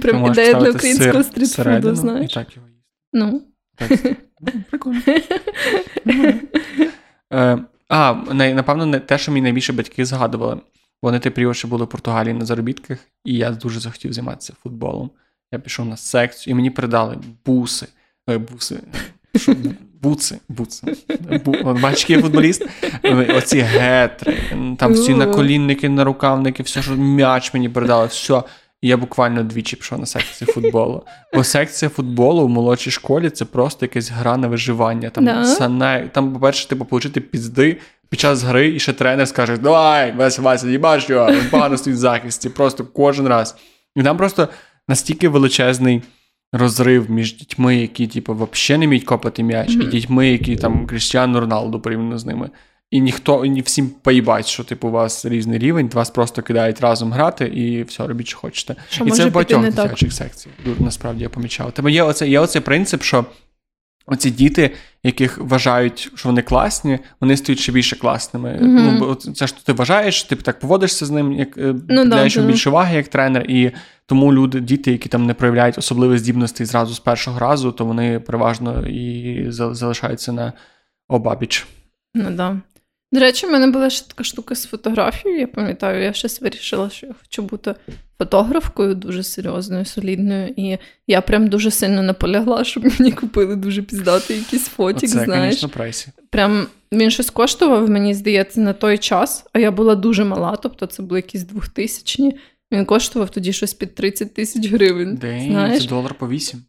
прям 0.02 0.26
ідея 0.26 0.54
для 0.54 0.70
українського 0.70 1.24
стрітфуду, 1.24 1.96
знаєш. 1.96 2.32
І 2.32 2.34
так 2.34 2.56
його 2.56 2.68
їсти. 2.68 2.86
Ну. 3.14 3.42
Ну, 4.42 4.64
прикольно. 4.70 5.02
А, 7.90 8.14
напевно, 8.34 8.86
не 8.86 9.00
те, 9.00 9.18
що 9.18 9.32
мені 9.32 9.44
найбільше 9.44 9.74
батьки 9.74 10.06
згадували. 10.06 10.58
Вони 11.02 11.20
той 11.20 11.32
період 11.32 11.58
ще 11.58 11.68
були 11.68 11.86
в 11.86 11.90
Португалії 11.90 12.34
на 12.34 12.46
заробітках, 12.46 13.00
і 13.26 13.34
я 13.34 13.52
дуже 13.52 13.80
захотів 13.80 14.14
займатися 14.14 14.54
футболом. 14.64 15.12
Я 15.52 15.60
пішов 15.60 15.86
на 15.86 15.98
секцію, 15.98 16.52
і 16.52 16.56
мені 16.56 16.70
передали 16.70 17.18
буси. 17.46 17.88
Е, 18.30 18.38
буси. 18.38 18.80
Буци, 20.02 20.40
буци. 20.50 20.98
Бу, 21.46 21.74
бачиш, 21.74 22.10
я 22.10 22.22
футболіст. 22.22 22.66
Оці 23.30 23.60
гетри, 23.60 24.38
там 24.78 24.94
всі 24.94 25.14
наколінники, 25.14 25.90
нарукавники, 25.90 26.64
все, 26.64 26.82
що 26.82 26.92
м'яч 26.96 27.54
мені 27.54 27.70
передали, 27.70 28.08
все. 28.08 28.44
І 28.82 28.88
я 28.88 28.98
буквально 28.98 29.44
двічі 29.44 29.76
пішов 29.76 30.00
на 30.00 30.06
секцію 30.06 30.54
футболу. 30.54 31.04
Бо 31.34 31.44
секція 31.44 31.90
футболу 31.90 32.46
в 32.46 32.50
молодшій 32.50 32.92
школі 32.92 33.30
це 33.30 33.46
просто 33.46 33.86
якась 33.86 34.12
гра 34.12 34.38
на 34.38 34.48
виживання. 34.48 35.10
Там, 35.10 35.26
Да? 35.26 35.46
сане, 35.46 36.10
там 36.14 36.34
по-перше, 36.34 36.68
типу, 36.68 36.88
отримати 36.92 37.22
пізди 37.22 37.78
під 38.10 38.20
час 38.20 38.44
гри, 38.44 38.76
і 38.76 38.80
ще 38.80 38.94
тренер 38.94 39.28
скаже: 39.28 39.58
Давай, 39.58 40.12
Вася, 40.12 40.42
Вася, 40.42 40.70
їбаш 40.70 41.10
його, 41.10 41.32
він 41.32 41.50
погано 41.52 41.78
стоїть 41.78 41.98
в 41.98 42.02
захисті, 42.02 42.50
просто 42.50 42.86
кожен 42.86 43.28
раз. 43.28 43.56
І 43.96 44.04
там 44.04 44.18
просто 44.18 44.48
настільки 44.88 45.30
величезний 45.30 46.02
розрив 46.54 47.12
між 47.12 47.38
дітьми, 47.38 47.76
які, 47.76 48.08
типу, 48.08 48.34
взагалі 48.52 48.80
не 48.80 48.86
вміють 48.88 49.06
копати 49.06 49.44
м'яч, 49.44 49.70
і 49.70 49.78
дітьми, 49.86 50.30
які 50.30 50.56
там 50.56 50.88
Крістіану 50.88 51.40
Роналду 51.40 51.80
порівняно 51.80 52.18
з 52.18 52.26
ними. 52.26 52.50
І 52.92 53.02
ніхто, 53.02 53.46
і 53.46 53.62
всім 53.62 53.90
поїбать, 53.90 54.48
що 54.48 54.64
типу 54.64 54.88
у 54.88 54.92
вас 54.92 55.26
різний 55.26 55.60
рівень, 55.60 55.90
вас 55.94 56.10
просто 56.10 56.42
кидають 56.42 56.82
разом 56.82 57.14
грати 57.14 57.46
і 57.46 57.84
все, 57.84 58.08
робіть, 58.08 58.28
що 58.28 58.38
хочете. 58.38 58.76
Що 58.90 59.06
і 59.06 59.12
це 59.12 59.26
в 59.26 59.32
багатьох 59.32 59.62
дитячих 59.62 60.14
секціях. 60.14 60.56
Насправді 60.80 61.24
я 61.24 61.30
помічав. 61.30 61.72
Тебе 61.72 61.92
є 61.92 62.04
оце, 62.04 62.28
є 62.28 62.40
оцей 62.40 62.62
принцип, 62.62 63.04
що 63.04 63.26
оці 64.06 64.32
діти, 64.32 64.72
яких 65.04 65.38
вважають, 65.38 66.12
що 66.16 66.30
вони 66.30 66.42
класні, 66.42 67.00
вони 67.22 67.38
стають 67.38 67.60
ще 67.60 67.72
більше 67.72 67.96
класними. 67.96 68.58
Мгм. 68.62 68.76
Ну, 68.86 69.00
бо 69.00 69.16
це 69.16 69.48
ж 69.48 69.66
ти 69.66 69.74
вважаєш, 69.74 70.24
ти 70.24 70.36
так 70.36 70.60
поводишся 70.60 71.06
з 71.06 71.10
ним, 71.12 71.34
як 71.34 71.58
Ну, 71.58 71.74
приділяєш 71.88 72.34
да, 72.34 72.40
йому 72.40 72.48
да. 72.48 72.54
більше 72.54 72.70
уваги 72.70 72.96
як 72.96 73.08
тренер, 73.08 73.46
і 73.50 73.72
тому 74.06 74.34
люди, 74.34 74.60
діти, 74.60 74.92
які 74.92 75.10
там 75.10 75.26
не 75.26 75.34
проявляють 75.34 75.78
особливих 75.78 76.20
здібностей 76.20 76.66
зразу 76.66 76.94
з 76.94 77.00
першого 77.00 77.40
разу, 77.40 77.72
то 77.72 77.86
вони 77.86 78.20
переважно 78.20 78.88
і 78.88 79.46
залишаються 79.50 80.32
на 80.32 80.54
обабіч. 81.08 81.68
Ну 82.16 82.32
да. 82.32 82.58
До 83.12 83.20
речі, 83.20 83.48
в 83.48 83.52
мене 83.52 83.68
була 83.68 83.90
ще 83.90 84.08
така 84.08 84.24
штука 84.24 84.56
з 84.56 84.66
фотографією. 84.66 85.40
Я 85.42 85.48
пам'ятаю, 85.48 86.04
я 86.04 86.14
щось 86.14 86.42
вирішила, 86.42 86.90
що 86.90 87.08
я 87.08 87.14
хочу 87.22 87.42
бути 87.42 87.76
фотографкою 88.18 88.96
дуже 88.96 89.24
серйозною, 89.24 89.86
солідною. 89.86 90.54
І 90.58 90.78
я 91.08 91.22
прям 91.22 91.48
дуже 91.48 91.72
сильно 91.72 92.04
наполягла, 92.04 92.64
щоб 92.64 92.86
мені 93.00 93.12
купили 93.12 93.56
дуже 93.56 93.82
піздатий 93.82 94.38
якийсь 94.38 94.68
фотік, 94.68 95.10
Оце, 95.10 95.24
знаєш. 95.24 95.66
прайсі. 95.74 96.08
Прям 96.30 96.68
він 96.92 97.12
щось 97.12 97.30
коштував, 97.30 97.90
мені 97.90 98.14
здається, 98.14 98.62
на 98.62 98.74
той 98.74 98.98
час, 98.98 99.46
а 99.54 99.60
я 99.60 99.72
була 99.72 99.96
дуже 99.96 100.26
мала, 100.26 100.56
тобто 100.56 100.86
це 100.86 101.04
були 101.04 101.20
якісь 101.20 101.44
двохтисячні. 101.44 102.38
Він 102.72 102.86
коштував 102.86 103.30
тоді 103.30 103.54
щось 103.54 103.74
під 103.74 103.96
30 103.96 104.34
тисяч 104.34 104.68
гривень. 104.68 105.16
День, 105.16 105.52
знаєш? 105.52 105.84
це 105.84 105.90
долар 105.90 106.14
по 106.14 106.28
вісім. 106.30 106.64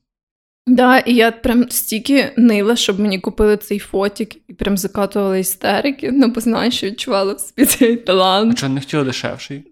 Да, 0.70 0.98
і 0.98 1.14
я 1.14 1.30
прям 1.30 1.70
стільки 1.70 2.32
нила, 2.36 2.76
щоб 2.76 3.00
мені 3.00 3.18
купили 3.18 3.56
цей 3.56 3.78
фотік, 3.78 4.36
і 4.48 4.54
прям 4.54 4.78
закатувала 4.78 5.36
істерики. 5.36 6.10
Ну, 6.12 6.28
бо 6.28 6.40
знаєш, 6.40 6.76
що 6.76 6.86
відчувала 6.86 7.32
в 7.32 7.40
собі 7.40 7.66
цей 7.66 7.94
А 7.94 7.96
талант. 7.96 8.58
чого 8.58 8.72
не 8.72 8.80
хотіла 8.80 9.04
дешевший? 9.04 9.62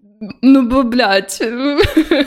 Ну, 0.41 0.61
бо, 0.61 0.83
блядь, 0.83 1.39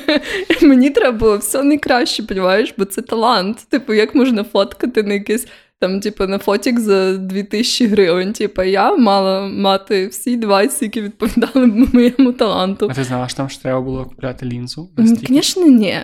мені 0.62 0.90
треба 0.90 1.18
було 1.18 1.36
все 1.38 1.62
найкраще, 1.62 2.22
понімаєш, 2.22 2.74
бо 2.78 2.84
це 2.84 3.02
талант. 3.02 3.58
Типу, 3.68 3.94
як 3.94 4.14
можна 4.14 4.44
фоткати 4.44 5.02
на 5.02 5.14
якесь 5.14 5.46
Там, 5.82 6.00
типу, 6.00 6.26
на 6.26 6.38
фотік 6.38 6.80
за 6.80 7.16
2000 7.16 7.86
гривень. 7.86 8.32
Типу, 8.32 8.62
я 8.62 8.96
мала 8.96 9.46
мати 9.46 10.06
всі 10.06 10.36
девайси, 10.36 10.84
які 10.84 11.00
відповідали 11.00 11.66
моєму 11.92 12.32
таланту. 12.32 12.88
А 12.90 12.94
ти 12.94 13.04
знала, 13.04 13.28
що 13.28 13.36
там 13.36 13.50
ж 13.50 13.62
треба 13.62 13.80
було 13.80 14.04
купляти 14.04 14.46
лінзу? 14.46 14.90
Звісно, 14.96 15.66
ні. 15.66 15.98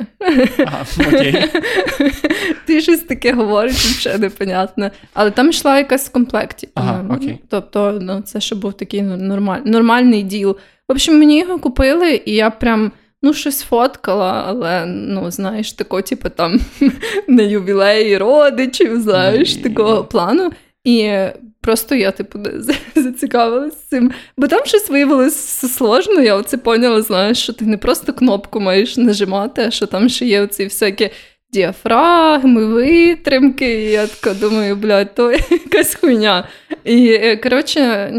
Ага, 0.66 0.86
окей. 1.08 1.44
Ти 2.66 2.80
щось 2.80 3.00
таке 3.00 3.32
говориш, 3.32 3.74
взагалі 3.74 4.20
непонятне. 4.20 4.90
Але 5.14 5.30
там 5.30 5.50
йшла 5.50 5.78
якась 5.78 6.08
в 6.08 6.12
комплекті. 6.12 6.68
Ага, 6.74 7.04
окей. 7.16 7.40
Тобто, 7.48 7.98
ну, 8.02 8.20
це 8.20 8.40
ще 8.40 8.54
був 8.54 8.72
такий 8.72 9.02
нормаль... 9.02 9.60
нормальний 9.64 10.22
діл. 10.22 10.56
В 10.88 10.92
общем, 10.92 11.18
мені 11.18 11.38
його 11.38 11.58
купили, 11.58 12.22
і 12.24 12.34
я 12.34 12.50
прям. 12.50 12.92
Ну, 13.22 13.34
щось 13.34 13.62
фоткала, 13.62 14.44
але 14.46 14.86
ну, 14.86 15.30
знаєш, 15.30 15.72
тако, 15.72 16.02
типу, 16.02 16.28
там 16.28 16.60
на 17.28 17.42
ювілеї 17.42 18.18
родичів, 18.18 19.00
знаєш, 19.00 19.56
такого 19.56 20.04
плану. 20.04 20.52
І 20.84 21.12
просто 21.60 21.94
я, 21.94 22.10
типу, 22.10 22.38
зацікавилася 22.94 23.76
цим. 23.90 24.12
Бо 24.36 24.46
там 24.46 24.66
щось 24.66 24.90
виявилося 24.90 25.68
сложно. 25.68 26.20
Я 26.20 26.34
оце 26.34 26.56
поняла, 26.56 27.02
знаєш, 27.02 27.38
що 27.38 27.52
ти 27.52 27.64
не 27.64 27.78
просто 27.78 28.12
кнопку 28.12 28.60
маєш 28.60 28.96
нажимати, 28.96 29.62
а 29.62 29.70
що 29.70 29.86
там 29.86 30.08
ще 30.08 30.26
є 30.26 30.42
оці 30.42 30.64
всякі 30.64 31.10
діафрагми, 31.52 32.64
витримки. 32.64 33.84
І 33.84 33.90
я 33.90 34.06
така 34.06 34.34
думаю, 34.34 34.76
блядь, 34.76 35.14
то 35.14 35.32
якась 35.50 35.94
хуйня. 35.94 36.48
І 36.84 37.08
е, 37.12 37.36
коротше, 37.36 38.12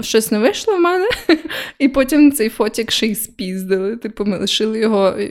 щось 0.00 0.30
не 0.30 0.38
вийшло 0.38 0.76
в 0.76 0.80
мене. 0.80 1.08
І 1.78 1.88
потім 1.88 2.32
цей 2.32 2.48
фотік 2.48 2.90
ще 2.90 3.06
й 3.06 3.14
спіздили. 3.14 3.96
Типу, 3.96 4.24
ми 4.24 4.38
лишили 4.38 4.78
його 4.78 5.08
е, 5.08 5.30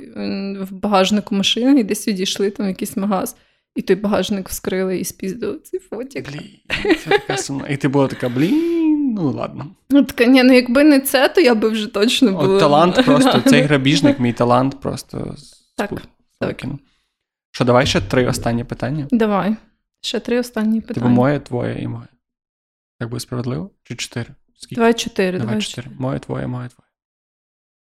в 0.62 0.72
багажнику 0.72 1.36
машини 1.36 1.80
і 1.80 1.84
десь 1.84 2.08
відійшли 2.08 2.50
там 2.50 2.68
якийсь 2.68 2.98
магаз. 2.98 3.36
І 3.76 3.82
той 3.82 3.96
багажник 3.96 4.50
вскрили 4.50 4.98
і 4.98 5.06
спіздили 5.06 5.58
цей 5.64 5.80
фотік. 5.80 6.32
Блін, 6.32 6.98
це 7.04 7.10
така 7.10 7.38
сумна. 7.38 7.68
І 7.68 7.78
ти 7.78 7.88
була 7.88 8.08
така, 8.08 8.30
блін, 8.30 9.14
ну 9.18 9.32
ладно. 9.32 9.68
Ну, 9.90 10.04
така, 10.04 10.26
ні, 10.26 10.44
ну 10.44 10.54
якби 10.54 10.84
не 10.84 11.00
це, 11.00 11.30
то 11.30 11.42
я 11.42 11.56
би 11.56 11.70
вже 11.70 11.88
точно 11.88 12.32
була. 12.32 12.44
От 12.44 12.60
талант 12.60 13.06
просто, 13.06 13.42
цей 13.50 13.62
грабіжник, 13.62 14.20
мій 14.20 14.34
талант 14.34 14.82
просто 14.82 15.36
так, 15.78 15.92
так. 16.40 16.64
Що, 17.56 17.66
давай 17.66 17.86
ще 17.86 18.02
три 18.02 18.28
останні 18.28 18.64
питання? 18.64 19.08
Давай. 19.12 19.56
Ще 20.02 20.20
три 20.20 20.40
останні 20.40 20.82
типу, 20.82 20.88
питання. 20.88 21.06
Типу 21.06 21.16
моє, 21.16 21.40
твоє 21.40 21.82
і 21.82 21.88
моє. 21.88 22.08
Так 23.00 23.10
буде 23.10 23.20
справедливо? 23.20 23.72
Чи 23.84 23.96
чотири? 23.96 24.30
Скільки? 24.56 24.76
Давай 24.76 24.94
чотири. 24.94 25.40
Давай 25.40 25.62
чотири. 25.62 25.92
Моє, 26.00 26.20
твоє, 26.20 26.48
моє, 26.48 26.70
твоє. 26.70 26.88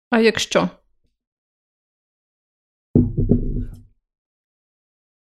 А 0.10 0.20
якщо? 0.20 0.70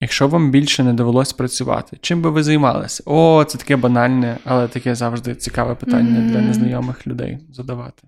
Якщо 0.01 0.27
вам 0.27 0.51
більше 0.51 0.83
не 0.83 0.93
довелось 0.93 1.33
працювати, 1.33 1.97
чим 2.01 2.21
би 2.21 2.29
ви 2.29 2.43
займалися? 2.43 3.03
О, 3.05 3.43
це 3.43 3.57
таке 3.57 3.75
банальне, 3.75 4.37
але 4.43 4.67
таке 4.67 4.95
завжди 4.95 5.35
цікаве 5.35 5.75
питання 5.75 6.19
mm-hmm. 6.19 6.31
для 6.31 6.41
незнайомих 6.41 7.07
людей 7.07 7.39
задавати. 7.49 8.07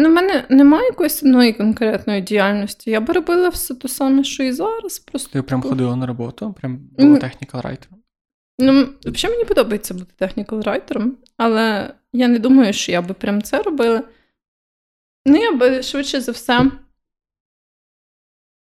Ну, 0.00 0.08
в 0.08 0.12
мене 0.12 0.44
немає 0.48 0.84
якоїсь 0.84 1.22
одної 1.22 1.52
конкретної 1.52 2.20
діяльності. 2.20 2.90
Я 2.90 3.00
би 3.00 3.14
робила 3.14 3.48
все 3.48 3.74
те 3.74 3.88
саме, 3.88 4.24
що 4.24 4.42
і 4.42 4.52
зараз. 4.52 4.98
Просто 4.98 5.30
Ти 5.32 5.42
прям 5.42 5.62
ходила 5.62 5.96
на 5.96 6.06
роботу, 6.06 6.54
прям 6.60 6.76
була 6.76 7.16
mm. 7.16 7.20
технікал 7.20 7.60
райтером? 7.60 7.98
Ну, 8.58 8.88
взагалі 9.04 9.36
мені 9.36 9.48
подобається 9.48 9.94
бути 9.94 10.12
технікал 10.16 10.60
райтером, 10.60 11.16
але 11.36 11.94
я 12.12 12.28
не 12.28 12.38
думаю, 12.38 12.72
що 12.72 12.92
я 12.92 13.02
би 13.02 13.14
прям 13.14 13.42
це 13.42 13.62
робила. 13.62 14.02
Ну, 15.26 15.36
я 15.36 15.52
би 15.52 15.82
швидше 15.82 16.20
за 16.20 16.32
все. 16.32 16.70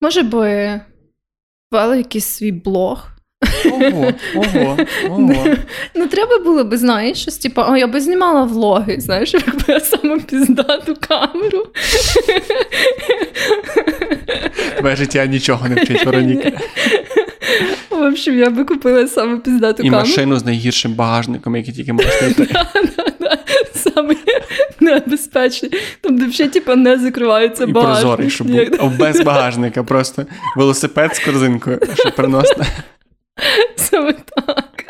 Може 0.02 0.24
би 0.24 0.82
вела 1.72 1.96
якийсь 1.96 2.26
свій 2.26 2.52
блог. 2.52 3.10
Ого, 3.72 4.14
ого, 4.36 4.78
ого. 5.10 5.48
Ну, 5.96 6.08
треба 6.08 6.40
було 6.40 6.64
би, 6.64 6.78
знаєш, 6.78 7.22
щось, 7.22 7.38
типу, 7.38 7.62
о, 7.62 7.78
я 7.78 7.88
би 7.88 8.02
знімала 8.02 8.44
влоги, 8.44 9.00
знаєш, 9.00 9.34
якби 9.34 9.64
я 9.68 9.80
саме 9.80 10.20
піздату 10.20 10.96
камеру. 11.08 11.68
Твоє 14.80 14.96
життя 14.96 15.26
нічого 15.26 15.68
не 15.70 15.76
вчить, 15.76 16.06
Вероніка. 16.06 16.52
В 17.90 18.02
общем, 18.08 18.38
я 18.40 18.50
би 18.50 18.64
купила 18.64 19.08
саме 19.08 19.38
піздату 19.38 19.84
камеру. 19.84 19.98
І 19.98 20.08
машину 20.08 20.38
з 20.38 20.46
найгіршим 20.46 20.94
багажником, 20.94 21.56
який 21.56 21.74
тільки 21.74 21.94
можна 21.94 22.12
знайти. 22.12 22.48
Саме 23.76 24.16
небезпечний. 24.80 25.72
Там 26.02 26.18
де 26.18 26.26
взагалі 26.26 26.52
типу, 26.54 26.76
не 26.76 27.00
закривається 27.00 27.68
багажник. 27.68 28.00
І 28.00 28.02
прозорий, 28.02 28.30
щоб 28.30 28.48
був 28.80 28.98
без 28.98 29.22
багажника, 29.22 29.84
просто 29.84 30.26
велосипед 30.58 31.16
з 31.16 31.20
корзинкою, 31.20 31.80
щоб 31.96 32.16
приносити. 32.16 32.66
Саме 33.76 34.14
так. 34.14 34.86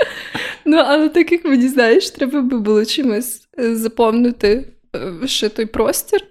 Ну, 0.66 0.78
але 0.78 1.10
так 1.10 1.32
як 1.32 1.46
мені 1.46 1.68
знаєш, 1.68 2.10
треба 2.10 2.42
би 2.42 2.60
було 2.60 2.86
чимось 2.86 3.48
е, 3.60 3.76
заповнити 3.76 4.74
е, 4.96 5.28
ще 5.28 5.50
той 5.50 5.66
простір. 5.66 6.22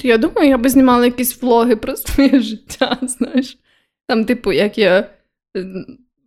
То 0.00 0.08
я 0.08 0.18
думаю, 0.18 0.48
я 0.48 0.58
би 0.58 0.68
знімала 0.68 1.04
якісь 1.04 1.42
влоги 1.42 1.76
про 1.76 1.96
своє 1.96 2.40
життя, 2.40 2.98
знаєш. 3.02 3.58
Там, 4.08 4.24
типу, 4.24 4.52
як 4.52 4.78
я 4.78 5.10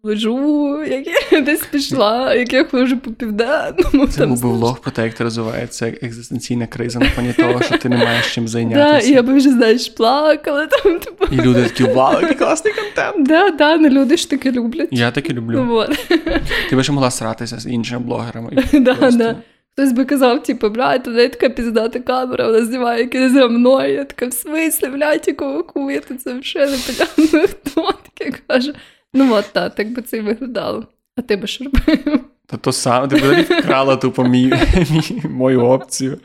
лежу, 0.08 0.84
як 0.84 1.32
я 1.32 1.42
десь 1.42 1.66
пішла, 1.66 2.34
як 2.34 2.54
я 2.54 2.64
ходжу 2.64 2.98
по 2.98 3.12
південному. 3.12 4.08
Це 4.08 4.26
був 4.26 4.38
влог 4.38 4.82
про 4.82 4.92
те, 4.92 5.04
як 5.04 5.14
ти 5.14 5.24
розвивається 5.24 5.94
екзистенційна 6.02 6.68
криза 6.68 7.00
на 7.00 7.06
фоні 7.06 7.34
того, 7.34 7.62
що 7.62 7.78
ти 7.78 7.90
не 7.90 7.98
маєш 7.98 8.36
чим 8.36 8.48
зайнятися. 8.48 9.10
І 9.10 9.14
я 9.14 9.24
би 9.24 9.34
вже, 9.34 9.50
знаєш, 9.50 9.90
плакала 9.90 10.66
там, 10.66 11.00
типу. 11.00 11.26
І 11.32 11.36
люди 11.36 11.64
такі, 11.64 11.84
вау, 11.84 12.22
який 12.22 12.38
класний 12.38 12.74
контент. 12.74 13.28
Да, 13.28 13.50
да, 13.50 13.78
ну 13.78 13.90
люди 13.90 14.18
ж 14.18 14.30
таки 14.30 14.52
люблять. 14.52 14.90
Я 14.92 15.12
таки 15.12 15.34
люблю. 15.34 15.64
Вот. 15.64 16.08
Ти 16.70 16.76
би 16.76 16.84
ще 16.84 16.92
могла 16.92 17.12
сратися 17.12 17.60
з 17.60 17.66
іншими 17.66 18.00
блогерами. 18.00 18.64
Да, 18.74 19.12
да. 19.12 19.36
Хтось 19.74 19.92
би 19.92 20.06
казав, 20.06 20.44
типу, 20.44 20.70
блядь, 20.70 21.04
туди 21.04 21.30
така 21.30 21.50
піздата 21.50 22.00
камера, 22.00 22.46
вона 22.46 22.66
знімає 22.66 23.02
яке 23.02 23.30
за 23.30 23.48
мною. 23.48 23.94
Я 23.94 24.04
така, 24.04 24.28
в 24.28 24.34
смислі, 24.34 24.88
блядь, 24.88 25.28
якого 25.28 25.64
ти 26.08 26.16
це 26.16 26.34
взагалі 26.34 26.72
не 26.72 26.78
понятно, 26.78 27.48
хто 27.48 27.94
таке 28.18 28.38
каже. 28.48 28.74
Ну 29.14 29.34
от 29.34 29.46
так, 29.54 29.76
так 29.76 29.94
би 29.94 30.02
це 30.02 30.18
і 30.18 30.22
виглядало. 30.22 30.88
А 31.16 31.22
ти 31.22 31.36
би 31.36 31.48
що 31.48 31.66
робив? 31.66 32.20
Та 32.46 32.58
то 32.58 32.72
саме, 32.72 33.08
ти 33.08 33.16
взагалі 33.16 33.42
вкрала 33.42 33.96
тупо 33.96 34.24
мій, 34.24 34.54
мій, 34.92 35.22
мою 35.30 35.62
опцію. 35.62 36.18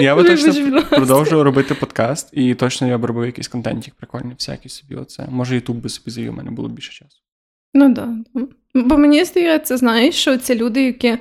Я 0.00 0.16
би 0.16 0.24
точно 0.24 0.82
продовжував 0.82 1.44
робити 1.44 1.74
подкаст, 1.74 2.28
і 2.32 2.54
точно 2.54 2.86
я 2.88 2.98
б 2.98 3.04
робив 3.04 3.26
якийсь 3.26 3.48
контентик 3.48 3.94
прикольний, 3.94 4.34
всякий 4.38 4.70
собі. 4.70 4.94
оце. 4.94 5.26
Може, 5.30 5.54
Ютуб 5.54 5.76
би 5.76 5.88
собі 5.88 6.10
завів, 6.10 6.30
у 6.30 6.36
мене 6.36 6.50
було 6.50 6.68
більше 6.68 6.92
часу. 6.92 7.20
Ну 7.74 7.94
так. 7.94 8.08
Да. 8.34 8.46
Бо 8.74 8.98
мені 8.98 9.24
здається, 9.24 9.76
знаєш, 9.76 10.14
що 10.14 10.38
це 10.38 10.54
люди, 10.54 10.82
які 10.82 11.18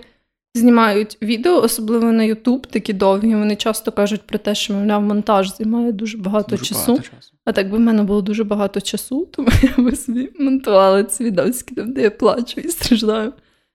знімають 0.56 1.18
відео, 1.22 1.62
особливо 1.62 2.12
на 2.12 2.24
Ютуб, 2.24 2.68
такі 2.68 2.94
довгі. 2.94 3.36
Вони 3.36 3.56
часто 3.56 3.92
кажуть 3.92 4.22
про 4.22 4.38
те, 4.40 4.56
що 4.56 4.74
мовляв, 4.74 5.02
монтаж 5.02 5.58
займає 5.58 5.92
дуже 5.92 6.18
багато 6.18 6.50
дуже 6.50 6.66
часу. 6.66 6.92
Багато 6.92 7.10
часу. 7.10 7.34
А 7.46 7.52
так 7.52 7.70
би 7.70 7.78
в 7.78 7.80
мене 7.80 8.04
було 8.04 8.22
дуже 8.22 8.44
багато 8.44 8.82
часу, 8.82 9.26
тому 9.32 9.50
я 9.78 9.84
би 9.84 9.96
собі 9.96 10.32
монтувала 10.40 11.04
ці 11.04 11.24
відоски, 11.24 11.76
там, 11.76 11.94
де 11.94 12.02
я 12.02 12.12
плачу 12.12 12.62
і 12.62 12.70
страждаю 12.70 13.34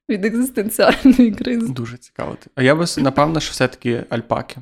від 0.08 0.24
екзистенціальної 0.24 1.32
кризи. 1.32 1.68
Дуже 1.68 1.96
цікаво. 1.96 2.36
А 2.54 2.62
я 2.62 2.74
би 2.74 2.84
напевно, 2.98 3.40
що 3.40 3.52
все-таки 3.52 4.04
альпаки. 4.08 4.56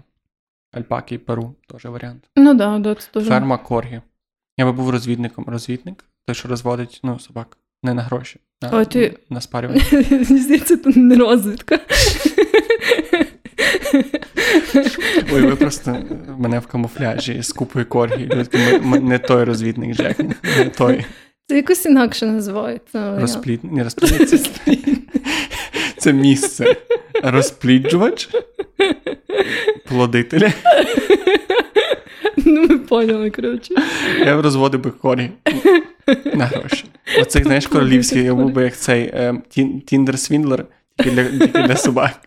Альпаки 0.73 1.15
і 1.15 1.19
Перу 1.19 1.55
теж 1.69 1.85
варіант. 1.85 2.31
Ну 2.37 2.55
да, 2.55 2.79
да, 2.79 2.95
це 2.95 3.09
дуже. 3.15 3.31
Ферма 3.31 3.59
Коргі. 3.59 4.01
Я 4.57 4.65
би 4.65 4.73
був 4.73 4.91
розвідником. 4.91 5.45
Розвідник, 5.49 6.05
той, 6.25 6.35
що 6.35 6.49
розводить 6.49 7.01
ну, 7.03 7.19
собак. 7.19 7.59
Не 7.83 7.95
на 7.95 8.03
гроші. 8.03 8.41
А, 8.63 8.81
О, 8.81 8.85
ти... 8.85 9.19
На 9.31 9.41
спарювання. 9.41 9.83
Мені 9.93 10.41
здається, 10.41 10.77
це 10.77 10.91
не 10.97 11.17
розвідка. 11.17 11.79
Ой, 15.33 15.43
ви 15.43 15.57
просто 15.57 15.97
мене 16.39 16.59
в 16.59 16.67
камуфляжі 16.67 17.43
з 17.43 17.53
купою 17.53 17.87
коргі. 17.87 18.29
Не 18.83 19.19
той 19.19 19.45
розвідник 19.45 19.97
Джек, 19.97 20.19
не 20.59 20.71
той. 20.79 21.05
Це 21.49 21.57
якось 21.57 21.87
інакше 21.87 22.27
називається. 22.27 23.21
Розплід... 23.21 23.65
Не 23.65 23.85
розплід... 23.85 24.51
Це 25.99 26.13
місце. 26.13 26.77
Розпліджувач? 27.23 28.29
Плодитель. 29.89 30.51
Ну, 32.49 32.67
ми 32.69 32.79
поняли, 32.79 33.31
коротше. 33.31 33.75
Я 34.19 34.43
розводив 34.43 34.81
би 34.81 34.91
корі 34.91 35.31
на 36.35 36.47
гроші. 36.47 36.85
Оце, 37.21 37.43
знаєш, 37.43 37.67
королівський, 37.67 38.23
я 38.23 38.35
був 38.35 38.53
би 38.53 38.63
як 38.63 38.77
цей 38.77 39.03
е, 39.03 39.43
Tinder 39.87 40.20
Swindler 40.20 40.65
тільки 40.99 41.11
для, 41.11 41.47
для 41.67 41.77
собак. 41.77 42.21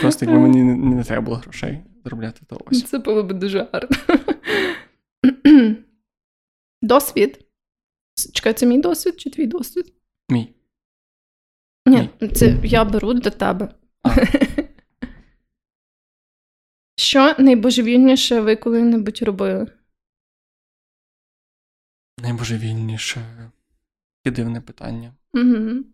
Просто 0.00 0.24
якби 0.24 0.40
мені 0.40 0.62
не, 0.62 0.76
не 0.76 1.04
треба 1.04 1.22
було 1.22 1.36
грошей 1.36 1.78
заробляти, 2.04 2.40
то 2.46 2.60
ось. 2.66 2.84
Це 2.84 2.98
було 2.98 3.22
б 3.22 3.32
дуже 3.32 3.68
гарно. 3.72 3.96
Досвід. 6.82 7.38
Чекай, 8.32 8.52
це 8.52 8.66
мій 8.66 8.78
досвід 8.78 9.20
чи 9.20 9.30
твій 9.30 9.46
досвід? 9.46 9.92
Мій. 10.30 10.48
Ні, 11.86 12.10
це 12.34 12.56
я 12.64 12.84
беру 12.84 13.14
для 13.14 13.30
тебе. 13.30 13.68
Що 17.00 17.34
найбожевільніше 17.38 18.40
ви 18.40 18.56
коли-небудь 18.56 19.22
робили? 19.22 19.66
Найбожевільніше. 22.22 23.20
Таке 24.24 24.36
дивне 24.36 24.60
питання. 24.60 25.12
Угу. 25.34 25.84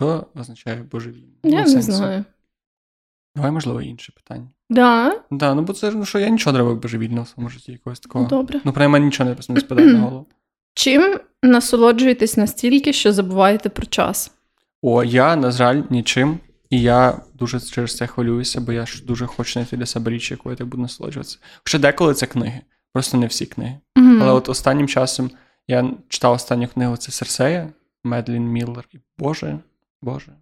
Що 0.00 0.26
означає 0.34 0.82
божевільно? 0.82 1.34
Я 1.42 1.64
Ну, 1.66 1.74
не 1.74 1.82
знаю. 1.82 2.24
Давай, 3.36 3.50
можливо, 3.50 3.82
інше 3.82 4.12
питання. 4.12 4.48
Да? 4.70 5.20
Да, 5.30 5.54
ну 5.54 5.62
бо 5.62 5.72
це 5.72 5.90
ну, 5.90 6.04
що 6.04 6.18
я 6.18 6.28
нічого 6.28 6.52
не 6.52 6.58
робив 6.58 6.80
божевільно 6.80 7.22
в 7.22 7.28
своєму 7.28 7.50
житті 7.50 7.72
якогось 7.72 8.00
такого. 8.00 8.26
Добре. 8.28 8.60
Ну, 8.64 8.72
принаймні, 8.72 9.06
нічого 9.06 9.30
не, 9.30 9.54
не 9.54 9.60
спадає 9.60 9.92
на 9.92 10.00
голову. 10.00 10.26
Чим 10.74 11.20
насолоджуєтесь 11.42 12.36
настільки, 12.36 12.92
що 12.92 13.12
забуваєте 13.12 13.68
про 13.68 13.86
час? 13.86 14.34
О, 14.82 15.04
я, 15.04 15.36
на 15.36 15.50
жаль, 15.50 15.82
нічим. 15.90 16.38
І 16.70 16.82
я 16.82 17.20
дуже 17.34 17.60
через 17.60 17.96
це 17.96 18.06
хвилююся, 18.06 18.60
бо 18.60 18.72
я 18.72 18.86
ж 18.86 19.04
дуже 19.04 19.26
хочу 19.26 19.52
знайти 19.52 19.76
для 19.76 19.86
себе 19.86 20.10
річ, 20.10 20.30
якою 20.30 20.52
я 20.52 20.56
так 20.56 20.66
буду 20.66 20.82
насолоджуватися. 20.82 21.38
Хоча 21.64 21.78
деколи 21.78 22.14
це 22.14 22.26
книги, 22.26 22.60
просто 22.92 23.18
не 23.18 23.26
всі 23.26 23.46
книги. 23.46 23.78
Мгм. 23.96 24.22
Але 24.22 24.32
от 24.32 24.48
останнім 24.48 24.88
часом 24.88 25.30
я 25.68 25.90
читав 26.08 26.32
останню 26.32 26.68
книгу 26.68 26.96
це 26.96 27.12
Серсея, 27.12 27.72
Медлін 28.04 28.42
Міллер. 28.42 28.88
І 28.92 28.98
Боже, 29.18 29.58
Боже, 30.02 30.32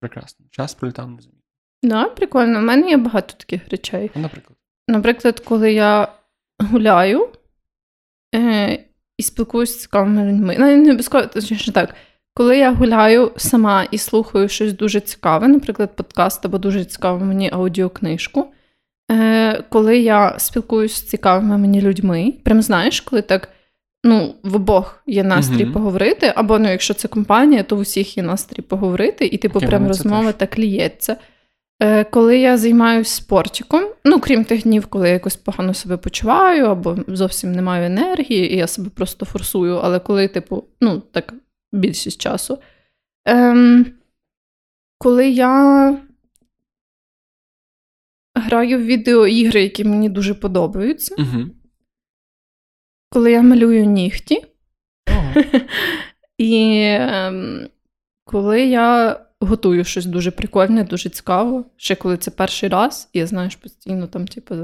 прекрасно. 0.00 0.46
Час 0.50 0.74
пролітав 0.74 1.10
не 1.10 1.20
замітно. 1.22 1.42
Да, 1.82 2.04
прикольно. 2.04 2.58
У 2.58 2.62
мене 2.62 2.90
є 2.90 2.96
багато 2.96 3.34
таких 3.36 3.68
речей. 3.68 4.10
Ну, 4.14 4.22
Наприклад. 4.22 4.58
Наприклад, 4.88 5.40
коли 5.40 5.72
я 5.72 6.12
гуляю 6.58 7.28
е, 8.34 8.84
і 9.16 9.22
спілкуюся 9.22 9.72
з 9.72 9.80
цікавими 9.80 10.32
людьми. 10.32 10.56
Ну, 10.58 10.66
не 10.66 10.82
обов'язково, 10.82 11.26
точніше 11.26 11.72
так. 11.72 11.94
Коли 12.38 12.58
я 12.58 12.72
гуляю 12.72 13.32
сама 13.36 13.86
і 13.90 13.98
слухаю 13.98 14.48
щось 14.48 14.72
дуже 14.72 15.00
цікаве, 15.00 15.48
наприклад, 15.48 15.96
подкаст 15.96 16.44
або 16.44 16.58
дуже 16.58 16.84
цікаву 16.84 17.24
мені 17.24 17.50
аудіокнижку. 17.52 18.46
Е, 19.10 19.62
коли 19.68 19.98
я 19.98 20.38
спілкуюся 20.38 20.96
з 20.96 21.02
цікавими 21.02 21.58
мені 21.58 21.80
людьми, 21.80 22.34
прям 22.44 22.62
знаєш, 22.62 23.00
коли 23.00 23.22
так 23.22 23.48
ну, 24.04 24.34
в 24.42 24.56
обох 24.56 25.02
є 25.06 25.24
настрій 25.24 25.64
Мгм. 25.64 25.72
поговорити, 25.72 26.32
або 26.36 26.58
ну, 26.58 26.70
якщо 26.70 26.94
це 26.94 27.08
компанія, 27.08 27.62
то 27.62 27.76
в 27.76 27.78
усіх 27.78 28.16
є 28.16 28.22
настрій 28.22 28.62
поговорити, 28.62 29.26
і 29.26 29.36
типу 29.36 29.58
Окей, 29.58 29.68
прям 29.68 29.88
розмова 29.88 30.32
так 30.32 30.58
ліється. 30.58 31.16
Е, 31.82 32.04
Коли 32.04 32.38
я 32.38 32.56
займаюся 32.56 33.16
спортиком, 33.16 33.84
ну 34.04 34.20
крім 34.20 34.44
тих 34.44 34.62
днів, 34.62 34.86
коли 34.86 35.06
я 35.06 35.12
якось 35.12 35.36
погано 35.36 35.74
себе 35.74 35.96
почуваю, 35.96 36.66
або 36.66 36.96
зовсім 37.08 37.52
не 37.52 37.62
маю 37.62 37.86
енергії, 37.86 38.54
і 38.54 38.56
я 38.56 38.66
себе 38.66 38.90
просто 38.94 39.26
форсую, 39.26 39.76
але 39.76 39.98
коли, 39.98 40.28
типу, 40.28 40.64
ну 40.80 41.02
так 41.12 41.34
більшість 41.72 42.20
часу. 42.20 42.58
Ем, 43.24 43.86
коли 44.98 45.30
я 45.30 45.96
граю 48.34 48.78
в 48.78 48.82
відеоігри, 48.82 49.62
які 49.62 49.84
мені 49.84 50.08
дуже 50.08 50.34
подобаються, 50.34 51.14
Угу. 51.18 51.44
коли 53.10 53.32
я 53.32 53.42
малюю 53.42 53.84
нігті, 53.84 54.44
Ого. 55.10 55.34
і 56.38 56.82
ем, 57.00 57.68
коли 58.24 58.66
я 58.66 59.20
готую 59.40 59.84
щось 59.84 60.06
дуже 60.06 60.30
прикольне, 60.30 60.84
дуже 60.84 61.08
цікаво, 61.08 61.64
ще 61.76 61.94
коли 61.94 62.16
це 62.16 62.30
перший 62.30 62.68
раз, 62.68 63.08
і 63.12 63.18
я 63.18 63.26
знаєш, 63.26 63.56
постійно 63.56 64.06
там, 64.06 64.26
типу, 64.26 64.54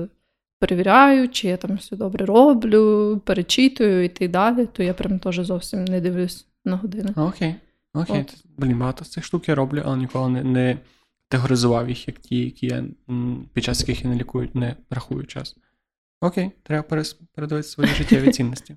перевіряю, 0.61 1.29
чи 1.29 1.49
я 1.49 1.57
там 1.57 1.77
все 1.77 1.97
добре 1.97 2.27
роблю, 2.27 3.21
перечитую 3.25 4.05
і 4.05 4.09
так 4.09 4.31
далі, 4.31 4.67
то 4.67 4.83
я 4.83 4.95
прям 4.95 5.19
теж 5.19 5.37
зовсім 5.37 5.85
не 5.85 6.01
дивлюсь 6.01 6.47
на 6.65 6.77
години. 6.77 7.13
Окей. 7.17 7.55
Окей. 7.95 8.21
От. 8.21 8.45
Блін, 8.59 8.79
багато 8.79 9.05
з 9.05 9.11
цих 9.11 9.25
штук 9.25 9.49
я 9.49 9.55
роблю, 9.55 9.83
але 9.85 9.97
ніколи 9.97 10.29
не, 10.29 10.45
не 10.45 10.79
категоризував 11.29 11.89
їх, 11.89 12.09
як 12.09 12.19
ті, 12.19 12.45
які 12.45 12.67
я 12.67 12.85
під 13.53 13.65
час 13.65 13.81
яких 13.81 14.05
я 14.05 14.11
не 14.11 14.17
лікую, 14.17 14.51
не 14.55 14.77
рахую 14.91 15.27
час. 15.27 15.57
Окей, 16.21 16.51
треба 16.63 16.83
перес, 16.83 17.13
передавати 17.15 17.69
свої 17.69 17.91
життєві 17.91 18.31
цінності. 18.33 18.77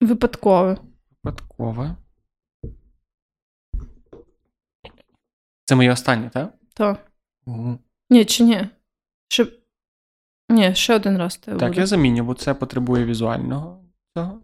Випадково. 0.00 0.76
Випадкове. 1.10 1.96
Це 5.64 5.74
моє 5.74 5.92
останнє, 5.92 6.30
так? 6.30 6.54
Так. 6.74 7.12
Угу. 7.46 7.78
Ні, 8.10 8.24
чи 8.24 8.44
ні? 8.44 8.68
Ще... 9.28 9.46
Ні, 10.48 10.74
ще 10.74 10.94
один 10.94 11.18
раз 11.18 11.36
Так, 11.36 11.54
буде. 11.54 11.80
я 11.80 11.86
заміню, 11.86 12.24
бо 12.24 12.34
це 12.34 12.54
потребує 12.54 13.04
візуального 13.04 13.84
цього. 14.14 14.42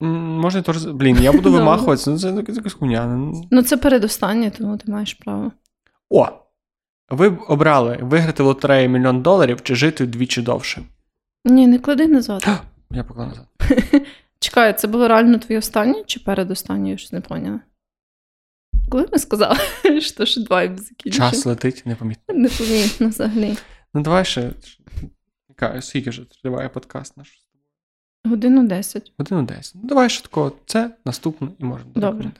Можна 0.00 0.62
теж. 0.62 0.86
Блін, 0.86 1.18
я 1.22 1.32
буду 1.32 1.52
вимахуватися, 1.52 2.10
ну 2.10 2.18
це 2.18 2.28
якась 2.28 2.72
хуйня. 2.72 3.06
ну. 3.06 3.48
Ну, 3.50 3.62
це 3.62 3.76
передостаннє, 3.76 4.50
тому 4.50 4.76
ти 4.76 4.92
маєш 4.92 5.14
право. 5.14 5.52
О! 6.10 6.28
Ви 7.10 7.30
б 7.30 7.38
обрали 7.48 7.98
виграти 8.02 8.42
в 8.42 8.46
лотереї 8.46 8.88
мільйон 8.88 9.22
доларів 9.22 9.62
чи 9.62 9.74
жити 9.74 10.04
вдвічі 10.04 10.42
довше. 10.42 10.82
Ні, 11.44 11.66
не 11.66 11.78
клади 11.78 12.06
назад. 12.08 12.48
Я 12.90 13.04
поклав 13.04 13.28
назад. 13.28 13.46
Чекай, 14.38 14.78
це 14.78 14.88
було 14.88 15.08
реально 15.08 15.38
твоє 15.38 15.58
останнє 15.58 16.04
чи 16.06 16.20
передостаннє? 16.20 16.90
Я 16.90 16.96
щось 16.96 17.12
не 17.12 17.20
поняла. 17.20 17.60
Коли 18.90 19.08
ми 19.12 19.18
сказали, 19.18 19.58
що 20.00 20.24
ж 20.24 20.44
вайб 20.50 20.78
закінчив? 20.78 21.20
Час 21.20 21.46
летить 21.46 21.82
непомітно. 21.86 22.34
Непомітно 22.34 23.08
взагалі. 23.08 23.56
Ну 23.94 24.02
давай 24.02 24.24
ще. 24.24 24.50
Скільки 25.80 26.12
ж 26.12 26.22
триває 26.42 26.68
подкаст 26.68 27.16
наш? 27.16 27.47
Годину 28.24 28.66
10. 28.66 29.12
Годину 29.18 29.42
10. 29.42 29.74
Ну 29.74 29.88
давай 29.88 30.08
такого. 30.08 30.52
Це 30.66 30.96
наступне 31.04 31.48
і 31.58 31.64
можемо 31.64 31.90
до 31.92 32.00
Добре. 32.00 32.30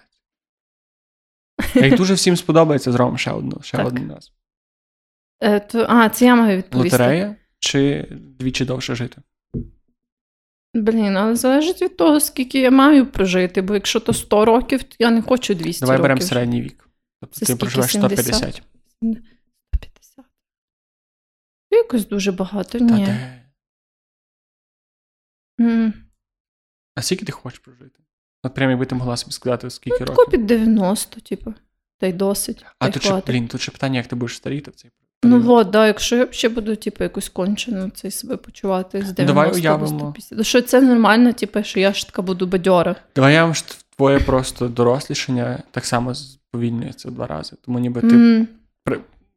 Як 1.74 1.96
дуже 1.96 2.14
всім 2.14 2.36
сподобається, 2.36 2.92
зробимо 2.92 3.18
ще 3.18 3.30
одну, 3.30 3.60
ще 3.62 3.76
Так. 3.76 3.86
один 3.86 4.12
раз. 4.12 4.32
Е, 5.42 5.60
то, 5.60 5.86
а, 5.88 6.08
це 6.08 6.24
я 6.24 6.34
маю 6.34 6.56
відповісти. 6.58 6.96
Лотерея 6.96 7.36
чи 7.58 8.08
двічі 8.10 8.64
довше 8.64 8.94
жити? 8.94 9.22
Блін, 10.74 11.16
але 11.16 11.36
залежить 11.36 11.82
від 11.82 11.96
того, 11.96 12.20
скільки 12.20 12.60
я 12.60 12.70
маю 12.70 13.06
прожити, 13.06 13.62
бо 13.62 13.74
якщо 13.74 14.00
то 14.00 14.12
100 14.12 14.44
років, 14.44 14.82
то 14.82 14.96
я 14.98 15.10
не 15.10 15.22
хочу 15.22 15.54
200 15.54 15.80
Давай 15.80 15.98
беремо 16.02 16.20
середній 16.20 16.62
вік. 16.62 16.88
Тобто 17.20 17.36
Це 17.40 17.46
ти 17.46 17.56
проживеш 17.56 17.90
150. 17.90 18.34
150. 18.34 20.24
Якось 21.70 22.08
дуже 22.08 22.32
багато, 22.32 22.78
Та 22.78 22.84
ні. 22.84 23.04
де? 23.04 23.37
М. 25.60 25.92
А 26.94 27.02
скільки 27.02 27.24
ти 27.24 27.32
хочеш 27.32 27.58
прожити? 27.58 28.00
От 28.42 28.54
прямо 28.54 28.70
якби 28.70 28.86
ти 28.86 28.94
могла 28.94 29.16
собі 29.16 29.32
сказати, 29.32 29.70
скільки 29.70 29.96
Ну, 30.00 30.06
років. 30.06 30.30
під 30.30 30.46
90, 30.46 31.20
типу. 31.20 31.54
Та 31.98 32.06
й 32.06 32.12
досить. 32.12 32.64
А 32.78 32.86
та 32.86 32.92
тут 32.92 33.02
ще, 33.02 33.22
блін, 33.26 33.48
тут 33.48 33.60
ще 33.60 33.72
питання, 33.72 33.96
як 33.98 34.06
ти 34.06 34.16
будеш 34.16 34.36
старіти 34.36 34.70
в 34.70 34.74
цей 34.74 34.90
Ну 35.24 35.30
період. 35.40 35.50
от, 35.66 35.70
да, 35.70 35.86
якщо 35.86 36.16
я 36.16 36.28
ще 36.32 36.48
буду, 36.48 36.76
типу, 36.76 37.04
якось 37.04 37.28
кончено 37.28 37.90
цей 37.90 38.10
себе 38.10 38.36
почувати 38.36 39.02
з 39.02 39.12
90 39.12 39.24
Давай 39.24 39.50
до 39.50 39.56
уявимо. 39.56 39.86
150. 39.98 40.38
Ну, 40.38 40.44
Що 40.44 40.62
це 40.62 40.80
нормально, 40.80 41.32
типу, 41.32 41.62
що 41.62 41.80
я 41.80 41.92
ж 41.92 42.06
така 42.06 42.22
буду 42.22 42.46
бадьора. 42.46 42.96
Давай 43.16 43.34
я 43.34 43.44
вам 43.44 43.54
ж 43.54 43.64
твоє 43.96 44.20
просто 44.20 44.68
дорослішання 44.68 45.62
так 45.70 45.84
само 45.86 46.14
сповільнюється 46.14 47.10
два 47.10 47.26
рази. 47.26 47.56
Тому 47.64 47.78
ніби 47.78 48.00
ти, 48.00 48.06
М, 48.16 48.48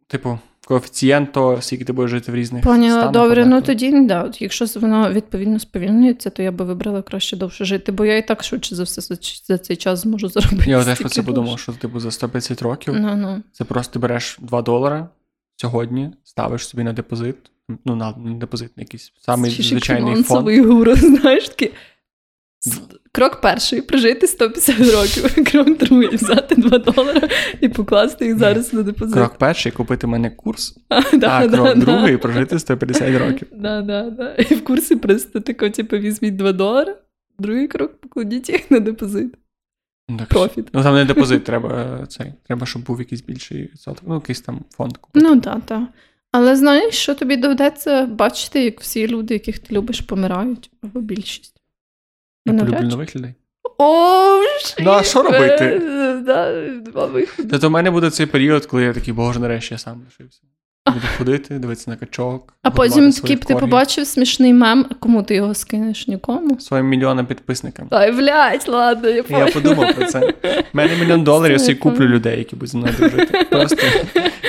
типу, 0.08 0.40
коефіцієнт 0.68 1.32
того, 1.32 1.62
скільки 1.62 1.86
ти 1.86 1.94
будеш 1.94 2.12
жити 2.12 2.32
в 2.32 2.36
різних 2.36 2.64
Поняла, 2.64 3.02
станах. 3.02 3.12
добре, 3.12 3.46
ну 3.46 3.62
тоді 3.62 4.02
да. 4.02 4.24
От 4.24 4.42
Якщо 4.42 4.66
воно 4.76 5.12
відповідно 5.12 5.60
сповільнюється, 5.60 6.30
то 6.30 6.44
я 6.44 6.52
би 6.52 6.66
вибрала 6.66 7.02
краще 7.02 7.38
довше 7.38 7.66
жити, 7.66 7.92
бо 7.92 8.06
я 8.06 8.18
і 8.18 8.28
так 8.28 8.44
швидше 8.44 8.76
за 8.76 8.84
все 8.84 9.02
за, 9.48 9.58
цей 9.58 9.76
час 9.76 10.00
зможу 10.00 10.30
заробити. 10.30 10.70
Я 10.70 10.84
теж 10.84 11.00
про 11.00 11.10
це 11.10 11.24
подумав, 11.24 11.60
що 11.60 11.72
типу 11.74 12.00
за 12.00 12.12
150 12.12 12.62
років 12.62 12.94
Ну, 12.98 13.16
ну. 13.16 13.44
це 13.52 13.64
просто 13.64 13.94
ти 13.94 14.00
береш 14.00 14.38
2 14.42 14.62
долара 14.62 15.10
сьогодні, 15.56 16.10
ставиш 16.24 16.68
собі 16.68 16.84
на 16.84 16.94
депозит, 16.94 17.36
ну 17.86 17.96
на 17.96 18.14
на 18.18 18.34
депозит, 18.36 18.78
на 18.78 18.82
якийсь 18.82 19.12
самий 19.22 19.52
звичайний 19.52 20.14
фонд. 20.16 20.26
фінансовий 20.28 20.62
гуру, 20.62 20.96
знаєш 20.96 21.50
такий. 21.50 21.72
Крок 23.12 23.42
перший 23.42 23.82
прожити 23.82 24.28
150 24.28 24.80
років. 24.80 25.46
Крок 25.52 25.78
другий 25.78 26.16
взяти 26.16 26.56
2 26.56 26.78
долари 26.78 27.30
і 27.62 27.70
покласти 27.70 28.26
їх 28.26 28.38
зараз 28.38 28.74
на 28.74 28.84
депозит. 28.84 29.16
Крок 29.16 29.38
перший 29.38 29.72
купити 29.72 30.08
мене 30.08 30.30
курс, 30.30 30.78
А, 30.90 31.02
да, 31.18 31.40
а 31.40 31.48
да, 31.48 31.58
крок 31.58 31.68
да. 31.68 31.86
другий 31.86 32.18
прожити 32.18 32.60
150 32.60 33.18
років. 33.18 33.48
Да, 33.56 33.82
да, 33.82 34.10
да. 34.10 34.34
І 34.34 34.56
в 34.56 34.64
курсі 34.64 34.96
просто 34.96 35.40
тако, 35.40 35.70
типу, 35.70 35.98
візьміть 35.98 36.36
2 36.36 36.52
долари, 36.52 36.96
другий 37.40 37.68
крок 37.68 38.02
покладіть 38.02 38.50
їх 38.50 38.72
на 38.72 38.80
депозит. 38.80 39.34
Ну, 40.10 40.18
так, 40.18 40.28
Профіт. 40.28 40.68
Ну 40.74 40.84
там 40.84 40.96
не 40.96 41.06
депозит, 41.06 41.44
треба 41.44 42.00
цей. 42.10 42.34
Треба, 42.48 42.66
щоб 42.66 42.86
був 42.86 43.00
якийсь 43.00 43.22
більший 43.22 43.62
відсоток. 43.62 44.04
Ну, 44.08 44.14
якийсь 44.14 44.42
там 44.42 44.62
фонд 44.70 44.98
купити. 44.98 45.26
Ну, 45.26 45.42
так, 45.42 45.62
так. 45.66 45.84
Але 46.32 46.56
знаєш, 46.56 46.96
що 46.96 47.16
тобі 47.16 47.38
доведеться 47.38 48.06
бачити, 48.06 48.64
як 48.64 48.82
всі 48.82 49.08
люди, 49.08 49.34
яких 49.34 49.60
ти 49.60 49.76
любиш, 49.76 50.02
помирають, 50.02 50.72
або 50.84 51.02
більшість. 51.02 51.51
Ну, 52.46 52.58
полюблю 52.58 52.88
навряд 52.88 53.10
чи. 53.10 53.34
О, 53.78 54.42
Ну, 54.80 54.92
а 54.92 55.04
що 55.04 55.24
робити? 55.24 55.80
Два. 56.26 57.10
Тобто 57.38 57.68
в 57.68 57.72
мене 57.72 57.92
буде 57.92 58.10
цей 58.10 58.26
період, 58.26 58.66
коли 58.66 58.84
я 58.84 58.94
такий, 58.94 59.14
боже, 59.14 59.40
нарешті 59.40 59.74
я 59.74 59.78
сам 59.78 60.02
лишився. 60.06 60.42
Буду 60.88 61.02
ходити, 61.18 61.60
дивитися 61.60 61.92
на 61.92 61.98
качок. 61.98 62.54
А 62.64 62.72
потім 62.72 63.12
такий 63.12 63.36
ти 63.36 63.56
побачив 63.56 64.08
смішний 64.08 64.54
мем, 64.54 64.86
кому 65.00 65.24
ти 65.24 65.36
його 65.36 65.54
скинеш? 65.54 66.08
Нікому? 66.08 66.60
Своїм 66.60 66.86
мільйонам 66.88 67.26
підписникам. 67.26 67.88
Ай, 67.92 68.12
блядь, 68.12 68.68
ладно, 68.68 69.10
я 69.10 69.24
Я 69.30 69.46
подумав 69.48 69.96
про 69.96 70.06
це. 70.06 70.34
У 70.74 70.78
мене 70.78 70.96
мільйон 70.96 71.24
доларів, 71.24 71.54
я 71.54 71.60
собі 71.60 71.76
куплю 71.76 72.06
людей, 72.08 72.38
які 72.38 72.56
будуть 72.56 72.70
зі 72.70 72.78
мною 72.78 72.94
дружити. 72.98 73.46
Просто 73.50 73.78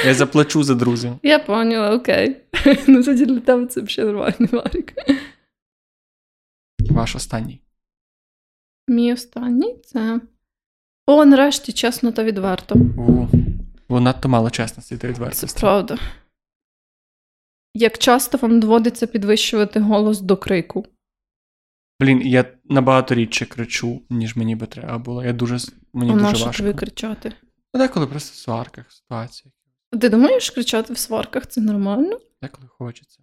я 0.07 0.15
заплачу 0.15 0.63
за 0.63 0.75
друзів. 0.75 1.13
Я 1.23 1.39
поняла, 1.39 1.91
окей. 1.91 2.37
Ну 2.87 3.03
тоді 3.03 3.27
для 3.27 3.41
тебе 3.41 3.67
це 3.67 3.81
взагалі 3.81 4.13
нормальний 4.13 4.49
варік. 4.53 4.93
Ваш 6.91 7.17
останній. 7.17 7.61
Мій 8.89 9.13
останній 9.13 9.77
це. 9.85 10.21
О, 11.07 11.25
нарешті, 11.25 11.73
чесно 11.73 12.13
та 12.13 12.25
відверто. 12.25 12.75
У, 12.75 13.27
бо 13.89 14.01
надто 14.01 14.29
мало 14.29 14.51
чесності 14.51 14.95
та 14.97 15.01
Це 15.01 15.09
відвертості. 15.09 15.61
правда. 15.61 15.99
Як 17.75 17.99
часто 17.99 18.39
вам 18.39 18.61
доводиться 18.61 19.07
підвищувати 19.07 19.81
голос 19.81 20.21
до 20.21 20.37
крику? 20.37 20.87
Блін, 22.01 22.23
я 22.27 22.45
набагато 22.65 23.15
рідше 23.15 23.47
кричу, 23.47 24.03
ніж 24.11 24.37
мені 24.37 24.57
би 24.57 24.67
треба 24.67 24.99
було. 24.99 25.25
Я 25.25 25.33
дуже 25.33 25.59
мені 25.93 26.11
А 26.11 26.15
дуже 26.15 26.45
важко. 26.45 26.63
тобі 26.63 26.79
кричати? 26.79 27.33
Ну, 27.75 27.81
деколи 27.81 28.07
просто 28.07 28.33
в 28.33 28.37
сварках, 28.37 28.93
ситуаціях. 28.93 29.55
Ти 30.01 30.09
думаєш, 30.09 30.51
кричати 30.51 30.93
в 30.93 30.99
сварках 30.99 31.47
це 31.47 31.61
нормально? 31.61 32.19
Деколи 32.43 32.69
хочеться. 32.69 33.21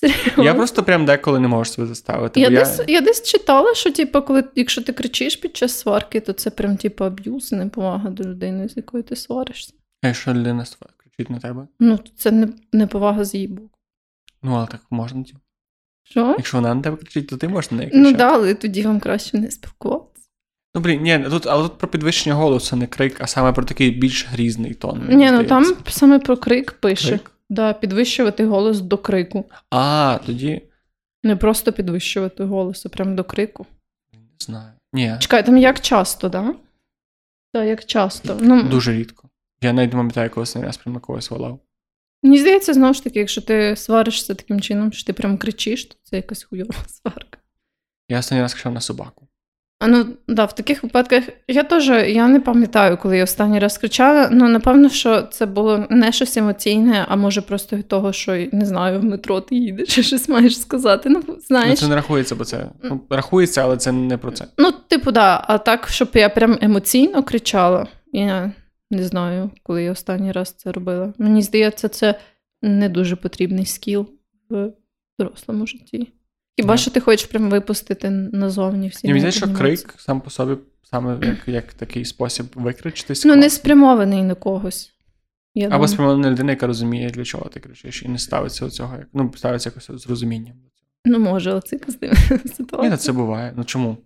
Серйозно? 0.00 0.44
Я 0.44 0.54
просто 0.54 0.82
прям 0.82 1.06
деколи 1.06 1.38
не 1.40 1.48
можу 1.48 1.70
себе 1.70 1.86
заставити. 1.86 2.40
Я, 2.40 2.50
бо 2.50 2.56
десь, 2.56 2.80
я 2.88 3.00
десь 3.00 3.22
читала, 3.22 3.74
що 3.74 3.90
типу, 3.92 4.22
коли, 4.22 4.44
якщо 4.54 4.82
ти 4.82 4.92
кричиш 4.92 5.36
під 5.36 5.56
час 5.56 5.78
сварки, 5.78 6.20
то 6.20 6.32
це 6.32 6.50
прям 6.50 6.76
типу 6.76 7.04
аб'юз, 7.04 7.52
і 7.52 7.56
неповага 7.56 8.10
до 8.10 8.24
людини, 8.24 8.68
з 8.68 8.76
якою 8.76 9.02
ти 9.02 9.16
сваришся. 9.16 9.72
А 10.02 10.06
якщо 10.06 10.34
людина 10.34 10.62
сва- 10.62 10.88
кричить 10.96 11.30
на 11.30 11.38
тебе? 11.38 11.66
Ну, 11.80 11.98
це 12.16 12.30
не, 12.30 12.48
неповага 12.72 13.24
з 13.24 13.34
її 13.34 13.48
боку. 13.48 13.78
Ну, 14.42 14.54
але 14.54 14.66
так 14.66 14.80
можна. 14.90 15.22
ті. 15.22 15.34
Що? 16.04 16.34
Якщо 16.38 16.56
вона 16.56 16.74
на 16.74 16.82
тебе 16.82 16.96
кричить, 16.96 17.28
то 17.28 17.36
ти 17.36 17.48
можеш 17.48 17.70
на 17.70 17.76
неї 17.78 17.90
кричати. 17.90 18.10
Ну 18.12 18.18
да, 18.18 18.32
але 18.34 18.54
тоді 18.54 18.82
вам 18.82 19.00
краще 19.00 19.38
не 19.38 19.50
спілкуватися. 19.50 20.28
Ну, 20.74 20.80
блін, 20.80 21.02
ні, 21.02 21.26
тут, 21.30 21.46
але 21.46 21.62
тут 21.68 21.78
про 21.78 21.88
підвищення 21.88 22.34
голосу, 22.34 22.76
не 22.76 22.86
крик, 22.86 23.16
а 23.20 23.26
саме 23.26 23.52
про 23.52 23.64
такий 23.64 23.90
більш 23.90 24.26
грізний 24.28 24.74
тон. 24.74 25.06
Ні, 25.08 25.30
ну 25.30 25.44
там 25.44 25.76
саме 25.88 26.18
про 26.18 26.36
крик 26.36 26.72
пише. 26.72 27.08
Крик? 27.08 27.30
Да, 27.50 27.72
підвищувати 27.72 28.44
голос 28.46 28.80
до 28.80 28.98
крику. 28.98 29.44
А, 29.70 30.18
тоді 30.26 30.62
Не 31.22 31.36
просто 31.36 31.72
підвищувати 31.72 32.44
голос, 32.44 32.86
а 32.86 32.88
прям 32.88 33.16
до 33.16 33.24
крику. 33.24 33.66
не 34.12 34.18
знаю. 34.38 34.72
Ні, 34.92 35.16
Чекай, 35.20 35.46
там 35.46 35.56
як 35.58 35.80
часто, 35.80 36.28
да? 36.28 36.54
Так, 37.52 37.66
як 37.66 37.84
часто. 37.84 38.38
Ну, 38.40 38.62
дуже 38.62 38.92
рідко. 38.92 39.28
Я 39.62 39.72
навіть 39.72 39.92
не 39.92 39.96
пам'ятаю, 39.98 40.30
коли 40.30 40.42
останній 40.42 40.66
раз 40.66 40.76
прям 40.76 40.94
на 40.94 41.00
когось 41.00 41.30
волав. 41.30 41.60
Мені 42.22 42.38
здається, 42.38 42.74
знову 42.74 42.94
ж 42.94 43.04
таки, 43.04 43.18
якщо 43.18 43.42
ти 43.42 43.76
сваришся 43.76 44.34
таким 44.34 44.60
чином, 44.60 44.92
що 44.92 45.04
ти 45.06 45.12
прям 45.12 45.38
кричиш, 45.38 45.84
то 45.84 45.94
це 46.02 46.16
якась 46.16 46.42
хуйова 46.42 46.74
сварка. 46.86 47.38
Я 48.08 48.18
останній 48.18 48.42
раз 48.42 48.54
кричав 48.54 48.72
на 48.72 48.80
собаку. 48.80 49.27
А 49.80 49.86
ну 49.86 50.06
да, 50.28 50.44
в 50.44 50.54
таких 50.54 50.82
випадках 50.82 51.24
я 51.48 51.62
теж 51.62 51.88
я 51.88 52.28
не 52.28 52.40
пам'ятаю, 52.40 52.98
коли 52.98 53.16
я 53.18 53.24
останній 53.24 53.58
раз 53.58 53.78
кричала. 53.78 54.28
Ну 54.32 54.48
напевно, 54.48 54.88
що 54.88 55.22
це 55.22 55.46
було 55.46 55.86
не 55.90 56.12
щось 56.12 56.36
емоційне, 56.36 57.04
а 57.08 57.16
може 57.16 57.42
просто 57.42 57.76
від 57.76 57.88
того, 57.88 58.12
що 58.12 58.46
не 58.52 58.66
знаю, 58.66 59.00
в 59.00 59.04
метро 59.04 59.40
ти 59.40 59.56
їдеш, 59.56 59.88
чи 59.88 60.02
щось 60.02 60.28
маєш 60.28 60.60
сказати. 60.60 61.08
Ну, 61.08 61.22
Ну, 61.70 61.76
це 61.76 61.88
не 61.88 61.94
рахується, 61.94 62.34
бо 62.34 62.44
це 62.44 62.66
ну, 62.82 63.00
рахується, 63.10 63.62
але 63.62 63.76
це 63.76 63.92
не 63.92 64.18
про 64.18 64.32
це. 64.32 64.44
Ну, 64.58 64.72
типу, 64.88 65.12
да, 65.12 65.44
а 65.46 65.58
так, 65.58 65.88
щоб 65.88 66.08
я 66.14 66.28
прям 66.28 66.58
емоційно 66.60 67.22
кричала, 67.22 67.86
я 68.12 68.52
не 68.90 69.02
знаю, 69.04 69.50
коли 69.62 69.82
я 69.82 69.92
останній 69.92 70.32
раз 70.32 70.52
це 70.52 70.72
робила. 70.72 71.12
Мені 71.18 71.42
здається, 71.42 71.88
це 71.88 72.14
не 72.62 72.88
дуже 72.88 73.16
потрібний 73.16 73.66
скіл 73.66 74.06
в 74.50 74.72
дорослому 75.18 75.66
житті. 75.66 76.12
Хіба 76.58 76.76
що 76.76 76.90
ти 76.90 77.00
хочеш 77.00 77.26
прям 77.26 77.50
випустити 77.50 78.10
назовні 78.10 78.88
всі. 78.88 79.06
Мені 79.08 79.20
здається, 79.20 79.46
що 79.46 79.54
крик 79.56 79.94
сам 79.98 80.20
по 80.20 80.30
собі, 80.30 80.56
саме 80.82 81.18
як, 81.22 81.36
як 81.46 81.72
такий 81.72 82.04
спосіб 82.04 82.46
викричитись. 82.54 83.24
Ну, 83.24 83.36
не 83.36 83.50
спрямований 83.50 84.22
на 84.22 84.34
когось. 84.34 84.92
Я 85.54 85.66
Або 85.66 85.72
думаю. 85.74 85.88
спрямована 85.88 86.30
людина, 86.30 86.52
яка 86.52 86.66
розуміє, 86.66 87.10
для 87.10 87.24
чого 87.24 87.44
ти 87.44 87.60
кричиш, 87.60 88.02
і 88.02 88.08
не 88.08 88.18
ставиться 88.18 88.64
до 88.64 88.70
цього, 88.70 88.96
ну, 89.12 89.32
ставиться 89.36 89.68
якось 89.68 90.02
з 90.02 90.06
розумінням. 90.10 90.56
Ну, 91.04 91.18
може, 91.18 91.52
оце 91.52 91.78
дивна 92.00 92.16
Ні, 92.44 92.50
ситуація. 92.54 92.96
це 92.96 93.12
буває. 93.12 93.52
Ну 93.56 93.64
чому? 93.64 93.96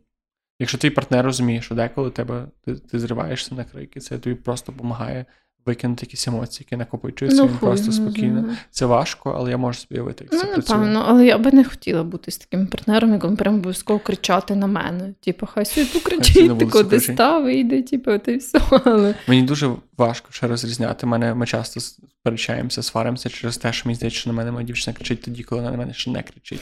Якщо 0.59 0.79
твій 0.79 0.91
партнер 0.91 1.25
розуміє, 1.25 1.63
що 1.63 1.75
деколи 1.75 2.11
тебе 2.11 2.47
ти, 2.65 2.75
ти 2.75 2.99
зриваєшся 2.99 3.55
на 3.55 3.65
крики, 3.65 4.01
це 4.01 4.19
тобі 4.19 4.37
просто 4.37 4.73
допомагає 4.73 5.27
викинути 5.67 6.07
якісь 6.07 6.29
емоції, 6.29 6.67
які 6.71 6.77
накопичуються, 6.79 7.43
ну, 7.43 7.49
він 7.49 7.57
хуй 7.57 7.69
просто 7.69 7.93
спокійно. 7.93 8.41
знає. 8.41 8.57
Це 8.71 8.87
важко, 8.87 9.35
але 9.39 9.51
я 9.51 9.57
можу 9.57 9.79
собі 9.79 9.95
уявити, 9.95 10.25
як 10.25 10.33
Ну, 10.33 10.39
це 10.39 10.47
працює. 10.47 10.77
напевно, 10.77 11.05
але 11.09 11.27
я 11.27 11.39
би 11.39 11.53
не 11.53 11.65
хотіла 11.65 12.03
бути 12.05 12.31
з 12.31 12.39
таким 12.39 12.67
партнером, 12.67 13.13
який 13.13 13.31
прям 13.37 13.55
обов'язково 13.55 13.99
кричати 13.99 14.55
на 14.55 14.67
мене. 14.67 15.15
Типу, 15.25 15.47
хай 15.47 15.65
собі 15.65 15.87
покричить, 15.87 16.59
ти 16.59 16.67
куди 16.67 17.01
став, 17.01 17.43
вийде, 17.43 17.83
типу, 17.83 18.19
ти 18.19 18.37
все. 18.37 18.61
Але 18.85 19.15
Мені 19.29 19.43
дуже 19.43 19.71
важко 19.99 20.29
ще 20.31 20.47
розрізняти. 20.47 21.07
Мене 21.07 21.35
ми 21.35 21.47
часто 21.47 21.81
сперечаємося, 21.81 22.83
сваримося 22.83 23.29
через 23.29 23.57
те, 23.57 23.73
що 23.73 23.89
мені 23.89 23.97
здається, 23.97 24.21
що 24.21 24.31
на 24.31 24.37
мене 24.37 24.53
моя 24.53 24.67
дівчина 24.67 24.95
кричить 24.97 25.23
тоді, 25.23 25.43
коли 25.43 25.61
вона 25.61 25.71
на 25.73 25.79
мене 25.79 25.95
ще 25.95 26.11
не 26.11 26.23
кричить. 26.23 26.61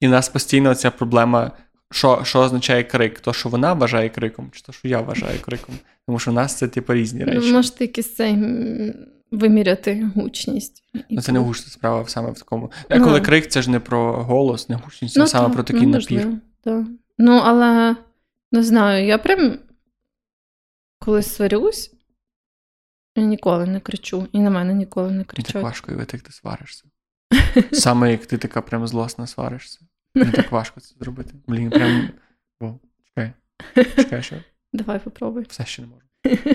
І 0.00 0.06
в 0.06 0.10
нас 0.10 0.28
постійно 0.28 0.74
ця 0.74 0.90
проблема, 0.90 1.50
що, 1.90 2.20
що 2.24 2.40
означає 2.40 2.84
крик? 2.84 3.20
То, 3.20 3.32
що 3.32 3.48
вона 3.48 3.72
вважає 3.72 4.08
криком, 4.08 4.50
чи 4.52 4.62
то, 4.62 4.72
що 4.72 4.88
я 4.88 5.00
вважаю 5.00 5.40
криком. 5.40 5.74
Тому 6.06 6.18
що 6.18 6.30
в 6.30 6.34
нас 6.34 6.54
це 6.54 6.68
типу 6.68 6.94
різні 6.94 7.24
речі. 7.24 7.46
ну, 7.46 7.52
можете 7.52 7.84
якийсь 7.84 8.14
цей 8.14 8.36
виміряти 9.30 10.10
гучність. 10.14 10.84
Ну, 11.10 11.20
це 11.20 11.32
не 11.32 11.38
гучна 11.38 11.66
справа 11.70 12.08
саме 12.08 12.30
в 12.30 12.34
такому. 12.34 12.70
А 12.88 13.00
коли 13.00 13.18
Ну. 13.18 13.24
крик, 13.24 13.46
це 13.46 13.62
ж 13.62 13.70
не 13.70 13.80
про 13.80 14.12
голос, 14.24 14.68
не 14.68 14.76
гучність, 14.76 15.18
а 15.18 15.26
саме 15.26 15.44
так, 15.46 15.54
про 15.54 15.62
такий 15.64 15.86
ну, 15.86 15.98
напір. 15.98 16.28
Так. 16.64 16.84
Ну, 17.18 17.32
але 17.44 17.96
не 18.52 18.62
знаю, 18.62 19.06
я 19.06 19.18
прям 19.18 19.58
коли 20.98 21.22
сварюсь, 21.22 21.92
я 23.16 23.24
ніколи 23.24 23.66
не 23.66 23.80
кричу, 23.80 24.26
і 24.32 24.40
на 24.40 24.50
мене 24.50 24.74
ніколи 24.74 25.06
не 25.06 25.12
Мені 25.12 25.24
так 25.24 25.34
кричать. 25.36 25.62
важко 25.62 25.88
уявити, 25.88 26.16
як 26.16 26.26
ти 26.26 26.32
сваришся. 26.32 26.84
Саме 27.72 28.10
як 28.10 28.26
ти 28.26 28.38
така 28.38 28.60
прям 28.62 28.86
злосна 28.86 29.26
сваришся. 29.26 29.80
Мені 30.16 30.32
так 30.32 30.52
важко 30.52 30.80
це 30.80 30.94
зробити. 31.00 31.34
Блін, 31.46 31.70
прям. 31.70 32.08
О, 32.60 32.74
чекай. 33.08 33.32
Чекай, 33.96 34.22
що 34.22 34.36
Давай 34.72 34.98
попробуй. 34.98 35.44
все 35.48 35.64
ще 35.64 35.82
не 35.82 35.88
можу. 35.88 36.02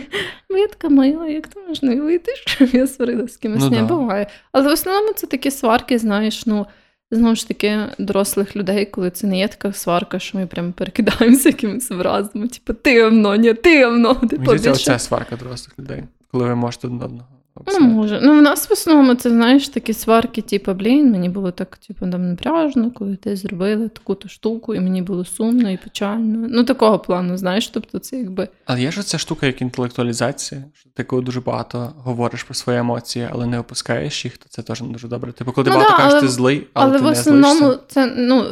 Бо 0.50 0.58
я 0.58 0.68
така 0.68 0.90
мила, 0.90 1.28
як 1.28 1.48
то 1.48 1.60
можна 1.68 1.92
уявити, 1.92 2.32
щоб 2.46 2.70
я 2.70 2.88
сварилася 2.88 3.34
з 3.34 3.38
кимось 3.38 3.64
Ну 3.64 3.70
не 3.70 3.78
да. 3.78 3.84
буває. 3.84 4.28
Але 4.52 4.70
в 4.70 4.72
основному 4.72 5.14
це 5.14 5.28
такі 5.28 5.52
сварки, 5.52 6.00
знаєш, 6.00 6.46
ну. 6.46 6.68
Знову 7.14 7.36
ж 7.36 7.48
таки, 7.48 7.80
дорослих 8.00 8.56
людей, 8.56 8.86
коли 8.86 9.12
це 9.12 9.28
не 9.28 9.38
є 9.40 9.48
така 9.48 9.74
сварка, 9.74 10.20
що 10.20 10.38
ми 10.38 10.48
прямо 10.48 10.72
перекидаємося 10.72 11.50
якимись 11.50 11.92
образами, 11.92 12.48
типу, 12.48 12.74
ти 12.74 13.04
говно, 13.04 13.36
ні, 13.36 13.54
ти 13.54 13.86
говно, 13.86 14.16
типу, 14.16 14.28
Мені 14.36 14.44
здається, 14.46 14.70
більше. 14.70 14.92
оце 14.92 15.00
сварка 15.00 15.36
дорослих 15.36 15.80
людей, 15.80 16.04
коли 16.32 16.44
ви 16.46 16.56
можете 16.56 16.88
один 16.88 17.22
одного. 17.56 17.80
Ну, 17.80 17.88
може. 17.88 18.20
Ну, 18.24 18.40
в 18.40 18.42
нас 18.42 18.70
в 18.70 18.74
основному 18.74 19.16
це, 19.16 19.30
знаєш, 19.30 19.70
такі 19.70 19.94
сварки, 19.94 20.42
типу, 20.42 20.74
блін, 20.74 21.12
мені 21.12 21.30
було 21.30 21.52
так, 21.52 21.78
типу, 21.78 22.00
там 22.12 22.30
напряжно, 22.30 22.92
коли 22.92 23.16
ти 23.16 23.36
зробили 23.36 23.90
таку-то 23.90 24.30
штуку, 24.30 24.76
і 24.76 24.80
мені 24.80 25.02
було 25.02 25.26
сумно 25.26 25.72
і 25.72 25.78
печально. 25.78 26.48
Ну, 26.52 26.64
такого 26.64 27.00
плану, 27.00 27.38
знаєш, 27.38 27.68
тобто 27.68 28.00
це 28.00 28.18
якби. 28.18 28.48
Але 28.66 28.82
є 28.82 28.92
ж 28.92 29.04
ця 29.04 29.18
штука, 29.18 29.46
як 29.46 29.62
інтелектуалізація, 29.62 30.64
що 30.74 30.90
ти 30.90 31.04
коли 31.04 31.22
дуже 31.22 31.42
багато 31.42 31.94
говориш 31.98 32.44
про 32.44 32.54
свої 32.54 32.80
емоції, 32.80 33.28
але 33.32 33.46
не 33.46 33.60
опускаєш 33.60 34.26
їх, 34.26 34.38
то 34.38 34.46
це 34.50 34.62
теж 34.62 34.82
не 34.82 34.88
дуже 34.88 35.08
добре. 35.08 35.32
Типу, 35.32 35.52
коли 35.52 35.66
ти 35.66 35.72
Ну 35.72 35.76
багато 35.78 35.92
да, 35.92 35.98
кажеш, 35.98 36.14
але- 36.14 36.22
ти 36.22 36.28
злий, 36.28 36.68
але, 36.74 36.86
Але 36.86 36.98
ти 36.98 37.04
в 37.04 37.06
не 37.06 37.12
основному 37.12 37.60
злишся. 37.60 37.80
це, 37.88 38.14
ну. 38.18 38.46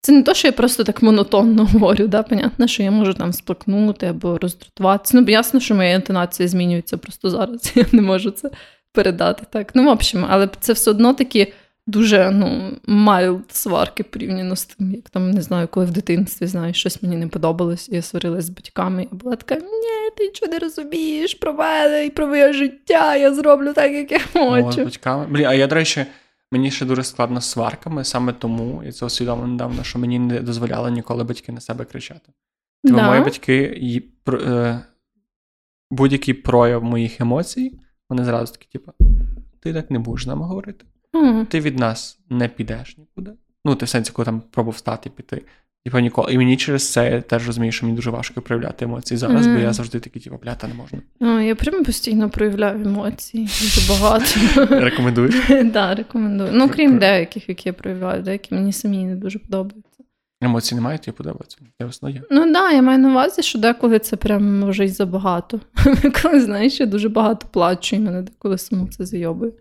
Це 0.00 0.12
не 0.12 0.22
то, 0.22 0.34
що 0.34 0.48
я 0.48 0.52
просто 0.52 0.84
так 0.84 1.02
монотонно 1.02 1.64
говорю, 1.72 2.06
да? 2.06 2.22
понятно, 2.22 2.66
що 2.66 2.82
я 2.82 2.90
можу 2.90 3.14
там 3.14 3.32
сплакнути 3.32 4.06
або 4.06 4.38
роздратуватися. 4.38 5.20
Ну, 5.20 5.26
ясно, 5.28 5.60
що 5.60 5.74
моя 5.74 5.94
інтонація 5.94 6.48
змінюється 6.48 6.96
просто 6.96 7.30
зараз. 7.30 7.72
Я 7.76 7.84
не 7.92 8.02
можу 8.02 8.30
це 8.30 8.50
передати 8.92 9.46
так. 9.50 9.74
Ну, 9.74 9.84
в 9.84 9.88
общем, 9.88 10.26
але 10.28 10.48
це 10.60 10.72
все 10.72 10.90
одно 10.90 11.14
такі 11.14 11.52
дуже 11.88 12.30
ну, 12.30 12.72
mild 12.88 13.42
сварки 13.48 14.02
порівняно 14.02 14.56
з 14.56 14.64
тим, 14.64 14.92
як 14.92 15.10
там 15.10 15.30
не 15.30 15.42
знаю, 15.42 15.68
коли 15.68 15.86
в 15.86 15.90
дитинстві 15.90 16.46
знаєш, 16.46 16.76
щось 16.76 17.02
мені 17.02 17.16
не 17.16 17.28
подобалось, 17.28 17.88
і 17.88 17.94
я 17.94 18.02
сварилась 18.02 18.44
з 18.44 18.50
батьками. 18.50 19.02
Я 19.12 19.18
була 19.18 19.36
така: 19.36 19.54
ні, 19.54 20.10
ти 20.16 20.24
нічого 20.24 20.52
не 20.52 20.58
розумієш 20.58 21.34
про 21.34 21.52
мене 21.52 22.06
і 22.06 22.10
про 22.10 22.26
моє 22.26 22.52
життя. 22.52 23.16
Я 23.16 23.34
зроблю 23.34 23.72
так, 23.72 23.92
як 23.92 24.12
я 24.12 24.20
О, 24.34 24.60
з 24.60 24.64
хочу. 24.64 24.84
батьками. 24.84 25.26
Блін, 25.30 25.46
а 25.46 25.54
я, 25.54 25.66
до 25.66 25.74
речі, 25.74 26.06
мені 26.52 26.70
ще 26.70 26.86
дуже 26.86 27.04
складно 27.04 27.40
з 27.40 27.50
сварками, 27.50 28.04
саме 28.04 28.32
тому 28.32 28.82
я 28.84 28.92
це 28.92 29.06
усвідомив 29.06 29.48
недавно, 29.48 29.82
що 29.82 29.98
мені 29.98 30.18
не 30.18 30.40
дозволяли 30.40 30.90
ніколи 30.90 31.24
батьки 31.24 31.52
на 31.52 31.60
себе 31.60 31.84
кричати. 31.84 32.32
Тому 32.84 32.98
Да. 32.98 33.08
мої 33.08 33.20
батьки 33.20 33.78
і 33.80 34.02
е, 34.32 34.80
будь-який 35.90 36.34
прояв 36.34 36.84
моїх 36.84 37.20
емоцій, 37.20 37.78
вони 38.10 38.24
зразу 38.24 38.52
такі, 38.52 38.68
типу, 38.68 38.92
ти 39.60 39.72
так 39.72 39.90
не 39.90 39.98
будеш 39.98 40.24
з 40.24 40.26
нами 40.26 40.44
говорити. 40.46 40.86
М. 41.14 41.46
Ти 41.46 41.60
від 41.60 41.78
нас 41.78 42.20
не 42.30 42.48
підеш 42.48 42.98
нікуди. 42.98 43.32
Ну, 43.64 43.74
ти 43.74 43.84
в 43.84 43.88
сенсі, 43.88 44.12
коли 44.12 44.26
там 44.26 44.40
пробував 44.40 44.74
встати 44.76 45.08
і 45.08 45.12
піти. 45.12 45.42
Типу, 45.88 45.98
ніколи. 45.98 46.32
І 46.32 46.38
мені 46.38 46.56
через 46.56 46.92
це 46.92 47.10
я 47.10 47.20
теж 47.20 47.46
розумію, 47.46 47.72
що 47.72 47.86
мені 47.86 47.96
дуже 47.96 48.10
важко 48.10 48.42
проявляти 48.42 48.84
емоції 48.84 49.18
зараз, 49.18 49.46
бо 49.46 49.58
я 49.58 49.72
завжди 49.72 50.00
такий, 50.00 50.22
типу, 50.22 50.38
бля, 50.42 50.54
та 50.54 50.68
не 50.68 50.74
можна. 50.74 50.98
О, 51.20 51.40
я 51.40 51.54
прям 51.54 51.84
постійно 51.84 52.30
проявляю 52.30 52.82
емоції 52.82 53.44
дуже 53.44 53.92
багато. 53.92 54.24
Рекомендуєш? 54.80 55.34
Так, 55.72 55.98
рекомендую. 55.98 56.50
Ну, 56.52 56.68
крім 56.68 56.98
деяких, 56.98 57.48
які 57.48 57.68
я 57.68 57.72
проявляю, 57.72 58.22
деякі 58.22 58.54
мені 58.54 58.72
самі 58.72 59.04
не 59.04 59.16
дуже 59.16 59.38
подобаються. 59.38 60.04
Емоцій 60.40 60.74
немає, 60.74 60.98
тобі 60.98 61.16
подобається. 61.16 61.58
Є. 62.02 62.22
Ну 62.30 62.52
так, 62.52 62.72
я 62.72 62.82
маю 62.82 62.98
на 62.98 63.10
увазі, 63.10 63.42
що 63.42 63.58
деколи 63.58 63.98
це 63.98 64.16
прям 64.16 64.58
може 64.58 64.84
й 64.84 64.88
забагато. 64.88 65.60
Коли 66.22 66.40
знаєш, 66.40 66.80
я 66.80 66.86
дуже 66.86 67.08
багато 67.08 67.46
плачу, 67.50 67.96
і 67.96 67.98
мене 67.98 68.22
деколи 68.22 68.58
саму 68.58 68.88
це 68.88 69.04
зайобує. 69.06 69.52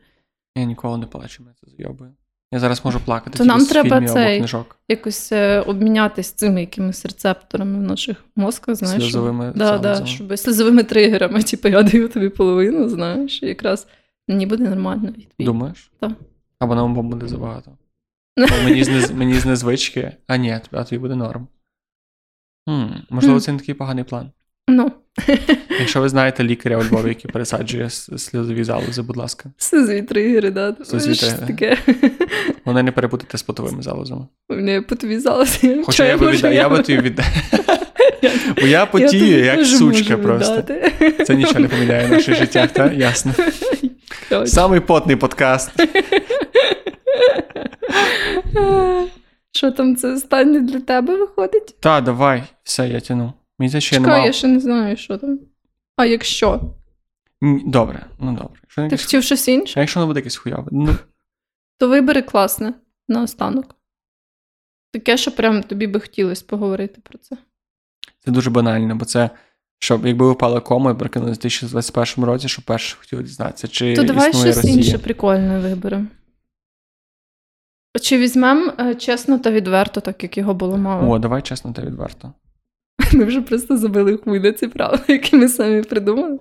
Я 0.58 0.64
ніколи 0.64 0.98
не 0.98 1.06
плачу, 1.06 1.44
мене 1.44 1.56
це 1.66 1.72
зайобує. 1.78 2.12
Я 2.52 2.60
зараз 2.60 2.86
можу 2.86 3.00
плакати 3.00 3.38
То 3.38 3.46
нам 3.46 3.66
треба 3.66 4.08
цей- 4.08 4.38
книжок. 4.38 4.80
Якось 4.90 5.32
е, 5.32 5.62
обмінятись 5.62 6.32
цими 6.32 6.62
якимись 6.62 7.06
рецепторами 7.06 7.80
в 7.80 7.82
наших 7.82 8.26
мозках, 8.36 8.76
знаєш. 8.76 9.04
Сльозовими 9.04 9.54
да, 9.56 9.78
да, 9.78 10.06
щоб 10.06 10.40
сльозовими 10.40 10.84
тригерами. 10.84 11.44
Типу, 11.44 11.68
я 11.68 11.84
даю 11.84 12.10
тобі 12.10 12.30
половину, 12.30 12.90
знаєш, 12.90 13.44
і 13.44 13.46
якраз 13.46 13.88
мені 14.28 14.46
буде 14.46 14.70
нормально 14.70 15.08
відповідь. 15.08 15.46
Думаєш? 15.46 15.92
Так. 16.00 16.12
Або 16.60 16.76
нам 16.76 17.10
буде 17.10 17.28
забагато. 17.28 17.72
Мені 18.64 18.84
з, 18.84 19.12
мені 19.12 19.34
з 19.34 19.46
незвички, 19.46 20.12
а 20.28 20.38
ні, 20.38 20.60
а 20.72 20.84
тобі 20.84 21.00
буде 21.00 21.16
норм. 21.16 21.48
Хм, 22.70 22.86
можливо, 23.10 23.40
це 23.40 23.52
не 23.52 23.60
такий 23.60 23.76
поганий 23.76 24.04
план. 24.04 24.32
Ну, 24.70 24.92
Якщо 25.80 26.02
ви 26.02 26.10
знаєте 26.10 26.44
лікаря 26.44 26.78
у 26.78 26.84
Львові, 26.84 27.08
який 27.08 27.32
пересаджує 27.32 27.90
сльозові 27.90 28.64
залози, 28.64 29.02
будь 29.02 29.18
ласка. 29.18 29.50
сльозові 29.58 30.02
тригери, 30.02 30.52
да. 30.52 30.76
Сльозові 30.84 31.16
тригери. 31.16 31.48
таке? 31.48 31.78
Вони 32.66 32.84
не 32.84 32.92
перепутайте 32.92 33.38
з 33.38 33.44
потовими 33.44 33.82
залозами. 33.82 34.28
Мені 34.50 34.82
потвізалося. 34.82 35.84
Хоча 35.86 36.06
я 36.06 36.18
би 36.18 36.32
віддав, 36.32 36.54
я 36.54 36.70
би 36.70 36.78
тобі 36.78 37.02
віддав. 37.02 37.26
Бо 38.62 38.68
я 38.68 38.86
потію, 38.86 39.46
як 39.46 39.66
сучка 39.66 40.18
просто. 40.18 40.64
Це 41.26 41.36
нічого 41.36 41.60
не 41.60 41.68
поміняє 41.68 42.08
в 42.08 42.12
наших 42.12 42.36
життях, 42.36 42.72
так? 42.72 42.94
Ясно. 42.94 43.34
Самий 44.46 44.80
потний 44.80 45.16
подкаст. 45.16 45.72
Що 49.52 49.72
там, 49.72 49.96
це 49.96 50.14
останнє 50.14 50.60
для 50.60 50.80
тебе 50.80 51.16
виходить? 51.16 51.76
Та, 51.80 52.02
давай, 52.02 52.44
все, 52.64 52.88
я 52.88 53.00
тяну. 53.00 53.34
Мені 53.60 53.70
здається, 53.70 53.88
що 53.88 53.96
я 53.96 54.00
не 54.02 54.08
Чекай, 54.08 54.26
я 54.26 54.34
ще 54.34 54.48
не 54.48 54.60
знаю, 54.60 54.98
що 54.98 55.18
там. 55.18 55.40
А 55.96 56.06
якщо? 56.06 56.62
Добре, 57.66 58.06
ну 58.20 58.32
добре. 58.32 58.60
Якщо, 58.64 58.82
Ти 58.82 58.86
якесь- 58.86 59.04
хотів 59.04 59.24
щось 59.24 59.48
інше? 59.48 59.74
А 59.78 59.80
якщо 59.80 60.00
воно 60.00 60.08
буде 60.08 60.20
якесь 60.20 60.36
хуяве? 60.36 60.68
Ну, 60.72 60.96
То 61.78 61.88
вибери 61.90 62.22
класне 62.22 62.74
наостанок. 63.08 63.76
Таке, 64.92 65.18
що 65.18 65.32
прям 65.36 65.64
тобі 65.64 65.88
би 65.88 66.00
хотілося 66.00 66.46
поговорити 66.48 67.02
про 67.04 67.18
це. 67.18 67.38
це 68.20 68.32
дуже 68.32 68.50
банально, 68.50 68.96
бо 68.96 69.06
це, 69.06 69.30
щоб 69.80 70.06
якби 70.06 70.26
ви 70.26 70.32
впали 70.32 70.62
кому 70.62 70.92
і 70.92 70.94
прокинули 70.94 71.32
в 71.32 71.34
2021 71.34 72.26
році, 72.26 72.48
що 72.48 72.62
перше 72.62 72.98
хотів 72.98 73.24
дізнатися, 73.24 73.68
чи 73.68 73.96
То 73.96 74.04
давай 74.04 74.30
існує 74.30 74.52
щось 74.54 74.66
Росія. 74.66 74.76
інше 74.78 74.98
прикольне 74.98 75.60
виберемо. 75.60 76.08
Чи 78.02 78.18
візьмемо 78.18 78.74
е, 78.80 78.96
чесно 78.96 79.40
та 79.40 79.52
відверто, 79.52 80.02
так 80.02 80.24
як 80.24 80.38
його 80.38 80.54
було 80.54 80.78
мало? 80.78 81.12
О, 81.12 81.20
давай 81.20 81.42
чесно 81.42 81.74
та 81.74 81.82
відверто. 81.82 82.34
Ми 83.14 83.26
вже 83.26 83.42
просто 83.42 83.78
забили 83.78 84.18
хуй 84.18 84.40
на 84.40 84.52
ці 84.52 84.68
правила, 84.68 85.04
які 85.08 85.36
ми 85.36 85.48
самі 85.48 85.82
придумали. 85.82 86.40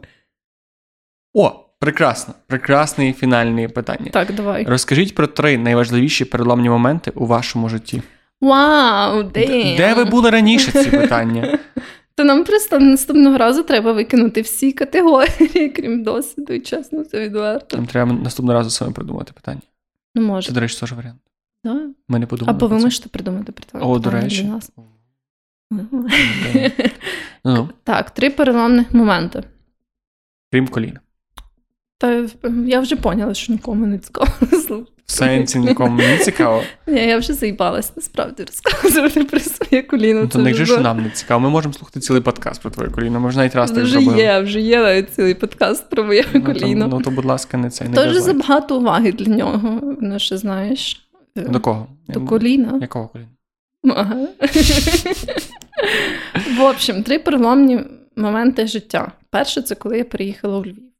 О, 1.35 1.65
прекрасно. 1.79 2.35
Прекрасне 2.47 3.13
фінальне 3.13 3.69
питання. 3.69 4.11
Так, 4.13 4.35
давай. 4.35 4.65
Розкажіть 4.65 5.15
про 5.15 5.27
три 5.27 5.59
найважливіші 5.59 6.25
переломні 6.25 6.69
моменти 6.69 7.13
у 7.15 7.27
вашому 7.27 7.69
житті. 7.69 8.03
Вау, 8.41 9.23
Д- 9.23 9.47
де? 9.47 9.77
Де 9.77 9.95
ви 9.95 10.05
були 10.05 10.31
раніше 10.31 10.73
ці 10.85 10.91
питання? 10.91 11.59
То 12.15 12.25
нам 12.25 12.45
просто 12.45 12.79
наступного 12.79 13.39
разу 13.39 13.63
треба 13.63 13.93
викинути 13.93 14.41
всі 14.41 14.73
категорії, 14.73 15.69
крім 15.69 16.03
досвіду, 16.03 16.53
і 16.53 16.61
чесно, 16.61 17.05
це 17.05 17.21
відверто. 17.21 17.77
Нам 17.77 17.87
треба 17.87 18.13
наступного 18.13 18.59
разу 18.59 18.71
саме 18.71 18.93
придумати 18.93 19.33
питання. 19.33 19.61
Ну, 20.15 20.43
Це, 20.43 20.53
до 20.53 20.61
речі, 20.61 20.81
теж 20.81 20.93
варіант. 20.93 21.21
Да. 21.65 21.81
Ми 22.09 22.19
не 22.19 22.27
подумали. 22.27 22.57
Або 22.57 22.67
ви 22.67 22.79
можете 22.79 23.09
придумати 23.09 23.53
питання. 23.53 23.85
О, 23.85 23.99
до 23.99 24.11
речі. 24.11 24.51
Ну, 27.45 27.69
Так, 27.85 28.11
три 28.11 28.31
переломних 28.31 28.95
моменти. 28.95 29.43
крім 30.53 30.69
коліна. 30.69 31.01
Та 31.99 32.27
я 32.67 32.81
вже 32.81 32.97
поняла, 32.97 33.35
що 33.35 33.53
нікому 33.53 33.87
не 33.87 33.99
цікаво. 33.99 34.29
В 35.07 35.13
сенсі 35.13 35.59
нікому 35.59 35.97
не 35.97 36.19
цікаво. 36.19 36.63
Ні, 36.87 37.01
я 37.07 37.19
вже 37.19 37.33
заїбалась 37.33 37.97
насправді 37.97 38.45
розказувати 38.45 39.25
про 39.25 39.41
своє 39.41 39.83
коліно. 39.83 40.21
Ну, 40.23 40.29
то 40.29 40.39
не 40.39 40.53
вже 40.53 40.67
що 40.67 40.81
нам 40.81 41.03
не 41.03 41.11
цікаво. 41.11 41.41
Ми 41.41 41.51
можемо 41.51 41.75
слухати 41.75 42.01
цілий 42.01 42.23
подкаст 42.23 42.63
про 42.63 42.71
твоє 42.71 42.91
коліно. 42.91 43.31
Ж 43.31 43.37
навіть 43.39 43.55
раз 43.55 43.71
так 43.71 43.83
вже 43.83 43.93
зробили. 43.93 44.19
є, 44.23 44.41
вже 44.41 44.61
є 44.61 44.83
навіть 44.83 45.15
цілий 45.15 45.35
подкаст 45.35 45.91
про 45.91 46.05
моє 46.05 46.25
Ну, 46.35 46.41
то, 46.41 46.47
коліно. 46.47 46.89
ну 46.89 47.01
то, 47.01 47.11
будь 47.11 47.25
ласка, 47.25 47.57
не 47.57 47.71
цей 47.71 47.89
не 47.89 47.95
Тож 47.95 48.15
забагато 48.17 48.79
уваги 48.79 49.13
для 49.13 49.37
нього. 49.37 49.97
Ну, 50.01 50.19
що 50.19 50.37
знаєш. 50.39 51.09
е, 51.39 51.41
До 51.41 51.61
кого? 51.61 51.87
До 52.09 52.21
коліна. 52.21 52.79
Якого 52.81 53.09
коліна? 53.09 53.29
Ага. 53.97 54.29
В 56.59 56.61
общем, 56.61 57.03
три 57.03 57.19
переломні 57.19 57.81
моменти 58.17 58.67
життя. 58.67 59.13
Перше, 59.31 59.63
це 59.63 59.75
коли 59.75 59.99
я 59.99 60.05
переїхала 60.05 60.59
у 60.59 60.65
Львів. 60.65 60.93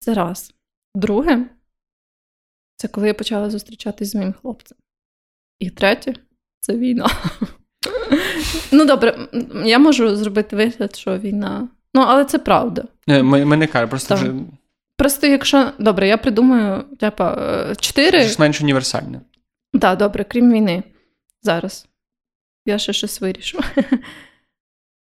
Це 0.00 0.14
раз. 0.14 0.54
Друге, 0.94 1.46
це 2.76 2.88
коли 2.88 3.06
я 3.06 3.14
почала 3.14 3.50
зустрічатись 3.50 4.10
з 4.10 4.14
моїм 4.14 4.32
хлопцем. 4.32 4.78
І 5.58 5.70
третє 5.70 6.14
це 6.60 6.76
війна. 6.76 7.10
Ну, 8.72 8.84
добре, 8.84 9.28
я 9.64 9.78
можу 9.78 10.16
зробити 10.16 10.56
вигляд, 10.56 10.96
що 10.96 11.18
війна. 11.18 11.68
Ну, 11.94 12.00
але 12.06 12.24
це 12.24 12.38
правда. 12.38 12.84
Е, 13.08 13.22
Ми, 13.22 13.44
ми 13.44 13.56
не 13.56 13.66
кажемо, 13.66 13.90
просто 13.90 14.14
вже 14.14 14.32
Просто 14.96 15.26
якщо. 15.26 15.72
Добре, 15.78 16.08
я 16.08 16.16
придумаю, 16.16 16.82
типа, 16.82 17.34
е, 17.70 17.74
чотири. 17.76 18.20
щось 18.22 18.38
менш 18.38 18.60
універсальне. 18.60 19.20
Так, 19.80 19.98
добре, 19.98 20.24
крім 20.24 20.52
війни. 20.52 20.82
Зараз. 21.42 21.87
Я 22.68 22.78
ще 22.78 22.92
щось 22.92 23.20
вирішу. 23.20 23.60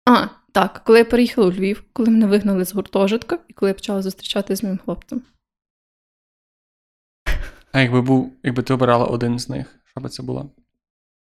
А, 0.08 0.28
так, 0.52 0.82
коли 0.86 1.00
я 1.00 1.06
переїхала 1.06 1.48
у 1.48 1.52
Львів, 1.52 1.84
коли 1.94 2.10
мене 2.10 2.28
вигнали 2.28 2.66
з 2.66 2.74
гуртожитка, 2.74 3.40
і 3.48 3.54
коли 3.54 3.70
я 3.70 3.74
почала 3.74 4.02
зустрічатися 4.02 4.56
з 4.56 4.64
моїм 4.64 4.78
хлопцем. 4.78 5.22
А 7.72 7.82
якби 7.82 8.02
був, 8.02 8.34
якби 8.44 8.64
ти 8.64 8.74
обирала 8.74 9.06
один 9.06 9.40
з 9.40 9.50
них, 9.50 9.80
що 9.86 10.02
би 10.02 10.10
це 10.10 10.24
було? 10.24 10.52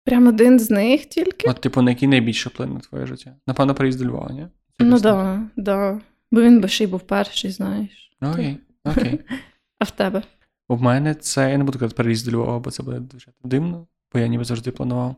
Прям 0.06 0.28
один 0.28 0.60
з 0.60 0.70
них 0.70 1.06
тільки. 1.06 1.50
От, 1.50 1.62
типу, 1.62 1.82
на 1.82 1.92
який 1.92 2.08
найбільше 2.08 2.50
вплине 2.50 2.74
на 2.74 2.80
твоє 2.80 3.06
життя? 3.06 3.36
Напевно, 3.48 3.76
приїзд 3.76 4.00
до 4.00 4.06
Львова, 4.06 4.34
ні? 4.34 4.48
Чи 4.80 4.86
ну 4.86 5.00
так? 5.00 5.02
да, 5.02 5.50
да. 5.56 6.02
Бо 6.32 6.42
він 6.42 6.62
би 6.62 6.68
ще 6.68 6.84
й 6.84 6.88
був 6.88 7.02
перший, 7.02 7.52
знаєш. 7.52 8.12
Окей, 8.22 8.58
окей. 8.84 9.20
А 9.80 9.84
в 9.84 9.92
тебе? 9.92 10.24
У 10.68 10.78
мене 10.78 11.16
це, 11.16 11.52
я 11.52 11.58
не 11.58 11.64
буду 11.64 11.80
казати 11.80 11.96
переїзд 11.96 12.26
до 12.26 12.38
Львова, 12.38 12.60
бо 12.60 12.72
це 12.72 12.84
буде 12.84 13.00
дуже 13.00 13.32
дивно, 13.44 13.88
бо 14.14 14.20
я 14.20 14.28
ніби 14.28 14.44
завжди 14.44 14.72
планував. 14.72 15.16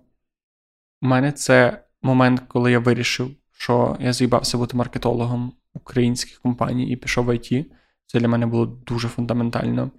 У 1.02 1.08
мене 1.08 1.32
це 1.32 1.84
момент, 2.02 2.42
коли 2.48 2.72
я 2.72 2.80
вирішив, 2.80 3.36
що 3.52 3.98
я 4.00 4.14
з'їбався 4.14 4.58
бути 4.58 4.78
маркетологом 4.78 5.54
українських 5.74 6.40
компаній 6.40 6.92
і 6.92 6.96
пішов 6.96 7.26
в 7.26 7.30
IT. 7.30 7.66
Це 8.06 8.20
для 8.20 8.28
мене 8.28 8.46
було 8.46 8.66
дуже 8.66 9.08
фундаментально. 9.08 9.92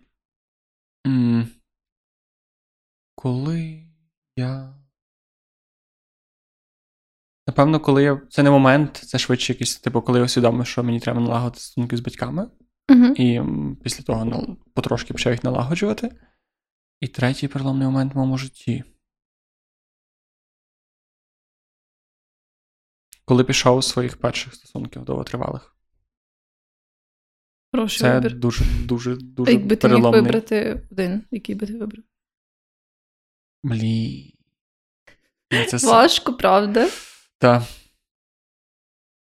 Коли 3.14 3.86
я. 4.36 4.74
Напевно, 7.46 7.80
коли 7.80 8.02
я. 8.02 8.20
Це 8.30 8.42
не 8.42 8.50
момент, 8.50 8.96
це 8.96 9.18
швидше 9.18 9.52
якийсь, 9.52 9.76
типу, 9.76 10.02
коли 10.02 10.18
я 10.18 10.24
усвідомив, 10.24 10.66
що 10.66 10.82
мені 10.82 11.00
треба 11.00 11.20
налагодити 11.20 11.60
стосунки 11.60 11.96
з 11.96 12.00
батьками. 12.00 12.50
Угу. 12.90 13.04
І 13.04 13.40
після 13.82 14.04
того 14.04 14.24
нал- 14.24 14.56
потрошки 14.74 15.12
почав 15.12 15.32
їх 15.32 15.44
налагоджувати. 15.44 16.12
І 17.00 17.08
третій 17.08 17.48
переломний 17.48 17.86
момент 17.86 18.14
в 18.14 18.16
моєму 18.16 18.38
житті. 18.38 18.84
Коли 23.30 23.44
пішов 23.44 23.82
з 23.82 23.88
своїх 23.88 24.16
перших 24.16 24.54
стосунків 24.54 25.04
довготривалих. 25.04 25.76
Хороший 27.74 27.98
Це 27.98 28.14
вибір. 28.14 28.38
дуже, 28.38 28.64
дуже, 28.64 29.18
А 29.46 29.50
якби 29.50 29.76
ти 29.76 29.88
міг 29.88 30.02
вибрати 30.02 30.88
один, 30.90 31.24
який 31.30 31.54
би 31.54 31.66
ти 31.66 31.78
вибрав? 31.78 32.04
Блін. 33.62 34.32
Це 35.68 35.76
Важко, 35.76 36.34
правда? 36.34 36.88
Та. 37.38 37.66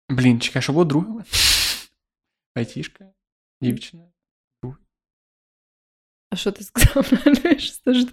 Блін, 0.09 0.39
чекай, 0.39 0.61
що 0.61 0.73
було 0.73 0.85
другим? 0.85 1.23
Айтішка? 2.55 3.13
Дівчина? 3.61 4.03
А 6.29 6.35
що 6.35 6.51
ти 6.51 6.63
сказав? 6.63 7.09
Теж. 7.85 8.07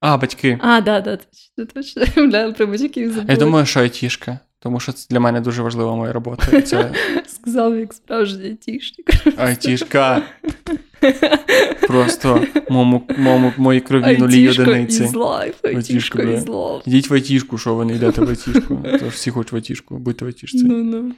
А, 0.00 0.16
батьки. 0.16 0.58
А, 0.62 0.80
да, 0.80 1.00
да, 1.00 1.16
точно, 1.16 1.66
точно. 1.66 2.02
Бля, 2.28 2.52
про 2.52 2.66
батьків 2.66 3.12
забула. 3.12 3.32
Я 3.32 3.38
думаю, 3.38 3.66
що 3.66 3.80
айтішка, 3.80 4.40
тому 4.62 4.80
що 4.80 4.92
це 4.92 5.06
для 5.10 5.20
мене 5.20 5.40
дуже 5.40 5.62
важлива 5.62 5.96
моя 5.96 6.12
робота. 6.12 6.62
Це 6.62 6.94
Сказав, 7.26 7.78
як 7.78 7.92
справжній 7.94 8.44
айтішник. 8.44 9.06
айтішка. 9.36 10.22
Просто 11.86 12.46
моєму, 12.70 13.06
моєму, 13.18 13.52
моїй 13.56 13.80
крові 13.80 14.16
нулі 14.18 14.48
одиниці. 14.48 15.02
is 15.04 15.12
life, 15.12 15.76
айтішка 15.76 16.18
is 16.22 16.44
love. 16.44 16.82
Йдіть 16.88 17.10
в 17.10 17.14
айтішку, 17.14 17.58
що 17.58 17.74
ви 17.74 17.84
не 17.84 17.94
йдете 17.94 18.20
в 18.20 18.28
айтішку. 18.28 18.78
Тож 19.00 19.08
всі 19.14 19.30
хочуть 19.30 19.52
в 19.52 19.56
айтішку, 19.56 19.98
будьте 19.98 20.24
в 20.24 20.28
айтішці. 20.28 20.64
Ну, 20.64 20.82
ну, 20.84 21.14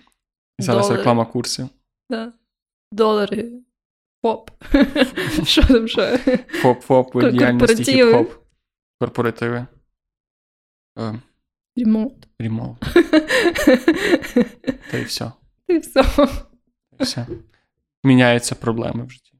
І 0.58 0.62
зараз 0.62 0.82
долари. 0.82 0.96
реклама 0.98 1.24
курсів. 1.24 1.68
да. 2.10 2.32
Долари. 2.92 3.50
Поп. 4.22 4.50
Що 5.44 5.62
там 5.62 5.88
ще? 5.88 6.18
Фоп-фоп, 6.62 7.30
діяльності 7.32 7.74
корпоративи. 7.76 8.12
хіп-хоп. 8.12 8.26
Корпоративи. 9.00 9.66
Е, 11.78 11.82
Ремонт. 12.38 12.80
Та 14.90 14.98
й 14.98 15.05
все. 15.05 15.32
І 15.68 15.78
все. 15.78 16.02
Та 16.02 16.26
й 17.01 17.05
все. 17.05 17.26
Міняються 18.05 18.55
проблеми 18.55 19.05
в 19.05 19.10
житті. 19.10 19.32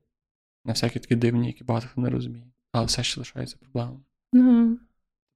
На 0.65 0.73
всякі 0.73 0.99
такі 1.01 1.17
дивні, 1.17 1.47
які 1.47 1.65
багато 1.65 1.87
хто 1.93 2.01
не 2.01 2.11
розуміє. 2.11 2.45
але 2.73 2.87
все 2.87 3.03
ще 3.03 3.21
лишається 3.21 3.57
проблемою. 3.61 4.01
Ну, 4.33 4.79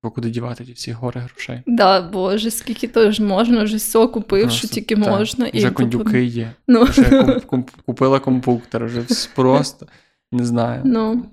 Бо 0.03 0.11
куди 0.11 0.31
дівати 0.31 0.65
ті 0.65 0.73
всі 0.73 0.93
гори 0.93 1.21
грошей? 1.21 1.63
да, 1.67 2.03
боже, 2.11 2.51
скільки 2.51 2.89
то 2.89 3.13
ж 3.13 3.23
можна, 3.23 3.65
вже 3.65 3.77
все 3.77 4.07
купив, 4.07 4.43
Просто, 4.43 4.59
що 4.59 4.69
тільки 4.69 4.97
так, 4.97 5.07
можна. 5.09 5.51
Вже 5.55 5.69
і 5.69 5.71
кондюки 5.71 6.25
є. 6.25 6.53
Ну, 6.69 6.85
Вже 6.85 7.03
куп- 7.03 7.47
куп- 7.47 7.71
купила 7.87 8.21
компуктор, 8.21 8.85
вже 8.85 9.03
просто 9.35 9.87
не 10.33 10.45
знаю. 10.45 10.83
ну, 10.85 11.27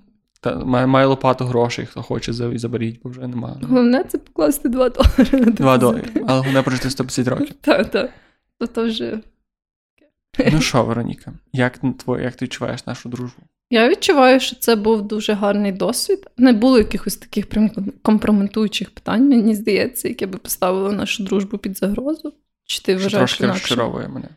Та, 0.46 0.56
має, 0.66 0.88
має 0.88 1.06
лопату 1.06 1.46
грошей, 1.46 1.86
хто 1.86 2.02
хоче, 2.02 2.34
заберіть, 2.34 3.00
бо 3.04 3.10
вже 3.10 3.28
немає. 3.28 3.56
головне 3.62 4.04
це 4.04 4.18
покласти 4.18 4.70
2 4.70 4.90
долари. 4.90 5.30
на 5.32 5.52
Два 5.52 5.78
депозит. 5.78 5.80
долари. 5.80 6.26
Але 6.28 6.40
головне 6.40 6.62
прожити 6.62 6.90
150 6.90 7.28
років. 7.28 7.56
Так, 7.62 7.92
так. 7.92 8.10
То 8.60 8.68
то 8.68 8.84
вже. 8.86 9.20
Ну 10.52 10.62
що, 10.62 10.84
Вероніка, 10.84 11.34
як, 11.54 11.80
твоє, 11.98 12.24
як 12.24 12.36
ти 12.36 12.46
відчуваєш 12.46 12.86
нашу 12.88 13.10
дружбу? 13.10 13.42
Я 13.70 13.90
відчуваю, 13.90 14.40
що 14.40 14.56
це 14.56 14.76
був 14.76 15.02
дуже 15.02 15.34
гарний 15.34 15.72
досвід. 15.72 16.28
Не 16.38 16.54
було 16.54 16.78
якихось 16.78 17.18
таких 17.18 17.50
прям 17.50 17.70
компрометуючих 18.02 18.90
питань, 18.90 19.30
мені 19.30 19.56
здається, 19.56 20.08
яке 20.08 20.28
би 20.28 20.38
поставило 20.38 20.92
нашу 20.92 21.24
дружбу 21.24 21.58
під 21.58 21.78
загрозу. 21.78 22.34
Чи 22.66 22.82
ти 22.82 22.92
Що 22.94 23.04
вважаєш 23.04 23.38
трошки 23.38 23.48
розчаровує 23.48 24.08
мене. 24.08 24.30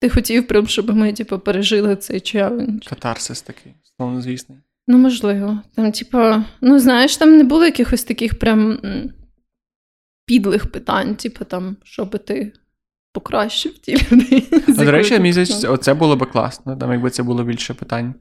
Ти 0.00 0.08
хотів 0.08 0.46
прям, 0.46 0.66
щоб 0.66 0.96
ми 0.96 1.12
типу, 1.12 1.38
пережили 1.38 1.96
цей 1.96 2.20
челендж. 2.20 2.86
Катарсис 2.86 3.42
такий, 3.42 3.72
словно 3.96 4.22
звісний. 4.22 4.58
Ну, 4.92 4.98
можливо. 4.98 5.58
Там, 5.76 5.92
типу, 5.92 6.18
ну 6.60 6.78
знаєш, 6.78 7.16
там 7.16 7.36
не 7.36 7.44
було 7.44 7.64
якихось 7.64 8.04
таких 8.04 8.38
прям 8.38 8.78
підлих 10.26 10.72
питань, 10.72 11.14
типу 11.14 11.44
там, 11.44 11.76
що 11.84 12.04
би 12.04 12.18
ти 12.18 12.52
покращив 13.12 13.78
ті 13.78 13.96
А, 14.78 14.84
до 14.84 14.90
речі, 14.90 15.32
здається, 15.32 15.70
оце 15.70 15.94
було 15.94 16.16
би 16.16 16.26
класно, 16.26 16.76
там, 16.76 16.92
якби 16.92 17.10
це 17.10 17.22
було 17.22 17.44
більше 17.44 17.74
питань. 17.74 18.14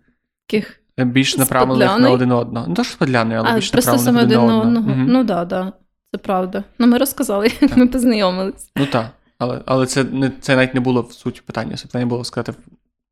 Таких. 0.47 0.79
Е, 0.99 1.05
Більш 1.05 1.37
направлених 1.37 1.99
на 1.99 2.09
один 2.09 2.31
одного. 2.31 2.65
Ну, 2.67 2.73
то 2.73 2.83
ж 2.83 2.89
сподляний, 2.89 3.37
але 3.37 3.49
А, 3.49 3.55
більш 3.55 3.69
просто 3.69 3.97
саме 3.97 4.21
направлених 4.23 4.23
один 4.23 4.39
один 4.39 4.47
на 4.49 4.61
одного. 4.61 4.79
одного. 4.79 4.97
Мгм. 4.97 5.11
Ну 5.13 5.25
так, 5.25 5.47
да, 5.47 5.63
да, 5.63 5.73
це 6.11 6.17
правда. 6.17 6.63
Ну, 6.79 6.87
ми 6.87 6.97
розказали, 6.97 7.45
як 7.47 7.59
Так. 7.59 7.77
ми 7.77 7.87
познайомились. 7.87 8.71
Ну 8.75 8.85
так, 8.85 9.09
але, 9.37 9.61
але 9.65 9.85
це, 9.85 10.03
не, 10.03 10.31
це 10.41 10.55
навіть 10.55 10.73
не 10.73 10.79
було 10.79 11.01
в 11.01 11.13
суті 11.13 11.41
питання. 11.45 11.75
Це 11.75 11.85
питання 11.85 12.05
було 12.05 12.23
сказати 12.23 12.53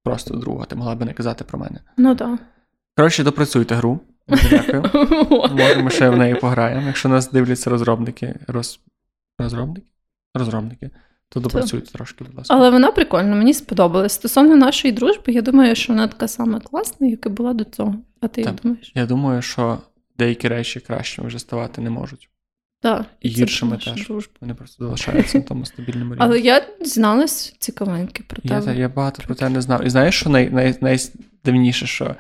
просто 0.04 0.36
друга, 0.36 0.66
ти 0.66 0.76
могла 0.76 0.96
би 0.96 1.06
не 1.06 1.14
казати 1.14 1.44
про 1.44 1.60
мене. 1.60 1.80
Ну 1.98 2.16
так. 2.16 2.40
Коротше, 3.00 3.24
допрацюйте 3.24 3.76
гру. 3.76 4.00
Дякую. 4.50 4.84
Може, 5.52 5.82
ми 5.84 5.90
ще 5.92 6.10
в 6.10 6.18
неї 6.18 6.36
пограємо. 6.36 6.88
Якщо 6.88 7.10
нас 7.10 7.32
дивляться 7.32 7.70
розробники, 7.70 8.36
роз... 8.48 8.80
розробники? 9.38 9.88
Розробники, 10.36 10.90
то 11.30 11.40
допрацюйте 11.40 11.92
трошки, 11.92 12.24
будь 12.24 12.38
ласка. 12.38 12.54
Але 12.54 12.70
вона 12.70 12.92
прикольна, 12.92 13.36
мені 13.36 13.54
сподобалась. 13.54 14.14
Стосовно 14.14 14.56
нашої 14.56 14.92
дружби, 14.92 15.34
я 15.34 15.42
думаю, 15.42 15.76
що 15.76 15.94
вона 15.94 16.08
така 16.08 16.28
сама 16.28 16.60
класна, 16.60 17.08
як 17.08 17.26
і 17.26 17.30
була 17.30 17.54
до 17.54 17.64
цього. 17.64 17.96
А 18.22 18.28
ти 18.28 18.42
як 18.42 18.56
думаєш? 18.56 18.92
Я 18.96 19.06
думаю, 19.06 19.42
що 19.42 19.78
деякі 20.18 20.48
речі 20.48 20.80
кращими 20.80 21.28
вже 21.28 21.40
ставати 21.40 21.82
не 21.82 21.90
можуть. 21.90 22.30
Так. 22.82 23.06
І 23.22 23.30
гіршими 23.30 23.78
теж. 23.78 24.06
дружба. 24.08 24.34
Вони 24.42 24.54
просто 24.54 24.86
залишаються 24.86 25.38
на 25.38 25.44
тому 25.44 25.66
стабільному 25.66 26.14
рівні. 26.14 26.26
Але 26.26 26.40
я 26.40 26.66
дізналась 26.82 27.56
цікавинки 27.60 28.24
про 28.28 28.42
Я, 28.44 28.74
я 28.74 28.90
багато 28.90 29.24
про 29.26 29.36
те 29.36 29.50
не 29.50 29.62
знав. 29.62 29.86
І 29.86 29.90
знаєш, 29.90 30.20
що 30.20 30.30
най, 30.30 30.50
най, 30.50 30.78
найдивніше, 30.82 31.88
що 31.88 32.16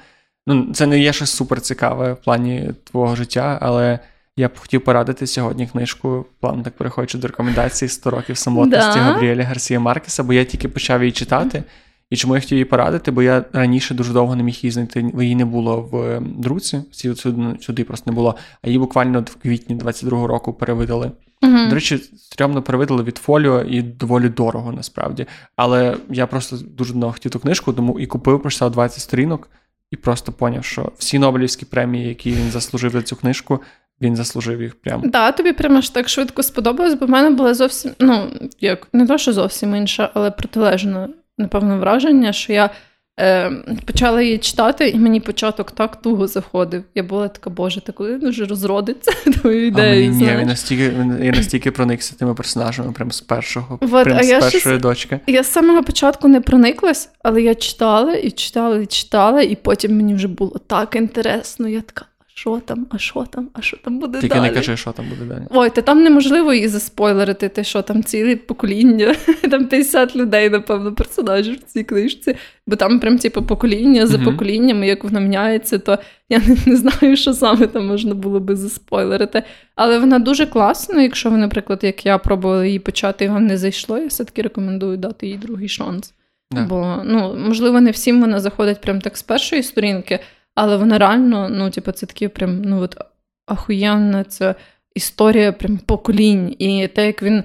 ну, 0.49 0.73
це 0.73 0.85
не 0.85 0.99
є 0.99 1.13
щось 1.13 1.29
супер 1.29 1.61
цікаве 1.61 2.13
в 2.13 2.17
плані 2.17 2.71
твого 2.83 3.15
життя, 3.15 3.59
але 3.61 3.99
я 4.35 4.47
б 4.47 4.57
хотів 4.57 4.83
порадити 4.83 5.27
сьогодні 5.27 5.67
книжку, 5.67 6.25
плавно 6.39 6.63
так 6.63 6.77
переходячи 6.77 7.17
до 7.17 7.27
рекомендацій 7.27 7.87
100 7.87 8.09
років 8.09 8.37
самотності 8.37 8.99
Да? 8.99 9.03
Габріеля 9.03 9.43
Гарсія 9.43 9.79
Маркеса, 9.79 10.23
бо 10.23 10.33
я 10.33 10.45
тільки 10.45 10.67
почав 10.67 11.01
її 11.01 11.11
читати. 11.11 11.63
І 12.09 12.15
чому 12.15 12.35
я 12.35 12.41
хотів 12.41 12.57
її 12.57 12.65
порадити? 12.65 13.11
Бо 13.11 13.21
я 13.21 13.45
раніше 13.53 13.93
дуже 13.93 14.13
довго 14.13 14.35
не 14.35 14.43
міг 14.43 14.59
її 14.61 14.71
знайти, 14.71 15.11
її 15.19 15.35
не 15.35 15.45
було 15.45 15.81
в 15.81 16.01
е, 16.01 16.21
друці, 16.37 16.81
сюди, 16.91 17.57
сюди 17.61 17.83
просто 17.83 18.11
не 18.11 18.15
було. 18.15 18.35
А 18.61 18.67
її 18.67 18.79
буквально 18.79 19.21
в 19.21 19.35
квітні 19.35 19.75
22-го 19.75 20.27
року 20.27 20.53
перевидали. 20.53 21.11
Мгм. 21.41 21.69
До 21.69 21.75
речі, 21.75 21.97
стрьомно 21.97 22.61
перевидали 22.61 23.03
від 23.03 23.17
фоліо 23.17 23.61
і 23.61 23.81
доволі 23.81 24.29
дорого 24.29 24.71
насправді. 24.71 25.25
Але 25.55 25.97
я 26.09 26.27
просто 26.27 26.57
дуже 26.57 26.93
давно 26.93 27.11
хотів 27.11 27.31
ту 27.31 27.39
книжку, 27.39 27.73
тому 27.73 27.99
і 27.99 28.05
купив, 28.05 28.41
прочитав 28.41 28.71
20 28.71 28.99
сторінок, 28.99 29.49
і 29.91 29.95
просто 29.95 30.31
поняв, 30.31 30.65
що 30.65 30.91
всі 30.97 31.19
Нобелівські 31.19 31.65
премії, 31.65 32.07
які 32.07 32.31
він 32.31 32.51
заслужив 32.51 32.91
за 32.91 33.01
цю 33.01 33.15
книжку, 33.15 33.61
він 34.01 34.15
заслужив 34.15 34.61
їх 34.61 34.81
прямо. 34.81 35.03
Да, 35.07 35.31
тобі 35.31 35.53
прямо 35.53 35.81
ж 35.81 35.93
так 35.93 36.09
швидко 36.09 36.43
сподобалось, 36.43 36.93
бо 36.93 37.05
в 37.05 37.09
мене 37.09 37.29
була 37.29 37.53
зовсім, 37.53 37.91
ну, 37.99 38.31
як 38.59 38.87
не 38.93 39.07
то, 39.07 39.17
що 39.17 39.33
зовсім 39.33 39.75
інше, 39.75 40.09
але 40.13 40.31
протилежне, 40.31 41.07
напевно, 41.37 41.79
враження, 41.79 42.33
що 42.33 42.53
я 42.53 42.69
е, 43.19 43.51
почала 43.85 44.21
її 44.21 44.37
читати, 44.37 44.89
і 44.89 44.95
мені 44.99 45.19
початок 45.19 45.71
так 45.71 45.95
туго 46.01 46.27
заходив. 46.27 46.83
Я 46.95 47.03
була 47.03 47.27
така, 47.27 47.49
боже, 47.49 47.81
та 47.81 47.91
коли 47.91 48.17
він 48.17 48.29
вже 48.29 48.45
розродиться 48.45 49.11
А 49.43 49.49
ідею. 49.49 50.11
ні, 50.11 50.25
він 50.39 50.47
настільки, 50.47 50.83
я 51.25 51.31
настільки 51.31 51.71
проникся 51.71 52.15
тими 52.15 52.33
персонажами, 52.33 52.91
прямо 52.91 53.11
з 53.11 53.21
першого, 53.21 53.77
Вот, 53.81 54.03
прям 54.03 54.17
а 54.17 54.23
з 54.23 54.29
я 54.29 54.39
першої 54.39 54.61
щось- 54.61 54.81
дочки. 54.81 55.19
Я 55.27 55.43
з 55.43 55.51
самого 55.51 55.83
початку 55.83 56.27
не 56.27 56.41
прониклась, 56.41 57.09
але 57.23 57.41
я 57.41 57.55
читала 57.55 58.13
і 58.13 58.31
читала, 58.31 58.77
і 58.77 58.85
читала, 58.85 59.41
і 59.41 59.55
потім 59.55 59.95
мені 59.95 60.13
вже 60.15 60.27
було 60.27 60.59
так 60.67 60.95
інтересно. 60.95 61.67
Я 61.67 61.81
така, 61.81 62.05
що 62.39 62.61
там, 62.65 62.87
а 62.89 62.97
що 62.97 63.25
там, 63.29 63.49
а 63.53 63.61
що 63.61 63.77
там 63.77 63.99
буде 63.99 64.21
Тільки 64.21 64.35
далі? 64.35 64.47
не 64.47 64.53
кажи, 64.53 64.77
що 64.77 64.91
там 64.91 65.05
буде 65.09 65.33
далі. 65.33 65.43
Ой, 65.49 65.69
та 65.69 65.81
там 65.81 66.03
неможливо 66.03 66.53
її 66.53 66.67
заспойлерити, 66.67 67.49
ти 67.49 67.63
що 67.63 67.81
там 67.81 68.03
ціле 68.03 68.35
покоління, 68.35 69.15
там 69.51 69.65
50 69.65 70.15
людей, 70.15 70.49
напевно, 70.49 70.93
персонажів 70.93 71.55
в 71.55 71.63
цій 71.63 71.83
книжці, 71.83 72.35
бо 72.67 72.75
там 72.75 72.99
прям 72.99 73.17
типу 73.17 73.43
покоління 73.43 74.07
за 74.07 74.19
поколіннями, 74.19 74.87
як 74.87 75.03
воно 75.03 75.19
міняється, 75.19 75.79
то 75.79 75.97
я 76.29 76.39
не, 76.39 76.57
не 76.65 76.75
знаю, 76.75 77.17
що 77.17 77.33
саме 77.33 77.67
там 77.67 77.87
можна 77.87 78.13
було 78.13 78.39
би 78.39 78.55
заспойлерити. 78.55 79.43
Але 79.75 79.99
вона 79.99 80.19
дуже 80.19 80.45
класна, 80.45 81.01
якщо 81.01 81.29
ви, 81.29 81.37
наприклад, 81.37 81.79
як 81.83 82.05
я 82.05 82.17
пробувала 82.17 82.65
її 82.65 82.79
почати, 82.79 83.25
і 83.25 83.27
вам 83.27 83.45
не 83.45 83.57
зайшло, 83.57 83.97
я 83.97 84.07
все-таки 84.07 84.41
рекомендую 84.41 84.97
дати 84.97 85.27
їй 85.27 85.37
другий 85.37 85.69
шанс. 85.69 86.13
Да. 86.51 86.65
Бо, 86.69 87.01
ну, 87.05 87.35
можливо, 87.47 87.81
не 87.81 87.91
всім 87.91 88.21
вона 88.21 88.39
заходить 88.39 88.81
прям 88.81 89.01
так 89.01 89.17
з 89.17 89.23
першої 89.23 89.63
сторінки, 89.63 90.19
але 90.61 90.77
вона 90.77 90.97
реально, 90.97 91.49
ну, 91.49 91.69
типу, 91.69 91.91
це 91.91 92.05
такі 92.05 92.27
прям, 92.27 92.61
ну, 92.61 92.81
от 92.81 92.97
ахуєнна 93.45 94.23
це 94.23 94.55
історія 94.95 95.51
прям 95.51 95.77
поколінь. 95.77 96.55
І 96.59 96.87
те, 96.87 97.05
як 97.05 97.23
він 97.23 97.43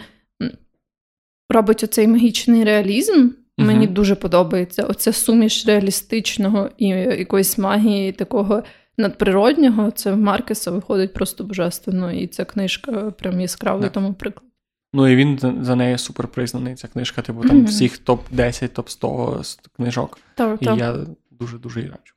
робить 1.51 1.85
оцей 1.85 2.09
магічний 2.09 2.65
реалізм, 2.65 3.28
мені 3.59 3.86
дуже 3.86 4.15
подобається. 4.15 4.82
Оця 4.85 5.12
суміш 5.12 5.66
реалістичного 5.66 6.70
і 6.78 6.86
якоїсь 6.89 7.59
магії 7.59 8.12
такого 8.12 8.62
надприроднього, 8.99 9.91
це 9.91 10.12
в 10.12 10.16
Маркеса 10.16 10.70
виходить 10.70 11.12
просто 11.12 11.45
божественно. 11.45 12.12
І 12.12 12.27
ця 12.27 12.45
книжка 12.45 12.93
прям 12.93 13.41
яскравий 13.41 13.91
тому 13.91 14.15
приклад. 14.15 14.51
Ну 14.93 15.09
і 15.09 15.16
він 15.16 15.39
за- 15.62 15.77
неї 15.77 15.99
супер 15.99 16.28
признаний. 16.28 16.74
Ця 16.74 16.89
книжка, 16.89 17.23
типу, 17.23 17.41
там 17.41 17.57
Мгм. 17.57 17.66
всіх 17.66 18.01
топ-10, 18.05 18.69
топ-100 18.78 19.59
книжок. 19.77 20.19
Так, 20.35 20.59
І 20.62 20.65
так. 20.65 20.78
я 20.78 20.97
дуже-дуже 21.31 21.81
її 21.81 21.91
раджу. 21.93 22.15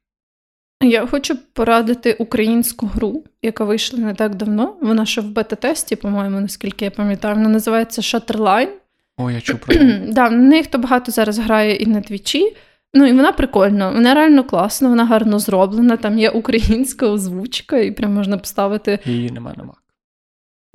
Я 0.81 1.05
хочу 1.05 1.37
порадити 1.53 2.13
українську 2.13 2.85
гру, 2.85 3.23
яка 3.41 3.63
вийшла 3.63 3.99
не 3.99 4.13
так 4.13 4.35
давно. 4.35 4.75
Вона 4.81 5.05
ще 5.05 5.21
в 5.21 5.31
бета-тесті, 5.31 5.95
по-моєму, 5.95 6.39
наскільки 6.39 6.85
я 6.85 6.91
пам'ятаю. 6.91 7.35
Вона 7.35 7.49
називається 7.49 8.01
Shutterline. 8.01 8.69
О, 9.17 9.31
я 9.31 9.41
чув 9.41 9.59
про 9.59 9.75
да, 10.07 10.29
на 10.29 10.37
неї 10.37 10.63
хто 10.63 10.77
багато 10.77 11.11
зараз 11.11 11.39
грає 11.39 11.75
і 11.75 11.85
на 11.85 12.01
твічі. 12.01 12.55
Ну 12.93 13.05
і 13.05 13.13
вона 13.13 13.31
прикольна, 13.31 13.91
вона 13.91 14.13
реально 14.13 14.43
класна, 14.43 14.89
вона 14.89 15.05
гарно 15.05 15.39
зроблена. 15.39 15.97
Там 15.97 16.19
є 16.19 16.29
українська 16.29 17.07
озвучка, 17.07 17.77
і 17.77 17.91
прям 17.91 18.13
можна 18.13 18.37
поставити. 18.37 18.99
Її 19.05 19.31
нема 19.31 19.53
на 19.57 19.63
Mac, 19.63 19.73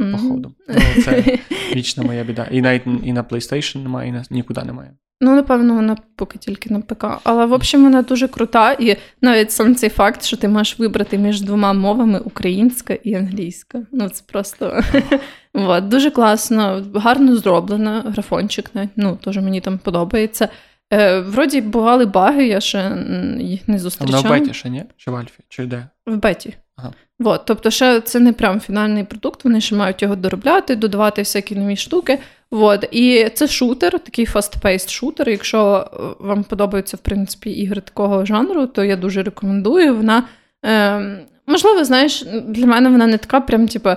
Мгм. 0.03 0.13
походу. 0.13 0.55
Ну, 0.69 0.75
це 1.05 1.39
вічна 1.77 2.05
моя 2.05 2.25
біда. 2.25 2.49
І 2.51 2.61
навіть 2.61 2.83
і 3.03 3.13
на 3.13 3.23
PlayStation 3.23 3.83
немає, 3.83 4.09
і 4.09 4.13
на 4.13 4.25
нікуди 4.31 4.63
немає. 4.63 4.91
Ну, 5.25 5.35
напевно, 5.35 5.75
вона 5.75 5.97
поки 6.17 6.39
тільки 6.39 6.75
на 6.75 6.81
ПК. 6.81 7.05
Але, 7.25 7.47
в 7.47 7.53
общем, 7.53 7.83
вона 7.83 8.03
дуже 8.03 8.29
крута, 8.29 8.73
і 8.73 8.97
навіть 9.21 9.53
сам 9.53 9.75
цей 9.75 9.91
факт, 9.91 10.23
що 10.23 10.37
ти 10.37 10.49
можеш 10.49 10.79
вибрати 10.79 11.19
між 11.19 11.41
двома 11.41 11.73
мовами 11.73 12.19
українська 12.19 12.95
і 12.95 13.15
англійська. 13.15 13.83
Ну, 13.93 14.09
це 14.09 14.23
просто 14.33 14.83
вот, 15.55 15.89
дуже 15.89 16.11
класно, 16.11 16.85
гарно 16.95 17.37
зроблено, 17.37 18.05
графончик, 18.07 18.71
ну, 18.97 19.19
теж 19.25 19.37
мені 19.37 19.61
там 19.61 19.79
подобається. 19.79 20.49
Е, 20.93 21.21
вроді 21.21 21.61
бували 21.61 22.07
баги, 22.07 22.47
я 22.47 22.61
ще 22.61 22.97
їх 23.39 23.69
не 23.69 23.77
А 24.01 24.05
вона 24.05 24.21
в 24.21 24.29
беті 24.29 24.55
ще, 24.55 24.71
ні? 24.71 24.85
Чи 24.97 25.11
в 25.11 25.17
Альфі? 25.17 25.43
Чи 25.49 25.67
де? 25.67 25.87
В 26.07 26.17
беті. 26.17 26.55
Ага. 26.77 26.93
Вот, 27.23 27.43
тобто, 27.45 27.71
ще 27.71 28.01
це 28.01 28.21
не 28.21 28.33
прям 28.33 28.61
фінальний 28.61 29.05
продукт, 29.05 29.45
вони 29.45 29.61
ще 29.61 29.75
мають 29.75 30.03
його 30.03 30.17
доробляти, 30.17 30.77
додавати 30.77 31.23
всякі 31.23 31.57
нові 31.57 31.77
штуки. 31.77 32.19
Вот. 32.51 32.89
І 32.91 33.29
це 33.35 33.49
шутер, 33.49 33.99
такий 33.99 34.27
fast-paced 34.27 34.91
шутер. 34.91 35.29
Якщо 35.29 35.91
е, 35.95 35.99
вам 36.21 36.45
подобаються, 36.45 36.97
в 36.97 37.01
принципі, 37.01 37.51
ігри 37.51 37.81
такого 37.81 38.25
жанру, 38.25 38.67
то 38.67 38.85
я 38.85 38.97
дуже 38.97 39.23
рекомендую. 39.23 39.97
Вона, 39.97 40.25
е, 40.65 41.01
можливо, 41.47 41.85
знаєш, 41.85 42.25
для 42.47 42.67
мене 42.67 42.89
вона 42.89 43.07
не 43.07 43.19
така, 43.19 43.41
прям, 43.41 43.69
типу, 43.69 43.91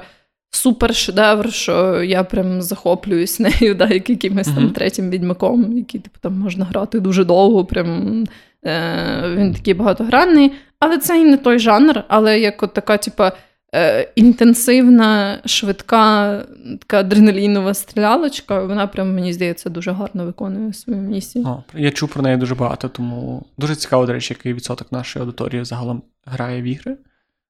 супер 0.52 0.96
шедевр, 0.96 1.54
що 1.54 2.04
я 2.04 2.24
прям 2.24 2.62
захоплююсь 2.62 3.40
нею, 3.62 3.76
да, 3.76 3.88
як 3.88 4.10
якимось 4.10 4.48
там 4.48 4.70
третім 4.70 5.10
відьмаком, 5.10 5.78
який 5.78 6.00
типу, 6.02 6.18
там 6.22 6.40
можна 6.40 6.66
грати 6.66 7.00
дуже 7.00 7.24
довго. 7.24 7.66
Прям, 7.66 8.24
е, 8.66 9.36
він 9.38 9.54
такий 9.54 9.74
багатогранний. 9.74 10.52
Але 10.80 10.98
це 10.98 11.22
і 11.22 11.24
не 11.24 11.38
той 11.38 11.60
жанр, 11.60 12.04
але 12.08 12.40
як 12.40 12.64
от 12.64 12.74
така, 12.74 12.98
типа, 12.98 13.32
е, 13.76 14.12
інтенсивна, 14.16 15.40
швидка, 15.46 16.42
така 16.80 17.00
адреналінова 17.00 17.74
стрілялочка, 17.74 18.64
вона 18.64 18.88
прям, 18.88 19.16
мені 19.16 19.34
здається, 19.34 19.70
дуже 19.70 19.92
гарно 19.92 20.26
виконує 20.26 20.74
свою 20.74 21.02
місію. 21.02 21.46
О, 21.48 21.64
я 21.74 21.92
чув 21.92 22.10
про 22.10 22.22
неї 22.22 22.38
дуже 22.38 22.56
багато, 22.56 22.90
тому 22.90 23.46
дуже 23.58 23.76
цікаво, 23.76 24.06
до 24.06 24.14
речі, 24.14 24.34
який 24.34 24.54
відсоток 24.54 24.92
нашої 24.92 25.24
аудиторії 25.24 25.66
загалом 25.66 26.02
грає 26.26 26.62
в 26.62 26.66
ігри. 26.66 26.98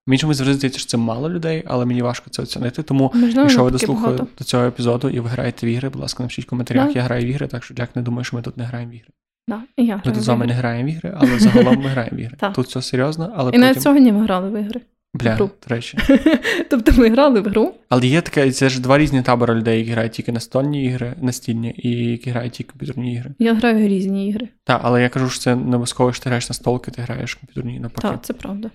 Мені 0.07 0.19
чомусь 0.19 0.37
завжди 0.37 0.53
здається, 0.53 0.79
що 0.79 0.89
це 0.89 0.97
мало 0.97 1.29
людей, 1.29 1.63
але 1.67 1.85
мені 1.85 2.01
важко 2.01 2.29
це 2.29 2.41
оцінити. 2.41 2.83
Тому, 2.83 3.11
Можливо, 3.13 3.41
якщо 3.41 3.63
ви 3.63 3.71
дослухаєте 3.71 4.23
до 4.37 4.43
цього 4.43 4.65
епізоду 4.65 5.09
і 5.09 5.19
ви 5.19 5.29
граєте 5.29 5.67
в 5.67 5.69
ігри, 5.69 5.89
будь 5.89 6.01
ласка, 6.01 6.23
напишіть 6.23 6.45
в 6.45 6.49
коментарях, 6.49 6.87
Да. 6.87 6.99
я 6.99 7.01
граю 7.01 7.25
в 7.25 7.29
ігри, 7.29 7.47
так 7.47 7.63
що 7.63 7.73
Джек 7.73 7.95
не 7.95 8.01
думає, 8.01 8.23
що 8.23 8.35
ми 8.35 8.41
тут 8.41 8.57
не 8.57 8.63
граємо 8.63 8.91
в 8.91 8.95
ігри. 8.95 9.09
Да, 9.47 9.61
і 9.77 9.85
я 9.85 9.95
Ми 9.95 10.01
тут 10.11 10.21
з 10.21 10.27
вами 10.27 10.45
не 10.45 10.53
граємо 10.53 10.89
в 10.89 10.91
ігри, 10.91 11.13
але 11.17 11.39
загалом 11.39 11.75
ми 11.83 11.89
граємо 11.89 12.17
в 12.17 12.19
ігри. 12.19 12.35
Так. 12.39 12.53
Тут 12.53 12.67
все 12.67 12.81
серйозно, 12.81 13.33
але 13.35 13.51
І 13.51 13.57
навіть 13.57 13.81
сьогодні 13.81 14.11
ми 14.11 14.23
грали 14.23 14.49
в 14.49 14.61
ігри. 14.61 14.81
Бля, 15.13 15.37
до 15.37 15.49
речі. 15.67 15.97
Тобто 16.69 16.91
ми 16.97 17.09
грали 17.09 17.41
в 17.41 17.45
гру. 17.47 17.73
Але 17.89 18.07
є 18.07 18.21
таке, 18.21 18.51
це 18.51 18.69
ж 18.69 18.81
два 18.81 18.97
різні 18.97 19.21
табори 19.21 19.55
людей, 19.55 19.79
які 19.79 19.91
грають 19.91 20.11
тільки 20.11 20.31
настольні 20.31 20.85
ігри, 20.85 21.13
настільні, 21.21 21.73
і 21.77 21.89
які 22.11 22.29
грають 22.29 22.53
тільки 22.53 22.71
комп'ютерні 22.71 23.13
ігри. 23.13 23.31
Я 23.39 23.53
граю 23.53 23.85
в 23.85 23.87
різні 23.87 24.29
ігри. 24.29 24.47
Так, 24.63 24.81
але 24.83 25.01
я 25.01 25.09
кажу, 25.09 25.29
що 25.29 25.39
це 25.39 25.55
не 25.55 25.61
обов'язково, 25.61 26.13
що 26.13 26.23
ти 26.23 26.29
граєш 26.29 26.49
на 26.49 26.53
столки, 26.53 26.91
ти 26.91 27.01
граєш 27.01 27.35
в 27.35 27.39
комп'ютерні 27.39 27.79
навпаки. 27.79 28.07
Так, 28.07 28.25
це 28.25 28.33
правда. 28.33 28.69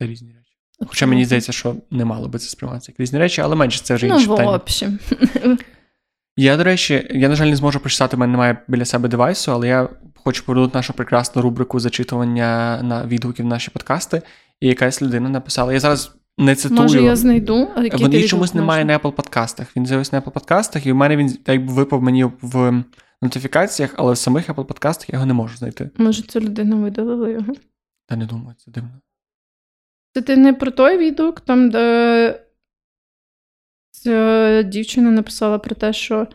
Це 0.00 0.06
різні 0.06 0.28
речі. 0.28 0.50
Хоча 0.88 1.06
мені 1.06 1.24
здається, 1.24 1.52
що 1.52 1.74
не 1.90 2.04
мало 2.04 2.28
би 2.28 2.38
це 2.38 2.48
сприйматися 2.48 2.92
як 2.92 3.00
різні 3.00 3.18
речі, 3.18 3.40
але 3.40 3.56
менше 3.56 3.80
це 3.82 3.94
вже 3.94 4.06
Ну, 4.06 4.14
інше 4.14 4.26
в 4.26 4.30
питання. 4.30 4.50
общем. 4.50 4.98
Я, 6.36 6.56
до 6.56 6.64
речі, 6.64 7.06
я, 7.10 7.28
на 7.28 7.34
жаль, 7.34 7.46
не 7.46 7.56
зможу 7.56 7.80
прочитати, 7.80 8.16
в 8.16 8.20
мене 8.20 8.30
немає 8.32 8.56
біля 8.68 8.84
себе 8.84 9.08
девайсу, 9.08 9.52
але 9.52 9.68
я 9.68 9.88
хочу 10.24 10.44
повернути 10.44 10.78
нашу 10.78 10.92
прекрасну 10.92 11.42
рубрику 11.42 11.80
зачитування 11.80 12.80
на 12.82 13.06
відгуків 13.06 13.44
на 13.44 13.50
наші 13.50 13.70
подкасти. 13.70 14.22
І 14.60 14.68
якась 14.68 15.02
людина 15.02 15.28
написала. 15.28 15.72
Я 15.72 15.80
зараз 15.80 16.14
не 16.38 16.54
цитую. 16.54 16.80
Може, 16.80 17.02
я 17.02 17.16
знайду, 17.16 17.68
який 17.76 18.02
Вони 18.02 18.22
чомусь 18.22 18.54
немає 18.54 18.84
на 18.84 18.98
Apple 18.98 19.12
подкастах. 19.12 19.76
Він 19.76 19.86
з'явився 19.86 20.16
на 20.16 20.22
Apple 20.22 20.32
подкастах, 20.32 20.86
і 20.86 20.92
в 20.92 20.94
мене 20.96 21.16
він 21.16 21.32
так 21.32 21.60
випав 21.64 22.02
мені 22.02 22.24
в 22.42 22.84
нотифікаціях, 23.22 23.94
але 23.96 24.12
в 24.12 24.18
самих 24.18 24.48
Apple 24.48 24.64
подкастах 24.64 25.08
я 25.08 25.16
його 25.16 25.26
не 25.26 25.34
можу 25.34 25.56
знайти. 25.56 25.90
Може, 25.96 26.22
ця 26.22 26.40
людина 26.40 26.76
видалила 26.76 27.28
його. 27.28 27.52
Та 28.06 28.16
не 28.16 28.26
думаю, 28.26 28.56
це 28.58 28.70
дивно. 28.70 28.90
Це 30.14 30.22
ти 30.22 30.36
не 30.36 30.52
про 30.52 30.70
той 30.70 30.98
відгук, 30.98 31.40
там, 31.40 31.70
де 31.70 32.44
ця 33.90 34.62
дівчина 34.62 35.10
написала 35.10 35.58
про 35.58 35.74
те, 35.74 35.92
що 35.92 36.26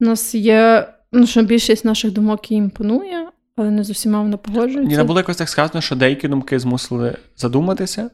в 0.00 0.04
нас 0.04 0.34
є, 0.34 0.88
ну, 1.12 1.26
що 1.26 1.42
більшість 1.42 1.84
наших 1.84 2.12
думок 2.12 2.50
їй 2.50 2.58
імпонує, 2.58 3.28
але 3.56 3.70
не 3.70 3.84
з 3.84 3.90
усіма 3.90 4.22
вона 4.22 4.36
погоджується. 4.36 4.90
Ні, 4.90 4.96
не 4.96 5.04
було 5.04 5.20
якось 5.20 5.36
так 5.36 5.48
сказано, 5.48 5.80
що 5.80 5.96
деякі 5.96 6.28
думки 6.28 6.58
змусили 6.58 7.16
задуматися, 7.36 8.10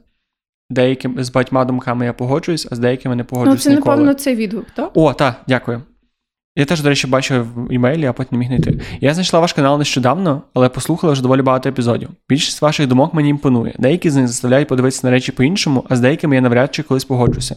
деякі 0.70 1.10
з 1.18 1.30
багатьма 1.30 1.64
думками 1.64 2.04
я 2.04 2.12
погоджуюсь, 2.12 2.68
а 2.70 2.74
з 2.74 2.78
деякими 2.78 3.16
не 3.16 3.24
ну, 3.32 3.56
це, 3.56 3.70
ніколи. 3.70 3.96
напевно, 3.96 4.14
цей 4.14 4.36
відгук, 4.36 4.66
так? 4.74 4.90
О, 4.94 5.12
так, 5.12 5.40
дякую. 5.48 5.82
Я 6.56 6.64
теж, 6.64 6.82
до 6.82 6.88
речі, 6.88 7.06
бачив 7.06 7.66
в 7.66 7.72
імейлі, 7.72 8.06
а 8.06 8.12
потім 8.12 8.28
не 8.32 8.38
міг 8.38 8.48
знайти. 8.48 8.80
Я 9.00 9.14
знайшла 9.14 9.40
ваш 9.40 9.52
канал 9.52 9.78
нещодавно, 9.78 10.42
але 10.54 10.68
послухала 10.68 11.12
вже 11.12 11.22
доволі 11.22 11.42
багато 11.42 11.68
епізодів. 11.68 12.08
Більшість 12.28 12.62
ваших 12.62 12.86
думок 12.86 13.14
мені 13.14 13.28
імпонує. 13.28 13.74
Деякі 13.78 14.10
з 14.10 14.16
них 14.16 14.28
заставляють 14.28 14.68
подивитися 14.68 15.06
на 15.06 15.10
речі 15.10 15.32
по-іншому, 15.32 15.84
а 15.88 15.96
з 15.96 16.00
деякими 16.00 16.34
я 16.34 16.40
навряд 16.40 16.74
чи 16.74 16.82
колись 16.82 17.04
погоджуся. 17.04 17.56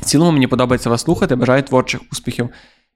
В 0.00 0.04
цілому 0.04 0.32
мені 0.32 0.46
подобається 0.46 0.90
вас 0.90 1.00
слухати, 1.00 1.36
бажаю 1.36 1.62
творчих 1.62 2.00
успіхів. 2.12 2.48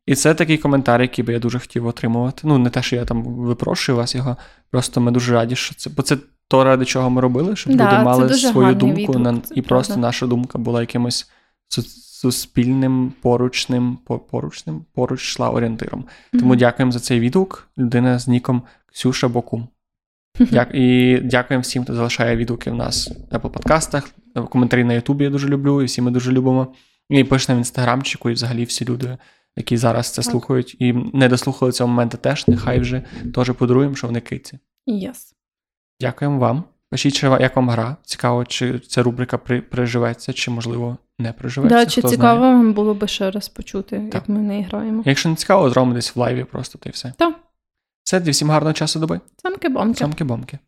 І 0.07 0.15
це 0.15 0.35
такий 0.35 0.59
коментар, 0.59 1.03
який 1.03 1.24
би 1.24 1.33
я 1.33 1.39
дуже 1.39 1.59
хотів 1.59 1.87
отримувати. 1.87 2.41
Ну, 2.45 2.59
не 2.59 2.70
те, 2.70 2.83
що 2.83 2.97
я 2.97 3.05
там 3.05 3.23
випрошую 3.24 3.97
вас 3.99 4.15
його, 4.15 4.37
просто 4.70 5.01
ми 5.01 5.11
дуже 5.11 5.33
раді, 5.35 5.57
що 5.57 5.74
це. 5.74 5.91
Бо 5.91 6.03
це 6.03 6.16
то, 6.49 6.65
ради 6.65 6.85
чого 6.85 7.11
ми 7.11 7.20
робили, 7.20 7.57
щоб 7.57 7.74
Да, 7.77 7.93
люди 7.93 8.05
мали 8.05 8.35
свою 8.35 8.74
думку 8.74 9.19
на, 9.19 9.41
і 9.55 9.62
просто 9.62 9.93
правда. 9.95 10.07
наша 10.07 10.27
думка 10.27 10.59
була 10.59 10.81
якимось 10.81 11.31
су- 11.70 11.87
суспільним 12.23 13.12
поручним, 13.23 13.99
поручним, 14.31 14.85
поруч 14.95 15.23
йшла 15.23 15.51
орієнтиром. 15.51 16.05
Тому 16.33 16.47
Мгм. 16.49 16.59
дякуємо 16.59 16.93
за 16.93 17.01
цей 17.01 17.20
відгук. 17.20 17.69
Людина 17.79 18.19
з 18.19 18.29
ніком 18.29 18.62
Ксюша 18.93 19.29
Бокум. 19.29 19.69
Дя- 20.41 20.73
і 20.74 21.19
дякуємо 21.20 21.62
всім, 21.62 21.85
хто 21.85 21.95
залишає 21.95 22.37
відгуки 22.37 22.70
в 22.70 22.74
нас 22.74 23.11
в 23.31 23.35
Apple 23.35 23.51
подкастах. 23.51 24.09
Коментарі 24.51 24.85
на 24.85 24.93
Ютубі 24.93 25.24
я 25.24 25.31
дуже 25.31 25.49
люблю, 25.49 25.83
і 25.83 25.85
всі 25.85 26.03
ми 26.03 26.11
дуже 26.11 26.33
любимо. 26.33 26.66
І 27.11 27.24
пише 27.24 27.55
в 27.55 27.57
інстаграмчику, 27.59 28.31
і 28.31 28.33
взагалі 28.33 28.65
всі 28.65 28.85
люди, 28.85 29.16
які 29.57 29.77
зараз 29.77 30.11
це 30.11 30.23
Так. 30.23 30.31
слухають, 30.31 30.77
і 30.79 30.93
не 30.93 31.29
дослухали 31.29 31.73
цього 31.73 31.89
моменту 31.89 32.16
теж, 32.16 32.49
нехай 32.49 32.81
вже 32.81 33.03
теж 33.35 33.51
подаруємо, 33.51 33.95
що 33.95 34.07
вони 34.07 34.20
киці. 34.20 34.59
Yes. 34.89 35.33
Дякуємо 36.01 36.39
вам. 36.39 36.65
Пишіть, 36.91 37.15
чи 37.15 37.27
як 37.27 37.57
вам 37.57 37.70
гра. 37.70 37.97
Цікаво, 38.03 38.45
чи 38.45 38.79
ця 38.79 39.03
рубрика 39.03 39.39
при, 39.39 39.61
приживеться, 39.61 40.33
чи, 40.33 40.51
можливо, 40.51 40.97
не 41.19 41.33
приживеться. 41.33 41.77
Да, 41.77 41.87
чи 41.87 42.01
хто 42.01 42.11
цікаво 42.11 42.39
знає. 42.39 42.55
вам 42.55 42.73
було 42.73 42.95
би 42.95 43.07
ще 43.07 43.31
раз 43.31 43.49
почути, 43.49 43.97
Так. 43.97 44.15
як 44.15 44.29
ми 44.29 44.39
в 44.39 44.43
неї 44.43 44.62
граємо? 44.62 45.03
Якщо 45.07 45.29
не 45.29 45.35
цікаво, 45.35 45.70
зробимо 45.70 45.95
десь 45.95 46.16
в 46.16 46.19
лайві 46.19 46.45
просто, 46.45 46.79
то 46.79 46.89
й 46.89 46.93
все. 46.93 47.12
Так. 47.19 47.35
Все, 48.05 48.19
всім 48.19 48.51
гарного 48.51 48.73
часу 48.73 49.01
доби. 49.01 49.20
Самки-бомки. 49.45 50.05
Самки-бомки. 50.05 50.59